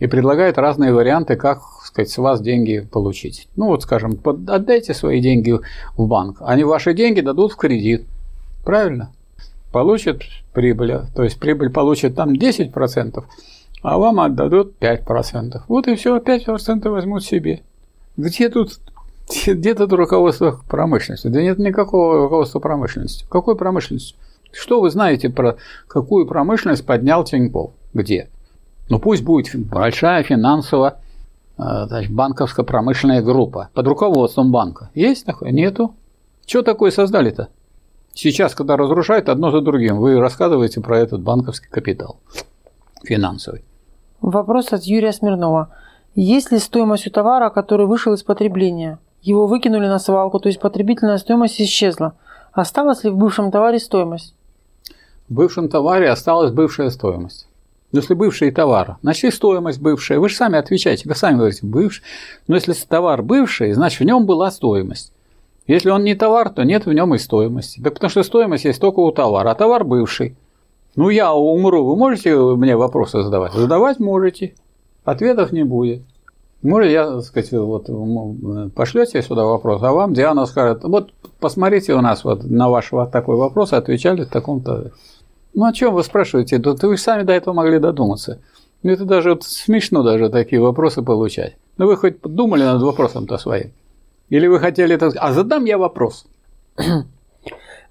и 0.00 0.08
предлагают 0.08 0.58
разные 0.58 0.92
варианты, 0.92 1.36
как 1.36 1.60
сказать, 1.90 2.10
с 2.10 2.18
вас 2.18 2.40
деньги 2.40 2.80
получить. 2.80 3.48
Ну 3.56 3.66
вот, 3.66 3.82
скажем, 3.82 4.18
отдайте 4.46 4.94
свои 4.94 5.20
деньги 5.20 5.58
в 5.96 6.06
банк, 6.06 6.38
они 6.40 6.64
ваши 6.64 6.94
деньги 6.94 7.20
дадут 7.20 7.52
в 7.52 7.56
кредит. 7.56 8.06
Правильно? 8.64 9.12
Получат 9.72 10.22
прибыль, 10.52 11.00
то 11.14 11.22
есть 11.22 11.38
прибыль 11.38 11.70
получит 11.70 12.14
там 12.14 12.32
10%, 12.32 13.24
а 13.82 13.98
вам 13.98 14.20
отдадут 14.20 14.74
5%. 14.80 15.62
Вот 15.68 15.88
и 15.88 15.96
все, 15.96 16.18
5% 16.18 16.88
возьмут 16.88 17.24
себе. 17.24 17.62
Где 18.16 18.48
тут 18.48 18.80
где 19.46 19.74
тут 19.74 19.92
руководство 19.92 20.60
промышленности? 20.68 21.28
Да 21.28 21.40
нет 21.40 21.58
никакого 21.58 22.22
руководства 22.22 22.58
промышленности. 22.58 23.24
Какой 23.28 23.56
промышленности? 23.56 24.16
Что 24.52 24.80
вы 24.80 24.90
знаете 24.90 25.30
про 25.30 25.56
какую 25.86 26.26
промышленность 26.26 26.84
поднял 26.84 27.22
Тинькофф? 27.22 27.70
Где? 27.94 28.28
Ну 28.88 28.98
пусть 28.98 29.22
будет 29.22 29.54
большая 29.54 30.24
финансовая 30.24 30.96
значит, 31.60 32.12
банковско-промышленная 32.12 33.22
группа 33.22 33.68
под 33.74 33.86
руководством 33.86 34.50
банка. 34.50 34.90
Есть 34.94 35.26
такое? 35.26 35.50
Нету. 35.50 35.94
Что 36.46 36.62
такое 36.62 36.90
создали-то? 36.90 37.48
Сейчас, 38.14 38.54
когда 38.54 38.76
разрушают 38.76 39.28
одно 39.28 39.50
за 39.50 39.60
другим, 39.60 39.98
вы 39.98 40.18
рассказываете 40.18 40.80
про 40.80 40.98
этот 40.98 41.22
банковский 41.22 41.68
капитал 41.68 42.16
финансовый. 43.04 43.64
Вопрос 44.20 44.72
от 44.72 44.82
Юрия 44.82 45.12
Смирнова. 45.12 45.70
Есть 46.14 46.50
ли 46.50 46.58
стоимость 46.58 47.06
у 47.06 47.10
товара, 47.10 47.50
который 47.50 47.86
вышел 47.86 48.12
из 48.12 48.22
потребления? 48.22 48.98
Его 49.22 49.46
выкинули 49.46 49.86
на 49.86 49.98
свалку, 49.98 50.40
то 50.40 50.48
есть 50.48 50.60
потребительная 50.60 51.18
стоимость 51.18 51.60
исчезла. 51.60 52.14
Осталась 52.52 53.04
ли 53.04 53.10
в 53.10 53.16
бывшем 53.16 53.50
товаре 53.50 53.78
стоимость? 53.78 54.34
В 55.28 55.34
бывшем 55.34 55.68
товаре 55.68 56.10
осталась 56.10 56.50
бывшая 56.50 56.90
стоимость. 56.90 57.46
Если 57.92 58.14
бывший 58.14 58.52
товар, 58.52 58.98
значит 59.02 59.34
стоимость 59.34 59.80
бывшая. 59.80 60.20
Вы 60.20 60.28
же 60.28 60.36
сами 60.36 60.58
отвечаете, 60.58 61.08
вы 61.08 61.14
сами 61.16 61.36
говорите 61.36 61.66
бывший. 61.66 62.02
Но 62.46 62.54
если 62.54 62.72
товар 62.72 63.22
бывший, 63.22 63.72
значит 63.72 64.00
в 64.00 64.04
нем 64.04 64.26
была 64.26 64.50
стоимость. 64.50 65.12
Если 65.66 65.90
он 65.90 66.04
не 66.04 66.14
товар, 66.14 66.50
то 66.50 66.62
нет 66.62 66.86
в 66.86 66.92
нем 66.92 67.14
и 67.14 67.18
стоимости. 67.18 67.80
Да 67.80 67.90
потому 67.90 68.10
что 68.10 68.22
стоимость 68.22 68.64
есть 68.64 68.80
только 68.80 69.00
у 69.00 69.10
товара, 69.10 69.50
а 69.50 69.54
товар 69.54 69.84
бывший. 69.84 70.36
Ну, 70.96 71.08
я 71.08 71.32
умру, 71.32 71.84
вы 71.84 71.96
можете 71.96 72.36
мне 72.36 72.76
вопросы 72.76 73.22
задавать? 73.22 73.52
Задавать 73.52 74.00
можете. 74.00 74.54
Ответов 75.04 75.52
не 75.52 75.64
будет. 75.64 76.02
Может, 76.62 76.90
я, 76.90 77.06
так 77.10 77.24
сказать, 77.24 77.52
вот 77.52 77.88
пошлете 78.74 79.22
сюда 79.22 79.44
вопрос, 79.44 79.82
а 79.82 79.92
вам 79.92 80.12
Диана 80.12 80.44
скажет, 80.46 80.84
вот 80.84 81.12
посмотрите 81.38 81.94
у 81.94 82.00
нас 82.02 82.22
вот 82.22 82.44
на 82.44 82.68
ваш 82.68 82.90
такой 83.10 83.36
вопрос, 83.36 83.72
отвечали 83.72 84.24
в 84.24 84.28
таком-то. 84.28 84.90
Ну, 85.54 85.64
о 85.64 85.72
чем 85.72 85.94
вы 85.94 86.04
спрашиваете? 86.04 86.58
Да 86.58 86.74
вы 86.82 86.96
сами 86.96 87.22
до 87.22 87.32
этого 87.32 87.54
могли 87.54 87.78
додуматься. 87.78 88.38
Ну, 88.82 88.92
это 88.92 89.04
даже 89.04 89.30
вот 89.30 89.44
смешно 89.44 90.02
даже 90.02 90.30
такие 90.30 90.60
вопросы 90.60 91.02
получать. 91.02 91.56
Ну, 91.76 91.86
вы 91.86 91.96
хоть 91.96 92.20
думали 92.22 92.62
над 92.62 92.82
вопросом-то 92.82 93.38
своим? 93.38 93.72
Или 94.30 94.46
вы 94.46 94.60
хотели 94.60 94.94
это... 94.94 95.12
А 95.16 95.32
задам 95.32 95.64
я 95.64 95.76
вопрос. 95.76 96.26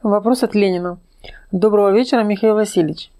Вопрос 0.04 0.44
от 0.44 0.56
Ленина. 0.56 0.98
Доброго 1.52 1.92
вечера, 1.92 2.24
Михаил 2.24 2.56
Васильевич. 2.56 3.12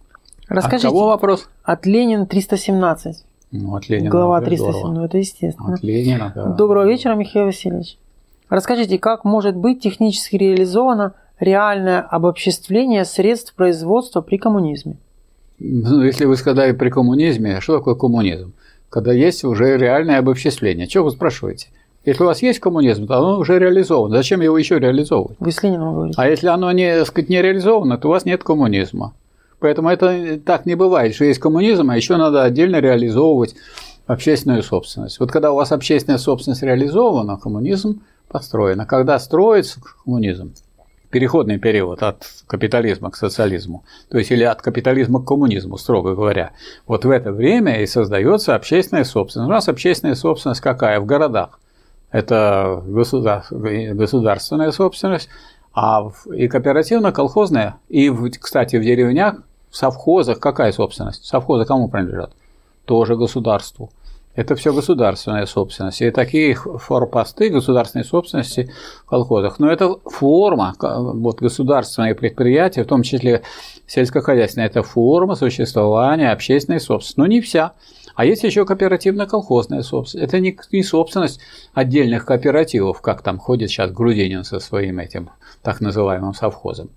Расскажите. 0.48 0.88
От 0.88 0.94
кого 0.94 1.08
вопрос? 1.08 1.50
От 1.64 1.86
Ленина 1.86 2.26
317. 2.26 3.26
Ну, 3.52 3.76
от 3.76 3.90
Ленина. 3.90 4.10
Глава 4.10 4.42
307, 4.42 4.88
ну 4.94 5.04
это 5.04 5.18
естественно. 5.18 5.74
От 5.74 5.84
Ленина, 5.84 6.32
да. 6.34 6.46
Доброго 6.46 6.88
вечера, 6.88 7.16
Михаил 7.16 7.46
Васильевич. 7.46 7.98
Расскажите, 8.48 8.98
как 8.98 9.26
может 9.26 9.56
быть 9.56 9.82
технически 9.82 10.38
реализовано 10.38 11.14
реальное 11.40 12.02
обобществление 12.02 13.06
средств 13.06 13.54
производства 13.54 14.22
при 14.22 14.38
коммунизме? 14.38 14.98
Ну, 15.60 16.04
если 16.04 16.26
вы 16.26 16.36
сказали 16.36 16.72
при 16.72 16.90
коммунизме, 16.90 17.60
что 17.60 17.78
такое 17.78 17.96
коммунизм? 17.96 18.54
Когда 18.90 19.14
есть 19.14 19.44
уже 19.44 19.78
реальное 19.78 20.20
обобществление. 20.20 20.88
Чего 20.88 21.06
вы 21.06 21.12
спрашиваете? 21.12 21.68
Если 22.06 22.24
у 22.24 22.28
вас 22.28 22.42
есть 22.42 22.60
коммунизм, 22.60 23.08
то 23.08 23.18
оно 23.18 23.40
уже 23.40 23.60
реализовано. 23.60 24.16
Зачем 24.16 24.42
его 24.42 24.58
еще 24.58 24.80
реализовывать? 24.80 25.38
Вы 25.40 25.52
с 25.52 25.62
Лениным 25.62 25.94
говорите. 25.94 26.16
А 26.20 26.28
если 26.28 26.48
оно 26.48 26.72
не, 26.72 27.06
сказать, 27.06 27.30
не 27.30 27.42
реализовано, 27.42 27.98
то 27.98 28.08
у 28.08 28.12
вас 28.12 28.26
нет 28.26 28.44
коммунизма. 28.44 29.14
Поэтому 29.60 29.90
это 29.90 30.40
так 30.40 30.66
не 30.66 30.76
бывает, 30.76 31.14
что 31.14 31.26
есть 31.26 31.40
коммунизм, 31.40 31.90
а 31.90 31.98
еще 31.98 32.16
надо 32.16 32.44
отдельно 32.44 32.78
реализовывать 32.78 33.56
общественную 34.08 34.64
собственность. 34.64 35.20
Вот 35.20 35.32
когда 35.32 35.52
у 35.52 35.56
вас 35.56 35.72
общественная 35.74 36.18
собственность 36.18 36.64
реализована, 36.64 37.38
коммунизм 37.38 38.02
построен. 38.30 38.80
А 38.80 38.86
когда 38.86 39.20
строится 39.20 39.82
коммунизм, 40.04 40.54
переходный 41.10 41.58
период 41.58 42.04
от 42.04 42.28
капитализма 42.48 43.10
к 43.12 43.16
социализму, 43.16 43.84
то 44.10 44.18
есть 44.18 44.32
или 44.32 44.44
от 44.44 44.62
капитализма 44.62 45.22
к 45.22 45.26
коммунизму, 45.26 45.78
строго 45.78 46.14
говоря, 46.16 46.52
вот 46.86 47.06
в 47.06 47.10
это 47.10 47.32
время 47.32 47.82
и 47.82 47.88
создается 47.88 48.56
общественная 48.56 49.04
собственность. 49.04 49.50
У 49.50 49.52
нас 49.52 49.68
общественная 49.68 50.16
собственность 50.16 50.62
какая? 50.62 51.00
В 51.00 51.06
городах. 51.06 51.60
Это 52.12 52.84
государственная 52.86 54.72
собственность, 54.72 55.30
а 55.74 56.12
и 56.34 56.48
кооперативно-колхозная, 56.48 57.76
и, 57.88 58.10
кстати, 58.40 58.78
в 58.78 58.84
деревнях 58.84 59.42
в 59.70 59.78
совхозах 59.78 60.40
какая 60.40 60.72
собственность? 60.72 61.26
Совхозы 61.26 61.66
кому 61.66 61.88
принадлежат? 61.88 62.32
Тоже 62.86 63.16
государству. 63.16 63.92
Это 64.36 64.56
все 64.56 64.72
государственная 64.72 65.46
собственность. 65.46 66.02
И 66.02 66.12
такие 66.12 66.56
форпосты 66.56 67.50
государственной 67.50 68.06
собственности 68.06 68.72
в 69.06 69.10
колхозах. 69.10 69.60
Но 69.60 69.70
это 69.72 69.98
форма, 70.06 70.76
вот 70.80 71.40
государственные 71.42 72.16
предприятия, 72.16 72.84
в 72.84 72.88
том 72.88 73.02
числе 73.04 73.42
сельскохозяйственная, 73.88 74.68
это 74.68 74.84
форма 74.84 75.36
существования 75.36 76.32
общественной 76.32 76.80
собственности. 76.80 77.20
Но 77.20 77.26
не 77.26 77.42
вся. 77.42 77.74
А 78.16 78.24
есть 78.26 78.44
еще 78.44 78.66
кооперативно-колхозная 78.66 79.82
собственность. 79.82 80.30
Это 80.30 80.40
не, 80.40 80.58
не 80.72 80.84
собственность 80.84 81.40
отдельных 81.74 82.26
кооперативов, 82.26 83.02
как 83.02 83.22
там 83.24 83.40
ходит 83.40 83.70
сейчас 83.70 83.92
Грудинин 83.92 84.44
со 84.44 84.60
своим 84.60 85.00
этим 85.00 85.32
так 85.64 85.82
называемым 85.82 86.34
совхозом. 86.34 86.90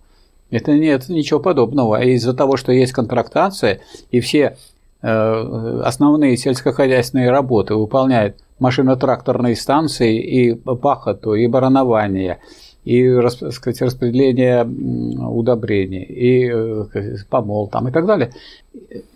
Это 0.51 0.73
нет 0.73 1.09
ничего 1.09 1.41
подобного. 1.41 1.97
А 1.97 2.05
из-за 2.05 2.35
того, 2.35 2.57
что 2.57 2.73
есть 2.73 2.93
контрактация, 2.93 3.81
и 4.11 4.21
все 4.21 4.59
основные 5.03 6.37
сельскохозяйственные 6.37 7.31
работы 7.31 7.75
выполняют 7.75 8.37
машино-тракторные 8.59 9.57
станции 9.57 10.21
и 10.21 10.55
пахоту, 10.55 11.35
и 11.35 11.47
баранование, 11.49 12.39
и 12.85 13.21
сказать, 13.51 13.83
распределение 13.83 14.65
удобрений, 14.65 16.03
и 16.03 16.51
э, 16.53 17.17
помол 17.29 17.69
там, 17.69 17.89
и 17.89 17.93
так 17.93 18.07
далее, 18.07 18.33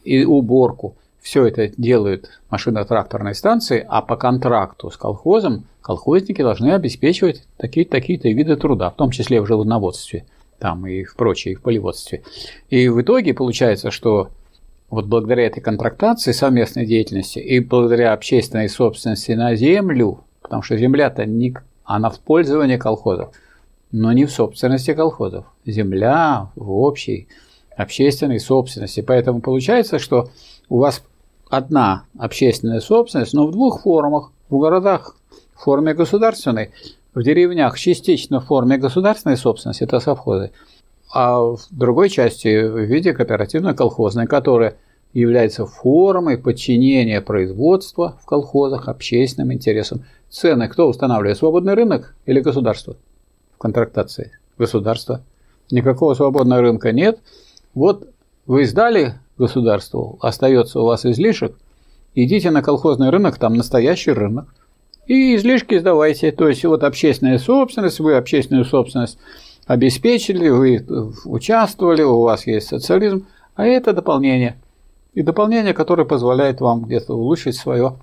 и 0.05 0.25
уборку. 0.25 0.97
Все 1.21 1.45
это 1.47 1.73
делают 1.77 2.31
машино-тракторные 2.51 3.35
станции, 3.35 3.85
а 3.89 4.01
по 4.01 4.17
контракту 4.17 4.91
с 4.91 4.97
колхозом 4.97 5.65
колхозники 5.83 6.43
должны 6.43 6.73
обеспечивать 6.73 7.43
такие-то 7.57 7.93
такие 7.93 8.19
виды 8.19 8.57
труда, 8.57 8.91
в 8.91 8.95
том 8.95 9.11
числе 9.11 9.41
в 9.41 9.47
животноводстве– 9.47 10.25
там 10.59 10.87
и 10.87 11.05
в 11.05 11.17
прочее, 11.17 11.53
и 11.53 11.55
в 11.55 11.63
полеводстве. 11.63 12.23
И 12.71 12.89
в 12.89 13.01
итоге 13.01 13.35
получается, 13.35 13.91
что 13.91 14.31
вот 14.91 15.07
благодаря 15.07 15.47
этой 15.47 15.61
контрактации, 15.61 16.33
совместной 16.33 16.87
деятельности 16.87 17.39
и 17.39 17.61
благодаря 17.61 18.13
общественной 18.13 18.69
собственности 18.69 19.33
на 19.33 19.55
землю, 19.57 20.21
потому 20.43 20.63
что 20.63 20.77
земля-то 20.77 21.27
не, 21.27 21.55
она 21.85 22.11
в 22.11 22.21
пользовании 22.21 22.77
колхозов, 22.77 23.31
но 23.91 24.13
не 24.13 24.25
в 24.25 24.31
собственности 24.31 24.95
колхозов. 24.95 25.47
Земля 25.65 26.51
в 26.55 26.71
общей 26.71 27.29
общественной 27.77 28.41
собственности. 28.41 29.01
Поэтому 29.01 29.41
получается, 29.41 29.99
что 29.99 30.31
у 30.69 30.79
вас 30.79 31.03
одна 31.49 32.05
общественная 32.19 32.81
собственность, 32.81 33.35
но 33.35 33.47
в 33.47 33.53
двух 33.53 33.83
формах. 33.83 34.33
В 34.49 34.59
городах 34.59 35.17
в 35.57 35.65
форме 35.65 35.93
государственной, 35.93 36.71
в 37.15 37.23
деревнях 37.23 37.77
частично 37.79 38.41
в 38.41 38.47
форме 38.47 38.79
государственной 38.79 39.37
собственности, 39.37 39.83
это 39.83 39.99
совхозы, 39.99 40.53
а 41.19 41.41
в 41.41 41.61
другой 41.71 42.11
части 42.11 42.61
в 42.69 42.79
виде 42.79 43.15
кооперативно-колхозной, 43.15 44.27
которая 44.27 44.77
является 45.15 45.65
формой 45.65 46.37
подчинения 46.37 47.23
производства 47.23 48.19
в 48.23 48.27
колхозах 48.27 48.87
общественным 48.87 49.51
интересам. 49.51 50.05
Цены 50.29 50.69
кто 50.69 50.87
устанавливает? 50.87 51.39
Свободный 51.39 51.73
рынок 51.73 52.15
или 52.27 52.41
государство? 52.41 52.97
В 53.55 53.57
контрактации. 53.57 54.33
Государство. 54.59 55.23
Никакого 55.71 56.13
свободного 56.13 56.61
рынка 56.61 56.93
нет. 56.93 57.19
Вот 57.73 58.11
вы 58.45 58.67
сдали 58.67 59.15
государству, 59.39 60.19
остается 60.21 60.81
у 60.81 60.85
вас 60.85 61.07
излишек, 61.07 61.57
идите 62.15 62.51
на 62.51 62.61
колхозный 62.61 63.09
рынок, 63.09 63.39
там 63.39 63.55
настоящий 63.55 64.13
рынок– 64.13 64.55
и 65.07 65.37
излишки 65.37 65.79
сдавайте. 65.79 66.33
То 66.33 66.49
есть 66.49 66.65
вот 66.65 66.83
общественная 66.83 67.39
собственность, 67.39 68.01
вы 68.01 68.17
общественную 68.17 68.65
собственность 68.65 69.19
обеспечили, 69.67 70.49
вы 70.49 70.85
участвовали, 71.25 72.03
у 72.03 72.21
вас 72.21 72.47
есть 72.47 72.69
социализм, 72.69 73.27
а 73.55 73.67
это 73.67 73.93
дополнение. 73.93 74.57
И 75.15 75.23
дополнение, 75.23 75.75
которое 75.75 76.05
позволяет 76.05 76.61
вам 76.61 76.85
где-то 76.85 77.15
улучшить 77.15 77.57
свое 77.57 77.97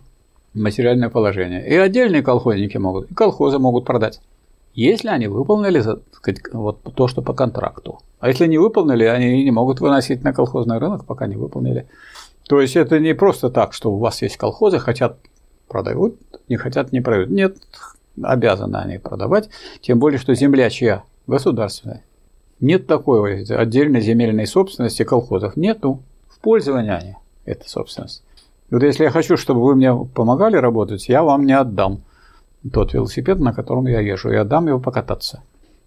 материальное 0.53 1.09
положение. 1.09 1.67
И 1.67 1.75
отдельные 1.75 2.21
колхозники 2.21 2.77
могут, 2.77 3.09
и 3.11 3.13
колхозы 3.13 3.59
могут 3.59 3.85
продать, 3.85 4.19
если 4.73 5.09
они 5.09 5.27
выполнили 5.27 5.81
сказать, 6.13 6.41
вот 6.51 6.81
то, 6.95 7.07
что 7.07 7.21
по 7.21 7.33
контракту. 7.33 7.99
А 8.19 8.29
если 8.29 8.47
не 8.47 8.57
выполнили, 8.57 9.03
они 9.03 9.43
не 9.43 9.51
могут 9.51 9.79
выносить 9.79 10.23
на 10.23 10.33
колхозный 10.33 10.79
рынок, 10.79 11.05
пока 11.05 11.27
не 11.27 11.35
выполнили. 11.35 11.87
То 12.47 12.59
есть 12.59 12.75
это 12.75 12.99
не 12.99 13.13
просто 13.13 13.49
так, 13.49 13.73
что 13.73 13.91
у 13.91 13.97
вас 13.97 14.21
есть 14.21 14.37
колхозы, 14.37 14.79
хотят 14.79 15.17
продают, 15.67 16.19
не 16.49 16.57
хотят, 16.57 16.91
не 16.91 17.01
продают. 17.01 17.29
Нет, 17.29 17.57
обязаны 18.21 18.77
они 18.77 18.97
продавать, 18.97 19.49
тем 19.81 19.99
более, 19.99 20.19
что 20.19 20.33
земля 20.35 20.69
чья? 20.69 21.03
Государственная. 21.27 22.03
Нет 22.59 22.87
такой 22.87 23.43
отдельной 23.43 24.01
земельной 24.01 24.47
собственности 24.47 25.03
колхозов. 25.03 25.55
Нету. 25.57 26.01
В 26.27 26.39
пользовании 26.39 26.91
они, 26.91 27.15
эта 27.45 27.69
собственность. 27.69 28.23
Вот 28.69 28.83
если 28.83 29.03
я 29.03 29.11
хочу, 29.11 29.37
чтобы 29.37 29.63
вы 29.63 29.75
мне 29.75 29.93
помогали 29.95 30.57
работать, 30.57 31.07
я 31.07 31.23
вам 31.23 31.45
не 31.45 31.53
отдам 31.53 32.03
тот 32.71 32.93
велосипед, 32.93 33.39
на 33.39 33.53
котором 33.53 33.87
я 33.87 33.99
езжу, 33.99 34.31
я 34.31 34.41
отдам 34.41 34.67
его 34.67 34.79
покататься. 34.79 35.43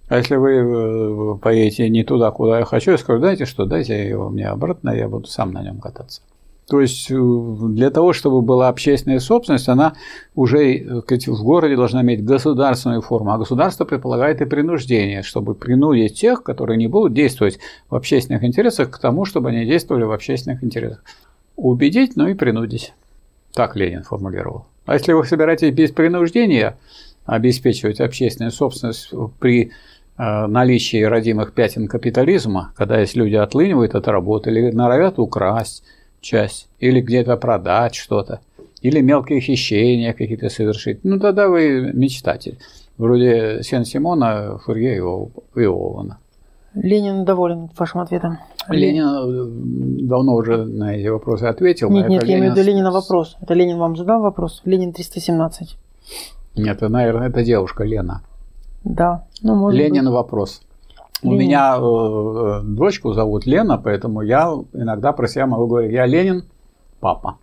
А 0.08 0.18
если 0.18 0.36
вы 0.36 0.52
э, 0.52 1.38
поедете 1.38 1.88
не 1.88 2.04
туда, 2.04 2.30
куда 2.30 2.60
я 2.60 2.64
хочу, 2.64 2.92
я 2.92 2.98
скажу, 2.98 3.20
дайте 3.20 3.44
что, 3.44 3.64
дайте 3.64 4.08
его 4.08 4.28
мне 4.28 4.48
обратно, 4.48 4.90
я 4.90 5.08
буду 5.08 5.26
сам 5.26 5.52
на 5.52 5.62
нем 5.62 5.80
кататься. 5.80 6.22
То 6.68 6.80
есть 6.80 7.10
э, 7.10 7.14
для 7.14 7.90
того, 7.90 8.12
чтобы 8.12 8.42
была 8.42 8.68
общественная 8.68 9.20
собственность, 9.20 9.68
она 9.68 9.94
уже 10.34 10.74
э, 10.78 11.00
в 11.00 11.44
городе 11.44 11.76
должна 11.76 12.02
иметь 12.02 12.24
государственную 12.24 13.02
форму, 13.02 13.32
а 13.32 13.38
государство 13.38 13.84
предполагает 13.84 14.40
и 14.40 14.46
принуждение, 14.46 15.22
чтобы 15.22 15.54
принудить 15.54 16.18
тех, 16.18 16.42
которые 16.42 16.76
не 16.76 16.88
будут 16.88 17.14
действовать 17.14 17.60
в 17.88 17.94
общественных 17.94 18.42
интересах, 18.42 18.90
к 18.90 18.98
тому, 18.98 19.24
чтобы 19.24 19.50
они 19.50 19.64
действовали 19.64 20.02
в 20.02 20.10
общественных 20.10 20.64
интересах. 20.64 21.04
Убедить, 21.54 22.16
но 22.16 22.28
и 22.28 22.34
принудить. 22.34 22.92
Так 23.54 23.76
Ленин 23.76 24.02
формулировал. 24.02 24.66
А 24.86 24.94
если 24.94 25.12
вы 25.12 25.24
собираетесь 25.24 25.72
без 25.72 25.92
принуждения 25.92 26.76
обеспечивать 27.24 28.00
общественную 28.00 28.50
собственность 28.50 29.12
при 29.38 29.70
э, 30.18 30.46
наличии 30.46 31.02
родимых 31.02 31.52
пятен 31.52 31.86
капитализма, 31.86 32.72
когда 32.76 32.98
есть 32.98 33.14
люди 33.14 33.36
отлынивают 33.36 33.94
от 33.94 34.08
работы 34.08 34.50
или 34.50 34.72
норовят 34.72 35.20
украсть, 35.20 35.84
часть, 36.20 36.68
или 36.78 37.00
где-то 37.00 37.36
продать 37.36 37.94
что-то, 37.94 38.40
или 38.82 39.00
мелкие 39.00 39.40
хищения 39.40 40.12
какие-то 40.12 40.48
совершить, 40.48 41.04
ну 41.04 41.18
тогда 41.18 41.48
вы 41.48 41.92
мечтатель. 41.92 42.58
вроде 42.98 43.62
Сен-Симона, 43.62 44.58
Фурье 44.64 44.96
и 44.96 44.98
Иована. 44.98 46.18
Ленин 46.74 47.24
доволен 47.24 47.70
вашим 47.78 48.00
ответом. 48.00 48.38
Ленин 48.68 49.06
э, 49.06 50.06
давно 50.06 50.34
уже 50.34 50.64
на 50.64 50.94
эти 50.94 51.08
вопросы 51.08 51.44
ответил. 51.44 51.90
Нет, 51.90 52.08
нет, 52.08 52.24
я 52.24 52.38
имею 52.38 52.52
в 52.52 52.56
виду 52.56 52.66
Ленина 52.66 52.90
вопрос. 52.90 53.36
Это 53.40 53.54
Ленин 53.54 53.78
вам 53.78 53.96
задал 53.96 54.20
вопрос? 54.20 54.60
Ленин 54.64 54.92
317. 54.92 55.76
Нет, 56.56 56.76
это, 56.76 56.88
наверное, 56.88 57.28
это 57.28 57.42
девушка 57.42 57.84
Лена. 57.84 58.22
Да. 58.84 59.24
Ну, 59.42 59.54
может 59.54 59.78
Ленин 59.78 60.04
быть. 60.04 60.12
вопрос. 60.12 60.62
Ленин. 61.22 61.34
У 61.34 61.38
меня 61.38 61.76
э, 61.76 62.60
дочку 62.64 63.12
зовут 63.12 63.46
Лена, 63.46 63.78
поэтому 63.78 64.22
я 64.22 64.52
иногда 64.72 65.12
про 65.12 65.28
себя 65.28 65.46
могу 65.46 65.66
говорить, 65.66 65.92
я 65.92 66.06
Ленин, 66.06 66.44
папа. 67.00 67.38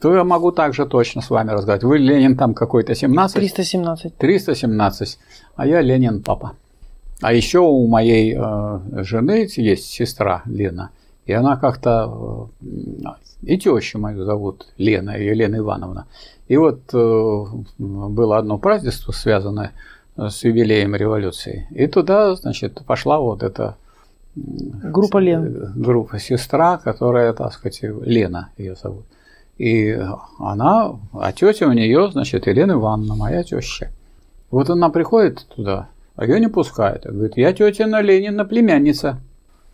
То 0.00 0.14
я 0.14 0.24
могу 0.24 0.50
также 0.50 0.86
точно 0.86 1.20
с 1.20 1.28
вами 1.28 1.50
разговаривать. 1.50 1.84
Вы 1.84 1.98
Ленин 1.98 2.36
там 2.36 2.54
какой-то 2.54 2.94
17? 2.94 3.34
317. 3.36 4.16
317, 4.16 5.18
а 5.56 5.66
я 5.66 5.82
Ленин 5.82 6.22
папа. 6.22 6.52
А 7.20 7.34
еще 7.34 7.58
у 7.58 7.86
моей 7.86 8.34
э, 8.34 9.02
жены 9.02 9.46
есть 9.56 9.86
сестра 9.86 10.42
Лена, 10.46 10.90
и 11.26 11.32
она 11.32 11.56
как-то 11.58 12.48
э, 12.62 13.08
и 13.42 13.58
тещу 13.58 13.98
мою 13.98 14.24
зовут 14.24 14.66
Лена, 14.78 15.18
Елена 15.18 15.56
Ивановна. 15.56 16.06
И 16.48 16.56
вот 16.56 16.80
э, 16.94 17.44
было 17.78 18.38
одно 18.38 18.58
празднество, 18.58 19.12
связанное 19.12 19.72
с 19.72 19.99
юбилеем 20.42 20.94
революции. 20.94 21.66
И 21.70 21.86
туда, 21.86 22.34
значит, 22.34 22.82
пошла 22.86 23.18
вот 23.18 23.42
эта 23.42 23.76
Группа 24.34 25.18
Лен. 25.18 25.44
э, 25.44 25.72
группа 25.74 26.18
сестра, 26.18 26.78
которая, 26.78 27.32
так 27.32 27.52
сказать, 27.52 27.80
Лена 27.82 28.50
ее 28.56 28.76
зовут. 28.76 29.04
И 29.58 29.98
она, 30.38 30.98
а 31.12 31.32
тетя 31.32 31.66
у 31.66 31.72
нее, 31.72 32.10
значит, 32.12 32.46
Елена 32.46 32.72
Ивановна, 32.72 33.14
моя 33.14 33.42
теща. 33.42 33.90
Вот 34.50 34.70
она 34.70 34.88
приходит 34.88 35.46
туда, 35.54 35.88
а 36.16 36.24
ее 36.24 36.40
не 36.40 36.48
пускают. 36.48 37.04
Говорит, 37.04 37.36
я 37.36 37.52
тетя 37.52 37.84
Ленина 38.00 38.44
племянница. 38.44 39.20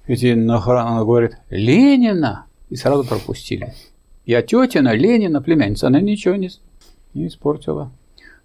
И 0.07 0.49
охрана 0.49 1.05
говорит, 1.05 1.37
Ленина! 1.51 2.47
И 2.71 2.77
сразу 2.77 3.05
пропустили. 3.05 3.75
Я 4.25 4.43
тетина 4.43 4.93
Ленина 4.95 5.41
племянница. 5.41 5.87
Она 5.87 6.01
ничего 6.01 6.35
не, 6.35 6.51
не 7.15 7.29
испортила. 7.29 7.93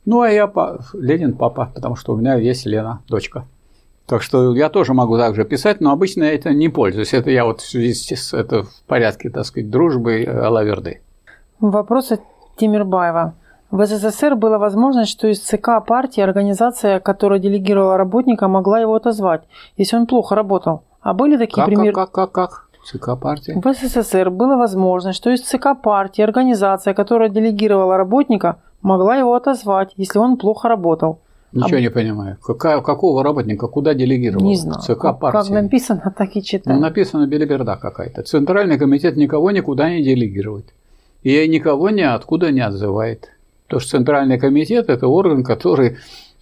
Ну, 0.05 0.21
а 0.21 0.29
я 0.29 0.47
па- 0.47 0.79
Ленин 0.93 1.33
папа, 1.33 1.69
потому 1.73 1.95
что 1.95 2.13
у 2.13 2.17
меня 2.17 2.35
есть 2.35 2.65
Лена, 2.65 3.01
дочка. 3.07 3.45
Так 4.07 4.23
что 4.23 4.55
я 4.55 4.69
тоже 4.69 4.93
могу 4.93 5.17
так 5.17 5.35
же 5.35 5.45
писать, 5.45 5.79
но 5.79 5.91
обычно 5.91 6.23
я 6.23 6.33
это 6.33 6.53
не 6.53 6.69
пользуюсь. 6.69 7.13
Это 7.13 7.29
я 7.29 7.45
вот 7.45 7.61
в 7.61 7.69
связи 7.69 7.93
с 8.15 8.33
это 8.33 8.63
в 8.63 8.69
порядке, 8.87 9.29
так 9.29 9.45
сказать, 9.45 9.69
дружбы 9.69 10.23
э, 10.23 10.45
Алаверды. 10.45 11.01
Вопрос 11.59 12.11
от 12.11 12.21
Тимирбаева. 12.57 13.33
В 13.69 13.85
СССР 13.85 14.35
была 14.35 14.57
возможность, 14.57 15.11
что 15.11 15.27
из 15.27 15.39
ЦК 15.39 15.85
партии 15.87 16.19
организация, 16.19 16.99
которая 16.99 17.39
делегировала 17.39 17.95
работника, 17.95 18.47
могла 18.49 18.79
его 18.81 18.95
отозвать, 18.95 19.43
если 19.77 19.95
он 19.95 20.07
плохо 20.07 20.35
работал. 20.35 20.83
А 20.99 21.13
были 21.13 21.37
такие 21.37 21.55
Как, 21.63 21.65
примеры? 21.67 21.93
как, 21.93 22.11
как, 22.11 22.31
как, 22.31 22.49
как? 22.51 22.67
ЦК 22.83 23.17
партии? 23.17 23.53
В 23.63 23.73
СССР 23.73 24.29
была 24.29 24.57
возможность, 24.57 25.17
что 25.17 25.29
из 25.29 25.41
ЦК 25.41 25.67
партии 25.81 26.21
организация, 26.21 26.93
которая 26.93 27.29
делегировала 27.29 27.95
работника, 27.95 28.57
могла 28.81 29.15
его 29.17 29.33
отозвать, 29.33 29.93
если 29.97 30.19
он 30.19 30.37
плохо 30.37 30.67
работал. 30.69 31.19
Ничего 31.53 31.79
не 31.79 31.89
понимаю. 31.89 32.37
Какая, 32.41 32.79
какого 32.81 33.23
работника 33.23 33.67
куда 33.67 33.93
делегировал? 33.93 34.45
Не 34.45 34.55
знаю. 34.55 34.81
ЦК 34.81 34.99
Как- 35.01 35.19
партии. 35.19 35.37
Как 35.53 35.63
написано, 35.63 36.13
так 36.17 36.29
и 36.35 36.39
Ну, 36.39 36.41
читаю. 36.43 36.79
написано 36.79 37.27
белиберда 37.27 37.75
какая-то. 37.75 38.23
Центральный 38.23 38.77
комитет 38.77 39.17
никого 39.17 39.51
никуда 39.51 39.89
не 39.89 40.01
делегирует. 40.03 40.73
И 41.23 41.47
никого 41.47 41.89
ниоткуда 41.89 42.51
не 42.51 42.61
отзывает. 42.61 43.29
Потому 43.67 43.81
что 43.81 43.91
Центральный 43.91 44.39
комитет– 44.39 44.85
это 44.89 45.07
орган, 45.07 45.43
который 45.43 45.97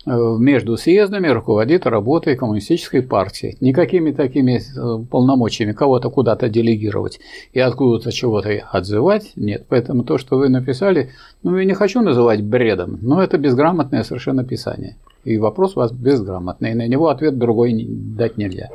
между 0.09 0.77
съездами 0.77 1.27
руководит 1.27 1.85
работой 1.85 2.35
коммунистической 2.35 3.01
партии. 3.01 3.57
Никакими 3.61 4.11
такими 4.11 4.59
э, 4.59 5.05
полномочиями 5.05 5.73
кого-то 5.73 6.09
куда-то 6.09 6.49
делегировать 6.49 7.19
и 7.53 7.59
откуда-то 7.59 8.11
чего-то 8.11 8.49
отзывать 8.71 9.33
нет. 9.35 9.65
Поэтому 9.69 10.03
то, 10.03 10.17
что 10.17 10.37
вы 10.37 10.49
написали, 10.49 11.11
ну, 11.43 11.57
я 11.57 11.65
не 11.65 11.73
хочу 11.73 12.01
называть 12.01 12.41
бредом, 12.43 12.97
но 13.01 13.21
это 13.21 13.37
безграмотное 13.37 14.03
совершенно 14.03 14.43
писание. 14.43 14.95
И 15.23 15.37
вопрос 15.37 15.75
у 15.75 15.81
вас 15.81 15.91
безграмотный, 15.91 16.71
и 16.71 16.75
на 16.75 16.87
него 16.87 17.09
ответ 17.09 17.37
другой 17.37 17.85
дать 17.87 18.37
нельзя. 18.37 18.69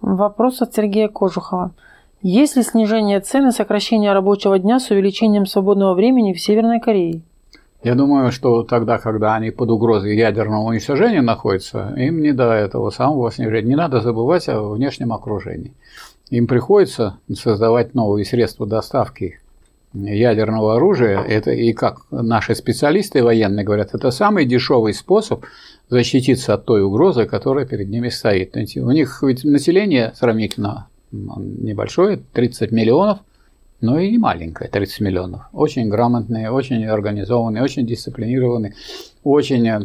Вопрос 0.00 0.62
от 0.62 0.74
Сергея 0.74 1.08
Кожухова. 1.08 1.72
Есть 2.22 2.56
ли 2.56 2.62
снижение 2.62 3.20
цены 3.20 3.52
сокращения 3.52 4.12
рабочего 4.12 4.58
дня 4.58 4.78
с 4.78 4.90
увеличением 4.90 5.46
свободного 5.46 5.94
времени 5.94 6.32
в 6.32 6.40
Северной 6.40 6.80
Корее? 6.80 7.22
Я 7.86 7.94
думаю, 7.94 8.32
что 8.32 8.64
тогда, 8.64 8.98
когда 8.98 9.36
они 9.36 9.52
под 9.52 9.70
угрозой 9.70 10.16
ядерного 10.16 10.62
уничтожения 10.62 11.22
находятся, 11.22 11.94
им 11.96 12.20
не 12.20 12.32
до 12.32 12.52
этого 12.52 12.90
самого 12.90 13.30
снижения. 13.30 13.68
Не 13.68 13.76
надо 13.76 14.00
забывать 14.00 14.48
о 14.48 14.70
внешнем 14.70 15.12
окружении. 15.12 15.72
Им 16.30 16.48
приходится 16.48 17.18
создавать 17.32 17.94
новые 17.94 18.24
средства 18.24 18.66
доставки 18.66 19.38
ядерного 19.94 20.74
оружия. 20.74 21.22
Это 21.22 21.52
и 21.52 21.72
как 21.72 21.98
наши 22.10 22.56
специалисты 22.56 23.22
военные 23.22 23.64
говорят, 23.64 23.94
это 23.94 24.10
самый 24.10 24.46
дешевый 24.46 24.92
способ 24.92 25.44
защититься 25.88 26.54
от 26.54 26.64
той 26.64 26.82
угрозы, 26.82 27.24
которая 27.24 27.66
перед 27.66 27.88
ними 27.88 28.08
стоит. 28.08 28.56
У 28.56 28.90
них 28.90 29.22
ведь 29.22 29.44
население 29.44 30.12
сравнительно 30.16 30.88
небольшое, 31.12 32.18
30 32.32 32.72
миллионов, 32.72 33.20
но 33.80 33.98
и 33.98 34.10
не 34.10 34.18
маленькая, 34.18 34.68
30 34.68 35.00
миллионов. 35.00 35.42
Очень 35.52 35.88
грамотные, 35.88 36.50
очень 36.50 36.84
организованные, 36.86 37.62
очень 37.62 37.86
дисциплинированные, 37.86 38.74
очень 39.22 39.68
э, 39.68 39.80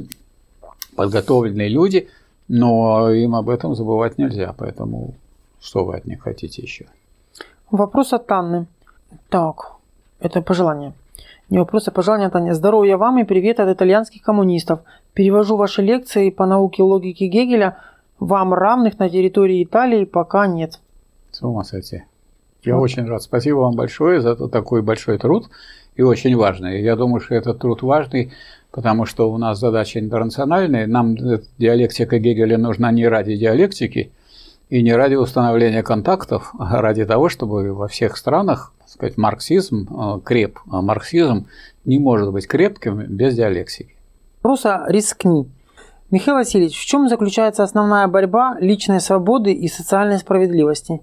подготовленные 0.96 1.70
люди, 1.70 2.08
но 2.48 3.12
им 3.12 3.36
об 3.36 3.50
этом 3.50 3.76
забывать 3.76 4.18
нельзя, 4.18 4.54
поэтому 4.58 5.16
что 5.62 5.86
вы 5.86 5.98
от 5.98 6.06
них 6.06 6.22
хотите 6.22 6.62
еще? 6.62 6.86
Вопрос 7.70 8.14
от 8.14 8.32
Анны. 8.32 8.68
Так, 9.30 9.74
это 10.20 10.42
пожелание. 10.42 10.94
Не 11.50 11.60
вопрос, 11.60 11.88
а 11.88 11.92
пожелание 11.92 12.28
от 12.28 12.36
Анны. 12.36 12.54
Здоровья 12.54 12.98
вам 12.98 13.20
и 13.20 13.24
привет 13.24 13.60
от 13.60 13.70
итальянских 13.70 14.22
коммунистов. 14.22 14.82
Перевожу 15.14 15.58
ваши 15.58 15.82
лекции 15.82 16.30
по 16.30 16.46
науке 16.46 16.82
логики 16.82 17.26
Гегеля. 17.26 17.78
Вам 18.20 18.54
равных 18.54 19.00
на 19.00 19.10
территории 19.10 19.64
Италии 19.64 20.06
пока 20.06 20.48
нет. 20.48 20.80
С 21.32 21.42
ума 21.42 21.64
сойти. 21.64 22.04
Я 22.64 22.76
Вот. 22.76 22.84
очень 22.84 23.06
рад. 23.06 23.24
Спасибо 23.24 23.58
вам 23.58 23.76
большое 23.76 24.22
за 24.22 24.36
такой 24.48 24.82
большой 24.82 25.18
труд 25.18 25.50
и 25.96 26.02
очень 26.02 26.36
важный. 26.36 26.82
Я 26.82 26.96
думаю, 26.96 27.20
что 27.20 27.36
этот 27.36 27.60
труд 27.60 27.82
важный, 27.82 28.32
потому 28.72 29.06
что 29.06 29.32
у 29.32 29.38
нас 29.38 29.60
задача 29.60 30.00
интернациональная. 30.00 30.88
Нам 30.88 31.16
диалектика 31.58 32.20
Гегеля 32.20 32.58
нужна 32.58 32.92
не 32.92 33.08
ради 33.08 33.36
диалектики 33.36 34.12
и 34.70 34.82
не 34.82 34.94
ради 34.94 35.16
установления 35.16 35.84
контактов, 35.84 36.54
а 36.58 36.82
ради 36.82 37.06
того, 37.06 37.30
чтобы 37.30 37.74
во 37.74 37.88
всех 37.88 38.16
странах, 38.16 38.74
так 38.80 38.90
сказать, 38.90 39.18
марксизм 39.18 39.88
э, 39.90 40.20
креп. 40.24 40.60
А 40.70 40.82
марксизм 40.82 41.48
не 41.84 42.00
может 42.00 42.32
быть 42.32 42.48
крепким 42.48 43.02
без 43.08 43.36
диалектики. 43.36 43.96
Вопроса 44.44 44.86
«Рискни». 44.88 45.50
Михаил 46.10 46.38
Васильевич, 46.38 46.78
в 46.78 46.86
чем 46.86 47.08
заключается 47.08 47.64
основная 47.64 48.08
борьба 48.08 48.58
личной 48.60 49.00
свободы 49.00 49.54
и 49.54 49.68
социальной 49.68 50.18
справедливости? 50.18 51.02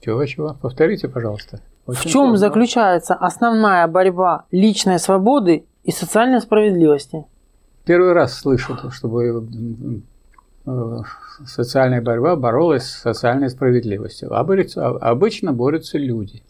Чего, 0.00 0.24
чего? 0.26 0.56
Повторите, 0.60 1.08
пожалуйста. 1.08 1.60
В 1.86 1.90
Очень 1.90 2.02
чем 2.02 2.12
сложно. 2.12 2.36
заключается 2.36 3.14
основная 3.14 3.86
борьба 3.88 4.44
личной 4.50 4.98
свободы 4.98 5.64
и 5.84 5.90
социальной 5.90 6.40
справедливости? 6.40 7.24
Первый 7.84 8.12
раз 8.12 8.34
слышу, 8.34 8.76
то, 8.76 8.90
чтобы 8.90 9.42
э, 10.66 10.98
социальная 11.46 12.02
борьба 12.02 12.36
боролась 12.36 12.84
с 12.84 13.00
социальной 13.00 13.48
справедливостью. 13.48 14.34
А 14.34 14.40
а- 14.40 14.98
обычно 15.00 15.52
борются 15.52 15.98
люди. 15.98 16.42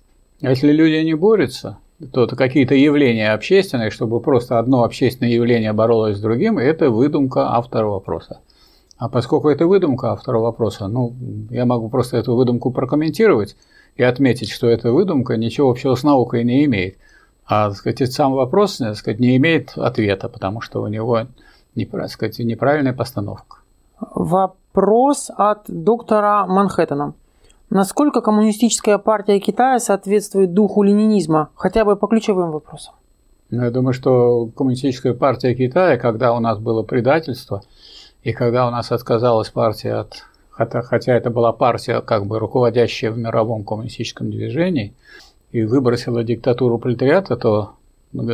А 0.42 0.50
если 0.50 0.72
люди 0.72 1.04
не 1.04 1.14
борются, 1.14 1.78
то 2.12 2.26
какие-то 2.26 2.74
явления 2.74 3.32
общественные, 3.32 3.90
чтобы 3.90 4.20
просто 4.20 4.58
одно 4.58 4.84
общественное 4.84 5.32
явление 5.32 5.72
боролось 5.72 6.16
с 6.16 6.20
другим, 6.20 6.58
это 6.58 6.90
выдумка 6.90 7.54
автора 7.54 7.86
вопроса. 7.86 8.40
А 8.98 9.08
поскольку 9.08 9.48
это 9.48 9.66
выдумка 9.66 10.12
автора 10.12 10.38
вопроса, 10.38 10.88
ну, 10.88 11.14
я 11.50 11.64
могу 11.64 11.88
просто 11.88 12.16
эту 12.16 12.34
выдумку 12.34 12.72
прокомментировать 12.72 13.56
и 13.96 14.02
отметить, 14.02 14.50
что 14.50 14.68
эта 14.68 14.92
выдумка 14.92 15.36
ничего 15.36 15.70
общего 15.70 15.94
с 15.94 16.02
наукой 16.02 16.44
не 16.44 16.64
имеет. 16.64 16.96
А 17.46 17.68
так 17.68 17.78
сказать, 17.78 18.12
сам 18.12 18.32
вопрос 18.32 18.78
так 18.78 18.96
сказать, 18.96 19.20
не 19.20 19.36
имеет 19.36 19.72
ответа, 19.76 20.28
потому 20.28 20.60
что 20.60 20.82
у 20.82 20.88
него 20.88 21.26
так 21.86 22.10
сказать, 22.10 22.38
неправильная 22.40 22.92
постановка. 22.92 23.58
Вопрос 24.00 25.30
от 25.36 25.62
доктора 25.68 26.44
Манхэттена. 26.46 27.14
Насколько 27.70 28.20
коммунистическая 28.20 28.98
партия 28.98 29.38
Китая 29.38 29.78
соответствует 29.78 30.54
духу 30.54 30.82
ленинизма, 30.82 31.50
хотя 31.54 31.84
бы 31.84 31.96
по 31.96 32.08
ключевым 32.08 32.50
вопросам? 32.50 32.94
Но 33.50 33.64
я 33.64 33.70
думаю, 33.70 33.92
что 33.92 34.46
коммунистическая 34.56 35.14
партия 35.14 35.54
Китая, 35.54 35.98
когда 35.98 36.34
у 36.34 36.40
нас 36.40 36.58
было 36.58 36.82
предательство, 36.82 37.62
и 38.22 38.32
когда 38.32 38.66
у 38.66 38.70
нас 38.70 38.92
отказалась 38.92 39.50
партия 39.50 39.94
от... 39.94 40.24
Хотя, 40.50 41.14
это 41.14 41.30
была 41.30 41.52
партия, 41.52 42.00
как 42.00 42.26
бы 42.26 42.40
руководящая 42.40 43.12
в 43.12 43.18
мировом 43.18 43.64
коммунистическом 43.64 44.30
движении, 44.30 44.92
и 45.52 45.62
выбросила 45.62 46.24
диктатуру 46.24 46.78
пролетариата, 46.78 47.36
то 47.36 47.74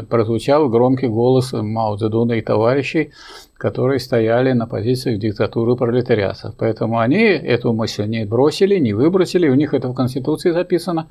прозвучал 0.08 0.68
громкий 0.68 1.08
голос 1.08 1.52
Мао 1.52 1.96
Цзэдуна 1.96 2.32
и 2.32 2.40
товарищей, 2.42 3.12
которые 3.54 4.00
стояли 4.00 4.52
на 4.52 4.66
позициях 4.66 5.18
диктатуры 5.18 5.76
пролетариата. 5.76 6.54
Поэтому 6.58 6.98
они 6.98 7.22
эту 7.22 7.72
мысль 7.72 8.06
не 8.06 8.24
бросили, 8.24 8.78
не 8.78 8.94
выбросили, 8.94 9.48
у 9.48 9.54
них 9.54 9.74
это 9.74 9.88
в 9.88 9.94
Конституции 9.94 10.50
записано, 10.50 11.08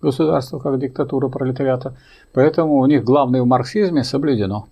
государство 0.00 0.58
как 0.58 0.78
диктатура 0.78 1.28
пролетариата. 1.28 1.96
Поэтому 2.32 2.76
у 2.76 2.86
них 2.86 3.02
главное 3.02 3.42
в 3.42 3.46
марксизме 3.46 4.04
соблюдено. 4.04 4.66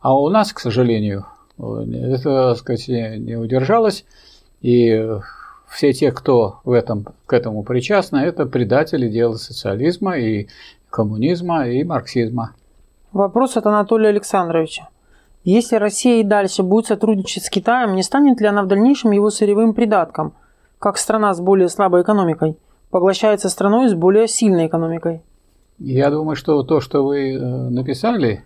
А 0.00 0.18
у 0.18 0.28
нас, 0.28 0.52
к 0.52 0.60
сожалению, 0.60 1.26
это, 1.58 2.50
так 2.50 2.58
сказать, 2.58 2.88
не 2.88 3.36
удержалось, 3.36 4.04
и 4.60 5.06
все 5.68 5.92
те, 5.92 6.12
кто 6.12 6.60
в 6.64 6.72
этом, 6.72 7.06
к 7.26 7.32
этому 7.32 7.62
причастны, 7.62 8.18
это 8.18 8.46
предатели 8.46 9.08
дела 9.08 9.34
социализма 9.34 10.16
и 10.16 10.48
коммунизма 10.90 11.68
и 11.68 11.84
марксизма. 11.84 12.52
Вопрос 13.12 13.56
от 13.56 13.66
Анатолия 13.66 14.08
Александровича. 14.08 14.88
Если 15.44 15.76
Россия 15.76 16.20
и 16.20 16.24
дальше 16.24 16.62
будет 16.62 16.86
сотрудничать 16.86 17.44
с 17.44 17.50
Китаем, 17.50 17.94
не 17.94 18.02
станет 18.02 18.40
ли 18.40 18.46
она 18.46 18.62
в 18.62 18.66
дальнейшем 18.66 19.12
его 19.12 19.30
сырьевым 19.30 19.72
придатком, 19.72 20.34
как 20.78 20.98
страна 20.98 21.32
с 21.34 21.40
более 21.40 21.68
слабой 21.68 22.02
экономикой 22.02 22.56
поглощается 22.90 23.48
страной 23.48 23.88
с 23.88 23.94
более 23.94 24.28
сильной 24.28 24.66
экономикой? 24.66 25.22
Я 25.78 26.10
думаю, 26.10 26.36
что 26.36 26.62
то, 26.62 26.80
что 26.80 27.04
вы 27.04 27.34
э, 27.34 27.38
написали, 27.38 28.42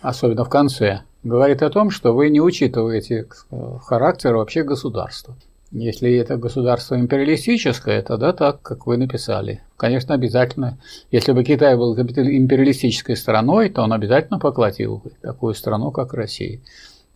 особенно 0.00 0.44
в 0.44 0.48
конце, 0.48 1.02
говорит 1.28 1.62
о 1.62 1.70
том, 1.70 1.90
что 1.90 2.14
вы 2.14 2.30
не 2.30 2.40
учитываете 2.40 3.28
э, 3.50 3.56
характер 3.84 4.34
вообще 4.34 4.64
государства. 4.64 5.36
Если 5.70 6.14
это 6.16 6.38
государство 6.38 6.98
империалистическое, 6.98 8.00
тогда 8.02 8.32
так, 8.32 8.62
как 8.62 8.86
вы 8.86 8.96
написали. 8.96 9.60
Конечно, 9.76 10.14
обязательно. 10.14 10.78
Если 11.10 11.32
бы 11.32 11.44
Китай 11.44 11.76
был 11.76 11.94
империалистической 11.94 13.16
страной, 13.16 13.68
то 13.68 13.82
он 13.82 13.92
обязательно 13.92 14.38
поглотил 14.38 15.02
бы 15.04 15.10
такую 15.20 15.54
страну, 15.54 15.90
как 15.90 16.14
Россия. 16.14 16.60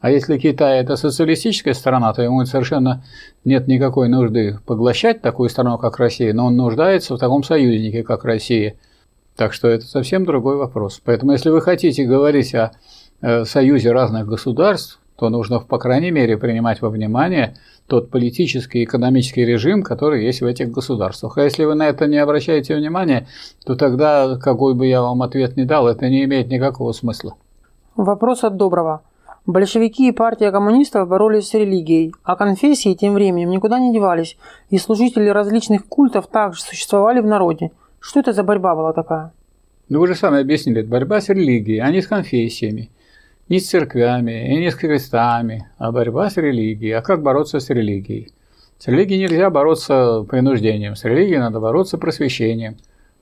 А 0.01 0.11
если 0.11 0.37
Китай 0.37 0.81
это 0.81 0.97
социалистическая 0.97 1.73
страна, 1.73 2.13
то 2.13 2.23
ему 2.23 2.45
совершенно 2.45 3.05
нет 3.45 3.69
никакой 3.69 4.09
нужды 4.09 4.59
поглощать 4.67 5.23
такую 5.23 5.49
страну, 5.49 5.79
как 5.79 5.99
Россия, 5.99 6.35
но 6.35 6.47
он 6.47 6.57
нуждается 6.57 7.15
в 7.15 7.19
таком 7.19 7.45
союзнике, 7.45 8.03
как 8.03 8.25
Россия. 8.25 8.75
Так 9.37 9.55
что 9.55 9.69
это 9.69 9.87
совсем 9.87 10.27
другой 10.27 10.57
вопрос. 10.57 11.01
Поэтому, 11.03 11.33
если 11.33 11.49
вы 11.49 11.63
хотите 11.63 12.05
говорить 12.05 12.55
о 12.55 12.73
союзе 13.45 13.93
разных 13.93 14.27
государств, 14.27 15.01
то 15.17 15.29
нужно, 15.29 15.61
по 15.61 15.79
крайней 15.79 16.11
мере, 16.11 16.37
принимать 16.37 16.81
во 16.83 16.91
внимание– 16.91 17.57
тот 17.87 18.11
политический 18.11 18.81
и 18.81 18.85
экономический 18.85 19.45
режим, 19.45 19.83
который 19.83 20.25
есть 20.25 20.41
в 20.41 20.47
этих 20.47 20.71
государствах. 20.71 21.37
А 21.37 21.43
если 21.43 21.65
вы 21.65 21.75
на 21.75 21.89
это 21.89 22.07
не 22.07 22.17
обращаете 22.17 22.77
внимания, 22.77 23.27
то 23.65 23.75
тогда, 23.75 24.37
какой 24.37 24.75
бы 24.75 24.87
я 24.87 25.03
вам 25.03 25.23
ответ 25.23 25.57
ни 25.57 25.65
дал, 25.65 25.89
это 25.89 26.09
не 26.09 26.25
имеет 26.25 26.49
никакого 26.49 26.93
смысла. 26.93 27.35
Вопрос 27.97 28.45
от 28.45 28.57
Доброго. 28.57 29.03
Большевики 29.45 30.09
и 30.09 30.13
партия 30.13 30.53
коммунистов 30.53 31.09
боролись 31.09 31.49
с 31.49 31.55
религией, 31.55 32.15
а 32.23 32.37
конфессии 32.37 32.95
тем 32.95 33.15
временем 33.15 33.51
никуда 33.51 33.81
не 33.81 33.93
девались, 33.93 34.39
и 34.71 34.79
служители 34.79 35.29
различных 35.29 35.87
культов 35.87 36.29
также 36.29 36.63
существовали 36.63 37.21
в 37.21 37.27
народе. 37.27 37.73
Что 37.99 38.21
это 38.21 38.33
за 38.33 38.45
борьба 38.45 38.77
была 38.77 38.93
такая? 38.93 39.33
Ну, 39.89 39.99
вы 39.99 40.07
же 40.07 40.15
сами 40.15 40.41
объяснили, 40.41 40.81
это 40.81 40.89
борьба 40.89 41.21
с 41.21 41.29
религией, 41.29 41.81
а 41.81 41.91
не 41.91 42.01
с 42.01 42.07
конфессиями 42.07 42.89
не 43.49 43.61
с 43.61 43.69
церквями 43.69 44.55
и 44.55 44.61
не 44.61 44.71
с 44.71 44.75
крестами, 44.75 45.69
а 45.79 45.93
борьба 45.93 46.31
с 46.31 46.37
религией. 46.37 46.93
А 46.93 47.03
как 47.03 47.23
бороться 47.23 47.61
с 47.61 47.69
религией? 47.71 48.33
С 48.79 48.89
религией 48.89 49.21
нельзя 49.21 49.51
бороться 49.51 50.25
принуждением, 50.29 50.97
с 50.97 51.05
религией 51.05 51.39
надо 51.39 51.61
бороться 51.61 51.99
просвещением. 51.99 52.77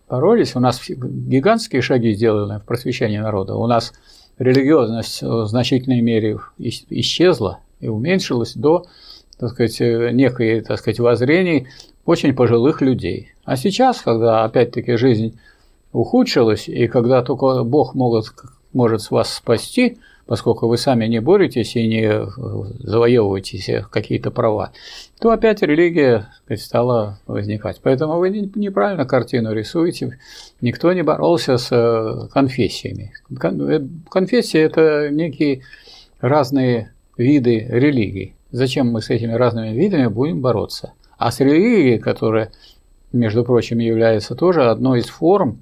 Боролись, 0.09 0.57
у 0.57 0.61
нас 0.61 0.81
гигантские 0.89 1.83
шаги 1.83 2.13
сделаны 2.13 2.61
в 2.61 2.65
просвещении 2.65 3.19
народа. 3.19 3.55
У 3.55 3.67
нас 3.67 3.93
религиозность 4.39 5.23
в 5.23 5.47
значительной 5.47 6.01
мере 6.01 6.39
исчезла 6.59 7.61
и 7.81 7.89
уменьшилась 7.89 8.55
до 8.55 8.87
так 9.41 9.51
сказать, 9.51 9.81
некой, 10.13 10.61
так 10.61 10.79
сказать, 10.79 11.01
воззрений 11.01 11.67
очень 12.05 12.35
пожилых 12.35 12.83
людей. 12.83 13.33
А 13.45 13.57
сейчас, 13.57 14.03
когда 14.03 14.45
опять-таки 14.45 14.97
жизнь 14.97 15.39
ухудшилась, 15.93 16.69
и 16.69 16.87
когда 16.89 17.23
только 17.23 17.65
Бог 17.65 17.95
может, 17.95 18.35
может 18.75 19.11
вас 19.11 19.33
спасти, 19.33 19.99
поскольку 20.31 20.69
вы 20.69 20.79
сами 20.79 21.07
не 21.07 21.21
боретесь 21.21 21.75
и 21.75 21.89
не 21.89 22.05
э, 22.05 22.27
завоевываете 22.79 23.59
себе 23.59 23.85
какие-то 23.91 24.31
права, 24.31 24.71
то 25.19 25.33
опять 25.33 25.61
религия 25.61 26.29
стала 26.55 27.19
возникать. 27.27 27.81
Поэтому 27.83 28.17
вы 28.17 28.31
неправильно 28.31 29.07
картину 29.07 29.53
рисуете. 29.53 30.21
Никто 30.61 30.93
не 30.93 31.03
боролся 31.03 31.59
с 31.59 31.73
э, 31.73 32.29
конфессиями. 32.33 33.13
Э, 33.43 33.81
конфессии– 34.09 34.61
это 34.61 35.09
некие 35.11 35.63
разные 36.21 36.93
виды 37.17 37.67
религий. 37.69 38.37
Зачем 38.53 38.87
мы 38.87 39.03
с 39.03 39.11
этими 39.11 39.33
разными 39.33 39.75
видами 39.75 40.07
будем 40.07 40.43
бороться? 40.43 40.93
А 41.19 41.33
с 41.33 41.41
религией, 41.41 41.99
которая, 41.99 42.53
между 43.13 43.43
прочим, 43.43 43.81
является 43.81 44.37
тоже 44.37 44.71
одной 44.71 45.01
из 45.01 45.07
форм 45.07 45.61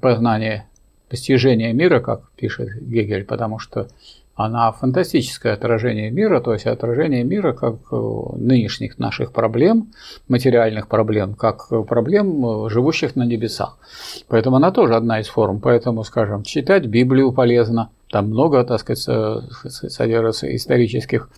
познания 0.00 0.68
постижение 1.14 1.72
мира, 1.72 2.00
как 2.00 2.22
пишет 2.36 2.70
Гегель, 2.80 3.24
потому 3.24 3.60
что 3.60 3.86
она 4.34 4.72
фантастическое 4.72 5.52
отражение 5.52 6.10
мира, 6.10 6.40
то 6.40 6.52
есть 6.52 6.66
отражение 6.66 7.22
мира 7.22 7.52
как 7.52 7.76
э, 7.92 7.96
нынешних 8.36 8.98
наших 8.98 9.30
проблем, 9.32 9.92
материальных 10.26 10.88
проблем, 10.88 11.34
как 11.34 11.68
проблем, 11.86 12.44
э, 12.44 12.68
живущих 12.68 13.14
на 13.14 13.22
небесах. 13.22 13.78
Поэтому 14.26 14.56
она 14.56 14.72
тоже 14.72 14.96
одна 14.96 15.20
из 15.20 15.28
форм. 15.28 15.60
Поэтому, 15.60 16.02
скажем, 16.02 16.42
читать 16.42 16.86
Библию 16.86 17.30
полезно. 17.30 17.90
Там 18.10 18.30
много, 18.30 18.64
так 18.64 18.80
сказать, 18.80 19.08
содержится 19.92 20.52
исторических 20.56 21.30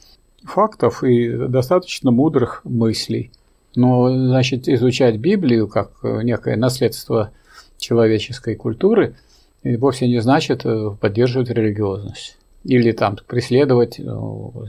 фактов 0.43 1.05
и 1.05 1.36
достаточно 1.48 2.11
мудрых 2.11 2.62
мыслей. 2.65 3.31
Но, 3.74 4.09
значит, 4.09 4.69
изучать 4.69 5.19
Библию 5.19 5.69
как 5.69 5.90
э, 6.03 6.23
некое 6.23 6.57
наследство 6.57 7.32
человеческой 7.78 8.55
культуры– 8.55 9.16
вовсе 9.74 10.06
не 10.06 10.20
значит 10.20 10.64
э, 10.64 10.90
поддерживать 11.01 11.51
религиозность 11.51 12.36
или 12.62 12.93
там 12.93 13.16
преследовать 13.26 13.98
э, 13.98 14.05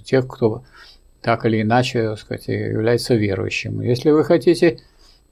тех, 0.04 0.28
кто 0.28 0.64
так 1.22 1.46
или 1.46 1.62
иначе 1.62 2.10
так 2.10 2.20
сказать, 2.20 2.48
является 2.48 3.16
верующим. 3.16 3.82
Если 3.82 4.10
вы 4.10 4.24
хотите 4.24 4.80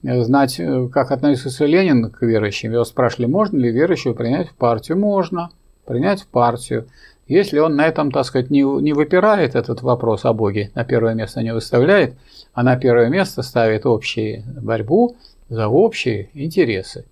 э, 0.03 0.21
знать, 0.21 0.61
как 0.91 1.11
относится 1.11 1.65
Ленин 1.65 2.11
к 2.11 2.21
верующим, 2.21 2.73
его 2.73 2.83
спрашивали, 2.83 3.25
можно 3.25 3.57
ли 3.57 3.71
верующего 3.71 4.13
принять 4.13 4.49
в 4.49 4.55
партию? 4.55 4.99
Можно, 4.99 5.49
принять 5.85 6.21
в 6.21 6.27
партию. 6.27 6.87
Если 7.27 7.57
он 7.57 7.75
на 7.75 7.87
этом, 7.87 8.11
так 8.11 8.25
сказать, 8.25 8.51
не, 8.51 8.61
не 8.61 8.93
выпирает 8.93 9.55
этот 9.55 9.81
вопрос 9.81 10.25
о 10.25 10.33
Боге, 10.33 10.69
на 10.75 10.83
первое 10.83 11.15
место 11.15 11.41
не 11.41 11.53
выставляет, 11.53 12.13
а 12.53 12.61
на 12.61 12.77
первое 12.77 13.09
место 13.09 13.41
ставит 13.41 13.87
общую 13.87 14.43
борьбу 14.61 15.15
за 15.49 15.67
общие 15.67 16.29
интересы. 16.35 17.05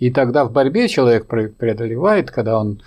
И 0.00 0.10
тогда 0.10 0.46
в 0.46 0.52
борьбе 0.52 0.88
человек 0.88 1.26
преодолевает, 1.26 2.30
когда 2.30 2.58
он 2.58 2.80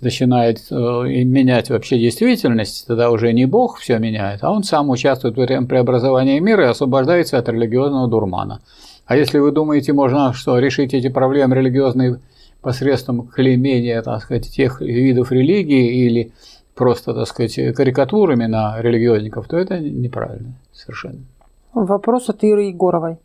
начинает 0.00 0.60
э, 0.70 0.74
менять 0.74 1.68
вообще 1.68 1.98
действительность, 1.98 2.86
тогда 2.86 3.10
уже 3.10 3.34
не 3.34 3.44
Бог 3.44 3.78
все 3.78 3.98
меняет, 3.98 4.42
а 4.42 4.50
он 4.50 4.62
сам 4.64 4.88
участвует 4.88 5.36
в 5.36 5.66
преобразовании 5.66 6.40
мира 6.40 6.64
и 6.64 6.70
освобождается 6.70 7.36
от 7.36 7.50
религиозного 7.50 8.08
дурмана. 8.08 8.62
А 9.04 9.14
если 9.14 9.38
вы 9.40 9.52
думаете, 9.52 9.92
можно 9.92 10.32
что, 10.32 10.58
решить 10.58 10.94
эти 10.94 11.10
проблемы 11.10 11.54
религиозные 11.54 12.18
посредством 12.62 13.26
клеймения, 13.26 14.00
так 14.00 14.22
сказать, 14.22 14.50
тех 14.50 14.80
видов 14.80 15.32
религии 15.32 16.06
или 16.06 16.32
просто, 16.74 17.12
так 17.12 17.28
сказать, 17.28 17.74
карикатурами 17.76 18.46
на 18.46 18.80
религиозников, 18.80 19.48
то 19.48 19.58
это 19.58 19.78
неправильно 19.78 20.54
совершенно. 20.72 21.20
Вопрос 21.74 22.30
от 22.30 22.42
Иры 22.42 22.62
Егоровой. 22.62 23.18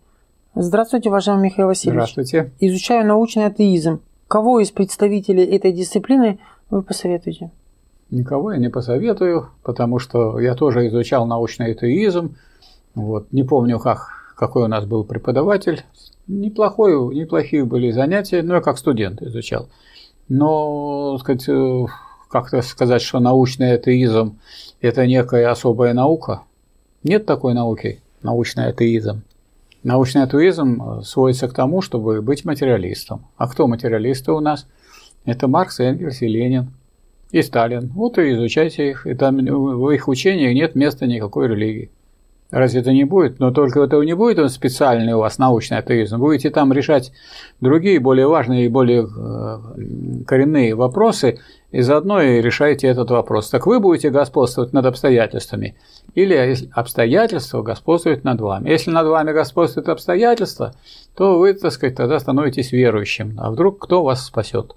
Здравствуйте, 0.56 1.10
уважаемый 1.10 1.46
Михаил 1.46 1.68
Васильевич. 1.68 2.12
Здравствуйте. 2.12 2.52
Изучаю 2.60 3.06
научный 3.06 3.46
атеизм. 3.46 4.02
Кого 4.28 4.60
из 4.60 4.72
представителей 4.72 5.46
этой 5.46 5.72
дисциплины 5.72 6.40
вы 6.72 6.82
посоветуете? 6.82 7.52
Никого 8.10 8.52
я 8.52 8.58
не 8.58 8.70
посоветую, 8.70 9.50
потому 9.64 10.00
что 10.00 10.40
я 10.40 10.56
тоже 10.56 10.88
изучал 10.88 11.28
научный 11.28 11.74
атеизм. 11.74 12.36
Вот. 12.96 13.32
Не 13.32 13.44
помню, 13.44 13.80
как, 13.80 14.34
какой 14.36 14.64
у 14.64 14.68
нас 14.68 14.86
был 14.86 15.04
преподаватель. 15.04 15.84
Неплохой, 16.28 17.16
неплохие 17.16 17.64
были 17.64 17.92
занятия, 17.92 18.42
но 18.42 18.56
я 18.56 18.62
как 18.62 18.80
студент 18.80 19.22
изучал. 19.22 19.70
Но, 20.30 21.18
сказать, 21.20 21.48
э, 21.48 21.86
как-то 22.30 22.62
сказать, 22.64 23.04
что 23.04 23.20
научный 23.20 23.74
атеизм– 23.74 24.40
это 24.82 25.06
некая 25.06 25.52
особая 25.52 25.94
наука. 25.94 26.42
Нет 27.04 27.28
такой 27.28 27.54
науки, 27.54 28.02
научный 28.24 28.68
атеизм. 28.68 29.22
Научный 29.84 30.24
атеизм 30.24 30.82
э, 30.82 31.02
сводится 31.04 31.48
к 31.48 31.54
тому, 31.54 31.82
чтобы 31.82 32.22
быть 32.22 32.44
материалистом. 32.44 33.28
А 33.38 33.48
кто 33.48 33.68
материалисты 33.68 34.32
у 34.32 34.40
нас? 34.40 34.68
Это 35.26 35.48
Маркс, 35.48 35.80
Энгельс 35.80 36.22
и 36.22 36.28
Ленин. 36.28 36.74
И 37.32 37.42
Сталин. 37.42 37.88
Вот 37.94 38.18
и 38.18 38.34
изучайте 38.34 38.90
их. 38.90 39.06
И 39.06 39.14
там 39.14 39.38
в 39.38 39.90
их 39.92 40.08
учениях 40.08 40.54
нет 40.54 40.76
места 40.76 41.06
никакой 41.06 41.48
религии. 41.48 41.92
Разве 42.52 42.82
это 42.82 42.92
не 42.92 43.04
будет? 43.04 43.40
Но 43.40 43.52
только 43.52 43.82
этого 43.82 44.02
не 44.02 44.16
будет, 44.16 44.40
он 44.40 44.50
специальный 44.50 45.14
у 45.14 45.20
вас 45.20 45.38
научный 45.38 45.78
атеизм. 45.78 46.18
Будете 46.18 46.50
там 46.50 46.74
решать 46.74 47.12
другие, 47.62 48.00
более 48.00 48.28
важные 48.28 48.66
и 48.66 48.70
более 48.70 49.04
э, 49.04 50.24
коренные 50.26 50.74
вопросы, 50.74 51.40
и 51.70 51.82
заодно 51.82 52.22
и 52.22 52.42
решаете 52.42 52.88
этот 52.88 53.12
вопрос. 53.12 53.50
Так 53.50 53.68
вы 53.68 53.80
будете 53.80 54.10
господствовать 54.10 54.74
над 54.74 54.88
обстоятельствами, 54.88 55.76
или 56.16 56.58
обстоятельства 56.74 57.62
господствуют 57.62 58.24
над 58.24 58.42
вами. 58.42 58.70
Если 58.70 58.90
над 58.90 59.06
вами 59.06 59.32
господствуют 59.32 59.88
обстоятельства, 59.88 60.74
то 61.16 61.38
вы, 61.38 61.54
так 61.54 61.72
сказать, 61.72 61.96
тогда 61.96 62.20
становитесь 62.20 62.72
верующим. 62.72 63.36
А 63.38 63.52
вдруг 63.52 63.78
кто 63.78 64.04
вас 64.04 64.26
спасет? 64.26 64.76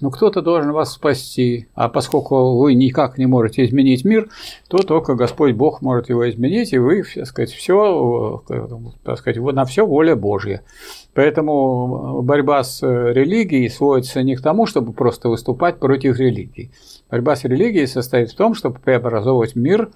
Ну, 0.00 0.10
кто-то 0.10 0.40
должен 0.40 0.72
вас 0.72 0.92
спасти, 0.92 1.68
а 1.74 1.88
поскольку 1.88 2.58
вы 2.58 2.74
никак 2.74 3.18
не 3.18 3.26
можете 3.26 3.64
изменить 3.64 4.04
мир, 4.04 4.28
то 4.68 4.78
только 4.78 5.14
Господь 5.14 5.54
Бог 5.54 5.82
может 5.82 6.08
его 6.08 6.28
изменить, 6.30 6.72
и 6.72 6.78
вы, 6.78 7.02
так 7.02 7.26
сказать, 7.26 7.50
все, 7.50 8.42
так 9.04 9.18
сказать, 9.18 9.38
на 9.38 9.64
все 9.64 9.86
воля 9.86 10.16
Божья. 10.16 10.62
Поэтому 11.14 12.22
борьба 12.22 12.62
с 12.62 12.82
религией 12.82 13.68
сводится 13.68 14.22
не 14.22 14.36
к 14.36 14.42
тому, 14.42 14.66
чтобы 14.66 14.92
просто 14.92 15.28
выступать 15.28 15.78
против 15.78 16.18
религии. 16.18 16.70
Борьба 17.10 17.36
с 17.36 17.44
религией 17.44 17.86
состоит 17.86 18.30
в 18.30 18.36
том, 18.36 18.54
чтобы 18.54 18.78
преобразовывать 18.78 19.54
мир 19.56 19.90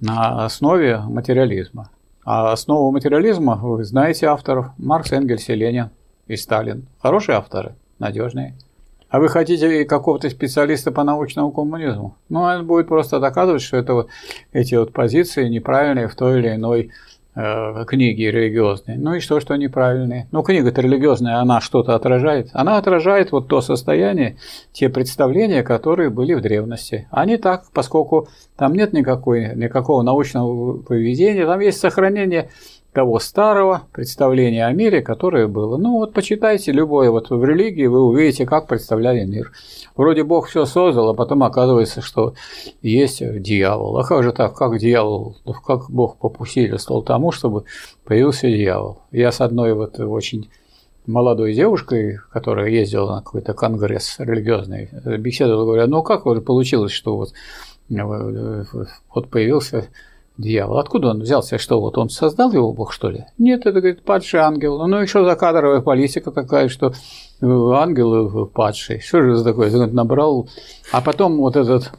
на 0.00 0.44
основе 0.44 0.98
материализма. 0.98 1.90
А 2.24 2.52
основу 2.52 2.90
материализма 2.90 3.56
вы 3.56 3.84
знаете 3.84 4.26
авторов 4.26 4.68
Маркс, 4.78 5.12
Энгельс 5.12 5.48
и 5.48 5.54
Ленин 5.54 5.90
и 6.26 6.36
Сталин. 6.36 6.86
Хорошие 7.00 7.36
авторы, 7.36 7.74
надежные. 7.98 8.54
А 9.14 9.20
вы 9.20 9.28
хотите 9.28 9.84
какого-то 9.84 10.28
специалиста 10.28 10.90
по 10.90 11.04
научному 11.04 11.52
коммунизму? 11.52 12.16
Ну, 12.28 12.40
он 12.40 12.66
будет 12.66 12.88
просто 12.88 13.20
доказывать, 13.20 13.62
что 13.62 13.76
это 13.76 13.94
вот 13.94 14.08
эти 14.52 14.74
вот 14.74 14.92
позиции 14.92 15.46
неправильные 15.46 16.08
в 16.08 16.16
той 16.16 16.40
или 16.40 16.56
иной 16.56 16.90
э, 17.36 17.84
книге 17.86 18.32
религиозной. 18.32 18.96
Ну 18.96 19.14
и 19.14 19.20
что, 19.20 19.38
что 19.38 19.54
неправильные? 19.54 20.26
Ну, 20.32 20.42
книга-то 20.42 20.80
религиозная, 20.80 21.36
она 21.36 21.60
что-то 21.60 21.94
отражает. 21.94 22.50
Она 22.54 22.76
отражает 22.76 23.30
вот 23.30 23.46
то 23.46 23.60
состояние, 23.60 24.36
те 24.72 24.88
представления, 24.88 25.62
которые 25.62 26.10
были 26.10 26.34
в 26.34 26.40
древности. 26.40 27.06
Они 27.12 27.36
так, 27.36 27.66
поскольку 27.72 28.26
там 28.56 28.72
нет 28.72 28.92
никакой, 28.92 29.54
никакого 29.54 30.02
научного 30.02 30.78
поведения, 30.78 31.46
там 31.46 31.60
есть 31.60 31.78
сохранение 31.78 32.50
того 32.94 33.18
старого 33.18 33.82
представления 33.92 34.66
о 34.66 34.72
мире, 34.72 35.02
которое 35.02 35.48
было. 35.48 35.76
Ну 35.76 35.98
вот 35.98 36.14
почитайте 36.14 36.70
любое, 36.70 37.10
вот 37.10 37.28
в 37.28 37.44
религии 37.44 37.86
вы 37.86 38.00
увидите, 38.04 38.46
как 38.46 38.68
представляли 38.68 39.24
мир. 39.24 39.52
Вроде 39.96 40.22
Бог 40.22 40.46
все 40.46 40.64
создал, 40.64 41.10
а 41.10 41.14
потом 41.14 41.42
оказывается, 41.42 42.00
что 42.00 42.34
есть 42.82 43.20
дьявол. 43.42 43.98
А 43.98 44.04
как 44.04 44.22
же 44.22 44.32
так, 44.32 44.56
как 44.56 44.78
дьявол, 44.78 45.36
как 45.66 45.90
Бог 45.90 46.18
попустительствовал 46.18 47.02
тому, 47.02 47.32
чтобы 47.32 47.64
появился 48.04 48.48
дьявол? 48.48 49.00
Я 49.10 49.32
с 49.32 49.40
одной 49.40 49.74
вот 49.74 49.98
очень 49.98 50.48
молодой 51.04 51.52
девушкой, 51.52 52.20
которая 52.32 52.70
ездила 52.70 53.16
на 53.16 53.22
какой-то 53.22 53.54
конгресс 53.54 54.16
религиозный, 54.18 54.88
беседовала, 55.18 55.64
говоря, 55.64 55.86
ну 55.88 56.02
как 56.04 56.26
вот 56.26 56.44
получилось, 56.44 56.92
что 56.92 57.16
вот, 57.16 57.32
э, 57.90 58.64
вот 59.12 59.30
появился 59.30 59.88
Дьявол. 60.36 60.78
Откуда 60.78 61.10
он 61.10 61.20
взялся? 61.20 61.58
Что, 61.58 61.80
вот 61.80 61.96
он 61.96 62.10
создал 62.10 62.52
его 62.52 62.72
Бог, 62.72 62.92
что 62.92 63.08
ли? 63.08 63.24
Нет, 63.38 63.66
это, 63.66 63.80
говорит, 63.80 64.02
падший 64.02 64.40
ангел. 64.40 64.84
Ну 64.86 65.06
что 65.06 65.24
за 65.24 65.36
кадровая 65.36 65.80
политика 65.80 66.32
какая, 66.32 66.68
что 66.68 66.92
э, 67.40 67.46
ангел 67.46 68.46
падший? 68.46 68.98
Что 68.98 69.22
же 69.22 69.34
это 69.34 69.44
такое? 69.44 69.70
Набрал. 69.86 70.48
А 70.90 71.00
потом 71.00 71.36
вот 71.36 71.54
этот 71.54 71.92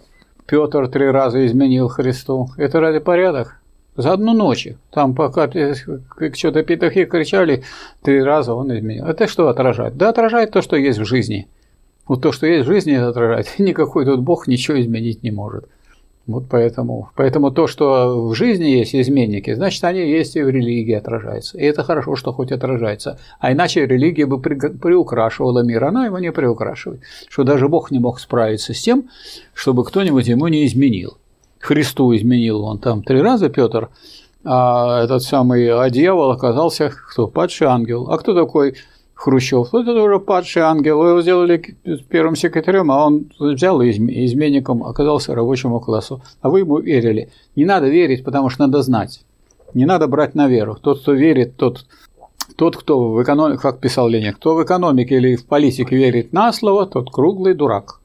Петр 0.45 0.90
три 0.90 1.10
раза 1.10 1.45
изменил 1.45 1.88
Христу. 1.88 2.49
Это 2.57 2.82
ради 2.82 2.99
порядок. 2.99 3.62
За 3.95 4.12
одну 4.12 4.34
ночь. 4.34 4.68
Там 4.91 5.16
пока 5.16 5.49
что-то 5.49 6.64
петухи 6.64 7.06
кричали, 7.06 7.64
три 8.03 8.22
раза 8.22 8.53
он 8.53 8.76
изменил. 8.78 9.06
Это 9.06 9.28
что 9.28 9.48
отражает? 9.48 9.95
Да 9.95 10.10
отражает 10.10 10.52
то, 10.52 10.62
что 10.62 10.76
есть 10.76 10.99
в 10.99 11.06
жизни. 11.06 11.48
Вот 12.06 12.22
то, 12.22 12.34
что 12.34 12.45
есть 12.45 12.68
в 12.68 12.72
жизни, 12.72 12.95
это 12.95 13.10
отражает. 13.10 13.48
Никакой 13.60 14.06
тут 14.06 14.20
Бог 14.20 14.48
ничего 14.48 14.80
изменить 14.82 15.24
не 15.24 15.32
может. 15.32 15.70
Вот 16.27 16.45
поэтому, 16.49 17.10
поэтому 17.15 17.52
то, 17.52 17.68
что 17.68 18.30
в 18.30 18.34
жизни 18.34 18.65
есть 18.65 18.95
изменники, 18.95 19.53
значит, 19.53 19.84
они 19.84 19.99
есть 19.99 20.35
и 20.35 20.41
в 20.41 20.49
религии 20.49 20.93
отражаются. 20.93 21.57
И 21.57 21.64
это 21.64 21.84
хорошо, 21.84 22.15
что 22.15 22.34
хоть 22.34 22.52
отражается. 22.52 23.19
А 23.39 23.52
иначе 23.52 23.85
религия 23.85 24.26
бы 24.26 24.39
приукрашивала 24.41 25.61
мир. 25.61 25.84
Она 25.84 26.07
его 26.07 26.18
не 26.18 26.31
приукрашивает. 26.31 27.02
Что 27.30 27.43
даже 27.43 27.68
Бог 27.68 27.91
не 27.91 27.99
мог 27.99 28.19
справиться 28.19 28.73
с 28.73 28.81
тем, 28.81 29.10
чтобы 29.53 29.85
кто-нибудь 29.85 30.27
ему 30.27 30.47
не 30.47 30.65
изменил. 30.65 31.18
Христу 31.60 32.15
изменил 32.15 32.64
он 32.64 32.80
там 32.80 33.03
три 33.03 33.22
раза, 33.22 33.49
Петр, 33.49 33.89
а 34.43 35.03
этот 35.03 35.23
самый 35.23 35.72
а 35.72 35.89
дьявол 35.89 36.31
оказался 36.31 36.91
кто? 36.91 37.27
Падший 37.27 37.68
ангел. 37.68 38.10
А 38.10 38.18
кто 38.18 38.34
такой 38.34 38.76
Хрущев. 39.15 39.73
Это 39.73 40.03
уже 40.03 40.19
падший 40.19 40.61
ангел. 40.61 41.03
Его 41.07 41.21
сделали 41.21 41.77
первым 42.09 42.35
секретарем, 42.35 42.91
а 42.91 43.07
он 43.07 43.31
взял 43.39 43.81
и 43.81 43.89
изменником 43.89 44.83
оказался 44.83 45.33
рабочему 45.33 45.79
классу. 45.79 46.21
А 46.41 46.49
вы 46.49 46.59
ему 46.59 46.79
верили. 46.79 47.29
Не 47.55 47.65
надо 47.65 47.87
верить, 47.87 48.23
потому 48.23 48.49
что 48.49 48.67
надо 48.67 48.81
знать. 48.83 49.21
Не 49.73 49.85
надо 49.85 50.07
брать 50.07 50.35
на 50.35 50.47
веру. 50.47 50.77
Тот, 50.79 51.01
кто 51.01 51.13
верит, 51.13 51.55
тот, 51.55 51.85
тот 52.57 52.75
кто 52.75 53.13
в 53.13 53.23
экономике, 53.23 53.61
как 53.61 53.79
писал 53.79 54.09
Ленин, 54.09 54.33
кто 54.33 54.53
в 54.53 54.63
экономике 54.63 55.15
или 55.15 55.37
в 55.37 55.45
политике 55.45 55.95
верит 55.95 56.33
на 56.33 56.51
слово, 56.51 56.85
тот 56.85 57.09
круглый 57.09 57.53
дурак. 57.53 58.01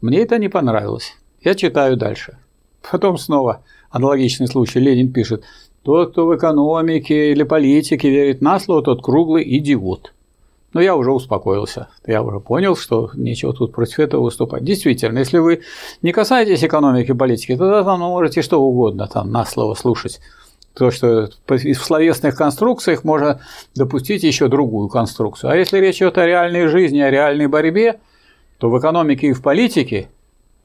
Мне 0.00 0.18
это 0.18 0.38
не 0.38 0.48
понравилось. 0.48 1.16
Я 1.40 1.54
читаю 1.54 1.96
дальше. 1.96 2.36
Потом 2.90 3.16
снова 3.16 3.62
аналогичный 3.90 4.48
случай. 4.48 4.80
Ленин 4.80 5.12
пишет, 5.12 5.44
тот, 5.82 6.10
кто 6.12 6.26
в 6.26 6.36
экономике 6.36 7.30
или 7.30 7.44
политике 7.44 8.10
верит 8.10 8.42
на 8.42 8.58
слово, 8.58 8.82
тот 8.82 9.02
круглый 9.02 9.44
идиот. 9.58 10.12
Но 10.72 10.80
я 10.80 10.96
уже 10.96 11.12
успокоился. 11.12 11.88
Я 12.06 12.22
уже 12.22 12.40
понял, 12.40 12.76
что 12.76 13.10
нечего 13.14 13.54
тут 13.54 13.72
против 13.72 14.00
этого 14.00 14.24
выступать. 14.24 14.64
Действительно, 14.64 15.18
если 15.18 15.38
вы 15.38 15.62
не 16.02 16.12
касаетесь 16.12 16.62
экономики 16.62 17.10
и 17.10 17.14
политики, 17.14 17.56
тогда 17.56 17.82
там 17.84 18.00
можете 18.00 18.42
что 18.42 18.60
угодно 18.60 19.06
там 19.06 19.30
на 19.30 19.46
слово 19.46 19.74
слушать. 19.74 20.20
То, 20.74 20.90
что 20.90 21.30
в 21.48 21.74
словесных 21.74 22.36
конструкциях 22.36 23.02
можно 23.02 23.40
допустить 23.74 24.22
еще 24.22 24.48
другую 24.48 24.88
конструкцию. 24.88 25.50
А 25.50 25.56
если 25.56 25.78
речь 25.78 25.96
идет 25.96 26.18
о 26.18 26.26
реальной 26.26 26.68
жизни, 26.68 27.00
о 27.00 27.10
реальной 27.10 27.48
борьбе, 27.48 27.98
то 28.58 28.70
в 28.70 28.78
экономике 28.78 29.28
и 29.28 29.32
в 29.32 29.42
политике 29.42 30.08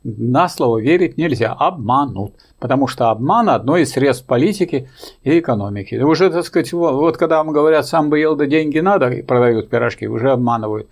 на 0.03 0.49
слово 0.49 0.80
верить 0.80 1.17
нельзя, 1.17 1.53
обманут. 1.53 2.34
Потому 2.59 2.88
что 2.88 3.09
обман– 3.09 3.49
одно 3.51 3.77
из 3.77 3.91
средств 3.91 4.25
политики 4.25 4.89
и 5.23 5.39
экономики. 5.39 5.95
Уже, 5.95 6.30
так 6.30 6.45
сказать, 6.45 6.71
вот 6.73 7.17
когда 7.17 7.38
вам 7.38 7.53
говорят, 7.53 7.85
сам 7.85 8.09
бы 8.09 8.19
ел, 8.19 8.35
да 8.35 8.45
деньги 8.45 8.80
надо, 8.80 9.09
и 9.09 9.21
продают 9.21 9.69
пирожки, 9.69 10.07
уже 10.07 10.31
обманывают. 10.31 10.88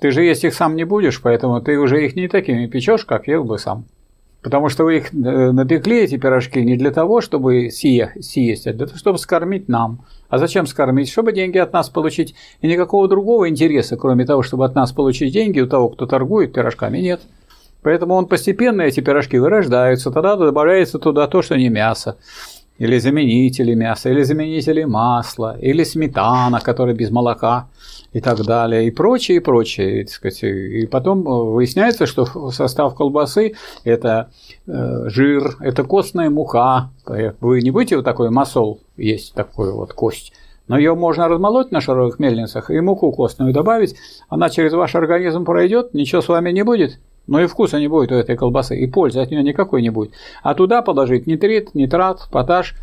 Ты 0.00 0.10
же 0.10 0.22
есть 0.22 0.44
их 0.44 0.54
сам 0.54 0.76
не 0.76 0.84
будешь, 0.84 1.22
поэтому 1.22 1.60
ты 1.60 1.78
уже 1.78 2.04
их 2.04 2.16
не 2.16 2.28
такими 2.28 2.66
печешь, 2.66 3.04
как 3.04 3.28
ел 3.28 3.44
бы 3.44 3.58
сам. 3.58 3.86
Потому 4.42 4.68
что 4.68 4.84
вы 4.84 4.98
их 4.98 5.14
э, 5.14 5.52
напекли, 5.52 6.00
эти 6.00 6.18
пирожки, 6.18 6.62
не 6.62 6.76
для 6.76 6.90
того, 6.90 7.22
чтобы 7.22 7.70
съесть, 7.70 8.66
а 8.66 8.74
для 8.74 8.86
того, 8.86 8.98
чтобы 8.98 9.18
скормить 9.18 9.68
нам. 9.68 10.04
А 10.28 10.36
зачем 10.36 10.66
скормить? 10.66 11.10
Чтобы 11.10 11.32
деньги 11.32 11.56
от 11.56 11.72
нас 11.72 11.88
получить. 11.88 12.34
И 12.60 12.68
никакого 12.68 13.08
другого 13.08 13.48
интереса, 13.48 13.96
кроме 13.96 14.26
того, 14.26 14.42
чтобы 14.42 14.66
от 14.66 14.74
нас 14.74 14.92
получить 14.92 15.32
деньги, 15.32 15.60
у 15.60 15.66
того, 15.66 15.88
кто 15.88 16.04
торгует 16.04 16.52
пирожками, 16.52 16.98
нет. 16.98 17.22
Поэтому 17.84 18.14
он 18.14 18.26
постепенно, 18.26 18.80
эти 18.80 19.00
пирожки 19.00 19.38
вырождаются, 19.38 20.10
тогда 20.10 20.36
добавляется 20.36 20.98
туда 20.98 21.26
то, 21.26 21.42
что 21.42 21.54
не 21.54 21.68
мясо, 21.68 22.16
или 22.78 22.98
заменители 22.98 23.74
мяса, 23.74 24.08
или 24.08 24.22
заменители 24.22 24.84
масла, 24.84 25.58
или 25.60 25.84
сметана, 25.84 26.60
которая 26.60 26.94
без 26.94 27.10
молока 27.10 27.68
и 28.14 28.22
так 28.22 28.42
далее, 28.42 28.86
и 28.86 28.90
прочее, 28.90 29.36
и 29.36 29.40
прочее. 29.40 30.02
И, 30.02 30.06
сказать, 30.06 30.42
и 30.44 30.86
потом 30.86 31.24
выясняется, 31.24 32.06
что 32.06 32.50
состав 32.50 32.94
колбасы– 32.94 33.54
это 33.84 34.30
э, 34.66 35.08
жир, 35.10 35.56
это 35.60 35.84
костная 35.84 36.30
мука. 36.30 36.90
Вы 37.40 37.60
не 37.60 37.70
будете 37.70 37.96
вот 37.96 38.06
такой 38.06 38.30
масол 38.30 38.80
есть, 38.96 39.34
такую 39.34 39.76
вот 39.76 39.92
кость, 39.92 40.32
но 40.68 40.78
ее 40.78 40.94
можно 40.94 41.28
размолоть 41.28 41.70
на 41.70 41.82
шаровых 41.82 42.18
мельницах 42.18 42.70
и 42.70 42.80
муку 42.80 43.12
костную 43.12 43.52
добавить, 43.52 43.94
она 44.30 44.48
через 44.48 44.72
ваш 44.72 44.94
организм 44.94 45.44
пройдет, 45.44 45.92
ничего 45.92 46.22
с 46.22 46.28
вами 46.28 46.50
не 46.50 46.62
будет, 46.64 46.98
но 47.26 47.40
и 47.40 47.46
вкуса 47.46 47.78
не 47.78 47.88
будет 47.88 48.12
у 48.12 48.14
этой 48.14 48.36
колбасы, 48.36 48.76
и 48.76 48.86
пользы 48.86 49.20
от 49.20 49.30
нее 49.30 49.42
никакой 49.42 49.82
не 49.82 49.90
будет. 49.90 50.12
А 50.42 50.54
туда 50.54 50.82
положить 50.82 51.26
нитрит, 51.26 51.74
нитрат, 51.74 52.28
поташ 52.30 52.74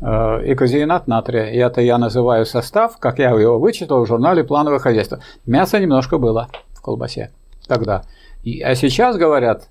э, 0.00 0.46
и 0.46 0.54
казеинат 0.54 1.06
натрия. 1.06 1.46
И 1.46 1.56
это 1.56 1.80
я 1.80 1.98
называю 1.98 2.44
состав, 2.46 2.98
как 2.98 3.18
я 3.18 3.30
его 3.30 3.58
вычитал 3.58 4.04
в 4.04 4.08
журнале 4.08 4.44
«Плановое 4.44 4.78
хозяйство». 4.78 5.20
Мясо 5.46 5.78
немножко 5.78 6.18
было 6.18 6.48
в 6.72 6.82
колбасе 6.82 7.30
тогда. 7.66 8.02
И, 8.44 8.60
а 8.60 8.74
сейчас 8.74 9.16
говорят, 9.16 9.68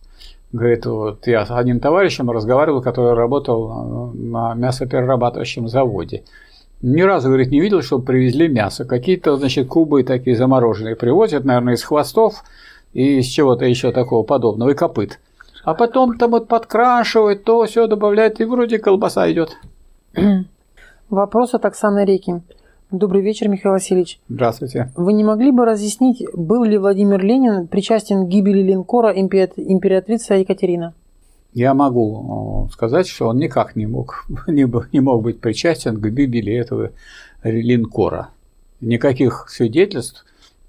говорит, 0.52 0.86
вот 0.86 1.28
я 1.28 1.46
с 1.46 1.52
одним 1.52 1.80
товарищем 1.80 2.30
разговаривал, 2.32 2.82
который 2.82 3.14
работал 3.14 4.14
э, 4.14 4.18
на 4.18 4.54
мясоперерабатывающем 4.56 5.68
заводе. 5.68 6.24
Ни 6.82 7.02
разу, 7.02 7.30
говорит, 7.30 7.50
не 7.50 7.60
видел, 7.60 7.82
чтобы 7.82 8.06
привезли 8.06 8.48
мясо. 8.48 8.86
Какие-то, 8.86 9.36
значит, 9.38 9.68
кубы 9.68 10.04
такие 10.04 10.36
замороженные 10.36 10.96
привозят, 10.96 11.44
наверное, 11.44 11.74
из 11.74 11.84
хвостов, 11.84 12.44
и 12.98 13.20
из 13.20 13.28
чего-то 13.28 13.64
еще 13.64 13.92
такого 13.92 14.24
подобного, 14.24 14.72
и 14.72 14.74
копыт. 14.74 15.20
А 15.64 15.76
потом 15.76 16.18
там 16.18 16.32
вот 16.32 16.48
подкрашивает, 16.48 17.44
то 17.44 17.64
все 17.66 17.86
добавляет, 17.86 18.42
и 18.42 18.46
вроде 18.46 18.80
колбаса 18.80 19.32
идет. 19.32 19.56
Вопрос 21.10 21.54
от 21.54 21.64
Оксаны 21.66 22.06
Реки. 22.06 22.42
Добрый 22.90 23.22
вечер, 23.22 23.50
Михаил 23.50 23.74
Васильевич. 23.74 24.20
Здравствуйте. 24.30 24.92
Вы 24.96 25.14
не 25.14 25.24
могли 25.24 25.52
бы 25.52 25.64
разъяснить, 25.66 26.26
был 26.34 26.64
ли 26.64 26.80
Владимир 26.80 27.24
Ленин 27.24 27.68
причастен 27.68 28.26
к 28.26 28.30
гибели 28.30 28.64
линкора 28.64 29.12
императрица 29.12 30.34
Екатерина? 30.34 30.96
Я 31.54 31.76
могу 31.76 32.68
сказать, 32.74 33.08
что 33.08 33.28
он 33.28 33.38
никак 33.38 33.76
не 33.76 33.86
мог, 33.86 34.26
не, 34.48 34.68
не 34.92 35.02
мог 35.02 35.22
быть 35.22 35.40
причастен 35.40 35.98
к 35.98 36.10
гибели 36.10 36.52
этого 36.52 36.90
линкора. 37.44 38.30
Никаких 38.82 39.50
свидетельств 39.50 40.26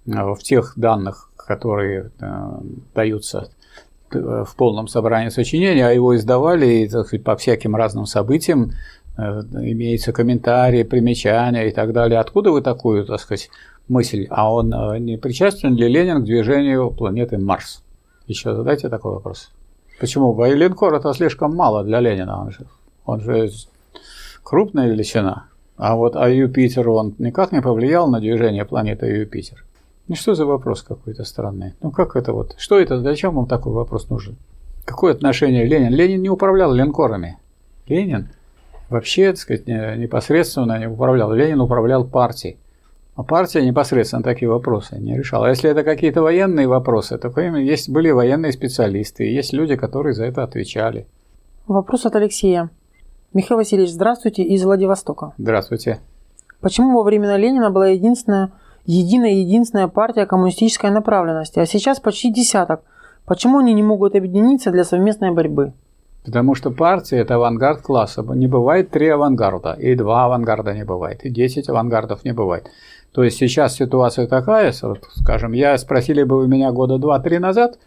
э, 0.07 0.11
в 0.11 0.41
тех 0.41 0.75
данных, 0.77 1.28
которые 1.49 2.13
э, 2.21 2.51
даются 2.95 3.51
э, 4.13 4.45
в 4.47 4.55
полном 4.55 4.87
собрании 4.87 5.31
сочинения, 5.31 5.89
а 5.89 5.93
его 5.93 6.15
издавали 6.15 6.87
сказать, 6.87 7.25
по 7.25 7.37
всяким 7.37 7.75
разным 7.75 8.07
событиям, 8.07 8.73
имеются 9.17 10.13
комментарии, 10.13 10.85
примечания 10.85 11.65
и 11.65 11.73
так 11.73 11.93
далее. 11.93 12.21
Откуда 12.21 12.53
вы 12.53 12.61
такую, 12.61 13.05
так 13.05 13.19
сказать, 13.19 13.51
мысль? 13.89 14.29
А 14.31 14.55
он 14.55 14.73
не 15.05 15.17
причастен 15.17 15.75
ли 15.75 15.89
Ленин 15.89 16.23
к 16.23 16.25
движению 16.25 16.93
планеты 16.93 17.37
Марс? 17.37 17.83
Еще 18.29 18.55
задайте 18.55 18.89
такой 18.89 19.15
вопрос. 19.15 19.51
Почему? 19.99 20.41
Линкор 20.45 20.95
это 20.95 21.13
слишком 21.15 21.57
мало 21.57 21.83
для 21.83 21.99
Ленина. 21.99 22.43
Он 22.43 22.53
же, 22.53 22.67
он 23.05 23.21
же 23.21 23.51
крупная 24.45 24.89
величина. 24.89 25.47
А 25.77 25.95
вот 25.95 26.17
а 26.17 26.29
Юпитер, 26.29 26.89
он 26.89 27.15
никак 27.19 27.53
не 27.53 27.61
повлиял 27.61 28.09
на 28.09 28.21
движение 28.21 28.65
планеты 28.65 29.07
Юпитер. 29.07 29.65
Ну 30.09 30.15
что 30.15 30.35
за 30.35 30.47
вопрос 30.47 30.83
какой-то 30.83 31.25
странный? 31.25 31.75
Ну 31.83 31.91
как 31.91 32.17
это 32.17 32.33
вот? 32.33 32.55
Что 32.57 32.81
это? 32.81 33.01
Зачем 33.01 33.35
вам 33.35 33.47
такой 33.47 33.73
вопрос 33.75 34.09
нужен? 34.09 34.37
Какое 34.87 35.13
отношение 35.13 35.67
Ленин? 35.67 35.93
Ленин 35.93 36.23
не 36.23 36.31
управлял 36.31 36.73
линкорами. 36.73 37.39
Ленин 37.87 38.29
вообще, 38.89 39.33
так 39.33 39.39
сказать, 39.39 39.67
непосредственно 39.67 40.79
не 40.79 40.89
управлял. 40.89 41.31
Ленин 41.33 41.61
управлял 41.61 42.05
партией. 42.07 42.57
А 43.17 43.23
партия 43.23 43.61
непосредственно 43.67 44.23
такие 44.23 44.49
вопросы 44.49 44.97
не 44.99 45.19
решала. 45.19 45.47
А 45.47 45.51
если 45.51 45.69
это 45.69 45.83
какие-то 45.83 46.23
военные 46.23 46.69
вопросы, 46.69 47.19
то 47.19 47.29
есть 47.41 47.91
были 47.91 48.11
военные 48.11 48.53
специалисты, 48.53 49.25
есть 49.25 49.53
люди, 49.53 49.77
которые 49.77 50.15
за 50.15 50.25
это 50.25 50.43
отвечали. 50.43 51.07
Вопрос 51.67 52.07
от 52.07 52.17
Алексея. 52.17 52.71
Михаил 53.35 53.59
Васильевич, 53.59 53.91
здравствуйте 53.91 54.43
из 54.43 54.65
Владивостока. 54.65 55.35
Здравствуйте. 55.37 55.99
Почему 56.61 56.97
во 56.97 57.03
времена 57.03 57.37
Ленина 57.37 57.71
была 57.71 57.89
единственная, 57.89 58.53
единая 58.93 59.33
единственная 59.33 59.89
партия 59.89 60.27
коммунистической 60.27 60.91
направленности, 60.91 61.59
а 61.59 61.67
сейчас 61.67 62.01
почти 62.01 62.33
десяток? 62.33 62.81
Почему 63.27 63.59
они 63.59 63.75
не 63.75 63.83
могут 63.83 64.15
объединиться 64.15 64.71
для 64.71 64.85
совместной 64.85 65.31
борьбы? 65.31 65.73
Потому 66.25 66.55
что 66.55 66.71
партия– 66.71 67.19
это 67.19 67.37
авангард 67.37 67.83
класса. 67.83 68.23
Не 68.23 68.47
бывает 68.47 68.91
три 68.91 69.09
авангарда, 69.09 69.75
и 69.75 69.95
два 69.95 70.25
авангарда 70.25 70.75
не 70.75 70.85
бывает, 70.85 71.25
и 71.25 71.31
десять 71.31 71.69
авангардов 71.69 72.25
не 72.25 72.33
бывает. 72.33 72.69
То 73.13 73.23
есть 73.25 73.39
сейчас 73.39 73.75
ситуация 73.75 74.27
такая, 74.27 74.73
скажем, 74.73 75.53
я 75.53 75.77
спросили 75.79 76.23
бы 76.23 76.39
вы 76.39 76.49
меня 76.49 76.73
года 76.73 76.99
два-три 76.99 77.39
назад, 77.39 77.79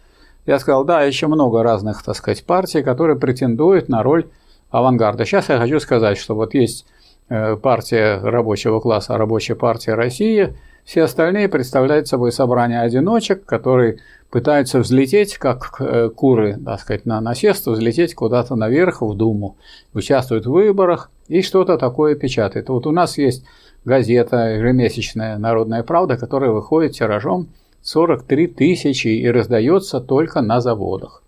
я 0.46 0.58
сказал, 0.58 0.84
да, 0.84 1.02
еще 1.02 1.28
много 1.28 1.62
разных, 1.62 2.02
так 2.02 2.16
сказать, 2.16 2.44
партий, 2.44 2.82
которые 2.82 3.16
претендуют 3.16 3.88
на 3.88 4.02
роль 4.02 4.26
авангарда. 4.70 5.24
Сейчас 5.24 5.48
я 5.48 5.58
хочу 5.58 5.78
сказать, 5.78 6.18
что 6.18 6.34
вот 6.34 6.54
есть 6.54 6.86
э, 7.28 7.56
партия 7.56 8.18
рабочего 8.20 8.80
класса, 8.80 9.16
рабочая 9.16 9.54
партия 9.54 9.94
России, 9.94 10.56
все 10.84 11.02
остальные 11.02 11.48
представляют 11.48 12.08
собой 12.08 12.32
собрание 12.32 12.80
одиночек, 12.80 13.44
которые 13.44 13.98
пытаются 14.30 14.80
взлететь, 14.80 15.36
как 15.36 15.76
э, 15.78 16.08
куры, 16.08 16.58
так 16.64 16.80
сказать, 16.80 17.06
на 17.06 17.20
насест, 17.20 17.66
взлететь 17.66 18.14
куда-то 18.14 18.56
наверх, 18.56 19.02
в 19.02 19.14
Думу, 19.14 19.56
участвуют 19.94 20.46
в 20.46 20.50
выборах 20.50 21.10
и 21.28 21.42
что-то 21.42 21.76
такое 21.78 22.14
печатают. 22.14 22.68
Вот 22.68 22.86
у 22.86 22.90
нас 22.90 23.18
есть 23.18 23.44
газета 23.84 24.54
ежемесячная 24.54 25.38
«Народная 25.38 25.82
правда», 25.82 26.16
которая 26.16 26.50
выходит 26.50 26.92
тиражом 26.92 27.48
43 27.82 28.46
тысячи 28.48 29.08
и 29.08 29.28
раздается 29.28 30.00
только 30.00 30.40
на 30.40 30.60
заводах. 30.60 31.22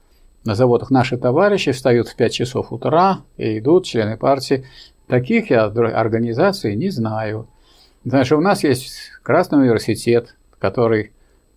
На 0.44 0.54
заводах 0.54 0.90
наши 0.90 1.16
товарищи 1.16 1.72
встают 1.72 2.08
в 2.08 2.16
5 2.16 2.32
часов 2.32 2.72
утра 2.72 3.20
и 3.36 3.58
идут, 3.58 3.86
члены 3.86 4.16
партии. 4.16 4.64
Таких 5.08 5.50
я 5.50 5.64
организаций 5.64 6.76
не 6.76 6.90
знаю. 6.90 7.48
Знаешь, 8.04 8.32
у 8.32 8.40
нас 8.40 8.64
есть 8.64 9.10
Красный 9.22 9.60
университет, 9.60 10.36
который 10.58 11.12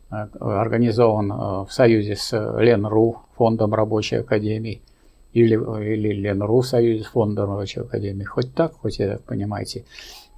э, 0.09 0.27
организован 0.39 1.31
э, 1.31 1.35
в 1.35 1.67
союзе 1.69 2.15
с 2.15 2.31
Ленру, 2.59 3.23
фондом 3.35 3.73
рабочей 3.73 4.17
академии, 4.17 4.81
или, 5.33 5.55
или 5.55 6.13
Ленру 6.13 6.61
в 6.61 6.67
союзе 6.67 7.03
с 7.03 7.07
фондом 7.07 7.49
рабочей 7.49 7.81
академии. 7.81 8.23
Хоть 8.23 8.53
так, 8.53 8.73
хоть 8.73 8.99
это, 8.99 9.21
понимаете. 9.21 9.83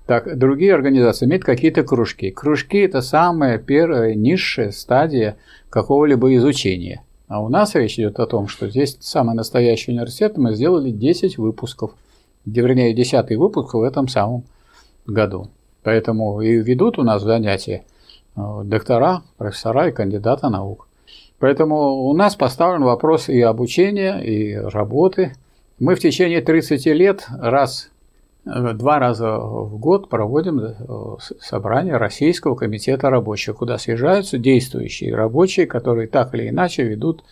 Так, 0.07 0.38
другие 0.38 0.73
организации 0.73 1.26
имеют 1.27 1.44
какие-то 1.44 1.84
кружки. 1.84 2.31
Кружки– 2.31 2.77
это 2.80 3.02
самая 3.02 3.60
первая 3.60 4.15
низшая 4.15 4.72
стадия 4.72 5.38
какого-либо 5.69 6.36
изучения– 6.36 7.03
а 7.30 7.44
у 7.44 7.48
нас 7.48 7.76
речь 7.76 7.99
идет 7.99 8.19
о 8.19 8.26
том, 8.26 8.48
что 8.48 8.68
здесь 8.69 8.98
самый 9.02 9.36
настоящий 9.36 9.91
университет, 9.91 10.36
мы 10.38 10.56
сделали 10.56 10.90
10 10.90 11.38
выпусков, 11.38 11.91
вернее, 12.44 12.91
10 12.91 13.38
выпуск 13.38 13.76
в 13.76 13.84
этом 13.84 14.07
самом 14.07 14.45
году. 15.06 15.49
Поэтому 15.84 16.42
и 16.42 16.58
ведут 16.58 17.00
у 17.00 17.04
нас 17.04 17.22
занятия 17.22 17.84
э, 18.36 18.42
доктора, 18.64 19.24
профессора 19.38 19.90
и 19.90 19.92
кандидата 19.92 20.50
наук. 20.50 20.88
Поэтому 21.40 22.06
у 22.06 22.14
нас 22.14 22.36
поставлен 22.36 22.84
вопрос 22.84 23.30
и 23.30 23.42
обучения, 23.42 24.20
и 24.20 24.56
работы. 24.56 25.34
Мы 25.80 25.96
в 25.96 26.00
течение 26.00 26.42
30 26.42 26.86
лет 26.88 27.26
раз 27.40 27.90
Э, 28.46 28.74
два 28.74 29.00
раза 29.00 29.38
в 29.38 29.78
год 29.78 30.10
проводим 30.10 30.60
э, 30.60 30.74
собрание 31.42 31.98
Российского 31.98 32.56
комитета 32.56 33.10
рабочих, 33.10 33.56
куда 33.56 33.78
съезжаются 33.78 34.38
действующие 34.38 35.16
рабочие, 35.16 35.68
которые 35.68 36.08
так 36.08 36.34
или 36.34 36.50
иначе 36.50 36.84
ведут 36.84 37.24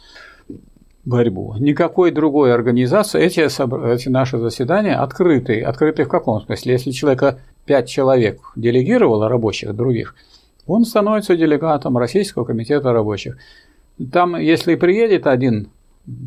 борьбу. 1.06 1.56
Никакой 1.58 2.12
другой 2.12 2.54
организации, 2.54 3.22
эти, 3.22 3.40
эти 3.40 4.10
наши 4.10 4.38
заседания 4.38 4.96
открыты. 4.96 5.62
Открыты 5.62 6.04
в 6.04 6.10
каком 6.10 6.42
смысле? 6.42 6.74
Если 6.74 6.92
человека 6.92 7.40
пять 7.68 7.88
человек 7.88 8.40
делегировало 8.56 9.30
рабочих 9.30 9.76
других, 9.76 10.16
он 10.66 10.86
становится 10.86 11.36
делегатом 11.36 11.98
Российского 11.98 12.46
комитета 12.46 12.92
рабочих. 12.92 13.38
Там, 14.12 14.38
если 14.38 14.76
приедет 14.76 15.28
один 15.28 15.70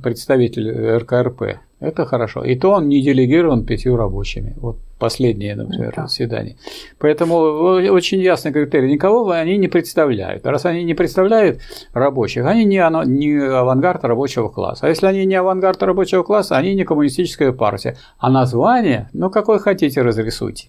представитель 0.03 0.99
РКРП, 0.99 1.61
это 1.81 2.05
хорошо. 2.05 2.45
И 2.45 2.57
то 2.57 2.73
он 2.73 2.89
не 2.89 3.01
делегирован 3.01 3.65
пятью 3.65 3.97
рабочими. 3.97 4.55
Вот 4.57 4.77
последнее, 4.99 5.57
например, 5.57 5.95
да. 5.97 6.07
заседание. 6.07 6.57
Поэтому 6.99 7.37
очень 7.37 8.21
ясный 8.21 8.53
критерий. 8.53 8.93
Никого 8.93 9.31
они 9.31 9.57
не 9.57 9.69
представляют. 9.69 10.45
Раз 10.45 10.67
они 10.67 10.85
не 10.85 10.93
представляют 10.95 11.61
рабочих, 11.95 12.45
они 12.45 12.65
не, 12.65 12.83
не 13.07 13.39
авангард 13.39 14.05
рабочего 14.05 14.49
класса. 14.49 14.87
А 14.87 14.89
если 14.91 15.07
они 15.07 15.25
не 15.25 15.37
авангард 15.37 15.83
рабочего 15.83 16.23
класса, 16.23 16.59
они 16.59 16.75
не 16.75 16.85
коммунистическая 16.85 17.53
партия. 17.53 17.97
А 18.19 18.31
название, 18.31 19.09
ну 19.15 19.31
какое 19.31 19.59
хотите, 19.59 20.03
разрисуйте. 20.03 20.69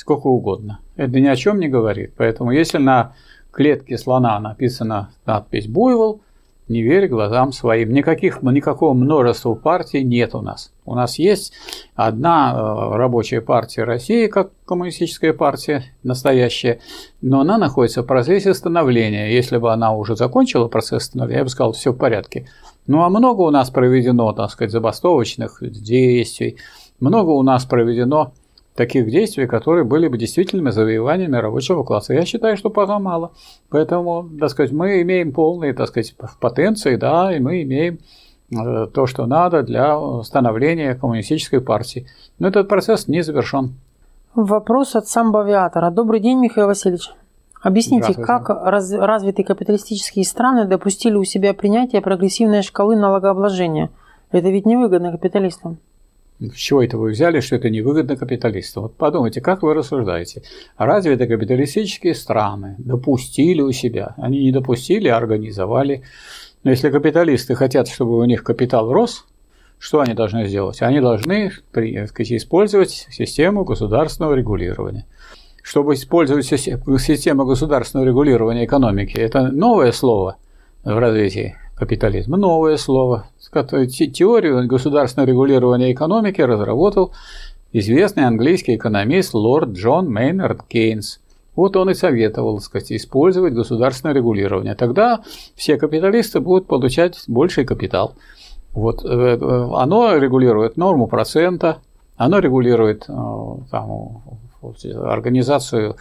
Сколько 0.00 0.28
угодно. 0.28 0.80
Это 0.96 1.20
ни 1.20 1.26
о 1.26 1.36
чем 1.36 1.60
не 1.60 1.68
говорит. 1.68 2.14
Поэтому 2.16 2.52
если 2.52 2.78
на 2.78 3.12
клетке 3.50 3.98
слона 3.98 4.40
написана 4.40 5.10
надпись 5.26 5.66
«Буйвол», 5.66 6.22
не 6.68 6.82
верь 6.82 7.06
глазам 7.06 7.52
своим. 7.52 7.92
Никаких, 7.92 8.40
никакого 8.40 8.94
множества 8.94 9.52
партий 9.54 10.02
нет 10.02 10.34
у 10.34 10.40
нас. 10.40 10.72
У 10.86 10.94
нас 10.94 11.18
есть 11.18 11.52
одна 11.96 12.54
э, 12.54 12.96
рабочая 12.96 13.42
партия 13.42 13.84
России, 13.84 14.26
как 14.26 14.52
коммунистическая 14.64 15.34
партия 15.34 15.84
настоящая, 16.02 16.80
но 17.20 17.40
она 17.40 17.58
находится 17.58 18.02
в 18.02 18.06
процессе 18.06 18.54
становления. 18.54 19.34
Если 19.34 19.58
бы 19.58 19.70
она 19.70 19.92
уже 19.92 20.16
закончила 20.16 20.68
процесс 20.68 21.02
становления, 21.04 21.40
я 21.40 21.44
бы 21.44 21.50
сказал, 21.50 21.72
все 21.72 21.92
в 21.92 21.98
порядке. 21.98 22.48
Ну 22.86 23.02
а 23.02 23.10
много 23.10 23.42
у 23.42 23.50
нас 23.50 23.68
проведено, 23.68 24.32
так 24.32 24.50
сказать, 24.50 24.72
забастовочных 24.72 25.58
действий, 25.60 26.56
много 27.00 27.30
у 27.30 27.42
нас 27.42 27.66
проведено 27.66 28.32
таких 28.80 29.10
действий, 29.10 29.46
которые 29.46 29.84
были 29.84 30.08
бы 30.08 30.16
действительными 30.16 30.70
завоеваниями 30.70 31.36
рабочего 31.36 31.84
класса. 31.84 32.14
Я 32.14 32.24
считаю, 32.24 32.56
что 32.56 32.70
пока 32.70 32.98
мало. 32.98 33.32
Поэтому, 33.68 34.26
так 34.40 34.48
сказать, 34.48 34.72
мы 34.72 35.02
имеем 35.02 35.32
полные, 35.32 35.74
так 35.74 35.88
сказать, 35.88 36.14
потенции, 36.40 36.96
да, 36.96 37.36
и 37.36 37.40
мы 37.40 37.62
имеем 37.62 37.98
э, 38.50 38.86
то, 38.86 39.06
что 39.06 39.26
надо 39.26 39.62
для 39.62 40.22
становления 40.22 40.94
коммунистической 40.94 41.60
партии. 41.60 42.06
Но 42.38 42.48
этот 42.48 42.68
процесс 42.68 43.06
не 43.06 43.22
завершен. 43.22 43.74
Вопрос 44.34 44.96
от 44.96 45.06
самбо-авиатора. 45.06 45.90
Добрый 45.90 46.20
день, 46.20 46.38
Михаил 46.38 46.66
Васильевич. 46.66 47.10
Объясните, 47.62 48.14
как 48.14 48.48
раз, 48.48 48.90
развитые 48.92 49.44
капиталистические 49.44 50.24
страны 50.24 50.64
допустили 50.64 51.16
у 51.16 51.24
себя 51.24 51.52
принятие 51.52 52.00
прогрессивной 52.00 52.62
шкалы 52.62 52.96
налогообложения? 52.96 53.90
Это 54.30 54.48
ведь 54.48 54.64
невыгодно 54.64 55.12
капиталистам. 55.12 55.76
С 56.40 56.56
чего 56.56 56.82
это 56.82 56.96
вы 56.96 57.10
взяли, 57.10 57.40
что 57.40 57.56
это 57.56 57.68
невыгодно 57.68 58.16
капиталистам? 58.16 58.84
Вот 58.84 58.96
подумайте, 58.96 59.42
как 59.42 59.62
вы 59.62 59.74
рассуждаете. 59.74 60.42
Разве 60.78 61.12
это 61.12 61.26
капиталистические 61.26 62.14
страны 62.14 62.76
допустили 62.78 63.60
у 63.60 63.72
себя? 63.72 64.14
Они 64.16 64.44
не 64.44 64.50
допустили, 64.50 65.08
а 65.08 65.18
организовали. 65.18 66.02
Но 66.64 66.70
если 66.70 66.90
капиталисты 66.90 67.54
хотят, 67.54 67.88
чтобы 67.88 68.16
у 68.16 68.24
них 68.24 68.42
капитал 68.42 68.90
рос, 68.90 69.26
что 69.78 70.00
они 70.00 70.14
должны 70.14 70.46
сделать? 70.46 70.80
Они 70.80 71.00
должны 71.00 71.52
использовать 71.74 73.06
систему 73.10 73.64
государственного 73.64 74.34
регулирования. 74.34 75.06
Чтобы 75.62 75.92
использовать 75.92 76.46
систему 76.46 77.44
государственного 77.44 78.06
регулирования 78.06 78.64
экономики, 78.64 79.18
это 79.18 79.52
новое 79.52 79.92
слово 79.92 80.36
в 80.84 80.98
развитии 80.98 81.56
капитализма, 81.76 82.38
новое 82.38 82.76
слово. 82.78 83.26
Теорию 83.52 84.66
государственного 84.66 85.28
регулирования 85.28 85.92
экономики 85.92 86.40
разработал 86.40 87.12
известный 87.72 88.24
английский 88.24 88.76
экономист 88.76 89.34
лорд 89.34 89.70
Джон 89.70 90.10
Мейнард 90.10 90.62
Кейнс. 90.68 91.20
Вот 91.56 91.76
он 91.76 91.90
и 91.90 91.94
советовал, 91.94 92.56
так 92.56 92.64
сказать, 92.64 92.92
использовать 92.92 93.54
государственное 93.54 94.14
регулирование. 94.14 94.74
Тогда 94.74 95.22
все 95.56 95.76
капиталисты 95.76 96.40
будут 96.40 96.66
получать 96.66 97.22
больший 97.26 97.64
капитал. 97.64 98.14
Вот, 98.72 99.04
э, 99.04 99.08
э, 99.08 99.70
оно 99.74 100.16
регулирует 100.16 100.76
норму 100.76 101.06
процента, 101.08 101.78
оно 102.16 102.38
регулирует 102.38 103.06
э, 103.08 103.12
там, 103.70 104.22
организацию 105.04 105.96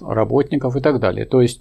работников 0.00 0.76
и 0.76 0.80
так 0.80 1.00
далее. 1.00 1.26
То 1.26 1.40
есть 1.40 1.60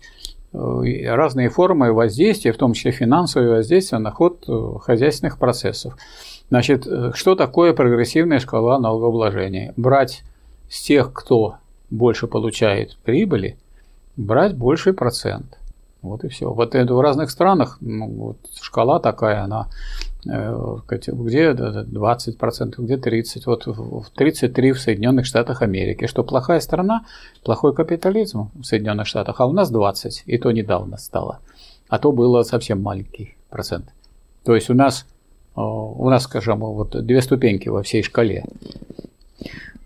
разные 0.53 1.49
формы 1.49 1.91
воздействия, 1.93 2.53
в 2.53 2.57
том 2.57 2.73
числе 2.73 2.91
финансовые 2.91 3.51
воздействия 3.51 3.97
на 3.97 4.11
ход 4.11 4.47
хозяйственных 4.81 5.37
процессов. 5.37 5.97
Значит, 6.49 6.87
что 7.13 7.35
такое 7.35 7.73
прогрессивная 7.73 8.39
шкала 8.39 8.79
налогообложения? 8.79 9.73
Брать 9.75 10.23
с 10.69 10.81
тех, 10.81 11.11
кто 11.11 11.55
больше 11.89 12.27
получает 12.27 12.97
прибыли, 13.03 13.57
брать 14.17 14.55
больший 14.55 14.93
процент. 14.93 15.57
Вот 16.01 16.23
и 16.23 16.27
все. 16.27 16.51
Вот 16.51 16.75
это 16.75 16.93
в 16.93 16.99
разных 16.99 17.29
странах 17.31 17.77
ну, 17.79 18.07
вот 18.07 18.37
шкала 18.61 18.99
такая, 18.99 19.43
она 19.43 19.67
э, 19.67 20.02
где 20.25 21.51
20%, 21.51 22.73
где 22.77 22.95
30%, 22.95 23.45
вот 23.45 23.65
в 23.65 24.11
33% 24.17 24.73
в 24.73 24.79
Соединенных 24.79 25.25
Штатах 25.25 25.61
Америки, 25.61 26.07
что 26.07 26.23
плохая 26.23 26.59
страна, 26.59 27.05
плохой 27.43 27.73
капитализм 27.73 28.49
в 28.53 28.63
Соединенных 28.63 29.07
Штатах, 29.07 29.39
а 29.39 29.45
у 29.45 29.53
нас 29.53 29.69
20, 29.69 30.23
и 30.25 30.37
то 30.37 30.51
недавно 30.51 30.97
стало, 30.97 31.39
а 31.89 31.99
то 31.99 32.11
было 32.11 32.43
совсем 32.43 32.81
маленький 32.81 33.35
процент. 33.49 33.85
То 34.43 34.55
есть 34.55 34.69
у 34.69 34.73
нас, 34.73 35.05
э, 35.55 35.61
у 35.61 36.09
нас, 36.09 36.23
скажем, 36.23 36.59
вот 36.59 37.05
две 37.05 37.21
ступеньки 37.21 37.69
во 37.69 37.83
всей 37.83 38.03
шкале. 38.03 38.45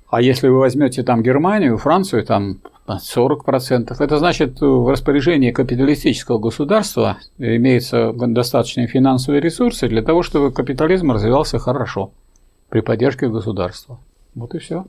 А 0.09 0.21
если 0.21 0.47
вы 0.47 0.59
возьмете 0.59 1.03
там 1.03 1.21
Германию, 1.21 1.77
Францию, 1.77 2.25
там 2.25 2.59
40%. 2.87 3.95
Это 3.99 4.17
значит, 4.17 4.61
в 4.61 4.89
распоряжении 4.89 5.51
капиталистического 5.51 6.39
государства 6.39 7.17
имеются 7.37 8.13
достаточные 8.13 8.87
финансовые 8.87 9.41
ресурсы 9.41 9.87
для 9.89 10.01
того, 10.01 10.23
чтобы 10.23 10.51
капитализм 10.51 11.11
развивался 11.11 11.59
хорошо 11.59 12.11
при 12.69 12.79
поддержке 12.79 13.27
государства. 13.27 13.99
Вот 14.35 14.55
и 14.55 14.59
все. 14.59 14.85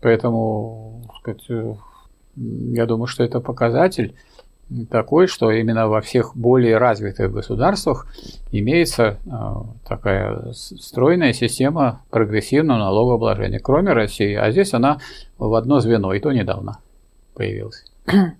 Поэтому, 0.00 1.02
сказать, 1.20 1.74
я 2.36 2.86
думаю, 2.86 3.06
что 3.06 3.24
это 3.24 3.40
показатель 3.40 4.14
такой, 4.90 5.26
что 5.26 5.50
именно 5.50 5.88
во 5.88 6.00
всех 6.00 6.36
более 6.36 6.78
развитых 6.78 7.32
государствах 7.32 8.06
имеется 8.52 9.18
э, 9.26 9.30
такая 9.86 10.52
стройная 10.52 11.32
система 11.32 12.02
прогрессивного 12.10 12.78
налогообложения, 12.78 13.58
кроме 13.58 13.92
России. 13.92 14.34
А 14.34 14.50
здесь 14.50 14.72
она 14.74 14.98
в 15.38 15.54
одно 15.54 15.80
звено, 15.80 16.12
и 16.12 16.20
то 16.20 16.32
недавно 16.32 16.78
появился. 17.34 17.84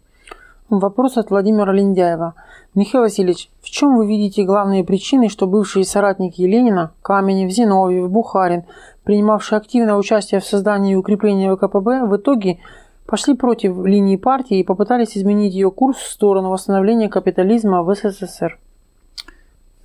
Вопрос 0.70 1.16
от 1.16 1.30
Владимира 1.30 1.72
Линдяева. 1.72 2.34
Михаил 2.76 3.02
Васильевич, 3.02 3.50
в 3.60 3.68
чем 3.68 3.96
вы 3.96 4.06
видите 4.06 4.44
главные 4.44 4.84
причины, 4.84 5.28
что 5.28 5.48
бывшие 5.48 5.84
соратники 5.84 6.42
Ленина, 6.42 6.92
Каменев, 7.02 7.50
Зиновьев, 7.50 8.08
Бухарин, 8.08 8.62
принимавшие 9.02 9.56
активное 9.56 9.96
участие 9.96 10.40
в 10.40 10.44
создании 10.44 10.92
и 10.92 10.96
укреплении 10.96 11.52
ВКПБ, 11.52 12.06
в 12.06 12.16
итоге 12.16 12.60
пошли 13.10 13.34
против 13.34 13.84
линии 13.84 14.16
партии 14.16 14.60
и 14.60 14.64
попытались 14.64 15.18
изменить 15.18 15.52
ее 15.52 15.70
курс 15.72 15.98
в 15.98 16.10
сторону 16.10 16.50
восстановления 16.50 17.08
капитализма 17.08 17.82
в 17.82 17.92
СССР? 17.94 18.58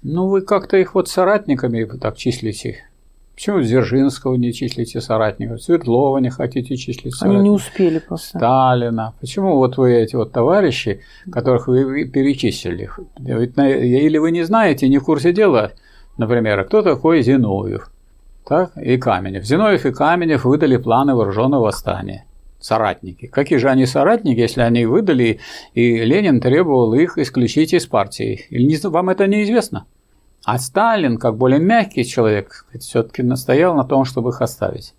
Ну, 0.03 0.27
вы 0.27 0.41
как-то 0.41 0.77
их 0.77 0.93
вот 0.93 1.09
соратниками 1.09 1.83
так 1.97 2.17
числите. 2.17 2.85
Почему 3.33 3.61
Дзержинского 3.61 4.35
не 4.35 4.53
числите 4.53 5.01
соратников? 5.01 5.61
Свердлова 5.61 6.19
не 6.19 6.29
хотите 6.29 6.77
числить 6.77 7.15
соратников? 7.15 7.41
Они 7.41 7.49
не 7.49 7.55
успели 7.55 7.97
просто. 7.99 8.37
Сталина. 8.37 9.13
Почему 9.19 9.55
вот 9.55 9.77
вы 9.77 9.95
эти 9.95 10.15
вот 10.15 10.31
товарищи, 10.31 11.01
которых 11.31 11.67
вы 11.67 12.05
перечислили? 12.05 12.91
Или 13.19 14.19
вы 14.19 14.31
не 14.31 14.43
знаете, 14.43 14.87
не 14.87 14.99
в 14.99 15.03
курсе 15.03 15.33
дела, 15.33 15.71
например, 16.17 16.63
кто 16.65 16.83
такой 16.83 17.23
Зиновьев 17.23 17.89
так? 18.47 18.77
и 18.77 18.97
Каменев. 18.97 19.43
Зиновьев 19.43 19.85
и 19.85 19.91
Каменев 19.91 20.45
выдали 20.45 20.77
планы 20.77 21.15
вооруженного 21.15 21.63
восстания. 21.63 22.25
Соратники. 22.59 23.27
Какие 23.27 23.59
же 23.59 23.69
они 23.69 23.85
соратники, 23.85 24.39
если 24.39 24.61
они 24.61 24.85
выдали, 24.85 25.39
и 25.73 25.97
Ленин 25.97 26.41
требовал 26.41 26.93
их 26.93 27.17
исключить 27.17 27.73
из 27.73 27.85
партии? 27.85 28.47
Или 28.49 28.79
вам 28.87 29.09
это 29.09 29.27
неизвестно? 29.27 29.85
А 30.45 30.59
Сталин, 30.59 31.17
как 31.17 31.37
более 31.37 31.59
мягкий 31.59 32.05
человек, 32.05 32.65
все-таки 32.79 33.23
настоял 33.23 33.75
на 33.75 33.83
том, 33.83 34.05
чтобы 34.05 34.29
их 34.29 34.41
оставить. 34.41 34.93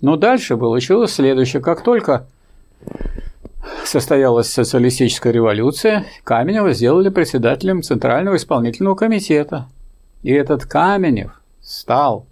Но 0.00 0.16
дальше 0.16 0.56
получилось 0.56 1.12
следующее. 1.12 1.62
Как 1.62 1.82
только 1.82 2.26
состоялась 3.84 4.48
социалистическая 4.48 5.32
революция, 5.32 6.06
Каменева 6.24 6.72
сделали 6.72 7.08
председателем 7.08 7.82
Центрального 7.82 8.36
исполнительного 8.36 8.94
комитета. 8.94 9.68
И 10.22 10.32
этот 10.32 10.66
Каменев 10.66 11.40
стал, 11.60 12.26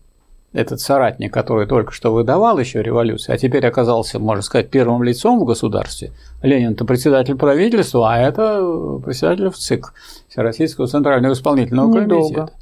этот 0.52 0.81
соратник, 0.81 1.32
который 1.32 1.66
только 1.66 1.93
что 1.93 2.12
выдавал 2.12 2.59
еще 2.59 2.82
революцию, 2.82 3.35
а 3.35 3.39
теперь 3.39 3.64
оказался, 3.66 4.18
можно 4.18 4.43
сказать, 4.43 4.68
первым 4.68 5.02
лицом 5.02 5.39
в 5.39 5.44
государстве. 5.44 6.10
Ленин-то 6.43 6.85
председатель 6.85 7.36
правительства, 7.36 8.12
а 8.14 8.18
это 8.18 9.01
председатель 9.05 9.48
в 9.48 9.56
ЦИК, 9.56 9.93
Всероссийского 10.28 10.89
Центрального 10.89 11.35
исполнительного 11.35 11.89
Недолго. 11.89 12.14
комитета. 12.14 12.52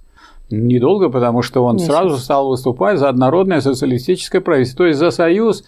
Недолго, 0.50 1.08
потому 1.10 1.42
что 1.42 1.64
он 1.64 1.76
Месяц. 1.76 1.88
сразу 1.88 2.16
стал 2.18 2.48
выступать 2.48 2.98
за 2.98 3.08
однородное 3.08 3.60
социалистическое 3.60 4.40
правительство, 4.40 4.84
то 4.84 4.86
есть 4.86 4.98
за 4.98 5.10
союз, 5.10 5.64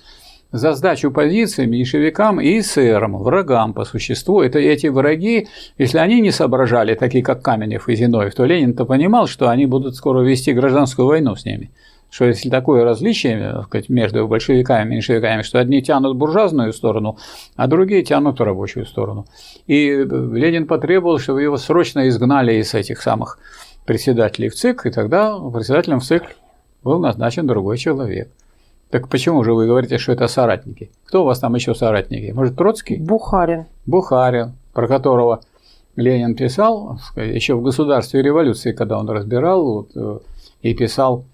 за 0.53 0.73
сдачу 0.75 1.11
позиций 1.11 1.67
меньшевикам 1.67 2.41
и 2.41 2.59
эсерам, 2.59 3.17
врагам 3.17 3.73
по 3.73 3.85
существу. 3.85 4.43
Это 4.43 4.59
эти 4.59 4.89
враги, 4.89 5.49
если 5.79 5.99
они 5.99 6.21
не 6.21 6.33
соображали, 6.33 6.95
такие 6.95 7.23
как 7.23 7.43
Каменев 7.43 7.89
и 7.89 7.95
Зиновьев, 7.95 8.35
то 8.35 8.45
Ленин-то 8.45 8.85
понимал, 8.85 9.27
что 9.27 9.49
они 9.49 9.67
будут 9.67 9.97
скоро 9.97 10.23
вести 10.23 10.53
гражданскую 10.53 11.07
войну 11.07 11.37
с 11.37 11.45
ними. 11.45 11.71
Что 12.11 12.25
если 12.25 12.51
такое 12.51 12.85
различие 12.85 13.63
сказать, 13.65 13.89
между 13.89 14.27
большевиками 14.27 14.89
и 14.89 14.91
меньшевиками, 14.95 15.43
что 15.43 15.61
одни 15.61 15.81
тянут 15.81 16.17
буржуазную 16.17 16.73
сторону, 16.73 17.19
а 17.57 17.67
другие 17.69 18.03
тянут 18.03 18.41
рабочую 18.41 18.85
сторону. 18.85 19.27
И 19.67 19.91
Ленин 19.91 20.67
потребовал, 20.67 21.19
чтобы 21.19 21.43
его 21.43 21.57
срочно 21.57 22.09
изгнали 22.09 22.55
из 22.55 22.75
этих 22.75 23.01
самых 23.01 23.39
председателей 23.87 24.49
в 24.49 24.55
ЦИК, 24.55 24.87
и 24.87 24.91
тогда 24.91 25.39
председателем 25.53 26.01
в 26.01 26.05
ЦИК 26.05 26.23
был 26.83 26.99
назначен 26.99 27.47
другой 27.47 27.79
человек. 27.79 28.29
Так 28.91 29.09
почему 29.09 29.45
же 29.45 29.55
вы 29.55 29.67
говорите, 29.67 29.99
что 29.99 30.13
это 30.13 30.27
соратники? 30.27 30.91
Кто 31.07 31.23
у 31.23 31.25
вас 31.25 31.39
там 31.39 31.55
еще 31.55 31.75
соратники? 31.75 32.33
Может, 32.33 32.57
Троцкий? 32.57 32.97
Бухарин. 32.97 33.67
Бухарин, 33.87 34.55
про 34.73 34.89
которого 34.89 35.41
Ленин 35.95 36.35
писал 36.35 36.99
еще 37.15 37.55
в 37.55 37.63
государстве 37.63 38.23
революции, 38.23 38.73
когда 38.73 38.99
он 38.99 39.09
разбирал 39.09 39.65
вот, 39.65 39.91
э, 39.95 40.19
и 40.63 40.75
писал 40.75 41.21
э, 41.21 41.30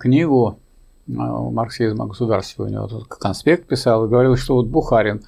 книгу 0.00 0.58
э, 1.06 1.12
марксизма 1.12 2.06
государства, 2.06 2.64
у 2.64 2.68
него 2.68 2.86
тут 2.86 3.06
конспект 3.06 3.66
писал 3.66 4.04
и 4.04 4.08
говорил, 4.08 4.36
что 4.36 4.54
вот 4.54 4.66
Бухарин 4.66 5.22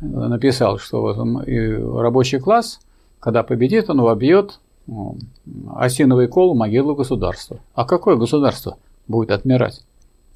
написал, 0.00 0.78
что 0.78 1.00
вот 1.00 1.16
рабочий 2.00 2.38
класс, 2.38 2.80
когда 3.20 3.42
победит, 3.42 3.88
он 3.88 4.00
вобьет 4.00 4.58
осиновый 5.76 6.26
кол 6.26 6.54
в 6.54 6.56
могилу 6.56 6.94
государства. 6.94 7.58
А 7.74 7.84
какое 7.84 8.16
государство 8.16 8.78
будет 9.06 9.30
отмирать? 9.30 9.82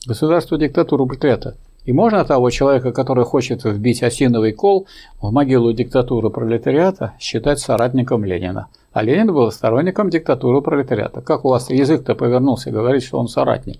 Государство 0.06 0.56
диктатуры 0.56 1.04
пролетариата. 1.06 1.56
И 1.84 1.92
можно 1.92 2.24
того 2.24 2.50
человека, 2.50 2.92
который 2.92 3.24
хочет 3.24 3.64
вбить 3.64 4.02
осиновый 4.02 4.52
кол 4.52 4.86
в 5.20 5.32
могилу 5.32 5.72
диктатуры 5.72 6.30
пролетариата, 6.30 7.14
считать 7.18 7.60
соратником 7.60 8.24
Ленина. 8.24 8.68
А 8.96 9.02
Ленин 9.02 9.26
был 9.26 9.52
сторонником 9.52 10.08
диктатуры 10.08 10.62
пролетариата. 10.62 11.20
Как 11.20 11.44
у 11.44 11.50
вас 11.50 11.68
язык-то 11.68 12.14
повернулся, 12.14 12.70
говорит, 12.70 13.02
что 13.02 13.18
он 13.18 13.28
соратник. 13.28 13.78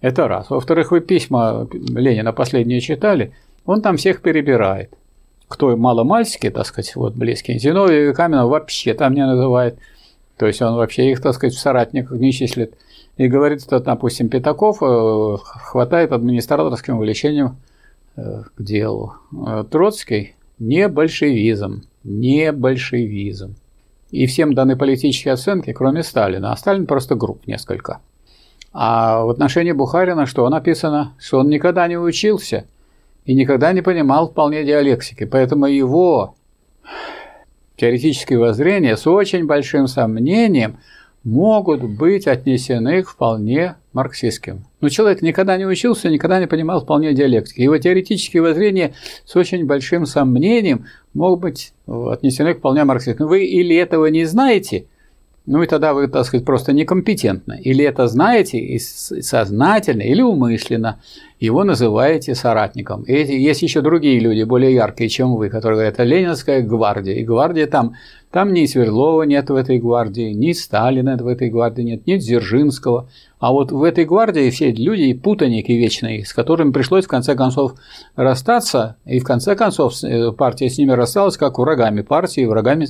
Это 0.00 0.26
раз. 0.26 0.50
Во-вторых, 0.50 0.90
вы 0.90 1.00
письма 1.00 1.68
Ленина 1.72 2.32
последние 2.32 2.80
читали, 2.80 3.32
он 3.66 3.82
там 3.82 3.96
всех 3.98 4.20
перебирает. 4.20 4.92
Кто 5.46 5.76
мало-мальски, 5.76 6.50
так 6.50 6.66
сказать, 6.66 6.96
вот 6.96 7.14
близкие. 7.14 7.60
Зиновьев 7.60 8.10
и 8.10 8.14
Каменов 8.16 8.50
вообще 8.50 8.94
там 8.94 9.14
не 9.14 9.24
называет. 9.24 9.78
То 10.36 10.48
есть 10.48 10.60
он 10.60 10.74
вообще 10.74 11.12
их, 11.12 11.22
так 11.22 11.34
сказать, 11.34 11.54
в 11.54 11.60
соратниках 11.60 12.18
не 12.18 12.32
числит. 12.32 12.74
И 13.16 13.28
говорит, 13.28 13.62
что, 13.62 13.78
допустим, 13.78 14.28
Пятаков 14.28 14.82
э, 14.82 15.36
хватает 15.44 16.10
администраторским 16.10 16.96
увлечением 16.96 17.58
э, 18.16 18.42
к 18.56 18.60
делу. 18.60 19.14
Э, 19.30 19.62
Троцкий 19.70 20.34
не 20.58 20.88
большевизм, 20.88 21.84
не 22.02 22.50
большевизм. 22.50 23.54
И 24.10 24.26
всем 24.26 24.54
даны 24.54 24.76
политические 24.76 25.34
оценки, 25.34 25.72
кроме 25.72 26.02
Сталина. 26.02 26.52
А 26.52 26.56
Сталин 26.56 26.86
просто 26.86 27.14
групп 27.14 27.46
несколько. 27.46 28.00
А 28.72 29.22
в 29.24 29.30
отношении 29.30 29.72
Бухарина 29.72 30.26
что 30.26 30.48
написано? 30.48 31.14
Что 31.18 31.40
он 31.40 31.48
никогда 31.48 31.86
не 31.88 31.98
учился 31.98 32.66
и 33.24 33.34
никогда 33.34 33.72
не 33.72 33.82
понимал 33.82 34.30
вполне 34.30 34.64
диалектики. 34.64 35.24
Поэтому 35.24 35.66
его 35.66 36.36
теоретические 37.76 38.38
воззрения 38.38 38.96
с 38.96 39.06
очень 39.06 39.46
большим 39.46 39.86
сомнением 39.86 40.78
могут 41.28 41.82
быть 41.82 42.26
отнесены 42.26 43.02
к 43.02 43.08
вполне 43.08 43.76
марксистским. 43.92 44.64
Но 44.80 44.88
человек 44.88 45.22
никогда 45.22 45.56
не 45.56 45.66
учился, 45.66 46.08
никогда 46.08 46.40
не 46.40 46.46
понимал 46.46 46.80
вполне 46.80 47.12
диалектики. 47.12 47.60
Его 47.60 47.76
теоретические 47.78 48.42
воззрения 48.42 48.94
с 49.24 49.36
очень 49.36 49.66
большим 49.66 50.06
сомнением 50.06 50.86
могут 51.14 51.40
быть 51.40 51.72
отнесены 51.86 52.54
к 52.54 52.58
вполне 52.58 52.84
марксистским. 52.84 53.26
Вы 53.26 53.44
или 53.44 53.76
этого 53.76 54.06
не 54.06 54.24
знаете– 54.24 54.86
ну 55.48 55.62
и 55.62 55.66
тогда 55.66 55.94
вы, 55.94 56.08
так 56.08 56.26
сказать, 56.26 56.44
просто 56.44 56.74
некомпетентны. 56.74 57.58
Или 57.64 57.82
это 57.82 58.06
знаете 58.06 58.58
и 58.58 58.78
сознательно, 58.78 60.02
или 60.02 60.20
умышленно 60.20 61.00
его 61.40 61.64
называете 61.64 62.34
соратником. 62.34 63.02
И 63.04 63.14
есть 63.14 63.62
еще 63.62 63.80
другие 63.80 64.20
люди, 64.20 64.42
более 64.42 64.74
яркие, 64.74 65.08
чем 65.08 65.36
вы, 65.36 65.48
которые 65.48 65.78
говорят, 65.78 65.94
это 65.94 66.04
Ленинская 66.04 66.60
гвардия. 66.60 67.14
И 67.14 67.24
гвардия 67.24 67.66
там, 67.66 67.94
там 68.30 68.52
ни 68.52 68.66
Свердлова 68.66 69.22
нет 69.22 69.48
в 69.48 69.54
этой 69.54 69.78
гвардии, 69.78 70.32
ни 70.32 70.52
Сталина 70.52 71.16
в 71.16 71.26
этой 71.26 71.48
гвардии 71.48 71.82
нет, 71.82 72.06
ни 72.06 72.16
Дзержинского. 72.16 73.08
А 73.38 73.52
вот 73.52 73.72
в 73.72 73.82
этой 73.82 74.04
гвардии 74.04 74.50
все 74.50 74.70
люди 74.70 75.14
путаники 75.14 75.72
вечные, 75.72 76.26
с 76.26 76.34
которыми 76.34 76.72
пришлось 76.72 77.06
в 77.06 77.08
конце 77.08 77.34
концов 77.34 77.74
расстаться, 78.16 78.96
и 79.06 79.18
в 79.18 79.24
конце 79.24 79.56
концов 79.56 79.94
э, 80.02 80.32
партия 80.32 80.68
с 80.68 80.76
ними 80.76 80.92
рассталась 80.92 81.38
как 81.38 81.58
врагами 81.58 82.02
партии, 82.02 82.44
врагами 82.44 82.88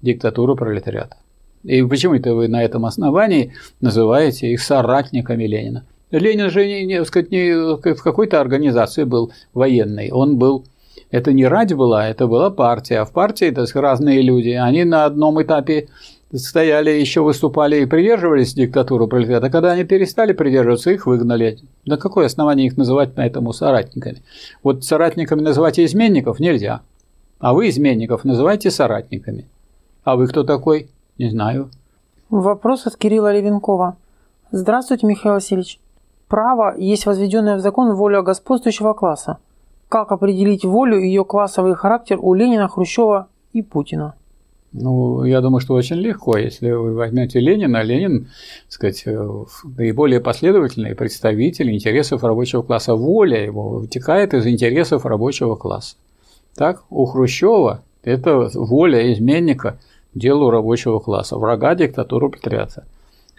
диктатуры 0.00 0.54
пролетариата. 0.54 1.16
И 1.64 1.82
почему 1.82 2.14
это 2.14 2.34
вы 2.34 2.46
на 2.46 2.62
этом 2.62 2.86
основании 2.86 3.54
называете 3.80 4.52
их 4.52 4.60
соратниками 4.60 5.44
Ленина? 5.44 5.84
Ленин 6.12 6.50
же 6.50 6.64
не, 6.66 6.86
не, 6.86 7.04
сказать, 7.04 7.32
не 7.32 7.52
в 7.52 8.02
какой-то 8.02 8.40
организации 8.40 9.04
был 9.04 9.32
военной, 9.52 10.10
он 10.10 10.38
был 10.38 10.64
это 11.10 11.32
не 11.32 11.46
ради 11.46 11.74
была, 11.74 12.08
это 12.08 12.26
была 12.26 12.50
партия. 12.50 13.00
А 13.00 13.04
в 13.04 13.12
партии 13.12 13.48
это 13.48 13.66
разные 13.80 14.22
люди. 14.22 14.50
Они 14.50 14.84
на 14.84 15.04
одном 15.04 15.42
этапе 15.42 15.88
стояли, 16.34 16.90
еще 16.90 17.22
выступали 17.22 17.80
и 17.80 17.86
придерживались 17.86 18.54
диктатуры 18.54 19.06
пролетариата. 19.06 19.50
Когда 19.50 19.72
они 19.72 19.84
перестали 19.84 20.32
придерживаться, 20.32 20.90
их 20.90 21.06
выгнали. 21.06 21.58
На 21.86 21.96
какое 21.96 22.26
основание 22.26 22.66
их 22.66 22.76
называть 22.76 23.14
поэтому 23.14 23.52
соратниками? 23.52 24.22
Вот 24.62 24.84
соратниками 24.84 25.40
называть 25.40 25.80
изменников 25.80 26.40
нельзя. 26.40 26.82
А 27.38 27.54
вы 27.54 27.68
изменников 27.68 28.24
называйте 28.24 28.70
соратниками. 28.70 29.46
А 30.04 30.16
вы 30.16 30.26
кто 30.26 30.42
такой? 30.42 30.90
Не 31.18 31.30
знаю. 31.30 31.70
Вопрос 32.30 32.86
от 32.86 32.96
Кирилла 32.96 33.32
Левенкова. 33.32 33.96
Здравствуйте, 34.50 35.06
Михаил 35.06 35.34
Васильевич. 35.34 35.80
Право 36.28 36.74
есть 36.76 37.06
возведенное 37.06 37.56
в 37.56 37.60
закон 37.60 37.94
воля 37.94 38.22
господствующего 38.22 38.92
класса. 38.92 39.38
Как 39.88 40.12
определить 40.12 40.64
волю 40.64 40.98
и 41.00 41.06
ее 41.06 41.24
классовый 41.24 41.74
характер 41.74 42.18
у 42.20 42.34
Ленина, 42.34 42.68
Хрущева 42.68 43.28
и 43.52 43.62
Путина? 43.62 44.14
Ну, 44.72 45.24
я 45.24 45.40
думаю, 45.40 45.60
что 45.60 45.74
очень 45.74 45.96
легко. 45.96 46.36
Если 46.36 46.70
вы 46.70 46.94
возьмете 46.94 47.40
Ленина, 47.40 47.82
Ленин, 47.82 48.28
так 48.66 48.72
сказать, 48.72 49.04
наиболее 49.78 50.20
последовательный 50.20 50.94
представитель 50.94 51.72
интересов 51.72 52.22
рабочего 52.22 52.62
класса. 52.62 52.94
Воля 52.94 53.42
его 53.42 53.70
вытекает 53.78 54.34
из 54.34 54.46
интересов 54.46 55.06
рабочего 55.06 55.56
класса. 55.56 55.96
Так, 56.54 56.82
у 56.90 57.06
Хрущева 57.06 57.82
это 58.02 58.50
воля 58.54 59.12
изменника 59.12 59.78
делу 60.14 60.50
рабочего 60.50 60.98
класса, 60.98 61.38
врага 61.38 61.74
диктатуры 61.74 62.28
пролетариата. 62.28 62.84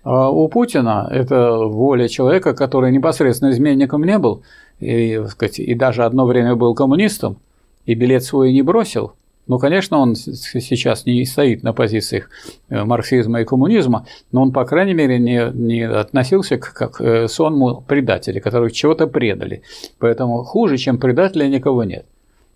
А 0.04 0.32
у 0.32 0.48
Путина 0.48 1.08
это 1.12 1.58
воля 1.58 2.08
человека, 2.08 2.54
который 2.54 2.92
непосредственно 2.92 3.52
изменником 3.52 4.04
не 4.04 4.18
был, 4.18 4.44
и, 4.80 5.22
сказать, 5.30 5.60
и 5.60 5.74
даже 5.76 6.04
одно 6.04 6.26
время 6.26 6.56
был 6.56 6.74
коммунистом, 6.76 7.38
и 7.86 7.94
билет 7.94 8.24
свой 8.24 8.54
не 8.54 8.62
бросил. 8.62 9.14
Ну, 9.48 9.58
конечно, 9.58 9.98
он 9.98 10.16
сейчас 10.16 11.08
не 11.08 11.26
стоит 11.26 11.64
на 11.64 11.74
позициях 11.74 12.30
э, 12.70 12.84
марксизма 12.84 13.42
и 13.42 13.46
коммунизма, 13.46 14.06
но 14.32 14.44
он, 14.44 14.52
по 14.52 14.64
крайней 14.64 14.94
мере, 14.94 15.18
не, 15.18 15.52
не 15.54 15.82
относился 15.88 16.60
к 16.60 16.72
как 16.72 17.02
э, 17.02 17.28
сонму 17.28 17.84
предателей, 17.88 18.42
которые 18.42 18.70
чего-то 18.70 19.08
предали. 19.08 19.64
Поэтому 19.98 20.44
хуже, 20.44 20.78
чем 20.78 21.00
предателя, 21.00 21.48
никого 21.48 21.84
нет. 21.84 22.06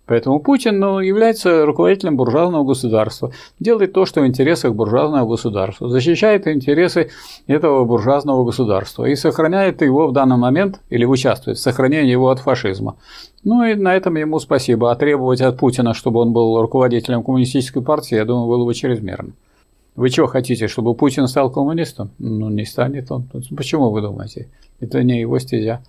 Поэтому 0.06 0.40
Путин 0.42 0.80
ну, 0.80 1.00
является 1.00 1.66
руководителем 1.66 2.18
буржуазного 2.18 2.66
государства, 2.66 3.32
делает 3.60 3.94
то, 3.94 4.06
что 4.06 4.22
в 4.22 4.28
интересах 4.28 4.76
буржуазного 4.76 5.30
государства, 5.30 5.88
защищает 5.88 6.46
интересы 6.48 7.10
этого 7.48 7.86
буржуазного 7.86 8.44
государства 8.44 9.06
и 9.06 9.16
сохраняет 9.16 9.82
его 9.82 10.08
в 10.08 10.12
данный 10.12 10.36
момент 10.36 10.82
или 10.90 11.06
участвует 11.06 11.58
в 11.58 11.62
сохранении 11.62 12.12
его 12.12 12.30
от 12.30 12.40
фашизма. 12.40 12.98
Ну 13.46 13.64
и 13.64 13.76
на 13.76 13.96
этом 13.96 14.16
ему 14.18 14.40
спасибо. 14.40 14.92
А 14.92 14.96
требовать 14.96 15.42
от 15.42 15.58
Путина, 15.58 15.94
чтобы 15.94 16.20
он 16.20 16.34
был 16.34 16.62
руководителем 16.62 17.24
коммунистической 17.24 17.82
партии, 17.82 18.16
я 18.16 18.26
думаю, 18.26 18.48
было 18.48 18.66
бы 18.66 18.74
чрезмерно. 18.74 19.34
Вы 19.96 20.10
что 20.10 20.26
хотите, 20.26 20.68
чтобы 20.68 20.96
Путин 20.96 21.28
стал 21.28 21.52
коммунистом? 21.52 22.10
Ну, 22.18 22.50
не 22.50 22.66
станет 22.66 23.12
он. 23.12 23.30
Почему 23.56 23.92
вы 23.92 24.02
думаете? 24.02 24.50
Это 24.80 25.04
не 25.04 25.20
его 25.20 25.38
стезя. 25.40 25.82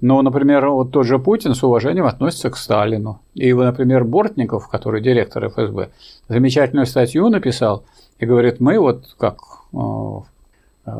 Но, 0.00 0.22
например, 0.22 0.68
вот 0.68 0.92
тот 0.92 1.06
же 1.06 1.18
Путин 1.18 1.54
с 1.54 1.62
уважением 1.62 2.06
относится 2.06 2.50
к 2.50 2.56
Сталину. 2.56 3.20
И, 3.34 3.52
например, 3.52 4.04
Бортников, 4.04 4.68
который 4.68 5.02
директор 5.02 5.48
ФСБ, 5.48 5.90
замечательную 6.28 6.86
статью 6.86 7.28
написал 7.28 7.84
и 8.18 8.26
говорит, 8.26 8.60
мы 8.60 8.78
вот 8.78 9.14
как 9.18 9.38
э, 9.72 9.78
э, 10.86 10.90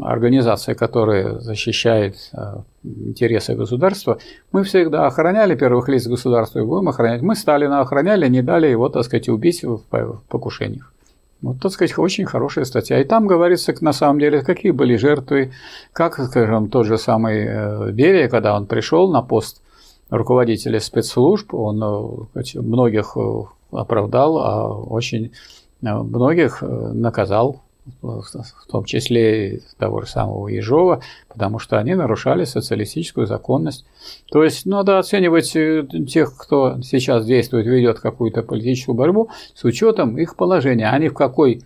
организация, 0.00 0.74
которая 0.74 1.38
защищает 1.38 2.16
э, 2.32 2.56
интересы 2.82 3.54
государства, 3.54 4.18
мы 4.50 4.64
всегда 4.64 5.06
охраняли 5.06 5.54
первых 5.54 5.88
лиц 5.88 6.06
государства 6.08 6.58
и 6.58 6.64
будем 6.64 6.88
охранять. 6.88 7.22
Мы 7.22 7.36
Сталина 7.36 7.80
охраняли, 7.80 8.28
не 8.28 8.42
дали 8.42 8.66
его, 8.66 8.88
так 8.88 9.04
сказать, 9.04 9.28
убить 9.28 9.62
в 9.62 9.80
покушениях. 10.28 10.92
Вот, 11.40 11.60
так 11.60 11.70
сказать, 11.70 11.96
очень 11.98 12.24
хорошая 12.24 12.64
статья. 12.64 13.00
И 13.00 13.04
там 13.04 13.26
говорится, 13.26 13.72
на 13.80 13.92
самом 13.92 14.18
деле, 14.18 14.42
какие 14.42 14.72
были 14.72 14.96
жертвы, 14.96 15.52
как, 15.92 16.18
скажем, 16.18 16.68
тот 16.68 16.86
же 16.86 16.98
самый 16.98 17.44
э, 17.46 17.92
Берия, 17.92 18.28
когда 18.28 18.56
он 18.56 18.66
пришел 18.66 19.10
на 19.10 19.22
пост 19.22 19.62
руководителя 20.10 20.80
спецслужб, 20.80 21.54
он 21.54 22.28
э, 22.34 22.42
многих 22.60 23.16
э, 23.16 23.42
оправдал, 23.70 24.38
а 24.38 24.74
очень 24.74 25.32
многих 25.80 26.60
наказал 26.60 27.62
в 28.02 28.66
том 28.70 28.84
числе 28.84 29.60
того 29.78 30.02
же 30.02 30.08
самого 30.08 30.48
Ежова, 30.48 31.02
потому 31.28 31.58
что 31.58 31.78
они 31.78 31.94
нарушали 31.94 32.44
социалистическую 32.44 33.26
законность. 33.26 33.84
То 34.30 34.42
есть 34.42 34.66
надо 34.66 34.98
оценивать 34.98 35.54
э, 35.56 35.86
тех, 36.08 36.36
кто 36.36 36.80
сейчас 36.82 37.24
действует, 37.26 37.66
ведет 37.66 38.00
какую-то 38.00 38.42
политическую 38.42 38.94
борьбу 38.94 39.30
с 39.54 39.64
учетом 39.64 40.18
их 40.18 40.36
положения, 40.36 40.88
они 40.88 41.08
в 41.08 41.14
какой 41.14 41.62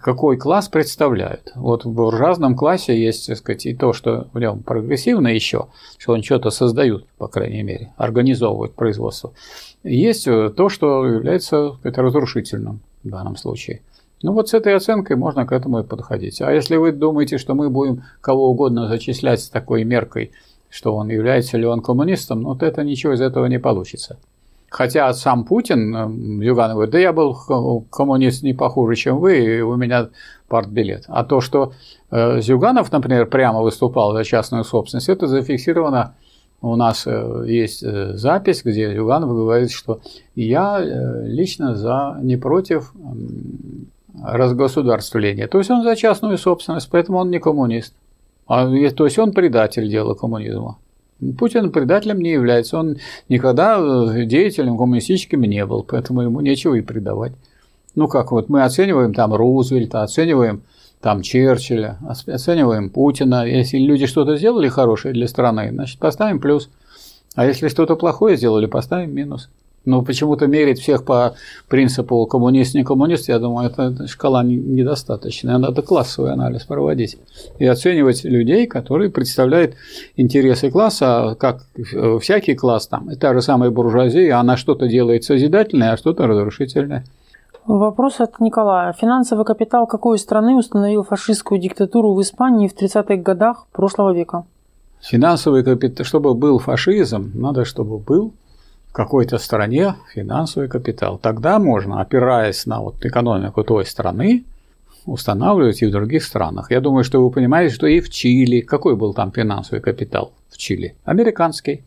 какой 0.00 0.38
класс 0.38 0.68
представляют. 0.68 1.52
Вот 1.54 1.84
в 1.84 1.90
буржуазном 1.90 2.56
классе 2.56 2.98
есть, 2.98 3.26
так 3.26 3.36
сказать, 3.36 3.66
и 3.66 3.74
то, 3.74 3.92
что 3.92 4.28
в 4.32 4.38
нем 4.38 4.62
прогрессивно 4.62 5.28
еще, 5.28 5.68
что 5.98 6.14
он 6.14 6.22
что-то 6.22 6.50
создают, 6.50 7.06
по 7.18 7.28
крайней 7.28 7.62
мере, 7.62 7.92
организовывают 7.96 8.74
производство. 8.74 9.32
Есть 9.84 10.26
э, 10.26 10.50
то, 10.50 10.68
что 10.68 11.06
является 11.06 11.74
сказать, 11.78 11.98
разрушительным 11.98 12.80
в 13.04 13.08
данном 13.08 13.36
случае. 13.36 13.82
Ну 14.22 14.32
вот 14.32 14.50
с 14.50 14.54
этой 14.54 14.74
оценкой 14.74 15.16
можно 15.16 15.46
к 15.46 15.52
этому 15.52 15.80
и 15.80 15.82
подходить. 15.82 16.42
А 16.42 16.52
если 16.52 16.76
вы 16.76 16.92
думаете, 16.92 17.38
что 17.38 17.54
мы 17.54 17.70
будем 17.70 18.02
кого 18.20 18.50
угодно 18.50 18.86
зачислять 18.86 19.40
с 19.40 19.48
такой 19.48 19.84
меркой, 19.84 20.32
что 20.68 20.94
он 20.94 21.08
является 21.08 21.56
ли 21.56 21.64
он 21.66 21.80
коммунистом, 21.80 22.42
ну, 22.42 22.50
вот 22.50 22.62
это 22.62 22.84
ничего 22.84 23.14
из 23.14 23.20
этого 23.20 23.46
не 23.46 23.58
получится. 23.58 24.18
Хотя 24.68 25.12
сам 25.14 25.44
Путин, 25.44 26.42
Зюганов 26.42 26.74
говорит, 26.74 26.92
да 26.92 26.98
я 26.98 27.12
был 27.12 27.34
коммунист 27.90 28.44
не 28.44 28.52
похуже, 28.52 28.94
чем 28.94 29.18
вы, 29.18 29.38
и 29.38 29.60
у 29.62 29.74
меня 29.74 30.10
партбилет. 30.48 31.04
А 31.08 31.24
то, 31.24 31.40
что 31.40 31.72
э, 32.12 32.40
Зюганов, 32.40 32.92
например, 32.92 33.26
прямо 33.26 33.62
выступал 33.62 34.12
за 34.12 34.22
частную 34.22 34.62
собственность, 34.62 35.08
это 35.08 35.26
зафиксировано 35.26 36.14
у 36.60 36.76
нас 36.76 37.04
э, 37.06 37.44
есть 37.48 37.82
э, 37.82 38.12
запись, 38.14 38.62
где 38.62 38.94
Зюганов 38.94 39.30
говорит, 39.30 39.72
что 39.72 40.02
я 40.36 40.78
лично 41.24 41.74
за 41.74 42.18
не 42.22 42.36
против 42.36 42.92
разгосударствления. 44.22 45.46
То 45.46 45.58
есть 45.58 45.70
он 45.70 45.82
за 45.82 45.96
частную 45.96 46.38
собственность, 46.38 46.88
поэтому 46.90 47.18
он 47.18 47.30
не 47.30 47.38
коммунист. 47.38 47.94
А, 48.46 48.66
то 48.90 49.04
есть 49.04 49.18
он 49.18 49.32
предатель 49.32 49.88
дела 49.88 50.14
коммунизма. 50.14 50.78
Путин 51.38 51.70
предателем 51.70 52.20
не 52.20 52.32
является, 52.32 52.78
он 52.78 52.96
никогда 53.28 53.78
э, 53.78 54.24
деятелем 54.24 54.78
коммунистическим 54.78 55.42
не 55.42 55.66
был, 55.66 55.82
поэтому 55.82 56.22
ему 56.22 56.40
нечего 56.40 56.74
и 56.74 56.80
предавать. 56.80 57.32
Ну 57.94 58.08
как 58.08 58.32
вот 58.32 58.48
мы 58.48 58.64
оцениваем 58.64 59.12
там 59.12 59.34
Рузвельта, 59.34 60.02
оцениваем 60.02 60.62
там 61.00 61.22
Черчилля, 61.22 61.98
оцениваем 62.26 62.90
Путина. 62.90 63.46
Если 63.46 63.78
люди 63.78 64.06
что-то 64.06 64.36
сделали 64.36 64.68
хорошее 64.68 65.12
для 65.12 65.28
страны, 65.28 65.70
значит 65.72 65.98
поставим 65.98 66.40
плюс. 66.40 66.70
А 67.34 67.46
если 67.46 67.68
что-то 67.68 67.96
плохое 67.96 68.36
сделали, 68.36 68.66
поставим 68.66 69.14
минус. 69.14 69.50
Но 69.86 70.02
почему-то 70.02 70.46
мерить 70.46 70.78
всех 70.78 71.04
по 71.04 71.34
принципу 71.68 72.26
коммунист, 72.26 72.74
не 72.74 72.84
коммунист, 72.84 73.28
я 73.28 73.38
думаю, 73.38 73.70
это 73.70 74.06
шкала 74.06 74.42
недостаточная. 74.44 75.56
Надо 75.56 75.80
классовый 75.80 76.32
анализ 76.32 76.64
проводить 76.64 77.16
и 77.58 77.64
оценивать 77.64 78.24
людей, 78.24 78.66
которые 78.66 79.10
представляют 79.10 79.76
интересы 80.16 80.70
класса, 80.70 81.34
как 81.40 81.62
всякий 82.20 82.54
класс 82.54 82.88
там, 82.88 83.10
и 83.10 83.16
та 83.16 83.32
же 83.32 83.40
самая 83.40 83.70
буржуазия, 83.70 84.38
она 84.38 84.56
что-то 84.58 84.86
делает 84.86 85.24
созидательное, 85.24 85.92
а 85.92 85.96
что-то 85.96 86.26
разрушительное. 86.26 87.04
Вопрос 87.66 88.20
от 88.20 88.40
Николая. 88.40 88.92
Финансовый 88.92 89.44
капитал 89.44 89.86
какой 89.86 90.18
страны 90.18 90.56
установил 90.56 91.04
фашистскую 91.04 91.60
диктатуру 91.60 92.14
в 92.14 92.20
Испании 92.20 92.68
в 92.68 92.74
30-х 92.74 93.16
годах 93.16 93.66
прошлого 93.72 94.12
века? 94.12 94.44
Финансовый 95.00 95.62
капитал, 95.62 96.04
чтобы 96.04 96.34
был 96.34 96.58
фашизм, 96.58 97.32
надо, 97.34 97.64
чтобы 97.64 97.98
был 97.98 98.32
какой-то 98.92 99.38
стране 99.38 99.94
финансовый 100.14 100.68
капитал. 100.68 101.18
Тогда 101.18 101.58
можно, 101.58 102.00
опираясь 102.00 102.66
на 102.66 102.80
вот 102.80 103.04
экономику 103.04 103.62
той 103.64 103.86
страны, 103.86 104.44
устанавливать 105.06 105.82
и 105.82 105.86
в 105.86 105.90
других 105.90 106.24
странах. 106.24 106.70
Я 106.70 106.80
думаю, 106.80 107.04
что 107.04 107.24
вы 107.24 107.30
понимаете, 107.30 107.74
что 107.74 107.86
и 107.86 108.00
в 108.00 108.10
Чили, 108.10 108.60
какой 108.60 108.96
был 108.96 109.14
там 109.14 109.32
финансовый 109.32 109.80
капитал 109.80 110.32
в 110.50 110.58
Чили? 110.58 110.94
Американский. 111.04 111.82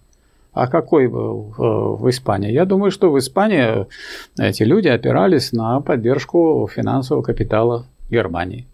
А 0.53 0.67
какой 0.67 1.07
был 1.07 1.53
в 1.57 2.09
Испании? 2.09 2.51
Я 2.51 2.65
думаю, 2.65 2.91
что 2.91 3.11
в 3.11 3.17
Испании 3.17 3.87
эти 4.39 4.61
люди 4.63 4.87
опирались 4.87 5.51
на 5.51 5.81
поддержку 5.81 6.69
финансового 6.71 7.23
капитала 7.23 7.85
Германии. 8.09 8.67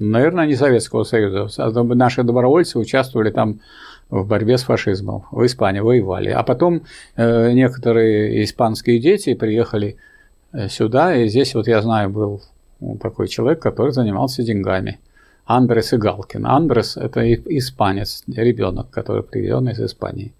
Наверное, 0.00 0.46
не 0.46 0.56
Советского 0.56 1.04
Союза. 1.04 1.48
Наши 1.94 2.24
добровольцы 2.24 2.78
участвовали 2.78 3.30
там 3.30 3.60
в 4.10 4.26
борьбе 4.26 4.58
с 4.58 4.62
фашизмом. 4.62 5.24
В 5.30 5.44
Испании 5.46 5.80
воевали. 5.80 6.30
А 6.30 6.42
потом 6.42 6.82
э, 7.16 7.52
некоторые 7.52 8.44
испанские 8.44 8.98
дети 8.98 9.34
приехали 9.34 9.96
э, 10.52 10.68
сюда, 10.68 11.16
и 11.16 11.28
здесь 11.28 11.54
вот 11.54 11.68
я 11.68 11.80
знаю, 11.82 12.10
был 12.10 12.42
такой 13.00 13.28
человек, 13.28 13.60
который 13.60 13.92
занимался 13.92 14.42
деньгами. 14.42 14.98
Андрес 15.44 15.92
Игалкин. 15.92 16.46
Андрес– 16.46 16.96
это 16.96 17.32
испанец, 17.34 18.22
ребенок, 18.28 18.90
который 18.90 19.22
приведен 19.22 19.68
из 19.68 19.80
Испании. 19.80 20.32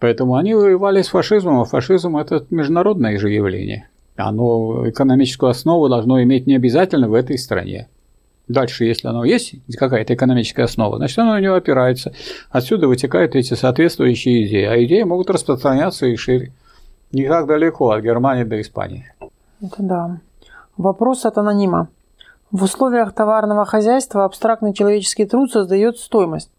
Поэтому 0.00 0.34
они 0.34 0.54
воевали 0.54 1.02
с 1.02 1.08
фашизмом, 1.08 1.60
а 1.60 1.64
фашизм– 1.64 2.16
это 2.18 2.44
международное 2.50 3.18
же 3.18 3.30
явление. 3.30 3.88
Оно 4.16 4.88
экономическую 4.88 5.50
основу 5.50 5.88
должно 5.88 6.22
иметь 6.22 6.46
не 6.46 6.56
обязательно 6.56 7.08
в 7.08 7.14
этой 7.14 7.38
стране. 7.38 7.88
Дальше, 8.48 8.84
если 8.84 9.08
оно 9.08 9.24
есть, 9.24 9.54
какая-то 9.76 10.14
экономическая 10.14 10.64
основа, 10.64 10.96
значит, 10.96 11.18
оно 11.18 11.32
на 11.32 11.40
него 11.40 11.54
опирается. 11.54 12.14
Отсюда 12.50 12.88
вытекают 12.88 13.36
эти 13.36 13.52
соответствующие 13.54 14.46
идеи. 14.46 14.64
А 14.64 14.82
идеи 14.84 15.02
могут 15.02 15.28
распространяться 15.28 16.06
и 16.06 16.16
шире. 16.16 16.52
Не 17.12 17.28
так 17.28 17.46
далеко 17.46 17.90
от 17.90 18.02
Германии 18.02 18.44
до 18.44 18.60
Испании. 18.60 19.12
Это 19.62 19.76
да. 19.82 20.20
Вопрос 20.76 21.26
от 21.26 21.36
анонима. 21.36 21.88
В 22.50 22.62
условиях 22.62 23.12
товарного 23.12 23.66
хозяйства 23.66 24.24
абстрактный 24.24 24.72
человеческий 24.72 25.26
труд 25.26 25.52
создает 25.52 25.98
стоимость. 25.98 26.50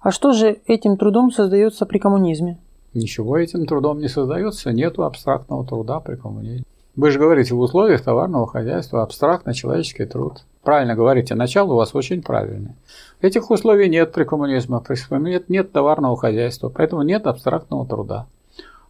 А 0.00 0.10
что 0.10 0.32
же 0.32 0.60
этим 0.66 0.98
трудом 0.98 1.30
создается 1.30 1.86
при 1.86 1.98
коммунизме? 1.98 2.58
Ничего 2.92 3.38
этим 3.38 3.66
трудом 3.66 4.00
не 4.00 4.08
создается, 4.08 4.72
нет 4.72 4.98
абстрактного 4.98 5.64
труда 5.66 6.00
при 6.00 6.16
коммунизме. 6.16 6.64
Вы 6.96 7.10
же 7.10 7.18
говорите, 7.18 7.54
в 7.54 7.60
условиях 7.60 8.02
товарного 8.02 8.46
хозяйства 8.46 9.02
абстрактно 9.02 9.54
человеческий 9.54 10.06
труд. 10.06 10.42
Правильно 10.62 10.94
говорите, 10.94 11.34
начало 11.34 11.72
у 11.72 11.76
вас 11.76 11.94
очень 11.94 12.22
правильное. 12.22 12.76
Этих 13.20 13.50
условий 13.50 13.88
нет 13.88 14.12
при 14.12 14.24
коммунизме, 14.24 14.80
при 14.80 14.96
нет, 15.20 15.48
нет 15.48 15.72
товарного 15.72 16.16
хозяйства, 16.16 16.68
поэтому 16.68 17.02
нет 17.02 17.26
абстрактного 17.26 17.86
труда. 17.86 18.26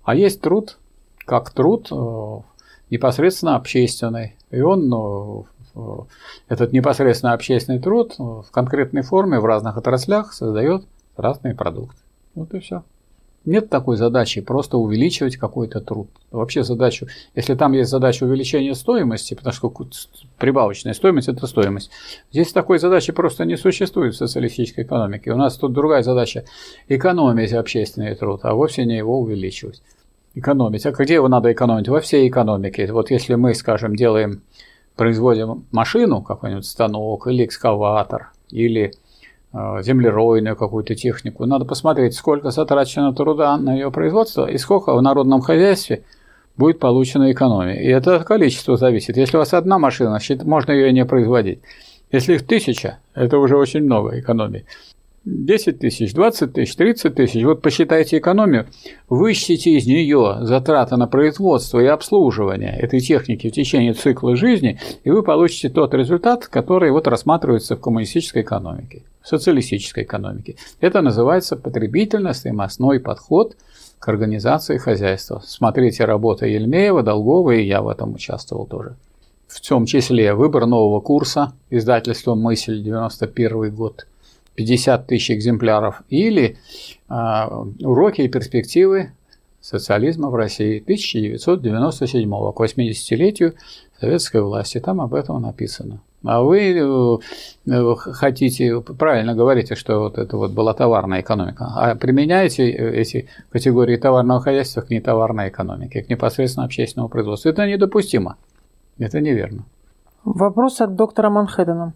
А 0.03 0.15
есть 0.15 0.41
труд, 0.41 0.79
как 1.27 1.51
труд 1.51 1.89
э, 1.93 2.41
непосредственно 2.91 3.57
общественный. 3.57 4.37
И 4.51 4.61
он, 4.61 4.93
э, 5.77 5.81
этот 6.49 6.73
непосредственно 6.73 7.35
общественный 7.35 7.79
труд 7.79 8.15
в 8.19 8.47
конкретной 8.51 9.03
форме 9.03 9.39
в 9.39 9.45
разных 9.45 9.77
отраслях 9.77 10.33
создает 10.33 10.85
разные 11.17 11.55
продукты. 11.55 11.99
Вот 12.35 12.53
и 12.55 12.61
все. 12.61 12.83
Нет 13.47 13.71
такой 13.71 13.97
задачи 13.97 14.43
просто 14.43 14.77
увеличивать 14.77 15.37
какой-то 15.37 15.81
труд. 15.81 16.09
Вообще 16.31 16.63
задачу, 16.63 17.07
если 17.35 17.55
там 17.55 17.73
есть 17.73 17.91
задача 17.91 18.25
увеличения 18.25 18.75
стоимости, 18.75 19.33
потому 19.33 19.55
что 19.55 19.73
прибавочная 20.39 20.93
стоимость– 20.93 21.29
это 21.29 21.47
стоимость, 21.47 21.91
здесь 22.31 22.53
такой 22.53 22.79
задачи 22.79 23.13
просто 23.13 23.47
не 23.47 23.57
существует 23.57 24.15
в 24.15 24.19
социалистической 24.19 24.85
экономике. 24.85 25.33
У 25.33 25.37
нас 25.37 25.57
тут 25.57 25.73
другая 25.73 26.03
задача– 26.03 26.45
экономить 26.89 27.55
общественный 27.55 28.15
труд, 28.15 28.41
а 28.43 28.55
вовсе 28.55 28.85
не 28.85 28.99
его 28.99 29.19
увеличивать. 29.19 29.83
Экономить. 30.35 30.85
А 30.85 30.93
где 30.93 31.15
его 31.15 31.29
надо 31.29 31.51
экономить? 31.51 31.89
Во 31.89 32.01
всей 32.01 32.29
экономике. 32.29 32.93
Вот 32.93 33.11
если 33.11 33.37
мы, 33.37 33.55
скажем, 33.55 33.97
делаем, 33.97 34.43
производим 34.97 35.65
машину, 35.73 36.21
какой-нибудь 36.21 36.67
станок 36.67 37.27
или 37.27 37.47
экскаватор, 37.47 38.33
или 38.51 38.93
землеройную 39.53 40.57
какую-то 40.57 40.95
технику. 40.95 41.45
Надо 41.47 41.65
посмотреть, 41.65 42.15
сколько 42.15 42.51
затрачено 42.51 43.13
труда 43.13 43.57
на 43.57 43.75
ее 43.75 43.91
производство 43.91 44.49
и 44.49 44.59
сколько 44.59 44.95
в 44.95 45.03
народном 45.03 45.41
хозяйстве 45.41 46.05
будет 46.57 46.79
получена 46.79 47.33
экономия. 47.33 47.81
И 47.81 47.89
это 47.89 48.21
количество 48.21 48.77
зависит. 48.77 49.17
Если 49.17 49.37
у 49.37 49.41
вас 49.41 49.55
одна 49.55 49.79
машина, 49.79 50.19
можно 50.45 50.73
ее 50.73 50.93
не 50.93 51.05
производить. 51.05 51.61
Если 52.13 52.35
их 52.35 52.47
тысяча, 52.47 52.99
это 53.15 53.39
уже 53.39 53.57
очень 53.57 53.83
много 53.83 54.19
экономии. 54.19 54.67
10 55.27 55.79
тысяч, 55.79 56.15
20 56.15 56.55
тысяч, 56.55 56.75
30 56.77 57.15
тысяч, 57.15 57.45
вот 57.45 57.61
посчитайте 57.61 58.19
экономию, 58.19 58.67
вычтите 59.11 59.73
из 59.73 59.87
нее 59.87 60.39
затраты 60.41 60.97
на 60.97 61.07
производство 61.07 61.79
и 61.79 61.85
обслуживание 61.85 62.79
этой 62.79 63.01
техники 63.01 63.51
в 63.51 63.53
течение 63.53 63.93
цикла 63.93 64.35
жизни, 64.35 64.81
и 65.05 65.11
вы 65.11 65.23
получите 65.23 65.69
тот 65.69 65.93
результат, 65.93 66.47
который 66.47 66.91
вот 66.91 67.07
рассматривается 67.07 67.77
в 67.77 67.81
коммунистической 67.81 68.43
экономике, 68.43 69.03
в 69.21 69.29
социалистической 69.29 70.05
экономике. 70.05 70.57
Это 70.81 71.03
называется 71.03 71.57
потребительно-стоимостной 71.57 72.99
подход 72.99 73.57
к 73.99 74.09
организации 74.09 74.79
хозяйства. 74.79 75.43
Смотрите 75.45 76.07
работы 76.07 76.47
Ельмеева, 76.47 77.03
Долгова, 77.03 77.51
и 77.51 77.67
я 77.67 77.83
в 77.83 77.89
этом 77.89 78.15
участвовал 78.15 78.67
тоже. 78.67 78.97
В 79.49 79.61
том 79.69 79.85
числе 79.85 80.33
выбор 80.33 80.65
нового 80.65 81.01
курса, 81.01 81.53
издательство 81.69 82.35
«Мысль», 82.35 82.83
91 82.83 83.75
год– 83.75 84.07
50 84.61 85.07
тысяч 85.07 85.31
экземпляров, 85.31 86.03
или 86.11 86.59
э, 87.09 87.15
«Уроки 87.81 88.21
и 88.21 88.29
перспективы 88.29 89.13
социализма 89.63 90.29
в 90.29 90.35
России 90.35 90.83
1997 90.83 92.29
к 92.29 92.61
80-летию 92.61 93.55
советской 93.99 94.43
власти. 94.43 94.79
Там 94.81 95.01
об 95.01 95.15
этом 95.15 95.41
написано. 95.41 96.03
А 96.25 96.43
вы 96.43 96.75
э, 96.77 97.19
э, 97.73 97.95
хотите, 97.97 98.83
правильно 98.83 99.35
говорите, 99.35 99.77
что 99.77 100.01
вот 100.01 100.19
это 100.19 100.37
вот 100.37 100.51
была 100.51 100.75
товарная 100.75 101.23
экономика, 101.23 101.73
а 101.75 101.95
применяете 101.95 102.71
эти 102.71 103.29
категории 103.49 103.97
товарного 103.97 104.43
хозяйства 104.43 104.83
к 104.83 104.91
нетоварной 104.91 105.49
экономике, 105.49 106.03
к 106.03 106.11
непосредственно 106.11 106.67
общественному 106.67 107.09
производству. 107.09 107.49
Это 107.49 107.67
недопустимо. 107.67 108.37
Это 108.99 109.21
неверно. 109.21 109.65
Вопрос 110.23 110.83
от 110.83 110.97
доктора 110.97 111.31
Манхэттена. 111.31 111.95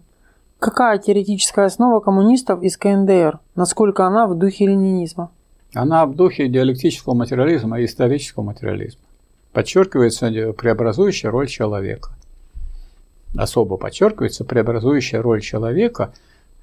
Какая 0.65 0.97
теоретическая 0.97 1.65
основа 1.65 1.99
коммунистов 1.99 2.63
из 2.63 2.75
КНДР? 2.75 3.37
Насколько 3.53 4.07
она 4.07 4.25
в 4.25 4.35
духе 4.35 4.65
ленинизма? 4.65 5.29
Она 5.75 6.07
в 6.07 6.15
духе 6.15 6.47
диалектического 6.47 7.13
материализма 7.13 7.79
и 7.79 7.85
исторического 7.85 8.45
материализма. 8.45 8.99
Подчеркивается 9.53 10.53
преобразующая 10.53 11.29
роль 11.29 11.49
человека. 11.49 12.13
Особо 13.37 13.77
подчеркивается 13.77 14.43
преобразующая 14.43 15.21
роль 15.21 15.39
человека, 15.41 16.13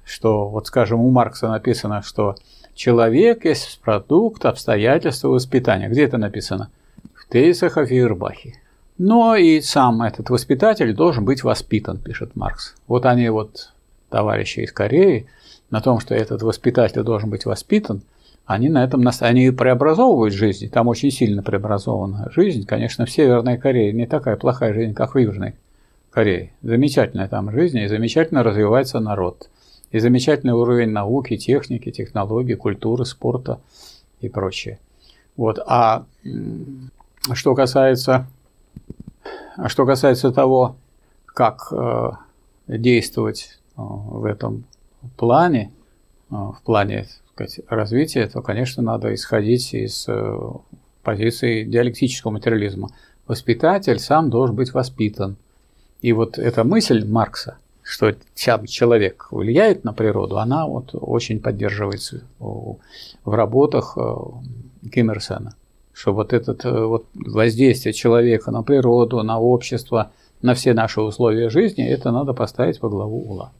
что, 0.03 0.49
вот 0.49 0.67
скажем, 0.67 0.99
у 0.99 1.09
Маркса 1.09 1.47
написано, 1.47 2.01
что 2.01 2.35
человек 2.75 3.45
есть 3.45 3.79
продукт 3.79 4.43
обстоятельства 4.43 5.29
воспитания. 5.29 5.87
Где 5.87 6.03
это 6.03 6.17
написано? 6.17 6.69
В 7.15 7.25
тезисах 7.29 7.77
о 7.77 7.85
Фейербахе. 7.85 8.59
Но 8.97 9.37
и 9.37 9.61
сам 9.61 10.01
этот 10.01 10.29
воспитатель 10.29 10.93
должен 10.93 11.23
быть 11.23 11.45
воспитан, 11.45 11.99
пишет 11.99 12.35
Маркс. 12.35 12.75
Вот 12.87 13.05
они 13.05 13.29
вот 13.29 13.72
товарищи 14.13 14.59
из 14.59 14.71
Кореи 14.71 15.25
на 15.71 15.81
том, 15.81 15.99
что 15.99 16.13
этот 16.13 16.43
воспитатель 16.43 17.01
должен 17.01 17.31
быть 17.31 17.45
воспитан, 17.45 18.03
они 18.45 18.69
на 18.69 18.83
этом 18.83 19.03
они 19.21 19.49
преобразовывают 19.49 20.35
жизнь, 20.35 20.69
там 20.69 20.87
очень 20.87 21.09
сильно 21.09 21.41
преобразована 21.41 22.29
жизнь. 22.31 22.63
Конечно, 22.65 23.05
в 23.07 23.09
Северной 23.09 23.57
Корее 23.57 23.91
не 23.91 24.05
такая 24.05 24.35
плохая 24.35 24.73
жизнь, 24.73 24.93
как 24.93 25.15
в 25.15 25.17
Южной 25.17 25.55
Корее. 26.11 26.51
Замечательная 26.61 27.27
там 27.27 27.51
жизнь, 27.51 27.79
и 27.79 27.87
замечательно 27.87 28.43
развивается 28.43 28.99
народ. 28.99 29.49
И 29.91 29.97
замечательный 29.99 30.53
уровень 30.53 30.89
науки, 30.89 31.37
техники, 31.37 31.89
технологий, 31.89 32.55
культуры, 32.55 33.05
спорта 33.05 33.59
и 34.21 34.29
прочее. 34.29 34.77
Вот. 35.37 35.57
А 35.65 36.05
что 37.33 37.55
касается, 37.55 38.27
что 39.67 39.85
касается 39.87 40.31
того, 40.31 40.75
как 41.25 41.69
э, 41.71 42.11
действовать 42.67 43.59
в 43.75 44.25
этом 44.25 44.65
плане, 45.17 45.71
э, 46.29 46.35
в 46.35 46.59
плане 46.63 47.07
сказать, 47.33 47.61
развития, 47.67 48.27
то, 48.27 48.41
конечно, 48.41 48.83
надо 48.83 49.13
исходить 49.13 49.73
из 49.73 50.05
э, 50.07 50.39
позиции 51.03 51.63
диалектического 51.63 52.31
материализма. 52.31 52.89
воспитатель 53.27 53.99
сам 53.99 54.29
должен 54.29 54.55
быть 54.55 54.73
воспитан. 54.73 55.37
И 56.01 56.11
вот 56.11 56.37
эта 56.37 56.63
мысль 56.63 57.07
Маркса, 57.07 57.57
что 57.81 58.13
человек 58.35 59.27
влияет 59.31 59.83
на 59.83 59.93
природу, 59.93 60.37
она 60.37 60.67
вот 60.67 60.89
очень 60.93 61.39
поддерживается 61.39 62.23
в 62.39 62.77
работах 63.25 63.97
э, 63.97 64.15
Киммерсона. 64.89 65.55
Что 65.93 66.13
вот 66.13 66.33
это 66.33 66.55
э, 66.67 66.85
вот 66.85 67.05
воздействие 67.13 67.93
человека 67.93 68.51
на 68.51 68.63
природу, 68.63 69.23
на 69.23 69.39
общество, 69.39 70.11
на 70.41 70.53
все 70.53 70.73
наши 70.73 71.01
условия 71.01 71.49
жизни, 71.49 71.85
это 71.85 72.11
надо 72.11 72.33
поставить 72.33 72.81
во 72.81 72.89
главу 72.89 73.21
угла. 73.21 73.51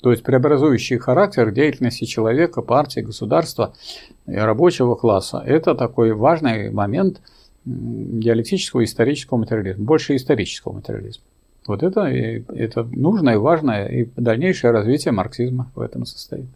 То 0.00 0.10
есть 0.10 0.22
преобразующий 0.22 0.98
характер 0.98 1.50
деятельности 1.50 2.04
человека, 2.04 2.62
партии, 2.62 3.00
государства 3.00 3.74
и 4.26 4.34
рабочего 4.34 4.94
класса– 4.94 5.42
это 5.46 5.74
такой 5.74 6.12
важный 6.12 6.70
момент 6.70 7.20
диалектического 7.64 8.82
и 8.82 8.84
исторического 8.84 9.38
материализма, 9.38 9.84
больше 9.84 10.14
исторического 10.14 10.72
материализма. 10.72 11.24
Вот 11.66 11.82
это, 11.82 12.02
это 12.02 12.84
нужное 12.84 13.34
и 13.34 13.38
важное, 13.38 13.88
и 13.88 14.08
дальнейшее 14.16 14.70
развитие 14.70 15.12
марксизма 15.12 15.70
в 15.74 15.80
этом 15.80 16.04
состоит. 16.06 16.46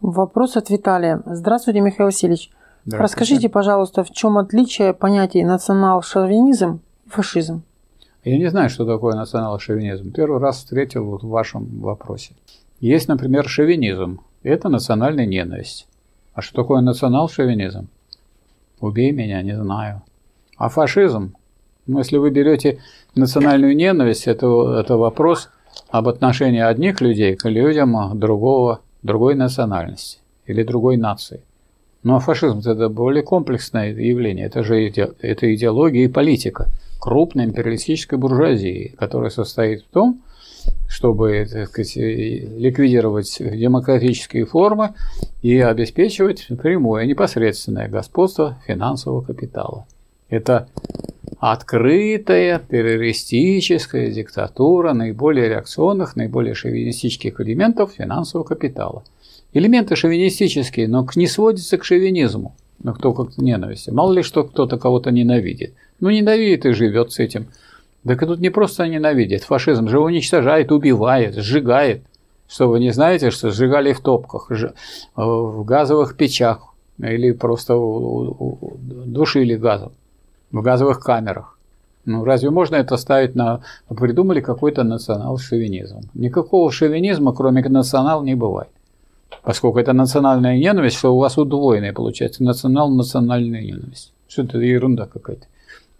Вопрос 0.00 0.56
от 0.56 0.70
Виталия. 0.70 1.22
Здравствуйте, 1.26 1.80
Михаил 1.80 2.06
Васильевич. 2.06 2.50
Расскажите, 2.86 3.48
пожалуйста, 3.48 4.04
в 4.04 4.10
чем 4.10 4.38
отличие 4.38 4.92
понятий 4.94 5.44
национал-шовинизм 5.44 6.80
и 7.06 7.08
фашизм? 7.10 7.62
Я 8.24 8.38
не 8.38 8.48
знаю, 8.48 8.70
что 8.70 8.86
такое 8.86 9.14
национал-шовинизм. 9.14 10.12
Первый 10.12 10.40
раз 10.40 10.58
встретил 10.58 11.04
вот 11.04 11.22
в 11.22 11.28
вашем 11.28 11.80
вопросе. 11.80 12.32
Есть, 12.84 13.08
например, 13.08 13.48
шовинизм. 13.48 14.20
Это 14.42 14.68
национальная 14.68 15.24
ненависть. 15.24 15.88
А 16.34 16.42
что 16.42 16.56
такое 16.56 16.82
национал-шовинизм? 16.82 17.88
Убей 18.78 19.10
меня, 19.10 19.40
не 19.40 19.56
знаю. 19.56 20.02
А 20.58 20.68
фашизм? 20.68 21.34
Ну, 21.86 21.96
если 22.00 22.18
вы 22.18 22.28
берете 22.28 22.80
национальную 23.14 23.74
ненависть, 23.74 24.26
это, 24.26 24.80
это 24.80 24.98
вопрос 24.98 25.48
об 25.88 26.08
отношении 26.08 26.60
одних 26.60 27.00
людей 27.00 27.36
к 27.36 27.48
людям 27.48 28.18
другого, 28.20 28.82
другой 29.02 29.34
национальности 29.34 30.18
или 30.44 30.62
другой 30.62 30.98
нации. 30.98 31.40
Ну 32.02 32.16
а 32.16 32.20
фашизм 32.20 32.58
это 32.58 32.90
более 32.90 33.22
комплексное 33.22 33.94
явление. 33.94 34.44
Это 34.44 34.62
же 34.62 34.90
это 34.90 35.54
идеология 35.54 36.04
и 36.04 36.08
политика 36.08 36.68
крупной 37.00 37.46
империалистической 37.46 38.18
буржуазии, 38.18 38.94
которая 38.98 39.30
состоит 39.30 39.84
в 39.84 39.86
том, 39.86 40.20
чтобы 40.88 41.46
так 41.50 41.68
сказать, 41.68 41.96
ликвидировать 41.96 43.36
демократические 43.38 44.46
формы 44.46 44.94
и 45.42 45.58
обеспечивать 45.58 46.46
прямое 46.62 47.06
непосредственное 47.06 47.88
господство 47.88 48.58
финансового 48.66 49.22
капитала. 49.22 49.86
Это 50.28 50.68
открытая 51.38 52.58
террористическая 52.58 54.10
диктатура 54.10 54.92
наиболее 54.92 55.48
реакционных, 55.48 56.16
наиболее 56.16 56.54
шовинистических 56.54 57.40
элементов 57.40 57.92
финансового 57.96 58.46
капитала. 58.46 59.04
Элементы 59.52 59.94
шовинистические, 59.94 60.88
но 60.88 61.06
не 61.14 61.26
сводятся 61.26 61.78
к 61.78 61.84
шовинизму, 61.84 62.56
но 62.82 62.94
кто 62.94 63.12
как 63.12 63.34
к 63.34 63.38
ненависти. 63.38 63.90
Мало 63.90 64.12
ли 64.12 64.22
что 64.22 64.44
кто-то 64.44 64.78
кого-то 64.78 65.10
ненавидит. 65.10 65.74
Ну, 66.00 66.10
ненавидит 66.10 66.66
и 66.66 66.72
живет 66.72 67.12
с 67.12 67.18
этим. 67.18 67.46
Так 68.06 68.22
и 68.22 68.26
тут 68.26 68.40
не 68.40 68.50
просто 68.50 68.86
ненавидит. 68.86 69.44
Фашизм 69.44 69.88
же 69.88 69.98
уничтожает, 69.98 70.72
убивает, 70.72 71.36
сжигает. 71.36 72.02
Что 72.46 72.68
вы 72.68 72.78
не 72.78 72.90
знаете, 72.90 73.30
что 73.30 73.50
сжигали 73.50 73.92
в 73.92 74.00
топках, 74.00 74.50
в 75.16 75.64
газовых 75.64 76.16
печах 76.16 76.74
или 76.98 77.32
просто 77.32 77.74
душили 77.74 79.56
газом 79.56 79.92
в 80.54 80.62
газовых 80.62 81.00
камерах. 81.00 81.58
Ну, 82.04 82.24
разве 82.24 82.50
можно 82.50 82.76
это 82.76 82.96
ставить 82.96 83.34
на... 83.34 83.62
Придумали 83.88 84.40
какой-то 84.40 84.84
национал-шовинизм. 84.84 86.00
Никакого 86.14 86.70
шовинизма, 86.70 87.32
кроме 87.32 87.62
национал, 87.62 88.22
не 88.22 88.34
бывает. 88.34 88.68
Поскольку 89.42 89.78
это 89.78 89.92
национальная 89.92 90.56
ненависть, 90.56 90.98
что 90.98 91.14
у 91.14 91.18
вас 91.18 91.38
удвоенная 91.38 91.92
получается. 91.92 92.44
Национал-национальная 92.44 93.62
ненависть. 93.62 94.12
Что 94.28 94.42
это 94.42 94.58
ерунда 94.58 95.06
какая-то. 95.06 95.46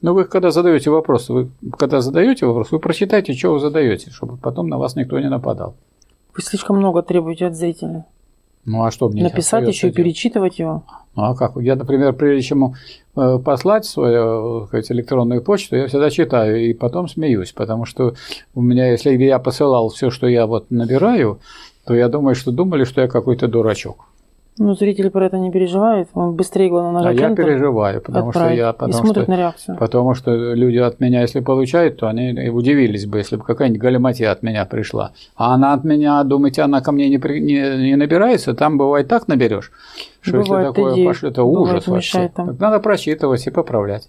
Но 0.04 0.12
вы 0.12 0.26
когда 0.26 0.50
задаете 0.50 0.90
вопрос, 0.90 1.30
вы 1.30 1.48
когда 1.78 2.02
задаете 2.02 2.44
вопрос, 2.44 2.70
вы 2.70 2.78
прочитайте, 2.78 3.32
что 3.32 3.54
вы 3.54 3.58
задаете, 3.58 4.10
чтобы 4.10 4.36
потом 4.36 4.68
на 4.68 4.76
вас 4.76 4.96
никто 4.96 5.18
не 5.18 5.30
нападал. 5.30 5.76
Вы 6.36 6.42
слишком 6.42 6.76
много 6.76 7.00
требуете 7.00 7.46
от 7.46 7.56
зрителя. 7.56 8.04
Ну 8.66 8.84
а 8.84 8.90
что 8.90 9.08
мне 9.08 9.22
Написать 9.22 9.66
еще 9.66 9.88
и 9.88 9.92
перечитывать 9.92 10.58
его. 10.58 10.82
Ну 11.16 11.22
а 11.22 11.34
как? 11.34 11.56
Я, 11.56 11.74
например, 11.74 12.12
прежде 12.12 12.42
чем 12.48 12.74
э, 13.16 13.38
послать 13.42 13.86
свою 13.86 14.66
сказать, 14.66 14.92
электронную 14.92 15.42
почту, 15.42 15.76
я 15.76 15.86
всегда 15.86 16.10
читаю 16.10 16.68
и 16.68 16.74
потом 16.74 17.08
смеюсь, 17.08 17.52
потому 17.52 17.86
что 17.86 18.14
у 18.54 18.60
меня, 18.60 18.90
если 18.90 19.16
я 19.16 19.38
посылал 19.38 19.88
все, 19.88 20.10
что 20.10 20.26
я 20.26 20.46
вот 20.46 20.70
набираю, 20.70 21.40
то 21.86 21.94
я 21.94 22.10
думаю, 22.10 22.34
что 22.34 22.52
думали, 22.52 22.84
что 22.84 23.00
я 23.00 23.08
какой-то 23.08 23.48
дурачок. 23.48 24.04
Ну, 24.56 24.74
зритель 24.74 25.10
про 25.10 25.26
это 25.26 25.36
не 25.36 25.50
переживает, 25.50 26.08
он 26.14 26.36
быстрее, 26.36 26.68
главное, 26.68 26.92
нажать 26.92 27.18
А 27.18 27.28
я 27.28 27.34
переживаю, 27.34 28.00
потому 28.00 28.28
отправить. 28.28 28.54
что 28.54 28.64
я... 28.66 28.72
Потому 28.72 28.90
и 28.90 28.92
смотрит 28.92 29.22
что, 29.24 29.30
на 29.32 29.36
реакцию. 29.36 29.76
Потому 29.78 30.14
что 30.14 30.54
люди 30.54 30.76
от 30.76 31.00
меня, 31.00 31.22
если 31.22 31.40
получают, 31.40 31.96
то 31.96 32.06
они 32.06 32.48
удивились 32.50 33.04
бы, 33.04 33.18
если 33.18 33.34
бы 33.34 33.42
какая-нибудь 33.42 33.80
галиматья 33.80 34.30
от 34.30 34.44
меня 34.44 34.64
пришла. 34.64 35.10
А 35.34 35.54
она 35.54 35.72
от 35.72 35.82
меня, 35.82 36.22
думаете, 36.22 36.62
она 36.62 36.82
ко 36.82 36.92
мне 36.92 37.08
не, 37.08 37.18
при, 37.18 37.40
не, 37.40 37.90
не 37.90 37.96
набирается? 37.96 38.54
Там 38.54 38.78
бывает 38.78 39.08
так 39.08 39.26
наберешь, 39.26 39.72
что 40.20 40.40
бывает, 40.42 40.68
если 40.68 40.82
такое 40.82 41.04
пошло, 41.04 41.28
это 41.28 41.42
ужас 41.42 41.86
вообще. 41.88 42.28
Там. 42.28 42.56
надо 42.60 42.78
просчитывать 42.78 43.44
и 43.48 43.50
поправлять. 43.50 44.08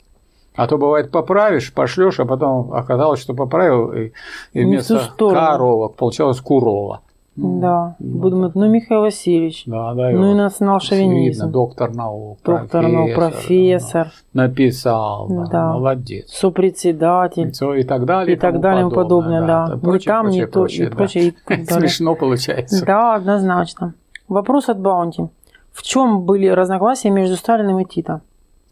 А 0.55 0.67
то 0.67 0.77
бывает 0.77 1.09
поправишь, 1.09 1.73
пошлешь, 1.73 2.19
а 2.19 2.25
потом 2.25 2.71
оказалось, 2.71 3.19
что 3.19 3.33
поправил, 3.33 3.91
и, 3.91 4.11
и 4.53 4.63
вместо 4.63 5.01
коровок 5.17 5.95
получалось 5.95 6.39
курова. 6.39 7.01
Ну, 7.37 7.59
да, 7.59 7.95
ну, 7.99 8.17
буду 8.19 8.37
думать, 8.37 8.55
ну 8.55 8.69
Михаил 8.69 9.01
Васильевич, 9.01 9.63
да, 9.65 9.93
да, 9.93 10.09
ну 10.11 10.31
и 10.31 10.35
национал-шовинизм. 10.35 11.43
Видно, 11.43 11.47
доктор 11.51 11.93
наук, 11.93 12.39
доктор 12.45 12.67
профессор, 12.67 12.91
наук, 12.91 13.15
профессор. 13.15 14.07
Да, 14.33 14.43
написал, 14.43 15.27
да, 15.27 15.45
да, 15.45 15.73
молодец. 15.73 16.29
Сопредседатель. 16.29 17.51
И 17.79 17.83
так 17.83 18.05
далее. 18.05 18.37
И 18.37 18.39
так 18.39 18.61
далее 18.61 18.87
и 18.87 18.89
подобное, 18.89 19.41
да. 19.41 19.67
да. 19.67 19.77
Прочее, 19.77 20.13
там, 20.13 20.25
прочее, 20.27 20.39
не 20.39 20.51
то, 20.51 20.65
и 20.65 20.89
прочее. 20.89 21.33
И 21.49 21.65
Смешно 21.65 22.15
получается. 22.15 22.85
Да, 22.85 23.15
однозначно. 23.15 23.95
Вопрос 24.29 24.69
от 24.69 24.79
Баунти. 24.79 25.27
В 25.73 25.83
чем 25.83 26.23
были 26.23 26.47
разногласия 26.47 27.09
между 27.09 27.35
Сталиным 27.35 27.79
и 27.79 27.85
Тито? 27.85 28.21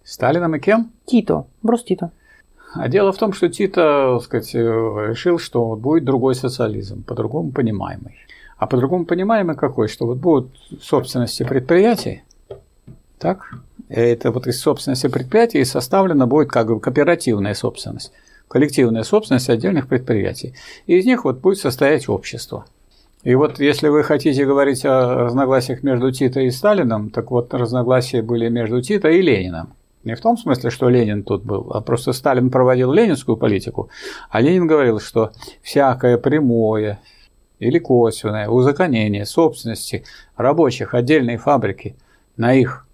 Сталином 0.05 0.55
и 0.55 0.59
кем? 0.59 0.89
Тито, 1.05 1.45
брос 1.61 1.83
Тито. 1.83 2.11
А 2.75 2.87
дело 2.87 3.11
в 3.11 3.17
том, 3.17 3.33
что 3.33 3.49
Тито, 3.49 4.15
так 4.15 4.23
сказать, 4.23 4.53
решил, 4.55 5.37
что 5.37 5.75
будет 5.75 6.05
другой 6.05 6.33
социализм, 6.33 7.03
по-другому 7.03 7.51
понимаемый. 7.51 8.15
А 8.63 8.65
по-другому 8.65 9.03
понимаемый 9.03 9.57
какой? 9.57 9.89
Что 9.89 10.05
вот 10.05 10.19
будут 10.19 10.55
собственности 10.81 11.43
предприятий, 11.43 12.23
так? 13.19 13.55
Это 13.89 14.31
вот 14.31 14.47
из 14.47 14.61
собственности 14.61 15.07
предприятий 15.07 15.65
составлена 15.65 16.27
будет 16.27 16.47
как 16.47 16.67
бы 16.67 16.79
кооперативная 16.79 17.55
собственность, 17.55 18.13
коллективная 18.47 19.03
собственность 19.03 19.49
отдельных 19.49 19.89
предприятий. 19.89 20.53
И 20.87 20.97
из 20.97 21.05
них 21.05 21.25
вот 21.25 21.39
будет 21.39 21.57
состоять 21.57 22.07
общество. 22.07 22.65
И 23.23 23.35
вот 23.35 23.59
если 23.59 23.89
вы 23.89 24.01
хотите 24.01 24.45
говорить 24.45 24.85
о 24.85 25.25
разногласиях 25.25 25.83
между 25.83 26.13
Тито 26.13 26.39
и 26.39 26.49
Сталином, 26.49 27.09
так 27.09 27.31
вот 27.31 27.53
разногласия 27.53 28.21
были 28.21 28.47
между 28.47 28.81
Тито 28.81 29.09
и 29.09 29.21
Лениным. 29.21 29.73
Не 30.05 30.15
в 30.15 30.21
том 30.21 30.37
смысле, 30.37 30.69
что 30.69 30.87
Ленин 30.87 31.23
тут 31.23 31.43
был, 31.43 31.69
а 31.73 31.81
просто 31.81 32.13
Сталин 32.13 32.49
проводил 32.49 32.93
ленинскую 32.93 33.35
политику, 33.35 33.89
а 34.29 34.39
Ленин 34.39 34.67
говорил, 34.67 35.01
что 35.01 35.31
всякое 35.61 36.17
прямое, 36.17 37.01
или 37.63 37.79
косвенное 37.79 38.47
узаконение 38.47 39.25
собственности 39.25 40.03
рабочих 40.35 40.93
отдельной 40.93 41.37
фабрики 41.37 41.95
на 42.37 42.53
их 42.53 42.85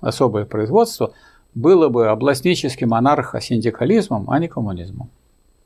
особое 0.00 0.44
производство 0.44 1.12
было 1.54 1.88
бы 1.88 2.08
областническим 2.08 2.94
анархосиндикализмом, 2.94 4.30
а 4.30 4.38
не 4.38 4.48
коммунизмом. 4.48 5.10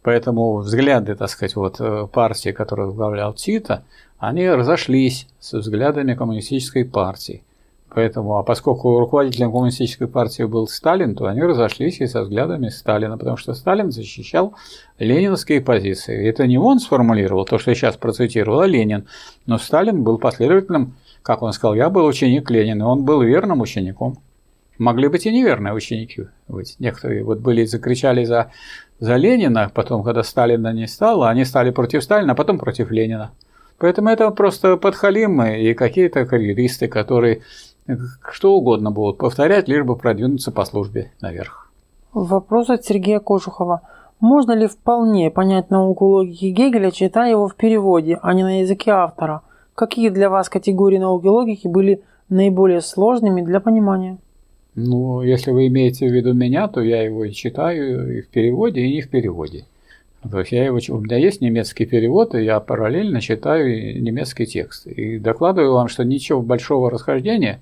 Поэтому 0.03 0.59
взгляды, 0.59 1.15
так 1.17 1.29
сказать, 1.29 1.57
вот 1.57 1.81
э, 1.81 2.07
партии, 2.13 2.51
которую 2.51 2.89
возглавлял 2.89 3.35
Тита, 3.35 3.85
они 4.19 4.49
разошлись 4.49 5.27
с 5.41 5.55
взглядами 5.55 6.15
коммунистической 6.15 6.85
партии. 6.85 7.43
Поэтому, 7.91 8.37
а 8.37 8.43
поскольку 8.43 8.99
руководителем 8.99 9.51
коммунистической 9.51 10.09
партии 10.09 10.43
был 10.43 10.69
Сталин, 10.69 11.15
то 11.15 11.27
они 11.27 11.41
разошлись 11.43 12.01
и 12.01 12.07
со 12.07 12.23
взглядами 12.23 12.69
Сталина, 12.69 13.17
потому 13.17 13.39
что 13.39 13.55
Сталин 13.55 13.91
защищал 13.91 14.55
ленинские 14.99 15.63
позиции. 15.63 16.29
Это 16.29 16.47
не 16.47 16.59
он 16.59 16.81
сформулировал 16.81 17.47
то, 17.47 17.59
что 17.59 17.71
я 17.71 17.75
сейчас 17.75 17.97
процитировал, 17.97 18.61
а 18.61 18.67
Ленин. 18.67 19.07
Но 19.47 19.59
Сталин 19.59 20.03
был 20.03 20.19
последовательным, 20.19 20.97
как 21.23 21.43
он 21.43 21.53
сказал, 21.53 21.75
я 21.75 21.89
был 21.89 22.05
ученик 22.05 22.51
Ленина, 22.51 22.89
он 22.89 23.05
был 23.05 23.23
верным 23.23 23.63
учеником. 23.63 24.19
Могли 24.77 25.09
быть 25.09 25.27
и 25.27 25.33
неверные 25.33 25.73
ученики 25.73 26.29
быть. 26.47 26.77
Некоторые 26.79 27.25
вот 27.25 27.39
были, 27.39 27.65
закричали 27.65 28.25
за, 28.25 28.53
за 29.01 29.17
Ленина, 29.17 29.71
потом, 29.75 30.05
когда 30.05 30.23
Сталина 30.23 30.73
не 30.73 30.87
стало, 30.87 31.31
они 31.31 31.45
стали 31.45 31.71
против 31.71 32.05
Сталина, 32.05 32.33
а 32.33 32.37
потом 32.37 32.59
против 32.59 32.91
Ленина. 32.91 33.33
Поэтому 33.79 34.09
это 34.09 34.31
просто 34.31 34.77
подхалимы 34.77 35.61
и 35.61 35.73
какие-то 35.73 36.27
карьеристы, 36.27 36.89
которые 36.89 37.43
что 38.31 38.55
угодно 38.55 38.91
будут 38.91 39.19
повторять, 39.19 39.69
лишь 39.69 39.85
бы 39.85 39.97
продвинуться 39.97 40.51
по 40.51 40.65
службе 40.65 41.13
наверх. 41.21 41.71
Вопрос 42.13 42.71
от 42.71 42.85
Сергея 42.85 43.21
Кожухова. 43.21 43.83
Можно 44.21 44.53
ли 44.53 44.67
вполне 44.67 45.31
понять 45.31 45.71
науку 45.71 46.07
логики 46.07 46.47
Гегеля, 46.47 46.91
читая 46.91 47.31
его 47.31 47.49
в 47.49 47.55
переводе, 47.55 48.19
а 48.23 48.35
не 48.35 48.43
на 48.43 48.61
языке 48.61 48.91
автора? 48.91 49.43
Какие 49.75 50.09
для 50.09 50.29
вас 50.29 50.49
категории 50.49 50.99
науки 50.99 51.27
логики 51.27 51.69
были 51.69 52.03
наиболее 52.29 52.81
сложными 52.81 53.43
для 53.43 53.61
понимания? 53.61 54.19
Ну, 54.75 55.23
если 55.23 55.51
вы 55.51 55.69
имеете 55.69 56.09
в 56.09 56.13
виду 56.13 56.35
меня, 56.35 56.69
то 56.69 56.81
я 56.81 57.03
его 57.03 57.25
и 57.25 57.33
читаю 57.33 58.19
и 58.19 58.23
в 58.23 58.29
переводе, 58.29 58.81
и 58.81 58.95
не 58.95 59.03
в 59.03 59.09
переводе. 59.09 59.65
То 60.29 60.41
есть 60.41 60.53
я 60.53 60.65
его, 60.65 60.79
у 60.89 61.01
меня 61.01 61.17
есть 61.17 61.41
немецкий 61.41 61.87
перевод, 61.87 62.35
и 62.35 62.45
я 62.45 62.59
параллельно 62.61 63.21
читаю 63.21 64.03
немецкий 64.03 64.47
текст. 64.47 64.87
И 64.87 65.19
докладываю 65.19 65.75
вам, 65.75 65.89
что 65.89 66.05
ничего 66.05 66.43
большого 66.43 66.91
расхождения 66.91 67.61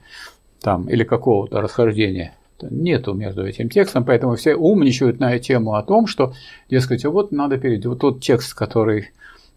там 0.63 0.89
или 0.89 1.05
какого-то 1.05 1.61
расхождения 1.61 2.35
нету 2.63 3.13
между 3.13 3.47
этим 3.47 3.69
текстом, 3.69 4.05
поэтому 4.05 4.37
все 4.37 4.55
умничают 4.55 5.21
на 5.21 5.39
тему 5.39 5.75
о 5.75 5.83
том, 5.83 6.07
что, 6.07 6.33
дескать, 6.71 7.05
вот 7.05 7.31
надо 7.31 7.59
перейти. 7.59 7.87
Вот 7.89 8.01
тот 8.01 8.23
текст, 8.23 8.55
который 8.55 9.11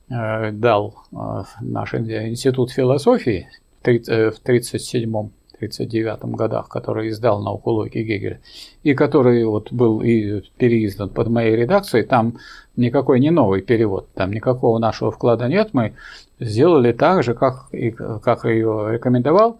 э, 0.09 0.51
дал 0.51 0.95
э, 1.11 1.15
наш 1.61 1.93
институт 1.93 2.71
философии 2.71 3.47
в 3.79 3.81
1937 3.83 5.29
1939 5.59 6.35
годах, 6.35 6.69
который 6.69 7.09
издал 7.09 7.41
науку 7.41 7.71
логики 7.71 7.99
Гегеля, 7.99 8.39
и 8.83 8.93
который 8.93 9.43
вот 9.45 9.71
был 9.71 10.01
и 10.01 10.41
переиздан 10.57 11.09
под 11.09 11.29
моей 11.29 11.55
редакцией, 11.55 12.05
там 12.05 12.37
никакой 12.75 13.19
не 13.19 13.29
новый 13.29 13.61
перевод, 13.61 14.07
там 14.13 14.31
никакого 14.31 14.79
нашего 14.79 15.11
вклада 15.11 15.47
нет, 15.47 15.69
мы 15.73 15.93
сделали 16.39 16.91
так 16.91 17.23
же, 17.23 17.33
как, 17.33 17.67
и, 17.71 17.91
как 17.91 18.45
ее 18.45 18.87
рекомендовал 18.91 19.59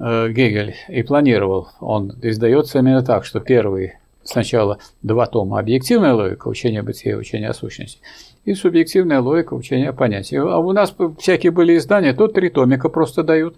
Э, 0.00 0.30
Гегель 0.30 0.74
и 0.88 1.02
планировал, 1.02 1.68
он 1.78 2.14
издается 2.22 2.78
именно 2.78 3.02
так, 3.02 3.26
что 3.26 3.38
первый 3.38 3.98
сначала 4.24 4.78
два 5.02 5.26
тома 5.26 5.58
объективная 5.58 6.14
логика, 6.14 6.48
учение 6.48 6.82
бытия, 6.82 7.18
учение 7.18 7.50
о 7.50 7.54
сущности, 7.54 8.00
и 8.46 8.54
субъективная 8.54 9.20
логика, 9.20 9.52
учение 9.52 9.90
о 9.90 9.92
понятии. 9.92 10.36
А 10.36 10.56
у 10.56 10.72
нас 10.72 10.94
всякие 11.18 11.52
были 11.52 11.76
издания, 11.76 12.14
то 12.14 12.28
три 12.28 12.48
томика 12.48 12.88
просто 12.88 13.22
дают, 13.22 13.56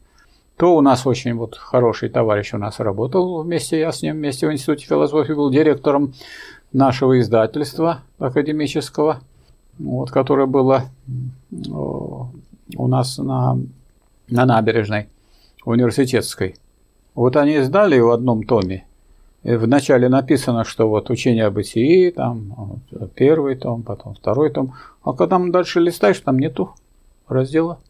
то 0.57 0.77
у 0.77 0.81
нас 0.81 1.07
очень 1.07 1.35
вот 1.35 1.57
хороший 1.57 2.09
товарищ 2.09 2.55
у 2.55 2.59
нас 2.59 2.79
работал 2.79 3.43
вместе, 3.43 3.81
я 3.81 3.93
с 3.93 4.03
ним 4.03 4.17
вместе 4.17 4.47
в 4.47 4.53
Институте 4.53 4.87
философии 4.87 5.33
был 5.33 5.51
директором 5.51 6.15
нашего 6.73 7.19
издательства 7.21 8.01
академического, 8.19 9.21
вот, 9.79 10.11
которое 10.11 10.47
было 10.47 10.85
у 11.51 12.89
нас 12.89 13.19
на, 13.19 13.59
на 14.29 14.47
набережной 14.47 15.09
университетской. 15.65 16.57
Вот 17.15 17.37
они 17.37 17.57
издали 17.57 17.99
в 17.99 18.11
одном 18.11 18.45
томе. 18.45 18.87
Вначале 19.43 20.09
написано, 20.09 20.65
что 20.65 20.89
вот 20.89 21.11
учение 21.11 21.47
о 21.47 21.51
бытии, 21.51 22.11
там 22.11 22.81
первый 23.15 23.57
том, 23.57 23.83
потом 23.83 24.15
второй 24.15 24.51
том. 24.51 24.75
А 25.03 25.13
когда 25.13 25.37
там 25.37 25.51
дальше 25.51 25.81
листаешь, 25.81 26.21
там 26.21 26.39
нету 26.39 26.75
раздела. 27.27 27.81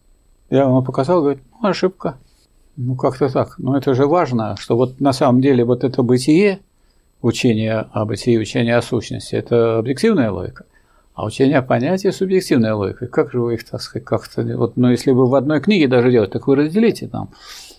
Я 0.48 0.62
ему 0.62 0.82
показал, 0.82 1.20
говорит, 1.20 1.42
ну, 1.60 1.68
ошибка. 1.68 2.16
Ну, 2.76 2.96
как-то 2.96 3.28
так. 3.28 3.58
Но 3.58 3.76
это 3.76 3.94
же 3.94 4.06
важно, 4.06 4.56
что 4.58 4.76
вот 4.76 5.00
на 5.00 5.12
самом 5.12 5.40
деле 5.40 5.64
вот 5.64 5.84
это 5.84 6.02
бытие, 6.02 6.60
учение 7.20 7.86
о 7.92 8.04
бытии, 8.04 8.38
учение 8.38 8.76
о 8.76 8.82
сущности, 8.82 9.34
это 9.34 9.78
объективная 9.78 10.30
логика. 10.30 10.64
А 11.14 11.26
учение 11.26 11.58
о 11.58 11.62
понятии– 11.62 12.08
субъективная 12.10 12.74
логика. 12.74 13.06
Как 13.06 13.30
же 13.30 13.40
вы 13.40 13.54
их, 13.54 13.64
так 13.68 13.82
сказать, 13.82 14.06
как-то… 14.06 14.42
Вот, 14.56 14.76
ну, 14.76 14.90
если 14.90 15.10
вы 15.10 15.26
в 15.26 15.34
одной 15.34 15.60
книге 15.60 15.86
даже 15.86 16.10
делать, 16.10 16.30
так 16.30 16.46
вы 16.46 16.56
разделите 16.56 17.06
там 17.06 17.28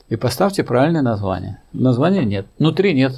и 0.09 0.15
поставьте 0.15 0.63
правильное 0.63 1.01
название. 1.01 1.59
Названия 1.73 2.23
нет. 2.25 2.45
Внутри 2.59 2.93
нет. 2.93 3.13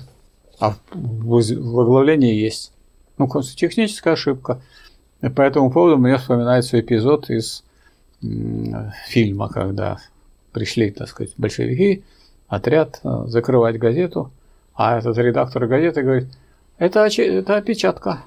А 0.60 0.76
в 0.94 1.80
оглавлении 1.80 2.34
есть. 2.34 2.72
Ну, 3.18 3.28
техническая 3.28 4.14
ошибка. 4.14 4.62
И 5.22 5.28
по 5.28 5.42
этому 5.42 5.70
поводу 5.70 5.98
мне 5.98 6.18
вспоминается 6.18 6.80
эпизод 6.80 7.30
из 7.30 7.66
фильма, 9.10 9.50
когда 9.50 9.98
пришли, 10.56 10.90
так 10.90 11.10
сказать, 11.10 11.34
большевики, 11.38 12.04
отряд 12.48 13.02
э, 13.04 13.24
закрывать 13.28 13.78
газету, 13.78 14.32
а 14.74 14.98
этот 14.98 15.18
редактор 15.18 15.68
газеты 15.68 16.02
говорит, 16.02 16.30
это, 16.78 17.06
это 17.06 17.58
опечатка, 17.58 18.24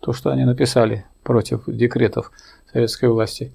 то, 0.00 0.12
что 0.12 0.30
они 0.30 0.44
написали 0.44 1.04
против 1.24 1.64
декретов 1.66 2.30
советской 2.72 3.08
власти. 3.08 3.52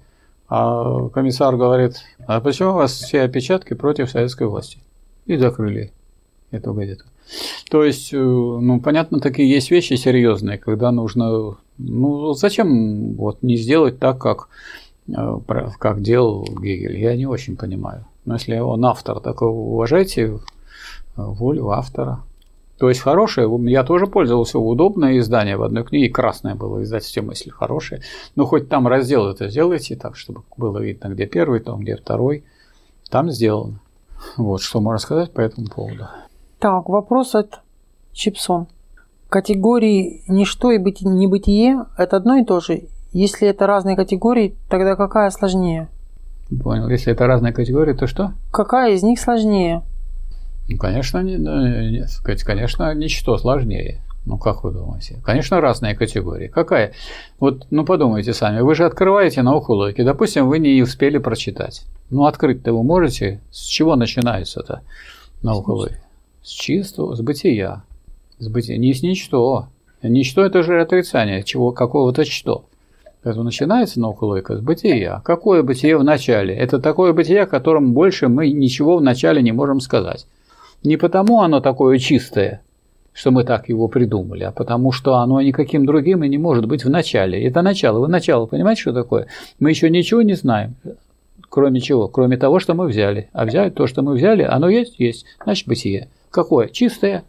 А 0.48 1.08
комиссар 1.08 1.56
говорит, 1.56 1.94
а 2.26 2.40
почему 2.40 2.70
у 2.70 2.74
вас 2.74 2.92
все 2.92 3.22
опечатки 3.22 3.72
против 3.72 4.10
советской 4.10 4.46
власти? 4.46 4.78
И 5.24 5.36
закрыли 5.38 5.92
эту 6.50 6.74
газету. 6.74 7.04
То 7.70 7.84
есть, 7.84 8.12
э, 8.12 8.18
ну, 8.18 8.80
понятно, 8.80 9.20
такие 9.20 9.48
есть 9.48 9.70
вещи 9.70 9.94
серьезные, 9.94 10.58
когда 10.58 10.90
нужно, 10.90 11.56
ну, 11.78 12.32
зачем 12.34 13.14
вот 13.14 13.42
не 13.42 13.56
сделать 13.56 13.98
так, 13.98 14.18
как, 14.18 14.48
э, 15.08 15.40
как 15.78 16.02
делал 16.02 16.44
Гегель, 16.44 16.98
я 16.98 17.16
не 17.16 17.26
очень 17.26 17.56
понимаю. 17.56 18.04
Но 18.24 18.34
если 18.34 18.58
он 18.58 18.84
автор, 18.84 19.20
так 19.20 19.42
уважайте 19.42 20.38
волю 21.16 21.70
автора. 21.70 22.22
То 22.78 22.88
есть 22.88 23.00
хорошее, 23.00 23.46
я 23.70 23.84
тоже 23.84 24.06
пользовался, 24.06 24.58
удобное 24.58 25.18
издание 25.18 25.58
в 25.58 25.62
одной 25.62 25.84
книге, 25.84 26.08
красное 26.08 26.54
было 26.54 26.82
издательство 26.82 27.20
мысли, 27.20 27.50
хорошее. 27.50 28.00
Но 28.36 28.46
хоть 28.46 28.70
там 28.70 28.88
раздел 28.88 29.28
это 29.28 29.50
сделайте 29.50 29.96
так, 29.96 30.16
чтобы 30.16 30.42
было 30.56 30.78
видно, 30.78 31.08
где 31.08 31.26
первый 31.26 31.60
том, 31.60 31.80
где 31.80 31.96
второй. 31.96 32.42
Там 33.10 33.30
сделано. 33.30 33.80
Вот 34.38 34.62
что 34.62 34.80
можно 34.80 34.98
сказать 34.98 35.32
по 35.32 35.40
этому 35.40 35.66
поводу. 35.66 36.08
Так, 36.58 36.88
вопрос 36.88 37.34
от 37.34 37.60
Чипсон. 38.12 38.66
Категории 39.28 40.22
ничто 40.26 40.70
и 40.72 40.78
быть, 40.78 41.02
небытие– 41.02 41.84
это 41.98 42.16
одно 42.16 42.36
и 42.36 42.44
то 42.44 42.60
же? 42.60 42.84
Если 43.12 43.46
это 43.46 43.66
разные 43.66 43.96
категории, 43.96 44.56
тогда 44.68 44.96
какая 44.96 45.30
сложнее? 45.30 45.88
Понял. 46.58 46.88
Если 46.88 47.12
это 47.12 47.26
разные 47.26 47.52
категории, 47.52 47.92
то 47.92 48.06
что? 48.06 48.32
Какая 48.50 48.94
из 48.94 49.02
них 49.02 49.20
сложнее? 49.20 49.82
Ну, 50.68 50.76
конечно, 50.76 51.22
не, 51.22 51.36
не, 51.36 52.44
конечно, 52.44 52.94
ничто 52.94 53.36
сложнее. 53.38 54.02
Ну, 54.26 54.36
как 54.36 54.64
вы 54.64 54.72
думаете? 54.72 55.18
Конечно, 55.24 55.60
разные 55.60 55.94
категории. 55.94 56.48
Какая? 56.48 56.92
Вот, 57.38 57.66
ну, 57.70 57.84
подумайте 57.84 58.34
сами. 58.34 58.60
Вы 58.60 58.74
же 58.74 58.84
открываете 58.84 59.42
науку 59.42 59.72
логики. 59.72 60.02
Допустим, 60.02 60.48
вы 60.48 60.58
не 60.58 60.82
успели 60.82 61.18
прочитать. 61.18 61.86
Ну, 62.10 62.26
открыть-то 62.26 62.72
вы 62.72 62.82
можете. 62.82 63.40
С 63.50 63.64
чего 63.64 63.96
начинается-то 63.96 64.82
наука 65.42 65.70
логики? 65.70 66.02
С 66.42 66.50
чистого, 66.50 67.14
с 67.14 67.20
бытия. 67.20 67.82
С 68.38 68.48
бытия. 68.48 68.76
Не 68.76 68.92
с 68.92 69.02
ничто. 69.02 69.68
Ничто– 70.02 70.44
это 70.44 70.62
же 70.62 70.80
отрицание 70.80 71.42
чего, 71.42 71.72
какого-то 71.72 72.24
что. 72.24 72.66
Поэтому 73.22 73.44
начинается 73.44 74.00
наука 74.00 74.24
логика 74.24 74.56
с 74.56 74.60
бытия. 74.60 75.20
Какое 75.24 75.62
бытие 75.62 75.98
в 75.98 76.04
начале? 76.04 76.54
Это 76.54 76.78
такое 76.78 77.12
бытие, 77.12 77.42
о 77.42 77.46
котором 77.46 77.92
больше 77.92 78.28
мы 78.28 78.50
ничего 78.50 78.96
в 78.96 79.02
начале 79.02 79.42
не 79.42 79.52
можем 79.52 79.80
сказать. 79.80 80.26
Не 80.82 80.96
потому 80.96 81.42
оно 81.42 81.60
такое 81.60 81.98
чистое, 81.98 82.62
что 83.12 83.30
мы 83.30 83.44
так 83.44 83.68
его 83.68 83.88
придумали, 83.88 84.44
а 84.44 84.52
потому 84.52 84.92
что 84.92 85.16
оно 85.16 85.42
никаким 85.42 85.84
другим 85.84 86.24
и 86.24 86.28
не 86.28 86.38
может 86.38 86.66
быть 86.66 86.84
в 86.84 86.90
начале. 86.90 87.44
Это 87.44 87.60
начало. 87.60 87.98
Вы 88.00 88.08
начало 88.08 88.46
понимаете, 88.46 88.80
что 88.80 88.94
такое? 88.94 89.26
Мы 89.58 89.68
еще 89.68 89.90
ничего 89.90 90.22
не 90.22 90.34
знаем. 90.34 90.74
Кроме 91.50 91.80
чего? 91.80 92.08
Кроме 92.08 92.38
того, 92.38 92.58
что 92.58 92.72
мы 92.72 92.86
взяли. 92.86 93.28
А 93.32 93.44
взяли 93.44 93.68
то, 93.68 93.86
что 93.86 94.00
мы 94.00 94.14
взяли, 94.14 94.42
оно 94.42 94.70
есть? 94.70 94.98
Есть. 94.98 95.26
Значит, 95.42 95.68
бытие. 95.68 96.08
Какое? 96.30 96.68
Чистое. 96.68 97.24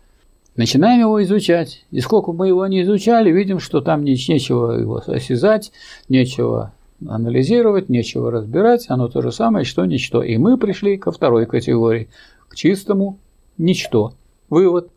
Начинаем 0.55 1.01
его 1.01 1.23
изучать. 1.23 1.85
И 1.91 2.01
сколько 2.01 2.33
мы 2.33 2.47
его 2.47 2.67
не 2.67 2.81
изучали, 2.81 3.31
видим, 3.31 3.59
что 3.59 3.81
там 3.81 4.03
нечего 4.03 4.73
его 4.73 5.01
осязать, 5.05 5.71
нечего 6.09 6.73
анализировать, 7.07 7.89
нечего 7.89 8.31
разбирать. 8.31 8.85
Оно 8.89 9.07
то 9.07 9.21
же 9.21 9.31
самое, 9.31 9.65
что 9.65 9.85
ничто. 9.85 10.23
И 10.23 10.37
мы 10.37 10.57
пришли 10.57 10.97
ко 10.97 11.11
второй 11.11 11.45
категории, 11.45 12.09
к 12.47 12.55
чистому 12.55 13.19
ничто. 13.57 14.13
Вывод. 14.49 14.89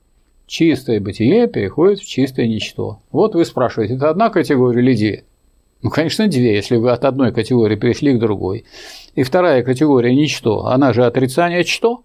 Чистое 0.47 1.01
бытие 1.01 1.47
переходит 1.47 2.01
в 2.01 2.07
чистое 2.07 2.47
ничто. 2.47 2.99
Вот 3.11 3.35
вы 3.35 3.47
спрашиваете, 3.47 3.95
это 3.95 4.11
одна 4.11 4.29
категория 4.29 4.83
или 4.83 4.95
две? 4.95 5.25
Ну, 5.81 5.89
конечно, 5.89 6.27
две, 6.29 6.55
если 6.55 6.77
вы 6.77 6.91
от 6.91 7.05
одной 7.05 7.33
категории 7.33 7.77
перешли 7.77 8.15
к 8.15 8.19
другой. 8.19 8.65
И 9.15 9.23
вторая 9.23 9.63
категория– 9.63 10.15
ничто. 10.17 10.67
Она 10.67 10.93
же 10.93 11.05
отрицание 11.05 11.65
что? 11.65 12.03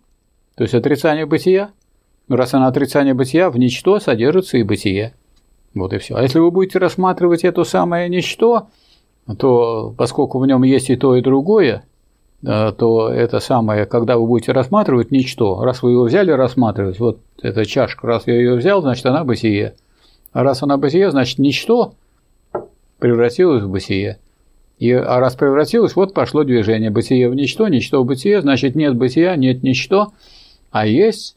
То 0.55 0.63
есть 0.63 0.73
отрицание 0.73 1.25
бытия. 1.25 1.71
Ну, 2.29 2.35
раз 2.35 2.53
она 2.53 2.67
отрицание 2.67 3.15
бытия, 3.15 3.49
в 3.49 3.57
ничто 3.57 3.99
содержится 3.99 4.57
и 4.57 4.63
бытие. 4.63 5.13
Вот 5.73 5.93
и 5.93 5.97
все. 5.97 6.15
А 6.15 6.21
если 6.21 6.39
вы 6.39 6.51
будете 6.51 6.77
рассматривать 6.77 7.43
это 7.43 7.63
самое 7.63 8.07
ничто, 8.07 8.67
то 9.37 9.93
поскольку 9.97 10.37
в 10.37 10.45
нем 10.45 10.63
есть 10.63 10.91
и 10.91 10.95
то, 10.95 11.15
и 11.15 11.21
другое, 11.21 11.83
то 12.41 13.09
это 13.09 13.39
самое, 13.39 13.85
когда 13.85 14.17
вы 14.17 14.27
будете 14.27 14.51
рассматривать 14.51 15.11
ничто, 15.11 15.63
раз 15.63 15.81
вы 15.81 15.91
его 15.91 16.03
взяли 16.03 16.31
рассматривать, 16.31 16.99
вот 16.99 17.19
эта 17.41 17.65
чашка, 17.65 18.07
раз 18.07 18.27
я 18.27 18.35
ее 18.35 18.55
взял, 18.55 18.81
значит 18.81 19.05
она 19.07 19.23
бытие. 19.23 19.73
А 20.31 20.43
раз 20.43 20.61
она 20.61 20.77
бытие, 20.77 21.09
значит 21.09 21.39
ничто 21.39 21.95
превратилось 22.99 23.63
в 23.63 23.69
бытие. 23.69 24.19
И, 24.77 24.91
а 24.91 25.19
раз 25.19 25.35
превратилось, 25.35 25.95
вот 25.95 26.13
пошло 26.13 26.43
движение. 26.43 26.91
Бытие 26.91 27.27
в 27.27 27.35
ничто, 27.35 27.67
ничто 27.67 28.03
в 28.03 28.05
бытие, 28.05 28.41
значит 28.41 28.75
нет 28.75 28.95
бытия, 28.95 29.35
нет 29.35 29.63
ничто, 29.63 30.13
а 30.71 30.85
есть 30.85 31.35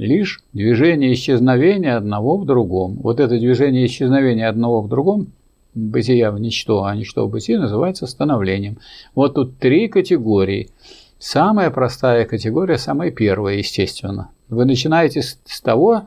лишь 0.00 0.42
движение 0.52 1.12
исчезновения 1.12 1.96
одного 1.96 2.38
в 2.38 2.46
другом. 2.46 2.94
Вот 3.02 3.20
это 3.20 3.38
движение 3.38 3.86
исчезновения 3.86 4.48
одного 4.48 4.80
в 4.80 4.88
другом 4.88 5.32
бытия 5.74 6.30
в 6.32 6.40
ничто, 6.40 6.84
а 6.84 6.96
ничто 6.96 7.26
в 7.26 7.30
бытии 7.30 7.56
называется 7.56 8.06
становлением. 8.06 8.78
Вот 9.14 9.34
тут 9.34 9.58
три 9.58 9.88
категории. 9.88 10.70
Самая 11.18 11.70
простая 11.70 12.24
категория, 12.24 12.78
самая 12.78 13.10
первая, 13.10 13.56
естественно. 13.56 14.30
Вы 14.48 14.64
начинаете 14.64 15.20
с, 15.20 15.38
с 15.44 15.60
того, 15.60 16.04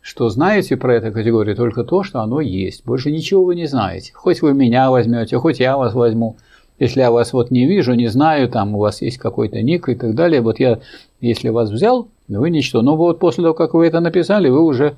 что 0.00 0.28
знаете 0.28 0.76
про 0.76 0.96
эту 0.96 1.12
категорию 1.12 1.54
только 1.54 1.84
то, 1.84 2.02
что 2.02 2.20
оно 2.20 2.40
есть. 2.40 2.84
Больше 2.84 3.12
ничего 3.12 3.44
вы 3.44 3.54
не 3.54 3.66
знаете. 3.66 4.12
Хоть 4.12 4.42
вы 4.42 4.54
меня 4.54 4.90
возьмете, 4.90 5.38
хоть 5.38 5.60
я 5.60 5.76
вас 5.76 5.94
возьму. 5.94 6.36
Если 6.80 7.00
я 7.00 7.12
вас 7.12 7.32
вот 7.32 7.52
не 7.52 7.66
вижу, 7.66 7.94
не 7.94 8.08
знаю, 8.08 8.48
там 8.48 8.74
у 8.74 8.78
вас 8.78 9.02
есть 9.02 9.18
какой-то 9.18 9.62
ник 9.62 9.88
и 9.88 9.94
так 9.94 10.14
далее, 10.14 10.40
вот 10.42 10.58
я, 10.58 10.80
если 11.20 11.48
вас 11.48 11.70
взял, 11.70 12.08
вы 12.28 12.50
ничто. 12.50 12.82
Но 12.82 12.96
вот 12.96 13.18
после 13.18 13.42
того, 13.42 13.54
как 13.54 13.74
вы 13.74 13.86
это 13.86 14.00
написали, 14.00 14.48
вы 14.48 14.62
уже 14.62 14.96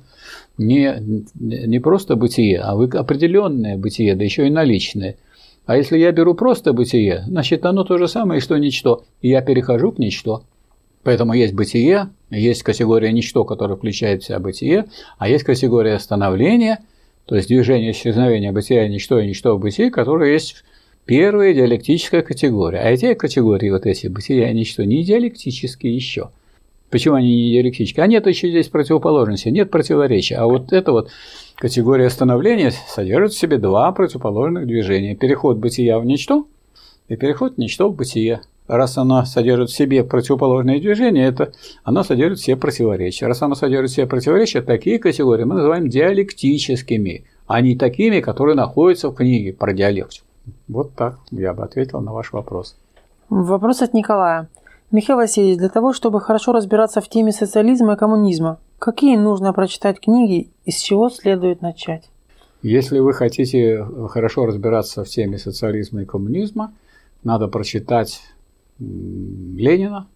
не, 0.57 1.23
не 1.35 1.79
просто 1.79 2.15
бытие, 2.15 2.59
а 2.59 2.75
вы 2.75 2.85
определенное 2.85 3.77
бытие, 3.77 4.15
да 4.15 4.23
еще 4.23 4.47
и 4.47 4.51
наличное. 4.51 5.17
А 5.65 5.77
если 5.77 5.97
я 5.97 6.11
беру 6.11 6.33
просто 6.33 6.73
бытие, 6.73 7.23
значит 7.27 7.65
оно 7.65 7.83
то 7.83 7.97
же 7.97 8.07
самое, 8.07 8.41
что 8.41 8.57
ничто, 8.57 9.03
и 9.21 9.29
я 9.29 9.41
перехожу 9.41 9.91
к 9.91 9.99
ничто. 9.99 10.43
Поэтому 11.03 11.33
есть 11.33 11.53
бытие, 11.53 12.09
есть 12.29 12.63
категория 12.63 13.11
ничто, 13.11 13.45
которая 13.45 13.77
включает 13.77 14.23
в 14.23 14.25
себя 14.25 14.39
бытие, 14.39 14.85
а 15.17 15.29
есть 15.29 15.43
категория 15.43 15.97
становления, 15.99 16.79
то 17.25 17.35
есть 17.35 17.47
движение 17.47 17.91
исчезновения 17.91 18.51
бытия, 18.51 18.87
ничто 18.87 19.19
и 19.19 19.27
ничто 19.27 19.55
в 19.55 19.59
бытии, 19.59 19.89
которая 19.91 20.33
есть 20.33 20.63
первая 21.05 21.53
диалектическая 21.53 22.21
категория. 22.21 22.79
А 22.79 22.89
эти 22.89 23.13
категории, 23.13 23.69
вот 23.69 23.85
эти 23.85 24.07
бытия 24.07 24.49
и 24.49 24.53
ничто, 24.53 24.83
не 24.83 25.03
диалектические 25.03 25.95
еще. 25.95 26.31
Почему 26.89 27.15
они 27.15 27.27
не 27.27 27.51
диалектические? 27.51 28.03
А 28.03 28.07
нет 28.07 28.25
еще 28.25 28.49
здесь 28.49 28.67
противоположности, 28.67 29.49
нет 29.49 29.69
противоречия. 29.69 30.35
А 30.37 30.45
вот 30.45 30.73
эта 30.73 30.91
вот 30.91 31.09
категория 31.55 32.09
становления 32.09 32.71
содержит 32.71 33.33
в 33.33 33.39
себе 33.39 33.57
два 33.57 33.91
противоположных 33.91 34.65
движения. 34.65 35.15
Переход 35.15 35.57
бытия 35.57 35.99
в 35.99 36.05
ничто 36.05 36.47
и 37.07 37.15
переход 37.15 37.57
ничто 37.57 37.89
в 37.89 37.95
бытие. 37.95 38.41
Раз 38.67 38.99
она 38.99 39.25
содержит 39.25 39.71
в 39.71 39.75
себе 39.75 40.03
противоположные 40.03 40.79
движения, 40.79 41.25
это 41.25 41.53
она 41.83 42.03
содержит 42.03 42.37
все 42.37 42.55
противоречия. 42.55 43.25
Раз 43.25 43.41
она 43.41 43.55
содержит 43.55 43.89
все 43.89 44.05
противоречия, 44.05 44.61
такие 44.61 44.99
категории 44.99 45.43
мы 45.43 45.55
называем 45.55 45.89
диалектическими, 45.89 47.25
а 47.47 47.61
не 47.61 47.75
такими, 47.75 48.19
которые 48.19 48.55
находятся 48.55 49.09
в 49.09 49.15
книге 49.15 49.53
про 49.53 49.73
диалектику. 49.73 50.27
Вот 50.67 50.93
так 50.93 51.17
я 51.31 51.53
бы 51.53 51.63
ответил 51.63 51.99
на 52.01 52.13
ваш 52.13 52.31
вопрос. 52.31 52.75
Вопрос 53.29 53.81
от 53.81 53.95
Николая. 53.95 54.47
Михаил 54.91 55.17
Васильевич, 55.17 55.59
для 55.59 55.69
того, 55.69 55.93
чтобы 55.93 56.19
хорошо 56.19 56.51
разбираться 56.51 56.99
в 56.99 57.07
теме 57.07 57.31
социализма 57.31 57.93
и 57.93 57.95
коммунизма, 57.95 58.59
какие 58.79 59.17
нужно 59.17 59.53
прочитать 59.53 59.99
книги 59.99 60.49
и 60.65 60.71
с 60.71 60.79
чего 60.79 61.11
следует 61.11 61.61
начать? 61.61 62.09
Если 62.63 62.97
вы 62.97 63.13
хотите 63.13 63.85
хорошо 64.09 64.47
разбираться 64.47 65.03
в 65.03 65.07
теме 65.07 65.37
социализма 65.37 66.01
и 66.01 66.05
коммунизма, 66.05 66.73
надо 67.23 67.47
прочитать 67.47 68.19
Ленина, 68.79 70.07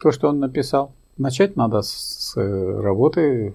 то, 0.00 0.10
что 0.10 0.28
он 0.28 0.40
написал. 0.40 0.92
Начать 1.18 1.54
надо 1.54 1.82
с 1.82 2.32
работы 2.36 3.54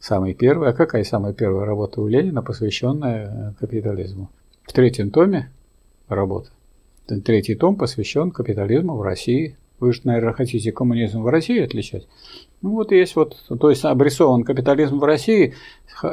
самой 0.00 0.34
первой. 0.34 0.68
А 0.68 0.72
какая 0.74 1.02
самая 1.02 1.32
первая 1.32 1.64
работа 1.64 2.02
у 2.02 2.06
Ленина, 2.06 2.42
посвященная 2.42 3.54
капитализму? 3.58 4.28
В 4.64 4.74
третьем 4.74 5.10
томе 5.10 5.50
работы. 6.08 6.50
Третий 7.24 7.54
том 7.54 7.76
посвящен 7.76 8.30
капитализму 8.30 8.96
в 8.96 9.02
России. 9.02 9.56
Вы 9.80 9.92
же, 9.92 10.02
наверное, 10.04 10.34
хотите 10.34 10.70
коммунизм 10.72 11.22
в 11.22 11.28
России 11.28 11.60
отличать. 11.62 12.06
Ну 12.62 12.70
вот 12.70 12.92
есть 12.92 13.16
вот, 13.16 13.36
то 13.48 13.70
есть 13.70 13.84
обрисован 13.84 14.44
капитализм 14.44 14.98
в 14.98 15.04
России. 15.04 15.54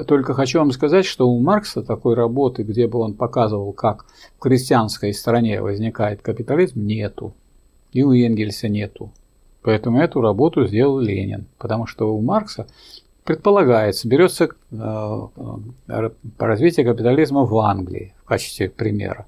Только 0.08 0.34
хочу 0.34 0.60
вам 0.60 0.72
сказать, 0.72 1.06
что 1.06 1.30
у 1.30 1.40
Маркса 1.40 1.84
такой 1.84 2.16
работы, 2.16 2.64
где 2.64 2.88
бы 2.88 3.00
он 3.00 3.14
показывал, 3.14 3.74
как 3.74 4.06
в 4.38 4.40
крестьянской 4.40 5.14
стране 5.14 5.62
возникает 5.62 6.22
капитализм, 6.22 6.86
нету 6.86 7.34
и 7.92 8.04
у 8.04 8.14
Энгельса 8.14 8.70
нету. 8.70 9.12
Поэтому 9.62 10.00
эту 10.00 10.22
работу 10.22 10.66
сделал 10.66 11.00
Ленин, 11.00 11.48
потому 11.58 11.88
что 11.88 12.14
у 12.16 12.22
Маркса 12.22 12.68
предполагается, 13.24 14.08
берется 14.08 14.46
э, 14.46 14.50
э, 15.88 16.10
развитие 16.38 16.86
капитализма 16.86 17.44
в 17.44 17.58
Англии 17.58 18.14
в 18.22 18.26
качестве 18.26 18.70
примера. 18.70 19.26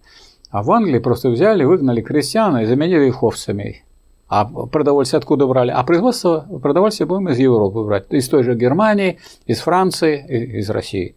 А 0.52 0.64
в 0.64 0.72
Англии 0.72 1.00
просто 1.00 1.30
взяли, 1.30 1.64
выгнали 1.64 2.02
крестьян 2.02 2.58
и 2.60 2.66
заменили 2.66 3.08
их 3.08 3.22
овцами. 3.22 3.84
А 4.30 4.46
продовольствие 4.46 5.18
откуда 5.18 5.48
брали? 5.48 5.72
А 5.72 5.84
производство 5.84 6.46
продовольствия 6.62 7.08
будем 7.08 7.30
из 7.30 7.40
Европы 7.40 7.84
брать. 7.84 8.06
Из 8.12 8.30
той 8.30 8.44
же 8.44 8.56
Германии, 8.56 9.18
из 9.48 9.60
Франции, 9.60 10.60
из 10.60 10.70
России. 10.70 11.16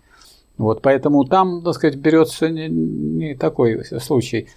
Вот, 0.57 0.81
поэтому 0.83 1.25
там, 1.25 1.63
так 1.63 1.75
сказать, 1.75 1.97
берется 1.97 2.49
не, 2.49 2.69
не 2.69 3.35
такой 3.35 3.85
случай 3.85 4.49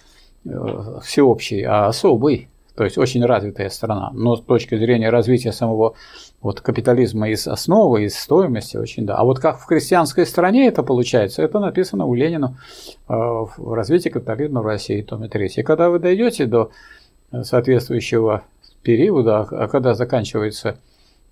э, 0.44 1.00
всеобщий, 1.02 1.62
а 1.62 1.86
особый 1.86 2.48
то 2.76 2.84
есть 2.84 2.98
очень 2.98 3.24
развитая 3.24 3.70
страна. 3.70 4.10
Но 4.12 4.36
с 4.36 4.42
точки 4.42 4.76
зрения 4.76 5.08
развития 5.08 5.50
самого 5.50 5.94
вот, 6.42 6.60
капитализма 6.60 7.30
из 7.30 7.48
основы, 7.48 8.04
из 8.04 8.18
стоимости, 8.18 8.76
очень 8.76 9.06
да. 9.06 9.16
А 9.16 9.24
вот 9.24 9.38
как 9.38 9.58
в 9.58 9.66
крестьянской 9.66 10.26
стране 10.26 10.68
это 10.68 10.82
получается, 10.82 11.42
это 11.42 11.58
написано 11.58 12.04
у 12.04 12.14
Ленина 12.14 12.58
э, 13.08 13.14
в 13.14 13.72
развитии 13.72 14.10
капитализма 14.10 14.60
в 14.60 14.66
России, 14.66 15.00
томе 15.00 15.28
3. 15.28 15.52
И 15.56 15.62
когда 15.62 15.88
вы 15.88 15.98
дойдете 15.98 16.44
до 16.44 16.70
соответствующего 17.42 18.44
периода, 18.82 19.40
а 19.40 19.68
когда 19.68 19.94
заканчивается 19.94 20.78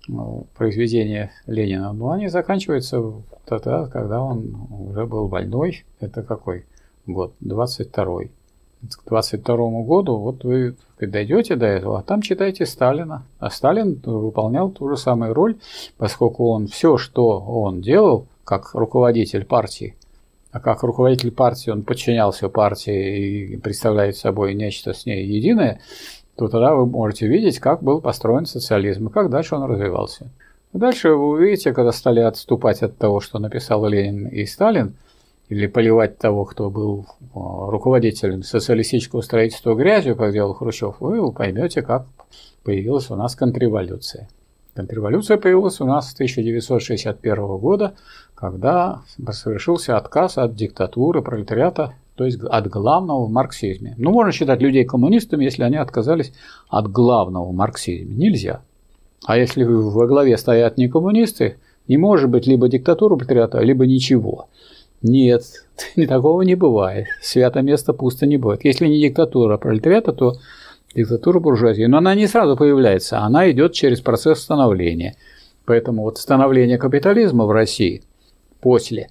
ну, 0.07 0.47
произведение 0.55 1.31
Ленина, 1.47 1.93
ну, 1.93 2.11
они 2.11 2.27
заканчиваются 2.27 3.01
тогда, 3.45 3.87
когда 3.87 4.21
он 4.21 4.67
уже 4.69 5.05
был 5.05 5.27
больной. 5.27 5.85
Это 5.99 6.21
какой 6.23 6.65
год? 7.05 7.33
22-й 7.43 8.31
к 8.93 9.07
22 9.07 9.55
году, 9.83 10.17
вот 10.17 10.43
вы 10.43 10.75
дойдете 10.99 11.55
до 11.55 11.65
этого, 11.65 11.99
а 11.99 12.03
там 12.03 12.21
читайте 12.21 12.65
Сталина. 12.65 13.25
А 13.39 13.49
Сталин 13.49 13.99
выполнял 14.03 14.69
ту 14.69 14.89
же 14.89 14.97
самую 14.97 15.33
роль, 15.33 15.57
поскольку 15.97 16.49
он 16.49 16.67
все, 16.67 16.97
что 16.97 17.39
он 17.39 17.81
делал, 17.81 18.27
как 18.43 18.73
руководитель 18.73 19.45
партии, 19.45 19.95
а 20.55 20.61
как 20.61 20.83
руководитель 20.83 21.31
партии 21.31 21.69
он 21.69 21.83
подчинялся 21.83 22.47
партии 22.47 23.55
и 23.55 23.57
представляет 23.57 24.15
собой 24.15 24.53
нечто 24.53 24.93
с 24.93 25.05
ней 25.05 25.25
единое, 25.25 25.81
то 26.37 26.47
тогда 26.47 26.75
вы 26.75 26.85
можете 26.85 27.27
видеть, 27.27 27.59
как 27.59 27.83
был 27.83 27.99
построен 27.99 28.45
социализм 28.45 29.07
и 29.09 29.11
как 29.11 29.29
дальше 29.29 29.55
он 29.55 29.69
развивался. 29.69 30.29
Дальше 30.71 31.09
вы 31.09 31.27
увидите, 31.27 31.73
когда 31.73 31.91
стали 31.91 32.21
отступать 32.21 32.83
от 32.83 32.97
того, 32.97 33.19
что 33.19 33.37
написал 33.37 33.85
Ленин 33.85 34.27
и 34.27 34.45
Сталин, 34.45 34.95
или 35.49 35.67
поливать 35.67 36.19
того, 36.19 36.45
кто 36.45 36.69
был 36.69 37.05
а, 37.33 37.69
руководителем 37.69 38.41
социалистического 38.41 39.19
строительства 39.19 39.75
грязью, 39.75 40.15
как 40.15 40.31
делал 40.31 40.53
Хрущев, 40.53 41.01
вы 41.01 41.33
поймете, 41.33 41.81
как 41.81 42.05
появилась 42.63 43.11
у 43.11 43.17
нас 43.17 43.35
контрреволюция. 43.35 44.29
Контрреволюция 44.75 45.37
появилась 45.37 45.79
у 45.79 45.85
нас 45.85 46.11
с 46.11 46.13
1961 46.15 47.45
года, 47.57 47.95
когда 48.35 49.03
совершился 49.31 49.95
отказ 49.95 50.37
от 50.37 50.53
диктатуры 50.53 51.21
пролетариата, 51.21 51.93
то 52.15 52.25
есть 52.25 52.41
от 52.43 52.67
главного 52.67 53.25
в 53.25 53.31
марксизме. 53.31 53.95
Ну, 53.97 54.11
можно 54.11 54.33
считать 54.33 54.61
людей 54.61 54.83
коммунистами, 54.83 55.45
если 55.45 55.63
они 55.63 55.77
отказались 55.77 56.33
от 56.67 56.91
главного 56.91 57.45
в 57.45 57.53
марксизме. 57.53 58.15
Нельзя. 58.15 58.61
А 59.25 59.37
если 59.37 59.63
во 59.63 60.07
главе 60.07 60.37
стоят 60.37 60.77
не 60.77 60.89
коммунисты, 60.89 61.55
не 61.87 61.95
может 61.95 62.29
быть 62.29 62.45
либо 62.45 62.67
диктатура 62.67 63.15
пролетариата, 63.15 63.59
либо 63.59 63.85
ничего. 63.85 64.49
Нет, 65.01 65.43
такого 66.07 66.41
не 66.41 66.55
бывает. 66.55 67.07
Свято 67.21 67.61
место 67.61 67.93
пусто 67.93 68.25
не 68.25 68.35
бывает. 68.35 68.65
Если 68.65 68.87
не 68.87 68.99
диктатура 68.99 69.57
пролетариата, 69.57 70.11
то 70.11 70.33
диктатура 70.95 71.39
буржуазии. 71.39 71.85
Но 71.85 71.97
она 71.97 72.15
не 72.15 72.27
сразу 72.27 72.55
появляется, 72.55 73.19
она 73.19 73.49
идет 73.51 73.73
через 73.73 74.01
процесс 74.01 74.39
становления. 74.39 75.15
Поэтому 75.65 76.03
вот 76.03 76.17
становление 76.17 76.77
капитализма 76.77 77.45
в 77.45 77.51
России 77.51 78.03
после 78.61 79.09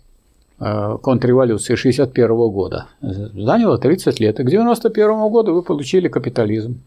э, 0.61 0.99
контрреволюции 1.03 1.75
1961 1.75 2.51
года 2.51 2.87
заняло 3.01 3.79
30 3.79 4.21
лет. 4.21 4.41
И 4.41 4.45
к 4.45 4.47
1991 4.47 5.29
году 5.31 5.55
вы 5.55 5.63
получили 5.63 6.09
капитализм. 6.09 6.81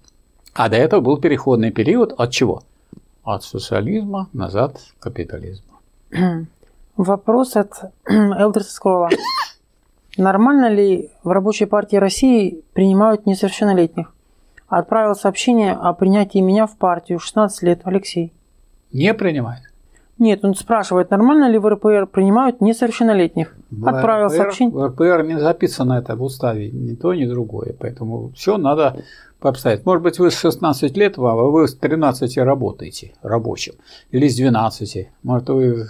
А 0.54 0.70
до 0.70 0.78
этого 0.78 1.02
был 1.02 1.18
переходный 1.18 1.72
период 1.72 2.14
от 2.18 2.32
чего? 2.32 2.64
От 3.24 3.44
социализма 3.44 4.30
назад 4.34 4.80
к 5.00 5.04
капитализму. 5.04 5.74
Вопрос 6.98 7.56
от 7.56 7.74
Элдерса 8.10 8.72
Скролла. 8.72 9.10
Нормально 10.18 10.70
ли 10.74 11.12
в 11.24 11.30
Рабочей 11.30 11.66
партии 11.66 11.98
России 11.98 12.64
принимают 12.74 13.28
несовершеннолетних? 13.28 14.12
Отправил 14.68 15.16
сообщение 15.16 15.74
о 15.74 15.94
принятии 15.94 16.40
меня 16.40 16.68
в 16.68 16.78
партию 16.78 17.20
16 17.20 17.64
лет. 17.64 17.82
Алексей. 17.86 18.34
Не 18.92 19.14
принимает? 19.14 19.62
Нет, 20.20 20.44
он 20.44 20.56
спрашивает, 20.56 21.12
нормально 21.12 21.48
ли 21.50 21.60
в 21.60 21.70
РПР 21.70 22.08
принимают 22.08 22.60
несовершеннолетних. 22.60 23.56
В 23.70 23.88
Отправил 23.88 24.28
РПР, 24.28 24.36
сообщение. 24.36 24.76
В 24.76 24.88
РПР 24.88 25.24
не 25.24 25.40
записано 25.40 25.94
это 25.94 26.16
в 26.16 26.24
уставе, 26.24 26.72
ни 26.72 26.96
то, 26.96 27.14
ни 27.14 27.26
другое. 27.26 27.76
Поэтому 27.80 28.32
все 28.36 28.58
надо 28.58 29.04
пообстоять. 29.40 29.86
Может 29.86 30.04
быть, 30.04 30.18
вы 30.18 30.32
с 30.32 30.40
16 30.40 30.98
лет, 30.98 31.18
а 31.18 31.36
вы 31.36 31.68
с 31.68 31.76
13 31.76 32.38
работаете 32.40 33.14
рабочим. 33.22 33.76
Или 34.10 34.28
с 34.28 34.36
12. 34.36 35.08
Может, 35.22 35.50
вы 35.50 35.86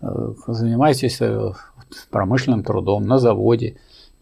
э, 0.00 0.32
занимаетесь 0.46 1.20
э, 1.20 1.52
промышленным 2.10 2.64
трудом 2.64 3.06
на 3.06 3.18
заводе 3.18 3.76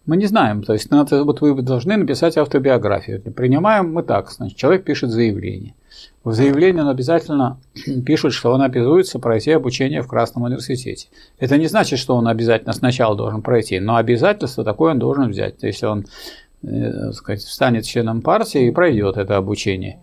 Мы 0.06 0.16
не 0.16 0.26
знаем, 0.26 0.62
то 0.62 0.72
есть 0.72 0.90
надо, 0.90 1.24
вот 1.24 1.40
вы 1.40 1.60
должны 1.62 1.96
написать 1.96 2.36
автобиографию. 2.36 3.20
Принимаем 3.20 3.92
мы 3.92 4.04
так, 4.04 4.30
значит, 4.30 4.56
человек 4.56 4.84
пишет 4.84 5.10
заявление. 5.10 5.74
В 6.22 6.32
заявлении 6.32 6.80
он 6.80 6.88
обязательно 6.88 7.58
пишет, 8.06 8.32
что 8.32 8.52
он 8.52 8.62
обязуется 8.62 9.18
пройти 9.18 9.50
обучение 9.50 10.02
в 10.02 10.08
Красном 10.08 10.44
университете. 10.44 11.08
Это 11.38 11.58
не 11.58 11.66
значит, 11.66 11.98
что 11.98 12.14
он 12.14 12.28
обязательно 12.28 12.72
сначала 12.72 13.16
должен 13.16 13.42
пройти, 13.42 13.80
но 13.80 13.96
обязательство 13.96 14.62
такое 14.62 14.92
он 14.92 14.98
должен 14.98 15.30
взять. 15.30 15.62
Если 15.62 15.86
он 15.86 16.06
э, 16.62 17.12
сказать, 17.12 17.42
станет 17.42 17.84
членом 17.84 18.22
партии 18.22 18.66
и 18.66 18.70
пройдет 18.70 19.16
это 19.16 19.36
обучение. 19.36 19.98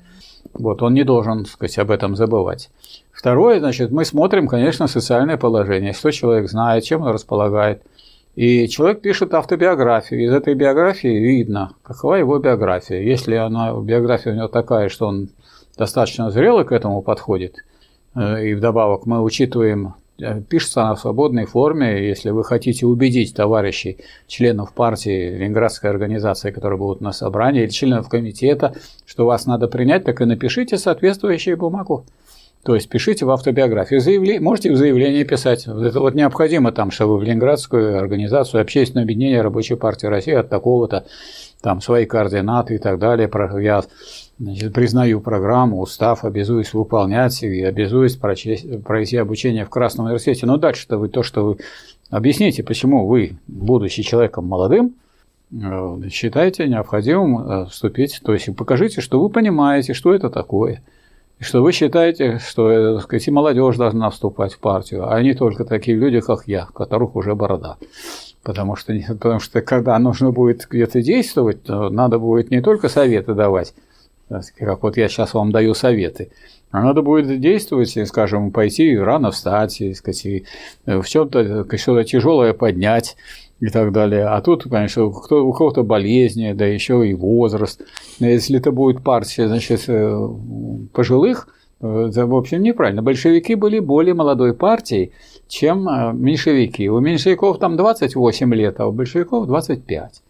Вот, 0.54 0.82
он 0.82 0.94
не 0.94 1.04
должен 1.04 1.46
сказать, 1.46 1.78
об 1.80 1.92
этом 1.92 2.16
забывать. 2.16 2.70
Второе, 3.12 3.60
значит, 3.60 3.92
мы 3.92 4.06
смотрим, 4.06 4.48
конечно, 4.48 4.88
социальное 4.88 5.38
положение, 5.38 5.94
что 5.94 6.12
человек 6.12 6.50
знает, 6.50 6.84
чем 6.84 7.02
он 7.02 7.10
располагает. 7.10 7.82
И 8.35 8.68
человек 8.68 9.01
пишет 9.01 9.34
автобиографию. 9.34 10.23
Из 10.23 10.34
этой 10.34 10.55
биографии 10.55 11.19
видно, 11.19 11.76
какова 11.84 12.15
его 12.15 12.39
биография. 12.39 13.01
Если 13.01 13.35
она, 13.35 13.73
биография 13.73 14.34
у 14.34 14.35
него 14.35 14.47
такая, 14.47 14.89
что 14.89 15.07
он 15.07 15.30
достаточно 15.77 16.31
зрелый 16.31 16.65
к 16.65 16.72
этому 16.72 17.03
подходит, 17.03 17.57
э, 18.15 18.47
и 18.47 18.53
вдобавок 18.55 19.05
мы 19.05 19.22
учитываем, 19.22 19.93
э, 20.19 20.41
пишется 20.41 20.81
она 20.81 20.95
в 20.95 20.99
свободной 20.99 21.45
форме, 21.45 22.07
если 22.07 22.31
вы 22.31 22.43
хотите 22.43 22.88
убедить 22.88 23.35
товарищей, 23.35 23.97
членов 24.26 24.73
партии, 24.73 25.38
ленинградской 25.38 25.91
организации, 25.91 26.49
которые 26.49 26.80
будут 26.80 27.01
на 27.01 27.11
собрании, 27.11 27.64
или 27.64 27.69
членов 27.69 28.10
комитета, 28.10 28.73
что 29.05 29.27
вас 29.27 29.45
надо 29.45 29.68
принять, 29.68 30.05
так 30.05 30.22
и 30.22 30.26
напишите 30.26 30.80
соответствующую 30.80 31.55
бумагу. 31.55 32.03
То 32.64 32.76
есть 32.76 32.88
пишите 32.88 33.26
в 33.26 33.31
автобиографию. 33.31 33.99
Заявле... 33.99 34.40
Можете 34.40 34.72
в 34.72 34.77
заявлении 34.77 35.23
писать. 35.23 35.68
Это 35.68 35.99
вот 35.99 36.15
необходимо 36.15 36.72
там, 36.72 36.91
чтобы 36.91 37.18
в 37.18 37.23
Ленинградскую 37.23 37.98
организацию 37.98 38.61
Общественное 38.61 39.03
объединение 39.03 39.41
Рабочей 39.41 39.76
партии 39.76 40.06
России 40.06 40.34
от 40.34 40.48
такого-то, 40.49 41.06
там 41.61 41.81
свои 41.81 42.06
координаты 42.06 42.76
и 42.76 42.77
так 42.77 42.99
далее. 42.99 43.30
Я 43.61 43.84
значит, 44.40 44.73
признаю 44.73 45.19
программу, 45.19 45.81
устав, 45.81 46.23
обязуюсь 46.23 46.73
выполнять 46.73 47.44
и 47.44 47.64
обязуюсь 47.64 48.15
прочесть, 48.15 48.81
пройти 48.84 49.18
обучение 49.18 49.65
в 49.65 49.69
Красном 49.69 50.06
университете. 50.06 50.45
Но 50.45 50.56
дальше-то 50.56 50.98
вы 50.98 51.10
то, 51.10 51.22
что 51.22 51.45
вы 51.45 51.57
объясните, 52.10 52.64
почему 52.64 53.07
вы, 53.07 53.35
будучи 53.48 54.03
человеком 54.03 54.45
молодым, 54.45 54.95
э, 55.52 55.99
считаете 56.10 56.69
необходимым 56.69 57.45
э, 57.45 57.65
вступить, 57.65 58.22
то 58.23 58.34
есть 58.34 58.56
покажите, 58.56 59.02
что 59.02 59.19
вы 59.19 59.30
понимаете, 59.30 59.94
что 59.94 60.14
это 60.14 60.30
такое– 60.30 60.81
что 61.39 61.61
вы 61.61 61.72
считаете, 61.72 62.39
что 62.39 62.72
э, 62.72 62.95
так 62.95 63.03
сказать, 63.03 63.27
и 63.27 63.31
молодежь 63.31 63.77
должна 63.77 64.10
вступать 64.10 64.53
в 64.53 64.60
партию, 64.60 65.11
а 65.11 65.22
не 65.22 65.34
только 65.34 65.65
такие 65.65 65.97
люди, 65.97 66.19
как 66.22 66.47
я, 66.47 66.68
у 66.69 66.73
которых 66.73 67.15
уже 67.15 67.35
борода. 67.35 67.77
Потому 68.43 68.76
что, 68.76 68.93
потому 69.07 69.39
что 69.39 69.61
когда 69.61 69.97
нужно 69.99 70.31
будет 70.31 70.68
где-то 70.69 71.01
действовать, 71.01 71.64
то 71.64 71.89
надо 71.89 72.19
будет 72.19 72.51
не 72.51 72.61
только 72.61 72.89
советы 72.89 73.34
давать, 73.34 73.73
как 74.57 74.84
вот 74.84 74.97
я 74.97 75.07
сейчас 75.07 75.34
вам 75.34 75.51
даю 75.51 75.73
советы, 75.73 76.31
а 76.72 76.81
надо 76.81 77.03
будет 77.03 77.39
действовать, 77.39 77.95
скажем, 78.07 78.51
пойти 78.51 78.97
рано 78.97 79.31
встать, 79.31 79.80
и, 79.80 79.93
сказать, 79.93 80.26
и 80.26 80.45
э, 80.85 80.99
в 80.99 81.07
чем-то 81.07 81.65
что-то 81.77 82.03
тяжелое 82.03 82.53
поднять, 82.53 83.15
и 83.64 83.69
так 83.69 83.94
далее. 83.94 84.26
А 84.26 84.41
тут, 84.41 84.65
конечно, 84.69 85.10
кто, 85.10 85.45
у 85.45 85.53
кого-то 85.53 85.84
болезни, 85.84 86.52
да 86.52 86.65
еще 86.65 87.07
и 87.07 87.14
возраст. 87.14 87.81
Если 88.19 88.60
это 88.60 88.73
будет 88.73 89.02
партия, 89.03 89.48
значит, 89.48 89.85
э, 89.88 90.30
пожилых, 90.91 91.48
э, 91.80 92.07
это, 92.10 92.27
в 92.27 92.35
общем, 92.35 92.61
неправильно. 92.61 93.02
Большевики 93.02 93.56
были 93.56 93.80
более 93.80 94.15
молодой 94.15 94.53
партией, 94.53 95.14
чем 95.48 95.88
э, 95.88 96.11
меньшевики. 96.14 96.90
У 96.90 96.99
меньшевиков 96.99 97.57
там 97.57 97.77
28 97.77 98.53
лет, 98.53 98.81
а 98.81 98.88
у 98.88 98.91
большевиков 98.91 99.48
25. 99.48 100.22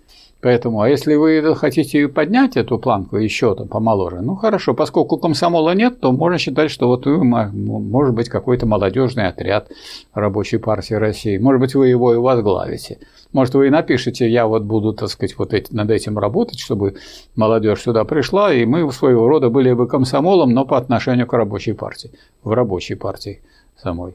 Поэтому, 0.44 0.82
а 0.82 0.90
если 0.90 1.16
вы 1.16 1.56
хотите 1.56 2.08
поднять 2.10 2.56
эту 2.56 2.78
планку 2.78 3.16
еще 3.16 3.56
там 3.56 3.68
помоложе, 3.68 4.22
ну 4.22 4.36
хорошо, 4.36 4.74
поскольку 4.74 5.18
комсомола 5.18 5.74
нет, 5.74 6.02
то 6.02 6.12
можно 6.12 6.38
считать, 6.38 6.70
что 6.70 6.88
вот 6.88 7.06
вы, 7.06 7.24
может 7.24 8.14
быть, 8.14 8.28
какой-то 8.28 8.68
молодежный 8.68 9.28
отряд 9.28 9.72
рабочей 10.14 10.58
партии 10.58 10.96
России, 10.96 11.38
может 11.38 11.62
быть, 11.62 11.76
вы 11.76 11.88
его 11.88 12.14
и 12.14 12.18
возглавите. 12.18 13.00
Может, 13.34 13.56
вы 13.56 13.68
и 13.68 13.70
напишите, 13.72 14.30
я 14.30 14.46
вот 14.46 14.64
буду, 14.64 14.94
так 14.94 15.10
сказать, 15.10 15.38
вот 15.40 15.54
эти, 15.54 15.74
над 15.74 15.90
этим 15.90 16.20
работать, 16.20 16.60
чтобы 16.60 16.96
молодежь 17.36 17.82
сюда 17.82 18.06
пришла, 18.06 18.54
и 18.54 18.64
мы 18.66 18.90
своего 18.92 19.28
рода 19.28 19.50
были 19.50 19.74
бы 19.74 19.88
комсомолом, 19.88 20.54
но 20.54 20.66
по 20.66 20.78
отношению 20.78 21.26
к 21.26 21.34
рабочей 21.34 21.74
партии, 21.74 22.12
в 22.44 22.52
рабочей 22.52 22.94
партии 22.94 23.42
самой. 23.76 24.14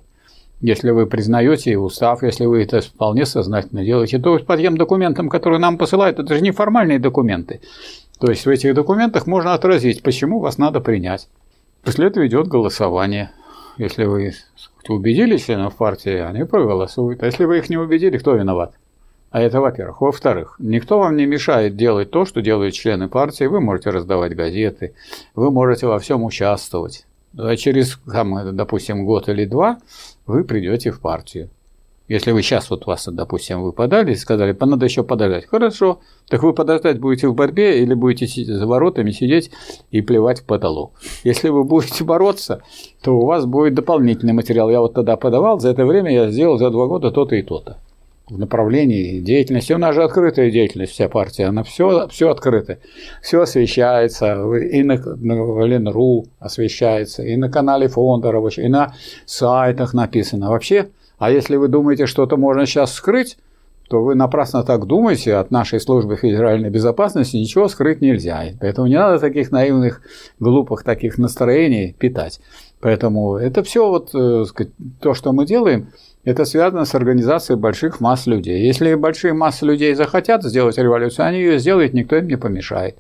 Если 0.61 0.91
вы 0.91 1.07
признаете 1.07 1.79
устав, 1.79 2.23
если 2.23 2.47
вы 2.47 2.63
это 2.63 2.81
вполне 2.81 3.27
сознательно 3.27 3.85
делаете, 3.85 4.19
то 4.19 4.39
по 4.39 4.57
тем 4.57 4.77
документам, 4.77 5.29
которые 5.29 5.59
нам 5.59 5.79
посылают, 5.79 6.21
это 6.21 6.35
же 6.35 6.41
не 6.41 6.53
формальные 6.53 7.01
документы. 7.01 7.61
То 8.21 8.31
есть 8.31 8.47
в 8.47 8.49
этих 8.49 8.75
документах 8.75 9.27
можно 9.27 9.55
отразить, 9.55 10.03
почему 10.03 10.39
вас 10.39 10.59
надо 10.59 10.81
принять. 10.81 11.29
После 11.85 12.07
этого 12.07 12.27
идет 12.27 12.47
голосование. 12.47 13.31
Если 13.79 14.05
вы 14.05 14.33
убедили 14.89 15.37
членов 15.37 15.77
партии, 15.77 16.19
они 16.19 16.45
проголосуют. 16.45 17.23
А 17.23 17.27
если 17.27 17.45
вы 17.45 17.59
их 17.59 17.69
не 17.69 17.77
убедили, 17.77 18.19
кто 18.19 18.35
виноват? 18.35 18.75
А 19.31 19.43
это 19.43 19.61
во-первых. 19.61 20.01
Во-вторых, 20.01 20.57
никто 20.59 20.99
вам 20.99 21.17
не 21.17 21.27
мешает 21.27 21.77
делать 21.77 22.11
то, 22.11 22.25
что 22.25 22.41
делают 22.41 22.75
члены 22.75 23.09
партии. 23.09 23.45
Вы 23.45 23.61
можете 23.61 23.91
раздавать 23.91 24.35
газеты, 24.35 24.95
вы 25.35 25.51
можете 25.51 25.87
во 25.87 25.99
всем 25.99 26.25
участвовать. 26.25 27.07
А 27.37 27.55
через, 27.57 27.99
там, 28.11 28.57
допустим, 28.57 29.05
год 29.05 29.29
или 29.29 29.45
два 29.45 29.79
вы 30.27 30.45
придете 30.45 30.91
в 30.91 31.01
партию. 31.01 31.51
Если 32.09 32.33
вы 32.33 32.41
сейчас 32.41 32.71
вот 32.71 32.87
вас, 32.87 33.07
допустим, 33.07 33.63
вы 33.63 33.73
подали 33.73 34.13
и 34.13 34.17
сказали, 34.17 34.57
надо 34.59 34.87
еще 34.87 35.05
подождать. 35.05 35.45
Хорошо, 35.45 36.01
так 36.27 36.43
вы 36.43 36.55
подождать 36.55 36.99
будете 36.99 37.29
в 37.29 37.35
борьбе 37.35 37.83
или 37.83 37.93
будете 37.93 38.27
за 38.47 38.67
воротами 38.67 39.11
сидеть 39.11 39.51
и 39.91 40.01
плевать 40.01 40.41
в 40.41 40.45
потолок. 40.45 40.93
Если 41.23 41.51
вы 41.51 41.65
будете 41.65 42.05
бороться, 42.05 42.63
то 43.03 43.19
у 43.19 43.27
вас 43.27 43.45
будет 43.45 43.75
дополнительный 43.75 44.33
материал. 44.33 44.71
Я 44.71 44.81
вот 44.81 44.95
тогда 44.95 45.19
подавал, 45.19 45.61
за 45.61 45.69
это 45.69 45.85
время 45.85 46.11
я 46.11 46.31
сделал 46.31 46.57
за 46.57 46.71
два 46.71 46.87
года 46.87 47.11
то-то 47.11 47.37
и 47.37 47.43
то-то 47.43 47.77
в 48.31 48.39
направлении 48.39 49.21
деятельности. 49.21 49.73
У 49.73 49.79
нас 49.79 49.95
же 49.95 50.03
открытая 50.03 50.51
деятельность, 50.51 50.93
вся 50.93 51.09
партия, 51.09 51.47
она 51.47 51.63
все, 51.63 52.09
все 52.09 52.31
открыто. 52.31 52.79
Все 53.23 53.41
освещается, 53.41 54.55
и 54.55 54.83
на, 54.83 54.97
на 54.97 55.65
Ленру 55.65 56.27
освещается, 56.39 57.23
и 57.23 57.37
на 57.37 57.51
канале 57.51 57.89
фонда 57.89 58.33
рабочего, 58.33 58.65
и 58.65 58.69
на 58.69 58.95
сайтах 59.27 59.95
написано. 59.95 60.51
Вообще, 60.51 60.89
а 61.19 61.31
если 61.31 61.57
вы 61.57 61.69
думаете, 61.69 62.07
что-то 62.07 62.37
можно 62.37 62.67
сейчас 62.67 62.93
скрыть, 62.93 63.39
то 63.89 64.03
вы 64.03 64.15
напрасно 64.15 64.65
так 64.65 64.85
думаете, 64.85 65.37
от 65.37 65.51
нашей 65.51 65.81
службы 65.81 66.17
федеральной 66.17 66.69
безопасности 66.69 67.39
ничего 67.39 67.69
скрыть 67.69 68.03
нельзя. 68.03 68.45
Поэтому 68.61 68.87
не 68.87 68.97
надо 68.97 69.19
таких 69.19 69.51
наивных, 69.51 70.03
глупых 70.39 70.85
таких 70.85 71.17
настроений 71.17 71.97
питать. 71.99 72.41
Поэтому 72.81 73.37
это 73.37 73.63
все 73.63 73.89
вот 73.89 74.11
э, 74.15 74.45
то, 75.01 75.15
что 75.15 75.33
мы 75.33 75.47
делаем– 75.47 75.89
это 76.25 76.45
связано 76.45 76.85
с 76.85 76.95
организацией 76.95 77.59
больших 77.59 78.01
масс 78.01 78.27
людей. 78.27 78.67
Если 78.67 78.95
большие 78.95 79.33
массы 79.33 79.65
людей 79.65 79.95
захотят 79.95 80.43
сделать 80.43 80.79
революцию, 80.79 81.27
они 81.27 81.39
ее 81.39 81.59
сделают, 81.59 81.95
никто 81.95 82.17
им 82.17 82.27
не 82.27 82.37
помешает. 82.37 82.97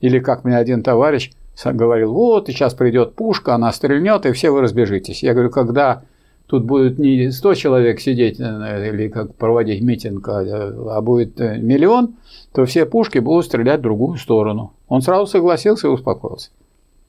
Или 0.00 0.18
как 0.18 0.44
мне 0.44 0.56
один 0.56 0.82
товарищ 0.82 1.32
говорил, 1.64 2.12
вот 2.12 2.48
сейчас 2.48 2.74
придет 2.74 3.14
пушка, 3.14 3.54
она 3.54 3.72
стрельнет, 3.72 4.26
и 4.26 4.32
все 4.32 4.50
вы 4.50 4.62
разбежитесь. 4.62 5.22
Я 5.22 5.32
говорю, 5.34 5.50
когда 5.50 6.02
тут 6.46 6.64
будет 6.64 6.98
не 6.98 7.30
100 7.30 7.54
человек 7.54 8.00
сидеть 8.00 8.40
э, 8.40 8.88
или 8.88 9.08
как 9.08 9.34
проводить 9.34 9.80
митинг, 9.80 10.28
а, 10.28 10.96
а 10.96 11.00
будет 11.00 11.40
э, 11.40 11.58
миллион, 11.58 12.16
то 12.52 12.64
все 12.64 12.84
пушки 12.84 13.18
будут 13.18 13.46
стрелять 13.46 13.80
в 13.80 13.82
другую 13.82 14.18
сторону. 14.18 14.72
Он 14.88 15.02
сразу 15.02 15.26
согласился 15.26 15.86
и 15.86 15.90
успокоился. 15.90 16.50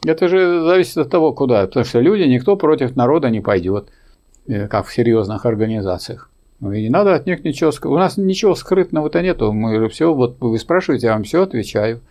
Это 0.06 0.28
же 0.28 0.62
зависит 0.64 0.98
от 0.98 1.10
того, 1.10 1.34
куда. 1.34 1.66
Потому 1.66 1.86
что 1.86 2.00
люди, 2.00 2.24
никто 2.24 2.56
против 2.56 2.96
народа 2.96 3.30
не 3.30 3.42
пойдет. 3.42 3.90
Э, 4.46 4.68
как 4.68 4.88
в 4.88 4.94
серьезных 4.94 5.46
организациях. 5.46 6.30
Ну, 6.60 6.74
и 6.74 6.82
не 6.82 6.90
надо 6.90 7.16
от 7.16 7.26
них 7.26 7.44
ничего 7.46 7.72
скрыть. 7.72 7.94
У 7.94 7.98
нас 7.98 8.18
ничего 8.18 8.56
скрытного-то 8.56 9.22
нету. 9.22 9.54
Мы 9.54 9.88
все, 9.88 10.14
вот 10.14 10.38
вы 10.42 10.60
спрашиваете, 10.60 11.08
я 11.08 11.14
вам 11.14 11.24
все 11.24 11.44
отвечаю. 11.44 12.02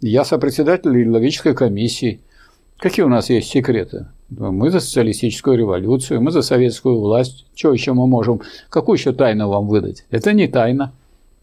Я 0.00 0.24
сопредседатель 0.24 0.90
идеологической 1.02 1.54
комиссии. 1.54 2.20
Какие 2.78 3.04
у 3.04 3.08
нас 3.08 3.28
есть 3.28 3.50
секреты? 3.50 4.06
Мы 4.30 4.70
за 4.70 4.78
социалистическую 4.78 5.58
революцию, 5.58 6.22
мы 6.22 6.30
за 6.30 6.42
советскую 6.42 6.98
власть. 6.98 7.44
Что 7.54 7.72
еще 7.72 7.92
мы 7.92 8.06
можем? 8.06 8.40
Какую 8.68 8.96
еще 8.96 9.12
тайну 9.12 9.48
вам 9.48 9.66
выдать? 9.66 10.04
Это 10.10 10.32
не 10.32 10.46
тайна. 10.46 10.92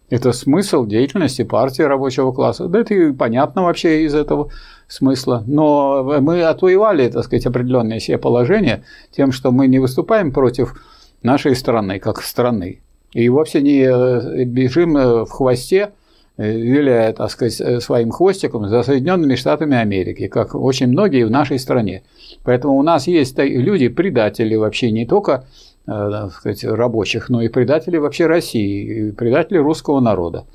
Это 0.09 0.31
смысл 0.31 0.85
деятельности 0.85 1.43
партии 1.43 1.81
рабочего 1.81 2.31
класса. 2.31 2.67
Да 2.67 2.79
это 2.79 2.93
и 2.93 3.11
понятно 3.11 3.63
вообще 3.63 4.03
из 4.05 4.15
этого 4.15 4.49
смысла. 4.87 5.43
Но 5.45 6.19
мы 6.21 6.43
отвоевали, 6.43 7.09
так 7.09 7.25
сказать, 7.25 7.45
определенные 7.45 7.99
все 7.99 8.17
положения 8.17 8.83
тем, 9.11 9.33
что 9.33 9.51
мы 9.51 9.67
не 9.67 9.79
выступаем 9.79 10.31
против 10.31 10.81
нашей 11.23 11.55
страны, 11.55 11.99
как 11.99 12.21
страны. 12.21 12.79
И 13.13 13.27
вовсе 13.29 13.61
не 13.61 13.81
э, 13.81 14.45
бежим 14.45 14.95
э, 14.95 15.25
в 15.25 15.29
хвосте, 15.29 15.91
э, 16.37 16.51
виляя, 16.51 17.11
так 17.11 17.29
сказать, 17.29 17.83
своим 17.83 18.11
хвостиком 18.11 18.69
за 18.69 18.83
Соединенными 18.83 19.35
Штатами 19.35 19.75
Америки, 19.75 20.27
как 20.27 20.55
очень 20.55 20.87
многие 20.87 21.25
в 21.25 21.31
нашей 21.31 21.59
стране. 21.59 22.03
Поэтому 22.43 22.77
у 22.77 22.83
нас 22.83 23.07
есть 23.07 23.37
люди, 23.37 23.87
предатели 23.89 24.55
вообще 24.55 24.91
не 24.91 25.05
только 25.05 25.45
так 25.87 26.33
сказать, 26.33 26.63
рабочих, 26.65 27.29
но 27.29 27.41
и 27.41 27.47
предатели 27.47 27.97
вообще 27.97 28.27
России, 28.27 29.07
и 29.07 29.11
предатели 29.11 29.57
русского 29.57 30.01
народа. 30.01 30.45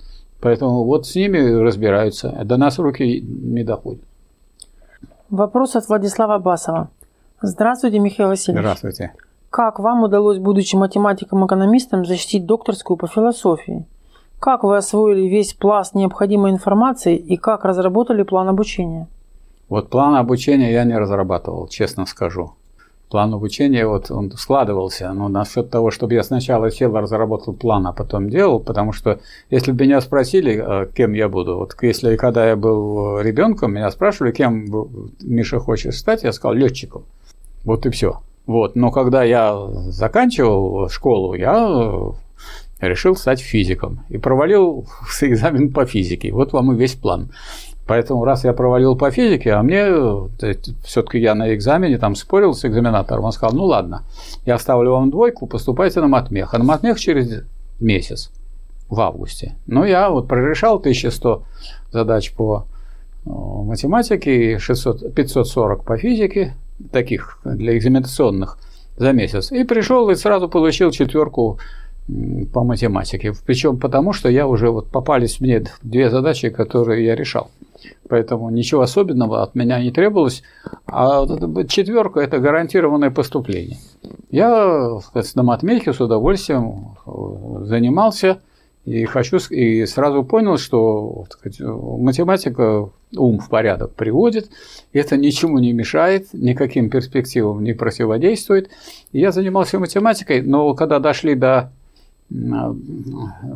Поэтому 0.41 0.85
вот 0.85 1.07
с 1.07 1.15
ними 1.15 1.39
разбираются. 1.39 2.31
До 2.45 2.57
нас 2.57 2.79
руки 2.79 3.21
не 3.21 3.65
доходят. 3.65 4.03
Вопрос 5.31 5.75
от 5.77 5.89
Владислава 5.89 6.39
Басова. 6.39 6.91
Здравствуйте, 7.41 7.99
Михаил 7.99 8.29
Васильевич. 8.29 8.61
Здравствуйте. 8.61 9.13
Как 9.49 9.79
вам 9.79 10.03
удалось, 10.03 10.39
будучи 10.39 10.77
математиком-экономистом, 10.77 12.05
защитить 12.05 12.45
докторскую 12.45 12.97
по 12.97 13.07
философии? 13.07 13.87
Как 14.39 14.65
вы 14.65 14.77
освоили 14.77 15.29
весь 15.29 15.55
пласт 15.55 15.95
необходимой 15.95 16.51
информации 16.51 17.17
и 17.17 17.37
как 17.37 17.65
разработали 17.65 18.23
план 18.23 18.49
обучения? 18.49 19.09
Вот 19.69 19.89
план 19.89 20.17
обучения 20.17 20.73
я 20.73 20.85
не 20.85 20.99
разрабатывал, 20.99 21.69
честно 21.69 22.05
скажу 22.05 22.53
план 23.13 23.35
обучения, 23.35 23.87
вот 23.87 24.11
он 24.11 24.33
складывался. 24.33 25.13
Но 25.13 25.29
насчет 25.29 25.71
того, 25.71 25.91
чтобы 25.91 26.15
я 26.15 26.23
сначала 26.23 26.71
сел, 26.71 26.97
разработал 26.97 27.53
план, 27.53 27.87
а 27.87 27.93
потом 27.93 28.31
делал, 28.31 28.59
потому 28.59 28.93
что 28.93 29.21
если 29.51 29.73
бы 29.73 29.85
меня 29.85 30.01
спросили, 30.01 30.53
э, 30.57 30.87
кем 30.95 31.13
я 31.13 31.29
буду, 31.29 31.59
вот 31.59 31.77
если 31.83 32.17
когда 32.17 32.49
я 32.49 32.57
был 32.57 33.21
ребенком, 33.21 33.75
меня 33.75 33.91
спрашивали, 33.91 34.33
кем 34.33 34.65
Миша 35.21 35.59
хочет 35.59 35.95
стать, 35.95 36.23
я 36.23 36.33
сказал 36.33 36.55
летчиком. 36.55 37.05
Вот 37.65 37.85
и 37.85 37.91
все. 37.91 38.21
Вот. 38.47 38.77
Но 38.77 38.91
когда 38.91 39.23
я 39.23 39.57
заканчивал 39.91 40.89
школу, 40.89 41.35
я 41.35 42.15
решил 42.81 43.15
стать 43.15 43.41
физиком 43.41 44.05
и 44.09 44.17
провалил 44.17 44.87
экзамен 45.21 45.71
по 45.71 45.85
физике. 45.85 46.33
Вот 46.33 46.53
вам 46.55 46.73
и 46.73 46.77
весь 46.77 46.95
план. 46.95 47.29
Поэтому 47.87 48.25
раз 48.25 48.45
я 48.45 48.53
провалил 48.53 48.97
по 48.97 49.11
физике, 49.11 49.53
а 49.53 49.63
мне 49.63 49.87
все-таки 50.85 51.19
я 51.19 51.35
на 51.35 51.55
экзамене 51.55 51.99
там 51.99 52.15
спорил 52.15 52.55
с 52.55 52.65
экзаменатором, 52.65 53.25
он 53.25 53.33
сказал, 53.33 53.57
ну 53.57 53.65
ладно, 53.65 54.05
я 54.47 54.59
ставлю 54.59 54.93
вам 54.93 55.11
двойку, 55.11 55.47
поступайте 55.47 56.01
на 56.01 56.07
матмех. 56.07 56.55
А 56.55 56.59
на 56.59 56.65
матмех 56.65 57.01
через 57.01 57.43
месяц, 57.81 58.31
в 58.89 59.01
августе. 59.01 59.57
Ну, 59.67 59.85
я 59.85 60.11
вот 60.11 60.29
прорешал 60.29 60.77
1100 60.77 61.43
задач 61.91 62.33
по 62.33 62.67
математике 63.25 64.55
и 64.55 64.59
600, 64.59 65.15
540 65.15 65.85
по 65.85 65.97
физике, 65.97 66.55
таких 66.93 67.39
для 67.45 67.77
экзаменационных 67.77 68.59
за 68.97 69.13
месяц. 69.13 69.53
И 69.53 69.65
пришел 69.65 70.11
и 70.11 70.15
сразу 70.15 70.49
получил 70.49 70.91
четверку 70.91 71.59
по 72.53 72.65
математике. 72.65 73.33
Причем 73.47 73.79
потому, 73.79 74.13
что 74.13 74.29
я 74.29 74.47
уже 74.47 74.71
вот 74.71 74.89
попались 74.89 75.41
мне 75.41 75.65
две 75.83 76.11
задачи, 76.11 76.51
которые 76.51 77.05
я 77.05 77.15
решал. 77.15 77.51
Поэтому 78.09 78.51
ничего 78.51 78.83
особенного 78.83 79.43
от 79.43 79.55
меня 79.55 79.83
не 79.83 79.91
требовалось. 79.91 80.43
А 80.87 81.27
четверка– 81.69 82.21
это 82.23 82.39
гарантированное 82.39 83.11
поступление. 83.11 83.79
Я 84.31 84.99
сказать, 85.01 85.35
на 85.35 85.43
матмехе 85.43 85.93
с 85.93 86.01
удовольствием 86.01 86.97
э, 87.07 87.65
занимался 87.65 88.41
и 88.85 89.05
хочу 89.05 89.39
и 89.51 89.87
сразу 89.87 90.25
понял, 90.25 90.59
что 90.59 91.27
сказать, 91.31 91.61
математика 91.61 92.91
ум 93.17 93.39
в 93.39 93.49
порядок 93.49 93.95
приводит, 93.95 94.51
это 94.93 95.17
ничему 95.17 95.59
не 95.59 95.73
мешает, 95.73 96.29
никаким 96.33 96.91
перспективам 96.91 97.63
не 97.63 97.75
противодействует. 97.75 98.71
Я 99.13 99.31
занимался 99.31 99.79
математикой, 99.79 100.43
но 100.43 100.75
когда 100.75 100.99
дошли 100.99 101.35
до 101.35 101.73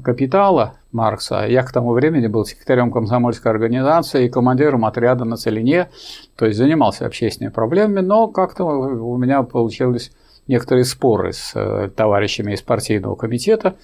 капитала 0.02 0.74
Маркса. 0.92 1.46
Я 1.48 1.62
к 1.62 1.72
тому 1.72 1.92
времени 1.92 2.26
был 2.26 2.44
секретарем 2.44 2.90
комсомольской 2.90 3.52
организации 3.52 4.26
и 4.26 4.28
командиром 4.28 4.84
отряда 4.84 5.24
на 5.24 5.36
Целине, 5.36 5.88
то 6.36 6.46
есть 6.46 6.58
занимался 6.58 7.06
общественными 7.06 7.52
проблемами, 7.52 8.00
но 8.00 8.28
как-то 8.28 8.64
у 8.64 9.16
меня 9.16 9.42
получились 9.42 10.12
некоторые 10.46 10.84
споры 10.84 11.32
с 11.32 11.52
э, 11.54 11.90
товарищами 11.94 12.52
из 12.52 12.62
партийного 12.62 13.16
комитета, 13.16 13.76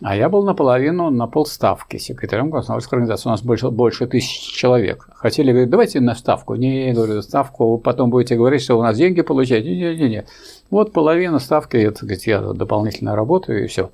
а 0.00 0.16
я 0.16 0.28
был 0.28 0.42
наполовину, 0.42 1.10
на 1.10 1.28
полставки 1.28 1.96
секретарем 1.96 2.50
комсомольской 2.50 2.98
организации. 2.98 3.28
У 3.28 3.32
нас 3.32 3.42
больше, 3.42 3.70
больше 3.70 4.06
тысячи 4.06 4.52
человек. 4.52 5.08
Хотели 5.14 5.52
говорить, 5.52 5.70
давайте 5.70 6.00
на 6.00 6.16
ставку. 6.16 6.56
Не, 6.56 6.88
я 6.88 6.94
говорю, 6.94 7.22
ставку, 7.22 7.72
вы 7.72 7.78
потом 7.78 8.10
будете 8.10 8.34
говорить, 8.34 8.62
что 8.62 8.76
у 8.76 8.82
нас 8.82 8.96
деньги 8.96 9.20
получаете. 9.22 9.70
Не-не-не. 9.70 10.24
Вот 10.72 10.94
половина 10.94 11.38
ставки, 11.38 11.76
это, 11.76 12.00
говорит, 12.00 12.26
я 12.26 12.40
дополнительно 12.40 13.14
работаю 13.14 13.62
и 13.62 13.66
все. 13.66 13.90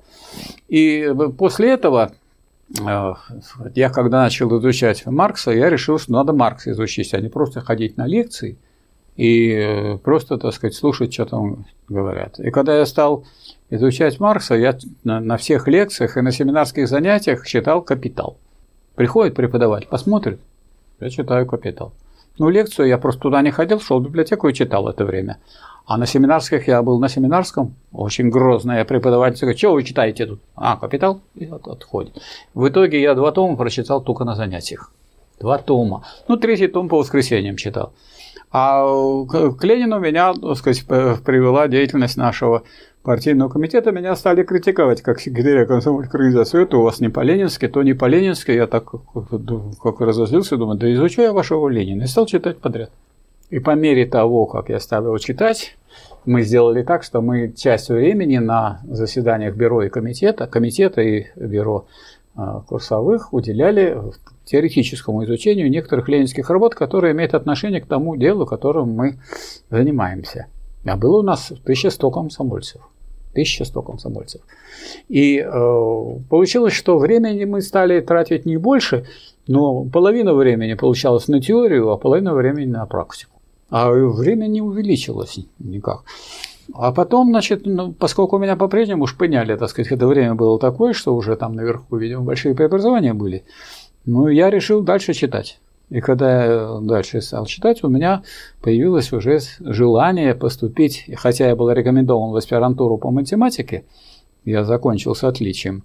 И 0.69 1.13
после 1.37 1.71
этого 1.71 2.13
э, 2.79 3.13
я 3.75 3.89
когда 3.89 4.21
начал 4.23 4.57
изучать 4.57 5.05
Маркса, 5.05 5.51
я 5.51 5.69
решил, 5.69 5.99
что 5.99 6.13
надо 6.13 6.31
Маркса 6.31 6.71
изучить, 6.71 7.13
а 7.13 7.19
не 7.19 7.27
просто 7.27 7.59
ходить 7.59 7.97
на 7.97 8.07
лекции 8.07 8.57
и 9.17 9.51
э, 9.51 9.97
просто, 9.97 10.37
так 10.37 10.53
сказать, 10.53 10.73
слушать, 10.73 11.13
что 11.13 11.25
там 11.25 11.65
говорят. 11.89 12.39
И 12.39 12.49
когда 12.49 12.77
я 12.77 12.85
стал 12.85 13.25
изучать 13.69 14.21
Маркса, 14.21 14.55
я 14.55 14.77
на 15.03 15.35
всех 15.35 15.67
лекциях 15.67 16.15
и 16.15 16.21
на 16.21 16.31
семинарских 16.31 16.87
занятиях 16.87 17.45
читал 17.45 17.81
«Капитал». 17.81 18.37
Приходит 18.95 19.35
преподаватель, 19.35 19.89
посмотрит, 19.89 20.39
я 21.01 21.09
читаю 21.09 21.45
«Капитал». 21.45 21.91
Ну, 22.37 22.47
лекцию 22.47 22.87
я 22.87 22.97
просто 22.97 23.21
туда 23.21 23.41
не 23.41 23.51
ходил, 23.51 23.81
шел 23.81 23.99
в 23.99 24.03
библиотеку 24.05 24.47
и 24.47 24.53
читал 24.53 24.87
это 24.87 25.03
время. 25.03 25.39
А 25.89 25.97
на 25.97 26.05
семинарских 26.05 26.67
я 26.67 26.83
был 26.83 26.99
на 26.99 27.09
семинарском, 27.09 27.73
очень 27.91 28.29
грозная 28.29 28.85
преподаватель 28.85 29.39
говорит, 29.39 29.57
что 29.57 29.73
вы 29.73 29.81
читаете 29.81 30.27
тут? 30.27 30.39
А, 30.55 30.77
«Капитал» 30.77 31.21
и 31.33 31.45
отходит. 31.45 32.15
В 32.53 32.69
итоге 32.69 33.01
я 33.01 33.15
два 33.15 33.31
тома 33.31 33.57
прочитал 33.57 33.99
только 33.99 34.23
на 34.23 34.35
занятиях. 34.35 34.91
Два 35.39 35.57
тома. 35.57 36.03
Ну, 36.27 36.37
третий 36.37 36.67
том 36.67 36.89
по 36.89 36.97
воскресеньям 36.97 37.55
читал. 37.55 37.91
А 38.51 38.83
к 39.25 39.63
Ленину 39.63 39.97
меня, 39.99 40.35
так 40.35 40.57
сказать, 40.57 40.85
привела 40.85 41.67
деятельность 41.67 42.17
нашего 42.17 42.61
партийного 43.01 43.49
комитета 43.49 43.91
меня 43.91 44.15
стали 44.15 44.43
критиковать 44.43 45.01
как 45.01 45.19
секретаря 45.19 45.65
комсомольской 45.65 46.19
организации. 46.19 46.61
Это 46.61 46.77
у 46.77 46.83
вас 46.83 46.99
не 46.99 47.09
по-ленински, 47.09 47.67
то 47.67 47.81
не 47.81 47.95
по-ленински. 47.95 48.51
Я 48.51 48.67
так 48.67 48.91
как 49.81 50.01
разозлился, 50.01 50.55
думаю, 50.55 50.77
да 50.77 50.93
изучу 50.93 51.23
я 51.23 51.33
вашего 51.33 51.67
Ленина. 51.67 52.03
И 52.03 52.05
стал 52.05 52.27
читать 52.27 52.59
подряд. 52.59 52.91
И 53.49 53.57
по 53.57 53.71
мере 53.71 54.05
того, 54.05 54.45
как 54.45 54.69
я 54.69 54.79
стал 54.79 55.05
его 55.05 55.17
читать, 55.17 55.75
мы 56.29 56.43
сделали 56.43 56.83
так, 56.83 57.01
что 57.01 57.21
мы 57.21 57.51
часть 57.53 57.89
времени 57.89 58.37
на 58.37 58.81
заседаниях 58.83 59.55
бюро 59.55 59.81
и 59.81 59.89
комитета, 59.89 60.45
комитета 60.45 61.01
и 61.01 61.25
бюро 61.35 61.87
а, 62.35 62.61
курсовых 62.61 63.33
уделяли 63.33 63.97
теоретическому 64.45 65.25
изучению 65.25 65.71
некоторых 65.71 66.07
ленинских 66.07 66.51
работ, 66.51 66.75
которые 66.75 67.13
имеют 67.13 67.33
отношение 67.33 67.81
к 67.81 67.87
тому 67.87 68.15
делу, 68.15 68.45
которым 68.45 68.91
мы 68.91 69.17
занимаемся. 69.71 70.45
А 70.85 70.97
было 70.97 71.19
у 71.19 71.23
нас 71.23 71.51
1100 71.51 72.11
комсомольцев. 72.11 72.81
1100 73.31 73.81
комсомольцев. 73.81 74.41
И 75.07 75.39
э, 75.39 75.49
получилось, 76.29 76.73
что 76.73 76.99
времени 76.99 77.45
мы 77.45 77.61
стали 77.61 78.01
тратить 78.01 78.45
не 78.45 78.57
больше, 78.57 79.07
но 79.47 79.83
половина 79.85 80.35
времени 80.35 80.75
получалось 80.75 81.27
на 81.27 81.41
теорию, 81.41 81.89
а 81.89 81.97
половина 81.97 82.35
времени 82.35 82.69
на 82.69 82.85
практику. 82.85 83.38
А 83.69 83.91
время 83.91 84.47
не 84.47 84.61
увеличилось 84.61 85.39
никак. 85.59 86.03
А 86.73 86.91
потом, 86.91 87.29
значит, 87.29 87.65
ну, 87.65 87.93
поскольку 87.93 88.37
меня 88.37 88.55
по-прежнему 88.55 89.07
шпыняли, 89.07 89.55
так 89.55 89.69
сказать, 89.69 89.91
это 89.91 90.07
время 90.07 90.35
было 90.35 90.59
такое, 90.59 90.93
что 90.93 91.15
уже 91.15 91.35
там 91.35 91.53
наверху, 91.53 91.97
видимо, 91.97 92.21
большие 92.23 92.53
преобразования 92.53 93.13
были, 93.13 93.43
ну, 94.05 94.27
я 94.27 94.49
решил 94.49 94.81
дальше 94.81 95.13
читать. 95.13 95.59
И 95.89 96.01
когда 96.01 96.45
я 96.45 96.79
дальше 96.81 97.21
стал 97.21 97.47
читать, 97.47 97.83
у 97.83 97.89
меня 97.89 98.21
появилось 98.61 99.11
уже 99.11 99.39
желание 99.59 100.35
поступить, 100.35 101.09
хотя 101.15 101.47
я 101.47 101.55
был 101.55 101.71
рекомендован 101.71 102.31
в 102.31 102.35
аспирантуру 102.35 102.97
по 102.97 103.09
математике, 103.09 103.85
я 104.45 104.63
закончил 104.63 105.15
с 105.15 105.23
отличием 105.23 105.83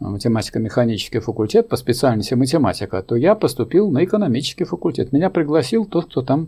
математико-механический 0.00 1.18
факультет 1.18 1.68
по 1.68 1.76
специальности 1.76 2.34
математика, 2.34 3.02
то 3.02 3.16
я 3.16 3.34
поступил 3.34 3.90
на 3.90 4.04
экономический 4.04 4.64
факультет. 4.64 5.12
Меня 5.12 5.30
пригласил 5.30 5.86
тот, 5.86 6.06
кто 6.06 6.22
там 6.22 6.44
э, 6.44 6.46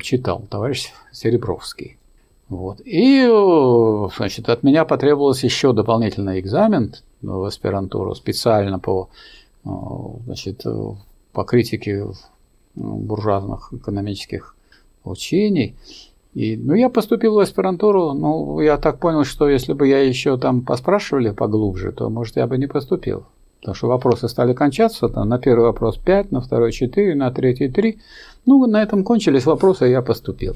читал, 0.00 0.42
товарищ 0.50 0.92
Серебровский. 1.12 1.98
Вот. 2.48 2.80
И, 2.84 3.26
э, 3.28 4.08
значит, 4.16 4.48
от 4.48 4.62
меня 4.62 4.84
потребовался 4.84 5.46
еще 5.46 5.72
дополнительный 5.72 6.40
экзамен 6.40 6.94
в 7.20 7.44
аспирантуру 7.44 8.14
специально 8.14 8.78
по, 8.78 9.10
э, 9.64 9.68
значит, 10.24 10.64
по 11.32 11.44
критике 11.44 12.06
буржуазных 12.74 13.72
экономических 13.72 14.54
учений. 15.04 15.76
И, 16.34 16.56
ну, 16.56 16.74
я 16.74 16.88
поступил 16.88 17.34
в 17.34 17.38
аспирантуру, 17.38 18.12
ну, 18.12 18.60
я 18.60 18.76
так 18.76 18.98
понял, 18.98 19.24
что 19.24 19.48
если 19.48 19.72
бы 19.72 19.88
я 19.88 20.00
еще 20.00 20.38
там 20.38 20.62
поспрашивали 20.62 21.30
поглубже, 21.30 21.92
то, 21.92 22.08
может, 22.10 22.36
я 22.36 22.46
бы 22.46 22.58
не 22.58 22.66
поступил. 22.66 23.24
Потому 23.60 23.74
что 23.74 23.88
вопросы 23.88 24.28
стали 24.28 24.54
кончаться, 24.54 25.08
там, 25.08 25.28
на 25.28 25.38
первый 25.38 25.64
вопрос 25.64 25.96
5, 25.96 26.32
на 26.32 26.40
второй 26.40 26.72
4, 26.72 27.14
на 27.14 27.30
третий 27.30 27.68
3. 27.68 27.98
Ну, 28.46 28.66
на 28.66 28.82
этом 28.82 29.04
кончились 29.04 29.46
вопросы, 29.46 29.88
и 29.88 29.90
я 29.90 30.02
поступил. 30.02 30.54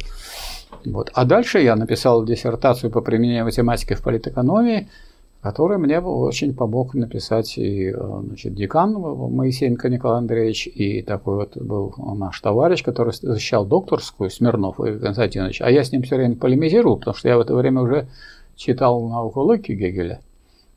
Вот. 0.84 1.10
А 1.14 1.24
дальше 1.24 1.60
я 1.60 1.76
написал 1.76 2.24
диссертацию 2.24 2.90
по 2.90 3.00
применению 3.00 3.44
математики 3.44 3.94
в 3.94 4.02
политэкономии– 4.02 4.88
который 5.42 5.76
мне 5.76 5.98
очень 5.98 6.54
помог 6.54 6.94
написать 6.94 7.58
и 7.58 7.90
э, 7.90 8.20
значит, 8.26 8.54
декан 8.54 8.92
Моисеенко 8.92 9.88
Николай 9.88 10.18
Андреевич, 10.18 10.68
и 10.68 11.02
такой 11.02 11.34
вот 11.34 11.56
был 11.56 11.92
наш 12.16 12.40
товарищ, 12.40 12.84
который 12.84 13.12
защищал 13.12 13.66
докторскую, 13.66 14.30
Смирнов 14.30 14.78
Игорь 14.78 15.00
Константинович, 15.00 15.60
а 15.60 15.70
я 15.70 15.82
с 15.82 15.90
ним 15.90 16.02
все 16.02 16.16
время 16.16 16.36
полемизировал, 16.36 16.96
потому 16.96 17.16
что 17.16 17.28
я 17.28 17.36
в 17.36 17.40
это 17.40 17.56
время 17.56 17.80
уже 17.80 18.06
читал 18.54 19.08
науку 19.08 19.40
логики 19.40 19.72
Гегеля, 19.72 20.20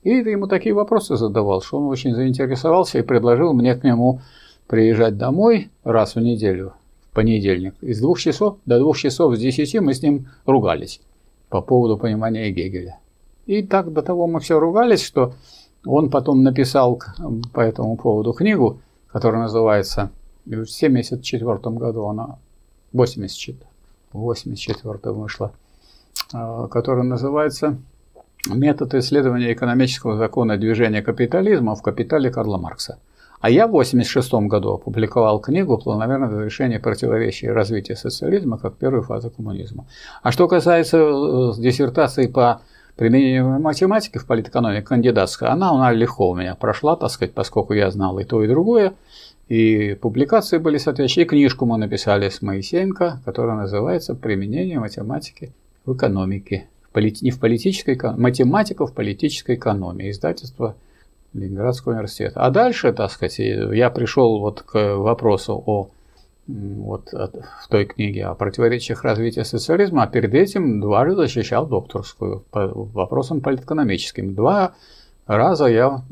И 0.05 0.11
ему 0.11 0.45
такие 0.45 0.75
вопросы 0.75 1.15
задавал, 1.15 1.63
что 1.63 1.79
он 1.79 1.87
очень 1.87 2.13
заинтересовался 2.13 2.99
и 2.99 3.01
предложил 3.01 3.53
мне 3.53 3.73
к 3.73 3.83
нему 3.83 4.21
приезжать 4.67 5.17
домой 5.17 5.71
раз 5.83 6.13
в 6.13 6.19
неделю, 6.19 6.73
в 7.09 7.15
понедельник. 7.15 7.73
Из 7.81 7.99
двух 7.99 8.19
часов 8.19 8.57
до 8.67 8.77
двух 8.77 8.99
часов 8.99 9.35
с 9.35 9.39
десяти 9.39 9.79
мы 9.79 9.95
с 9.95 10.03
ним 10.03 10.27
ругались 10.45 11.01
по 11.49 11.61
поводу 11.61 11.97
понимания 11.97 12.51
Гегеля. 12.51 12.99
И 13.47 13.63
так 13.63 13.91
до 13.91 14.03
того 14.03 14.27
мы 14.27 14.39
все 14.41 14.59
ругались, 14.59 15.03
что 15.03 15.33
он 15.83 16.11
потом 16.11 16.43
написал 16.43 17.01
по 17.51 17.61
этому 17.61 17.97
поводу 17.97 18.33
книгу, 18.33 18.81
которая 19.07 19.41
называется 19.41 20.11
в 20.45 20.51
1974 20.51 21.75
году, 21.77 22.05
она 22.05 22.37
84, 22.93 23.57
84 24.13 24.99
вышла, 25.15 25.51
а, 26.31 26.67
которая 26.67 27.05
называется 27.05 27.79
«Метод 28.47 28.93
исследования 28.95 29.53
экономического 29.53 30.17
закона 30.17 30.57
движения 30.57 31.01
капитализма 31.01 31.75
в 31.75 31.81
капитале 31.81 32.29
Карла 32.29 32.57
Маркса». 32.57 32.99
А 33.41 33.49
я 33.49 33.67
в 33.67 33.71
1986 33.71 34.49
году 34.49 34.73
опубликовал 34.73 35.39
книгу 35.39 35.77
«Планомерное 35.77 36.29
разрешение 36.29 36.79
противоречий 36.79 37.47
развития 37.47 37.95
социализма 37.95 38.57
как 38.57 38.77
первой 38.77 39.03
фазы 39.03 39.29
коммунизма». 39.29 39.85
А 40.23 40.31
что 40.31 40.47
касается 40.47 40.97
э, 40.97 41.51
диссертации 41.57 42.27
по 42.27 42.61
применению 42.95 43.59
математики 43.59 44.17
в 44.17 44.25
политэкономике 44.25 44.81
кандидатская, 44.81 45.51
она, 45.51 45.71
она 45.71 45.91
легко 45.91 46.29
у 46.29 46.35
меня 46.35 46.55
прошла, 46.55 46.95
так 46.95 47.11
сказать, 47.11 47.33
поскольку 47.33 47.73
я 47.73 47.91
знал 47.91 48.17
и 48.19 48.23
то, 48.23 48.43
и 48.43 48.47
другое. 48.47 48.93
И 49.47 49.95
публикации 50.01 50.57
были 50.57 50.77
соответствующие. 50.77 51.25
И 51.25 51.27
книжку 51.27 51.65
мы 51.65 51.77
написали 51.77 52.29
с 52.29 52.41
Моисеенко, 52.41 53.21
которая 53.25 53.55
называется 53.55 54.15
«Применение 54.15 54.79
математики 54.79 55.53
в 55.85 55.95
экономике». 55.95 56.67
Не 56.95 57.31
в 57.31 57.39
политической, 57.39 57.99
математика 58.17 58.85
в 58.85 58.93
политической 58.93 59.55
экономии. 59.55 60.11
Издательство 60.11 60.75
Ленинградского 61.33 61.93
университета. 61.93 62.39
А 62.39 62.49
дальше, 62.49 62.93
так 62.93 63.11
сказать, 63.11 63.39
я 63.39 63.89
пришел 63.89 64.39
вот 64.39 64.61
к 64.61 64.95
вопросу 64.95 65.61
о 65.65 65.89
вот 66.47 67.11
в 67.11 67.67
той 67.69 67.85
книге 67.85 68.27
о 68.27 68.35
противоречиях 68.35 69.03
развития 69.03 69.43
социализма, 69.43 70.03
а 70.03 70.07
перед 70.07 70.33
этим 70.33 70.79
дважды 70.79 71.15
защищал 71.15 71.65
докторскую 71.65 72.43
по 72.51 72.67
вопросам 72.67 73.41
политэкономическим. 73.41 74.35
Два 74.35 74.75
раза 75.27 75.65
я, 75.65 76.03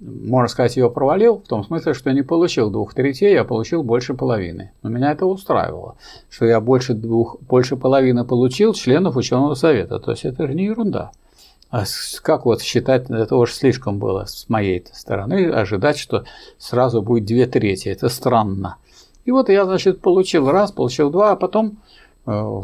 можно 0.00 0.48
сказать, 0.48 0.76
ее 0.76 0.90
провалил, 0.90 1.38
в 1.38 1.48
том 1.48 1.64
смысле, 1.64 1.94
что 1.94 2.12
не 2.12 2.22
получил 2.22 2.70
двух 2.70 2.94
третей, 2.94 3.32
я 3.32 3.44
получил 3.44 3.82
больше 3.82 4.14
половины. 4.14 4.72
Но 4.82 4.90
меня 4.90 5.12
это 5.12 5.26
устраивало, 5.26 5.96
что 6.28 6.46
я 6.46 6.60
больше, 6.60 6.94
двух, 6.94 7.40
больше 7.40 7.76
половины 7.76 8.24
получил 8.24 8.74
членов 8.74 9.16
ученого 9.16 9.54
совета. 9.54 9.98
То 9.98 10.12
есть 10.12 10.24
это 10.24 10.46
же 10.46 10.54
не 10.54 10.64
ерунда. 10.64 11.12
А 11.70 11.84
как 12.22 12.46
вот 12.46 12.62
считать, 12.62 13.10
это 13.10 13.36
уж 13.36 13.52
слишком 13.52 13.98
было 13.98 14.24
с 14.24 14.48
моей 14.48 14.84
стороны, 14.92 15.50
ожидать, 15.50 15.98
что 15.98 16.24
сразу 16.56 17.02
будет 17.02 17.26
две 17.26 17.46
трети. 17.46 17.88
Это 17.88 18.08
странно. 18.08 18.76
И 19.26 19.30
вот 19.30 19.50
я, 19.50 19.66
значит, 19.66 20.00
получил 20.00 20.50
раз, 20.50 20.72
получил 20.72 21.10
два, 21.10 21.32
а 21.32 21.36
потом, 21.36 21.76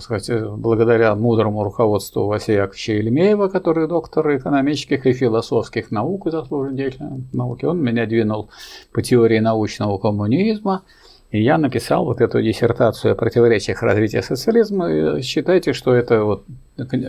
сказать, 0.00 0.30
благодаря 0.56 1.14
мудрому 1.14 1.64
руководству 1.64 2.26
Василия 2.26 2.60
Яковлевича 2.62 2.92
Ельмеева, 2.92 3.48
который 3.48 3.88
доктор 3.88 4.36
экономических 4.36 5.06
и 5.06 5.12
философских 5.12 5.90
наук, 5.90 6.30
заслуженный 6.30 6.76
деятель 6.76 7.06
науки, 7.32 7.64
он 7.64 7.82
меня 7.82 8.06
двинул 8.06 8.50
по 8.92 9.02
теории 9.02 9.38
научного 9.38 9.98
коммунизма, 9.98 10.82
и 11.30 11.42
я 11.42 11.58
написал 11.58 12.04
вот 12.04 12.20
эту 12.20 12.40
диссертацию 12.40 13.12
о 13.12 13.14
противоречиях 13.16 13.82
развития 13.82 14.22
социализма. 14.22 14.88
И 15.18 15.22
считайте, 15.22 15.72
что 15.72 15.92
это 15.92 16.22
вот 16.22 16.44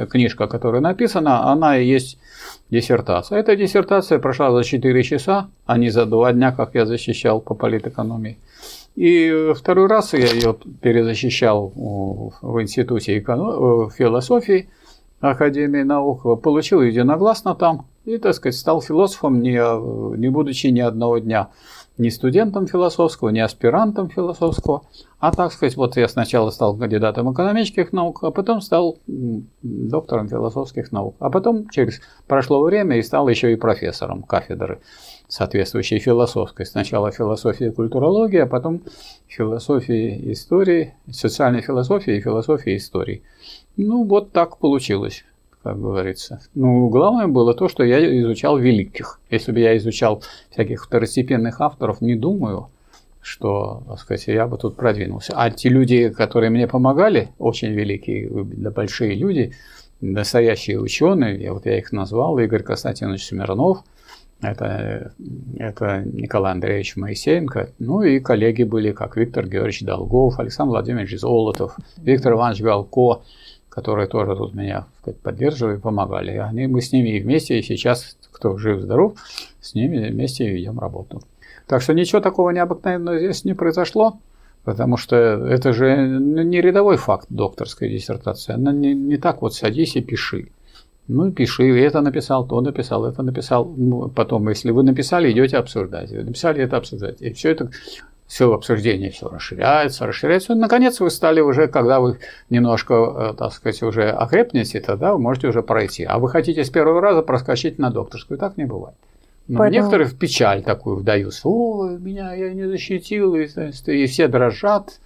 книжка, 0.10 0.48
которая 0.48 0.82
написана, 0.82 1.52
она 1.52 1.78
и 1.78 1.86
есть 1.86 2.18
диссертация. 2.72 3.38
Эта 3.38 3.56
диссертация 3.56 4.18
прошла 4.18 4.52
за 4.52 4.64
4 4.64 5.04
часа, 5.04 5.50
а 5.68 5.78
не 5.78 5.90
за 5.92 6.08
2 6.08 6.34
дня, 6.34 6.52
как 6.52 6.74
я 6.74 6.88
защищал 6.88 7.40
по 7.40 7.54
политэкономии. 7.54 8.40
И 8.96 9.54
второй 9.56 9.88
раз 9.88 10.14
я 10.14 10.32
ее 10.32 10.56
перезащищал 10.82 11.72
в 11.76 12.62
Институте 12.62 13.20
эконом... 13.20 13.90
философии 13.90 14.70
Академии 15.20 15.84
наук, 15.84 16.42
получил 16.42 16.82
единогласно 16.82 17.56
там 17.56 17.88
и, 18.06 18.18
так 18.18 18.36
сказать, 18.36 18.56
стал 18.56 18.82
философом, 18.82 19.42
не, 19.42 19.60
не 20.18 20.30
будучи 20.30 20.68
ни 20.68 20.82
одного 20.82 21.18
дня 21.18 21.50
не 21.98 22.10
студентом 22.10 22.68
философского, 22.68 23.30
не 23.30 23.40
аспирантом 23.40 24.10
философского, 24.10 24.84
а 25.20 25.32
так 25.32 25.54
сказать, 25.54 25.78
вот 25.78 25.96
я 25.96 26.08
сначала 26.08 26.50
стал 26.50 26.78
кандидатом 26.78 27.32
экономических 27.32 27.94
наук, 27.94 28.24
а 28.24 28.32
потом 28.32 28.62
стал 28.62 29.00
доктором 29.62 30.28
философских 30.28 30.92
наук, 30.92 31.16
а 31.20 31.30
потом 31.30 31.70
через 31.70 32.02
прошло 32.28 32.62
время 32.64 32.98
и 32.98 33.02
стал 33.02 33.28
еще 33.30 33.54
и 33.54 33.56
профессором 33.56 34.24
кафедры 34.24 34.82
соответствующей 35.28 36.00
философской. 36.00 36.66
Сначала 36.66 37.12
философия 37.12 37.68
и 37.68 37.72
культурология, 37.72 38.44
а 38.44 38.48
потом 38.48 38.82
философия 39.28 40.32
истории, 40.32 40.94
социальной 41.12 41.62
философии 41.62 42.18
и 42.18 42.22
философия 42.22 42.76
истории. 42.76 43.24
Ну, 43.78 44.04
вот 44.06 44.32
так 44.32 44.58
получилось 44.58 45.24
как 45.66 45.82
говорится. 45.82 46.42
Ну, 46.54 46.90
главное 46.90 47.26
было 47.26 47.56
то, 47.56 47.68
что 47.68 47.84
я 47.84 47.98
изучал 48.22 48.60
великих. 48.60 49.20
Если 49.32 49.52
бы 49.52 49.60
я 49.60 49.76
изучал 49.78 50.22
всяких 50.52 50.86
второстепенных 50.86 51.60
авторов, 51.60 52.02
не 52.02 52.14
думаю, 52.14 52.70
что, 53.20 53.82
так 53.88 54.00
сказать, 54.00 54.28
я 54.28 54.46
бы 54.46 54.60
тут 54.60 54.76
продвинулся. 54.76 55.34
А 55.36 55.50
те 55.50 55.70
люди, 55.70 56.10
которые 56.10 56.52
мне 56.52 56.68
помогали, 56.68 57.30
очень 57.40 57.70
великие, 57.70 58.30
да 58.32 58.70
большие 58.70 59.16
люди, 59.16 59.54
настоящие 60.02 60.80
ученые, 60.80 61.42
я, 61.42 61.54
вот 61.54 61.66
я 61.66 61.80
их 61.80 61.92
назвал, 61.92 62.38
Игорь 62.38 62.62
Константинович 62.62 63.26
Смирнов, 63.26 63.80
это, 64.52 65.14
это 65.58 66.04
Николай 66.06 66.52
Андреевич 66.52 66.96
Моисеенко, 66.96 67.70
ну 67.80 68.02
и 68.02 68.20
коллеги 68.20 68.64
были, 68.64 68.92
как 68.92 69.18
Виктор 69.18 69.48
Георгиевич 69.48 69.84
Долгов, 69.84 70.40
Александр 70.40 70.72
Владимирович 70.72 71.20
Золотов, 71.20 71.78
Виктор 71.98 72.34
Иванович 72.34 72.62
Галко, 72.62 73.22
которые 73.70 74.08
тоже 74.08 74.36
тут 74.36 74.54
меня 74.54 74.86
сказать, 75.02 75.20
поддерживали, 75.20 75.78
помогали. 75.78 76.38
Они, 76.38 76.66
мы 76.68 76.82
с 76.82 76.92
ними 76.92 77.18
и 77.18 77.22
вместе, 77.22 77.60
и 77.60 77.62
сейчас, 77.62 78.18
кто 78.32 78.58
жив-здоров, 78.58 79.16
с 79.60 79.76
ними 79.76 80.10
вместе 80.10 80.50
ведем 80.50 80.80
работу. 80.80 81.22
Так 81.68 81.82
что 81.82 81.94
ничего 81.94 82.22
такого 82.22 82.52
необыкновенного 82.52 83.20
здесь 83.20 83.44
не 83.44 83.54
произошло, 83.54 84.20
потому 84.64 84.98
что 84.98 85.16
это 85.16 85.74
же 85.74 86.08
не 86.08 86.62
рядовой 86.62 86.98
факт 86.98 87.28
докторской 87.30 87.90
диссертации. 87.90 88.54
Она 88.54 88.72
не, 88.72 88.94
не 88.94 89.18
так 89.18 89.42
вот 89.42 89.54
садись 89.54 89.96
и 89.96 90.02
пиши. 90.02 90.50
Ну, 91.08 91.32
пиши, 91.32 91.80
это 91.80 92.02
написал, 92.02 92.48
то 92.48 92.62
написал, 92.62 93.06
это 93.06 93.22
написал. 93.22 93.66
Ну, 93.66 94.10
потом, 94.10 94.50
если 94.50 94.72
вы 94.72 94.84
написали, 94.84 95.32
идете 95.32 95.58
обсуждать. 95.58 96.12
Вы 96.12 96.24
написали 96.24 96.64
это 96.64 96.78
обсуждать. 96.78 97.22
И 97.22 97.32
все 97.34 97.52
это 97.52 97.70
все 98.28 98.52
обсуждение 98.52 99.12
все 99.12 99.30
расширяется, 99.30 100.08
расширяется. 100.08 100.54
И, 100.54 100.56
наконец, 100.56 101.00
вы 101.00 101.12
стали 101.12 101.42
уже, 101.42 101.68
когда 101.68 102.00
вы 102.00 102.18
немножко, 102.50 102.94
э, 102.94 103.34
так 103.38 103.54
сказать, 103.54 103.84
уже 103.84 104.10
окрепнете, 104.10 104.82
тогда 104.82 105.14
вы 105.14 105.20
можете 105.20 105.48
уже 105.48 105.62
пройти. 105.62 106.04
А 106.06 106.18
вы 106.18 106.30
хотите 106.30 106.64
с 106.64 106.70
первого 106.70 107.02
раза 107.02 107.22
проскочить 107.22 107.78
на 107.78 107.92
докторскую. 107.92 108.40
Так 108.40 108.58
не 108.58 108.66
бывает. 108.66 108.96
Но 109.48 109.60
Понял. 109.60 109.74
некоторые 109.74 110.08
в 110.08 110.18
печаль 110.18 110.64
такую 110.64 110.96
вдаются. 110.96 111.42
О, 111.48 111.88
меня 111.88 112.34
я 112.34 112.52
не 112.54 112.68
защитил, 112.68 113.36
и, 113.36 113.46
и 113.46 114.06
все 114.08 114.28
дрожат. 114.28 115.00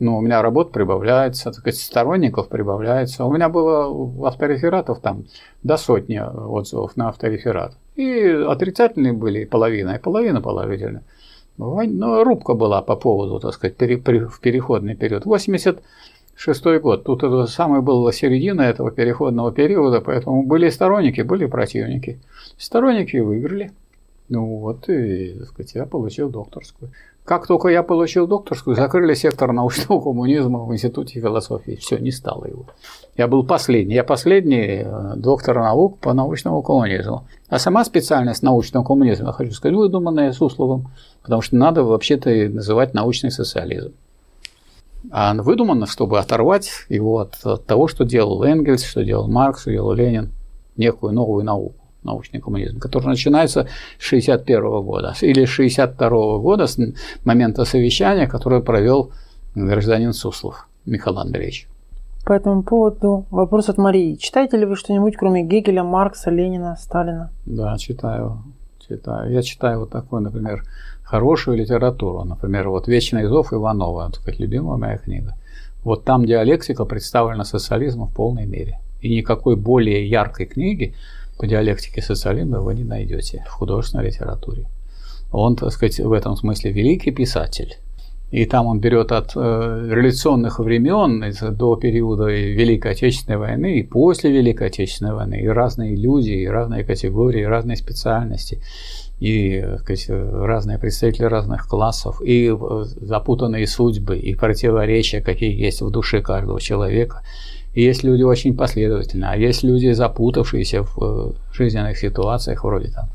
Ну, 0.00 0.16
у 0.16 0.20
меня 0.20 0.42
работа 0.42 0.70
прибавляется, 0.70 1.46
так 1.46 1.54
сказать, 1.54 1.80
сторонников 1.80 2.48
прибавляется. 2.48 3.24
У 3.24 3.32
меня 3.32 3.48
было 3.48 4.26
авторефератов 4.26 5.00
там 5.00 5.24
до 5.64 5.76
сотни 5.76 6.18
отзывов 6.18 6.96
на 6.96 7.08
автореферат. 7.08 7.76
И 7.96 8.28
отрицательные 8.28 9.12
были 9.12 9.44
половина, 9.44 9.96
и 9.96 9.98
половина 9.98 10.40
положительная. 10.40 11.02
Ну, 11.56 12.22
рубка 12.22 12.54
была 12.54 12.80
по 12.80 12.94
поводу, 12.94 13.40
так 13.40 13.52
сказать, 13.52 13.76
пере, 13.76 13.96
пере, 13.96 14.26
в 14.26 14.38
переходный 14.38 14.94
период. 14.94 15.26
86 15.26 16.64
год. 16.80 17.02
Тут 17.02 17.24
это 17.24 17.46
самая 17.46 17.80
была 17.80 18.12
середина 18.12 18.62
этого 18.62 18.92
переходного 18.92 19.50
периода, 19.50 20.00
поэтому 20.00 20.44
были 20.44 20.68
сторонники, 20.70 21.22
были 21.22 21.46
противники. 21.46 22.20
Сторонники 22.56 23.16
выиграли. 23.16 23.72
Ну 24.28 24.58
вот, 24.58 24.88
и, 24.88 25.34
так 25.38 25.48
сказать, 25.48 25.74
я 25.74 25.86
получил 25.86 26.28
докторскую. 26.28 26.92
Как 27.28 27.46
только 27.46 27.68
я 27.68 27.82
получил 27.82 28.26
докторскую, 28.26 28.74
закрыли 28.74 29.12
сектор 29.12 29.52
научного 29.52 30.00
коммунизма 30.00 30.60
в 30.60 30.72
Институте 30.72 31.20
философии. 31.20 31.76
Все, 31.76 31.98
не 31.98 32.10
стало 32.10 32.46
его. 32.46 32.64
Я 33.18 33.28
был 33.28 33.44
последний. 33.44 33.96
Я 33.96 34.02
последний 34.02 34.82
э, 34.82 35.12
доктор 35.16 35.58
наук 35.58 35.98
по 35.98 36.14
научному 36.14 36.62
коммунизму. 36.62 37.26
А 37.50 37.58
сама 37.58 37.84
специальность 37.84 38.42
научного 38.42 38.82
коммунизма, 38.82 39.34
хочу 39.34 39.52
сказать, 39.52 39.76
выдуманная 39.76 40.32
Сусловым, 40.32 40.88
потому 41.20 41.42
что 41.42 41.56
надо 41.56 41.84
вообще-то 41.84 42.30
называть 42.30 42.94
научный 42.94 43.30
социализм. 43.30 43.92
А 45.10 45.34
выдумано, 45.34 45.84
чтобы 45.84 46.18
оторвать 46.18 46.70
его 46.88 47.18
от, 47.18 47.34
от 47.44 47.66
того, 47.66 47.88
что 47.88 48.06
делал 48.06 48.42
Энгельс, 48.42 48.82
что 48.82 49.04
делал 49.04 49.28
Маркс, 49.28 49.60
что 49.60 49.70
делал 49.70 49.92
Ленин, 49.92 50.32
некую 50.78 51.12
новую 51.12 51.44
науку 51.44 51.87
научный 52.02 52.40
коммунизм, 52.40 52.78
который 52.78 53.06
начинается 53.06 53.68
с 53.98 54.02
61 54.02 54.82
года 54.82 55.14
или 55.20 55.44
62 55.44 56.38
года 56.38 56.66
с 56.66 56.78
момента 57.24 57.64
совещания, 57.64 58.26
которое 58.26 58.60
провел 58.60 59.12
гражданин 59.54 60.12
Суслов 60.12 60.68
Михаил 60.86 61.18
Андреевич. 61.18 61.68
по 62.24 62.32
этому 62.32 62.62
поводу 62.62 63.24
вопрос 63.30 63.68
от 63.68 63.78
Марии. 63.78 64.14
Читаете 64.16 64.58
ли 64.58 64.66
вы 64.66 64.76
что-нибудь, 64.76 65.16
кроме 65.16 65.42
Гегеля, 65.44 65.82
Маркса, 65.82 66.30
Ленина, 66.30 66.76
Сталина? 66.76 67.30
Да, 67.46 67.76
читаю. 67.78 68.42
читаю. 68.86 69.32
Я 69.32 69.42
читаю 69.42 69.80
вот 69.80 69.90
такую, 69.90 70.22
например, 70.22 70.62
хорошую 71.02 71.56
литературу. 71.56 72.24
Например, 72.24 72.68
вот 72.68 72.86
«Вечный 72.86 73.24
зов» 73.24 73.52
Иванова, 73.52 74.06
так 74.06 74.16
сказать, 74.16 74.40
любимая 74.40 74.76
моя 74.76 74.98
книга. 74.98 75.34
Вот 75.84 76.04
там 76.04 76.26
диалектика 76.26 76.84
представлена 76.84 77.44
социализмом 77.44 78.08
в 78.08 78.14
полной 78.14 78.46
мере. 78.46 78.80
И 79.00 79.14
никакой 79.16 79.56
более 79.56 80.06
яркой 80.06 80.46
книги 80.46 80.94
по 81.38 81.46
диалектике 81.46 82.02
социализма 82.02 82.60
вы 82.60 82.74
не 82.74 82.84
найдете 82.84 83.44
в 83.46 83.52
художественной 83.52 84.06
литературе. 84.06 84.66
Он, 85.30 85.56
так 85.56 85.72
сказать, 85.72 86.00
в 86.00 86.12
этом 86.12 86.36
смысле 86.36 86.72
великий 86.72 87.10
писатель. 87.10 87.76
И 88.30 88.44
там 88.44 88.66
он 88.66 88.78
берет 88.78 89.10
от 89.10 89.32
э, 89.36 89.38
революционных 89.90 90.58
времен 90.58 91.24
до 91.56 91.76
периода 91.76 92.26
Великой 92.26 92.92
Отечественной 92.92 93.38
войны 93.38 93.78
и 93.78 93.82
после 93.82 94.30
Великой 94.30 94.66
Отечественной 94.66 95.14
войны, 95.14 95.40
и 95.40 95.46
разные 95.46 95.96
люди, 95.96 96.32
и 96.32 96.46
разные 96.46 96.84
категории, 96.84 97.40
и 97.40 97.46
разные 97.46 97.78
специальности, 97.78 98.60
и 99.18 99.64
сказать, 99.78 100.10
разные 100.10 100.78
представители 100.78 101.24
разных 101.24 101.66
классов, 101.66 102.20
и 102.22 102.52
э, 102.52 102.84
запутанные 103.00 103.66
судьбы, 103.66 104.18
и 104.18 104.34
противоречия, 104.34 105.22
какие 105.22 105.58
есть 105.58 105.80
в 105.80 105.90
душе 105.90 106.20
каждого 106.20 106.60
человека. 106.60 107.22
Есть 107.78 108.02
люди 108.02 108.24
очень 108.24 108.56
последовательные, 108.56 109.30
а 109.30 109.36
есть 109.36 109.62
люди, 109.62 109.92
запутавшиеся 109.92 110.82
в 110.82 110.98
э, 111.00 111.32
жизненных 111.52 111.96
ситуациях, 111.96 112.64
вроде 112.64 112.88
там 112.90 113.08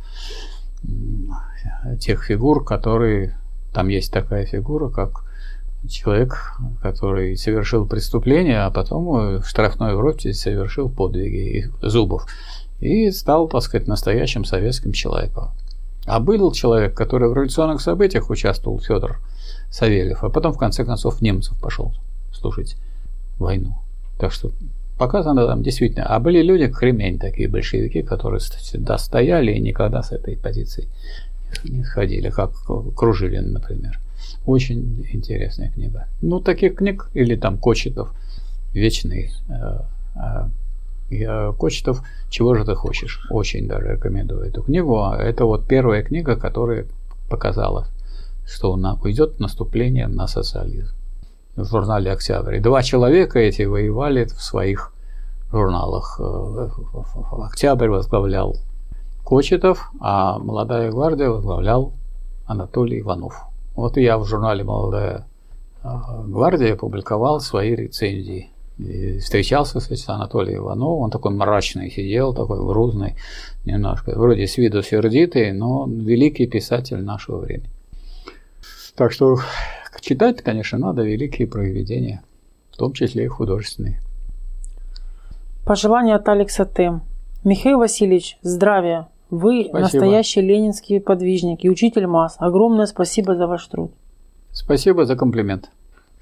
тех 1.99 2.23
фигур, 2.23 2.63
которые 2.63 3.37
там 3.73 3.89
есть 3.89 4.13
такая 4.13 4.45
фигура, 4.45 4.87
как 4.87 5.25
человек, 5.89 6.53
который 6.81 7.35
совершил 7.35 7.85
преступление, 7.85 8.61
а 8.61 8.71
потом 8.71 9.41
в 9.41 9.45
штрафной 9.45 9.91
Европе 9.91 10.31
совершил 10.31 10.89
подвиги 10.89 11.69
зубов 11.81 12.25
и 12.79 13.11
стал, 13.11 13.49
так 13.49 13.63
сказать, 13.63 13.89
настоящим 13.89 14.45
советским 14.45 14.93
человеком. 14.93 15.51
А 16.05 16.21
был 16.21 16.53
человек, 16.53 16.95
который 16.95 17.27
в 17.27 17.33
революционных 17.33 17.81
событиях 17.81 18.29
участвовал, 18.29 18.79
Федор 18.79 19.17
Савельев, 19.69 20.23
а 20.23 20.29
потом 20.29 20.53
в 20.53 20.57
конце 20.57 20.85
концов 20.85 21.19
немцев 21.19 21.59
пошел 21.59 21.91
служить 22.31 22.77
войну. 23.37 23.82
Так 24.23 24.31
что 24.31 24.51
показано 24.97 25.45
там 25.45 25.63
действительно. 25.63 26.05
А 26.05 26.17
были 26.17 26.41
люди, 26.41 26.67
кремень 26.67 27.19
такие 27.19 27.49
большевики, 27.49 28.01
которые 28.03 28.39
всегда 28.39 28.97
стояли 28.97 29.51
и 29.51 29.59
никогда 29.59 30.01
с 30.01 30.13
этой 30.13 30.37
позиции 30.37 30.87
не 31.65 31.83
сходили, 31.83 32.29
как 32.29 32.51
Кружилин, 32.95 33.51
например. 33.51 33.99
Очень 34.45 35.05
интересная 35.11 35.71
книга. 35.71 36.07
Ну, 36.21 36.39
таких 36.39 36.75
книг, 36.75 37.09
или 37.13 37.35
там 37.35 37.57
Кочетов, 37.57 38.15
вечный 38.71 39.29
э, 39.49 40.47
э, 41.11 41.53
Кочетов 41.59 42.01
«Чего 42.29 42.55
же 42.55 42.63
ты 42.63 42.75
хочешь?» 42.75 43.27
Очень 43.29 43.67
даже 43.67 43.95
рекомендую 43.95 44.45
эту 44.45 44.61
книгу. 44.63 45.03
Это 45.19 45.43
вот 45.43 45.67
первая 45.67 46.01
книга, 46.01 46.37
которая 46.37 46.85
показала, 47.29 47.87
что 48.47 48.77
на, 48.77 48.93
уйдет 49.03 49.41
наступление 49.41 50.07
на 50.07 50.27
социализм 50.27 50.95
в 51.55 51.65
журнале 51.65 52.11
«Октябрь». 52.11 52.59
два 52.59 52.81
человека 52.83 53.39
эти 53.39 53.63
воевали 53.63 54.25
в 54.25 54.41
своих 54.41 54.91
журналах. 55.51 56.19
Э, 56.19 56.69
«Октябрь» 57.31 57.89
возглавлял 57.89 58.57
Кочетов, 59.23 59.91
а 59.99 60.39
«Молодая 60.39 60.91
гвардия» 60.91 61.29
возглавлял 61.29 61.93
Анатолий 62.45 63.01
Иванов. 63.01 63.35
Вот 63.75 63.97
я 63.97 64.17
в 64.17 64.25
журнале 64.25 64.63
«Молодая 64.63 65.25
а, 65.83 66.23
гвардия» 66.23 66.75
публиковал 66.75 67.39
свои 67.39 67.75
рецензии. 67.75 68.49
И 68.79 69.19
встречался 69.19 69.79
с 69.79 70.09
Анатолием 70.09 70.63
Ивановым, 70.63 71.03
он 71.03 71.11
такой 71.11 71.31
мрачный 71.31 71.91
сидел, 71.91 72.33
такой 72.33 72.57
грузный, 72.57 73.15
немножко, 73.65 74.17
вроде 74.17 74.47
с 74.47 74.57
виду 74.57 74.81
сердитый, 74.81 75.51
но 75.51 75.85
великий 75.87 76.47
писатель 76.47 77.01
нашего 77.01 77.37
времени. 77.37 77.69
Так 78.95 79.11
что 79.11 79.37
читать, 80.01 80.41
конечно, 80.41 80.77
надо 80.77 81.03
великие 81.03 81.47
произведения, 81.47 82.23
в 82.71 82.77
том 82.77 82.93
числе 82.93 83.25
и 83.25 83.27
художественные. 83.27 83.99
Пожелание 85.65 86.15
от 86.15 86.27
Алекса 86.27 86.65
Т. 86.65 86.99
Михаил 87.43 87.79
Васильевич, 87.79 88.37
здравия, 88.41 89.07
вы 89.29 89.65
спасибо. 89.67 89.79
настоящий 89.79 90.41
ленинский 90.41 90.99
подвижник 90.99 91.63
и 91.63 91.69
учитель 91.69 92.07
масс. 92.07 92.35
Огромное 92.37 92.85
спасибо 92.85 93.35
за 93.35 93.47
ваш 93.47 93.65
труд. 93.67 93.91
Спасибо 94.51 95.05
за 95.05 95.15
комплимент. 95.15 95.71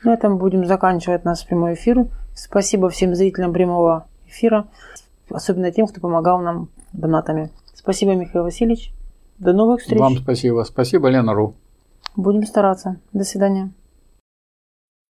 На 0.04 0.14
этом 0.14 0.38
будем 0.38 0.66
заканчивать 0.66 1.26
наш 1.26 1.46
прямой 1.46 1.74
эфир. 1.74 2.08
Спасибо 2.34 2.90
всем 2.90 3.14
зрителям 3.14 3.54
прямого 3.54 4.06
эфира, 4.28 4.68
особенно 5.30 5.72
тем, 5.72 5.88
кто 5.88 6.00
помогал 6.00 6.40
нам 6.40 6.70
донатами. 6.94 7.50
Спасибо, 7.74 8.16
Михаил 8.16 8.44
Васильевич. 8.44 8.94
До 9.38 9.54
новых 9.54 9.82
встреч. 9.82 10.00
Вам 10.00 10.18
спасибо. 10.18 10.64
Спасибо, 10.64 11.10
Лена 11.10 11.34
Ру. 11.34 11.56
Будем 12.16 12.44
стараться. 12.44 13.00
До 13.14 13.24
свидания. 13.24 13.72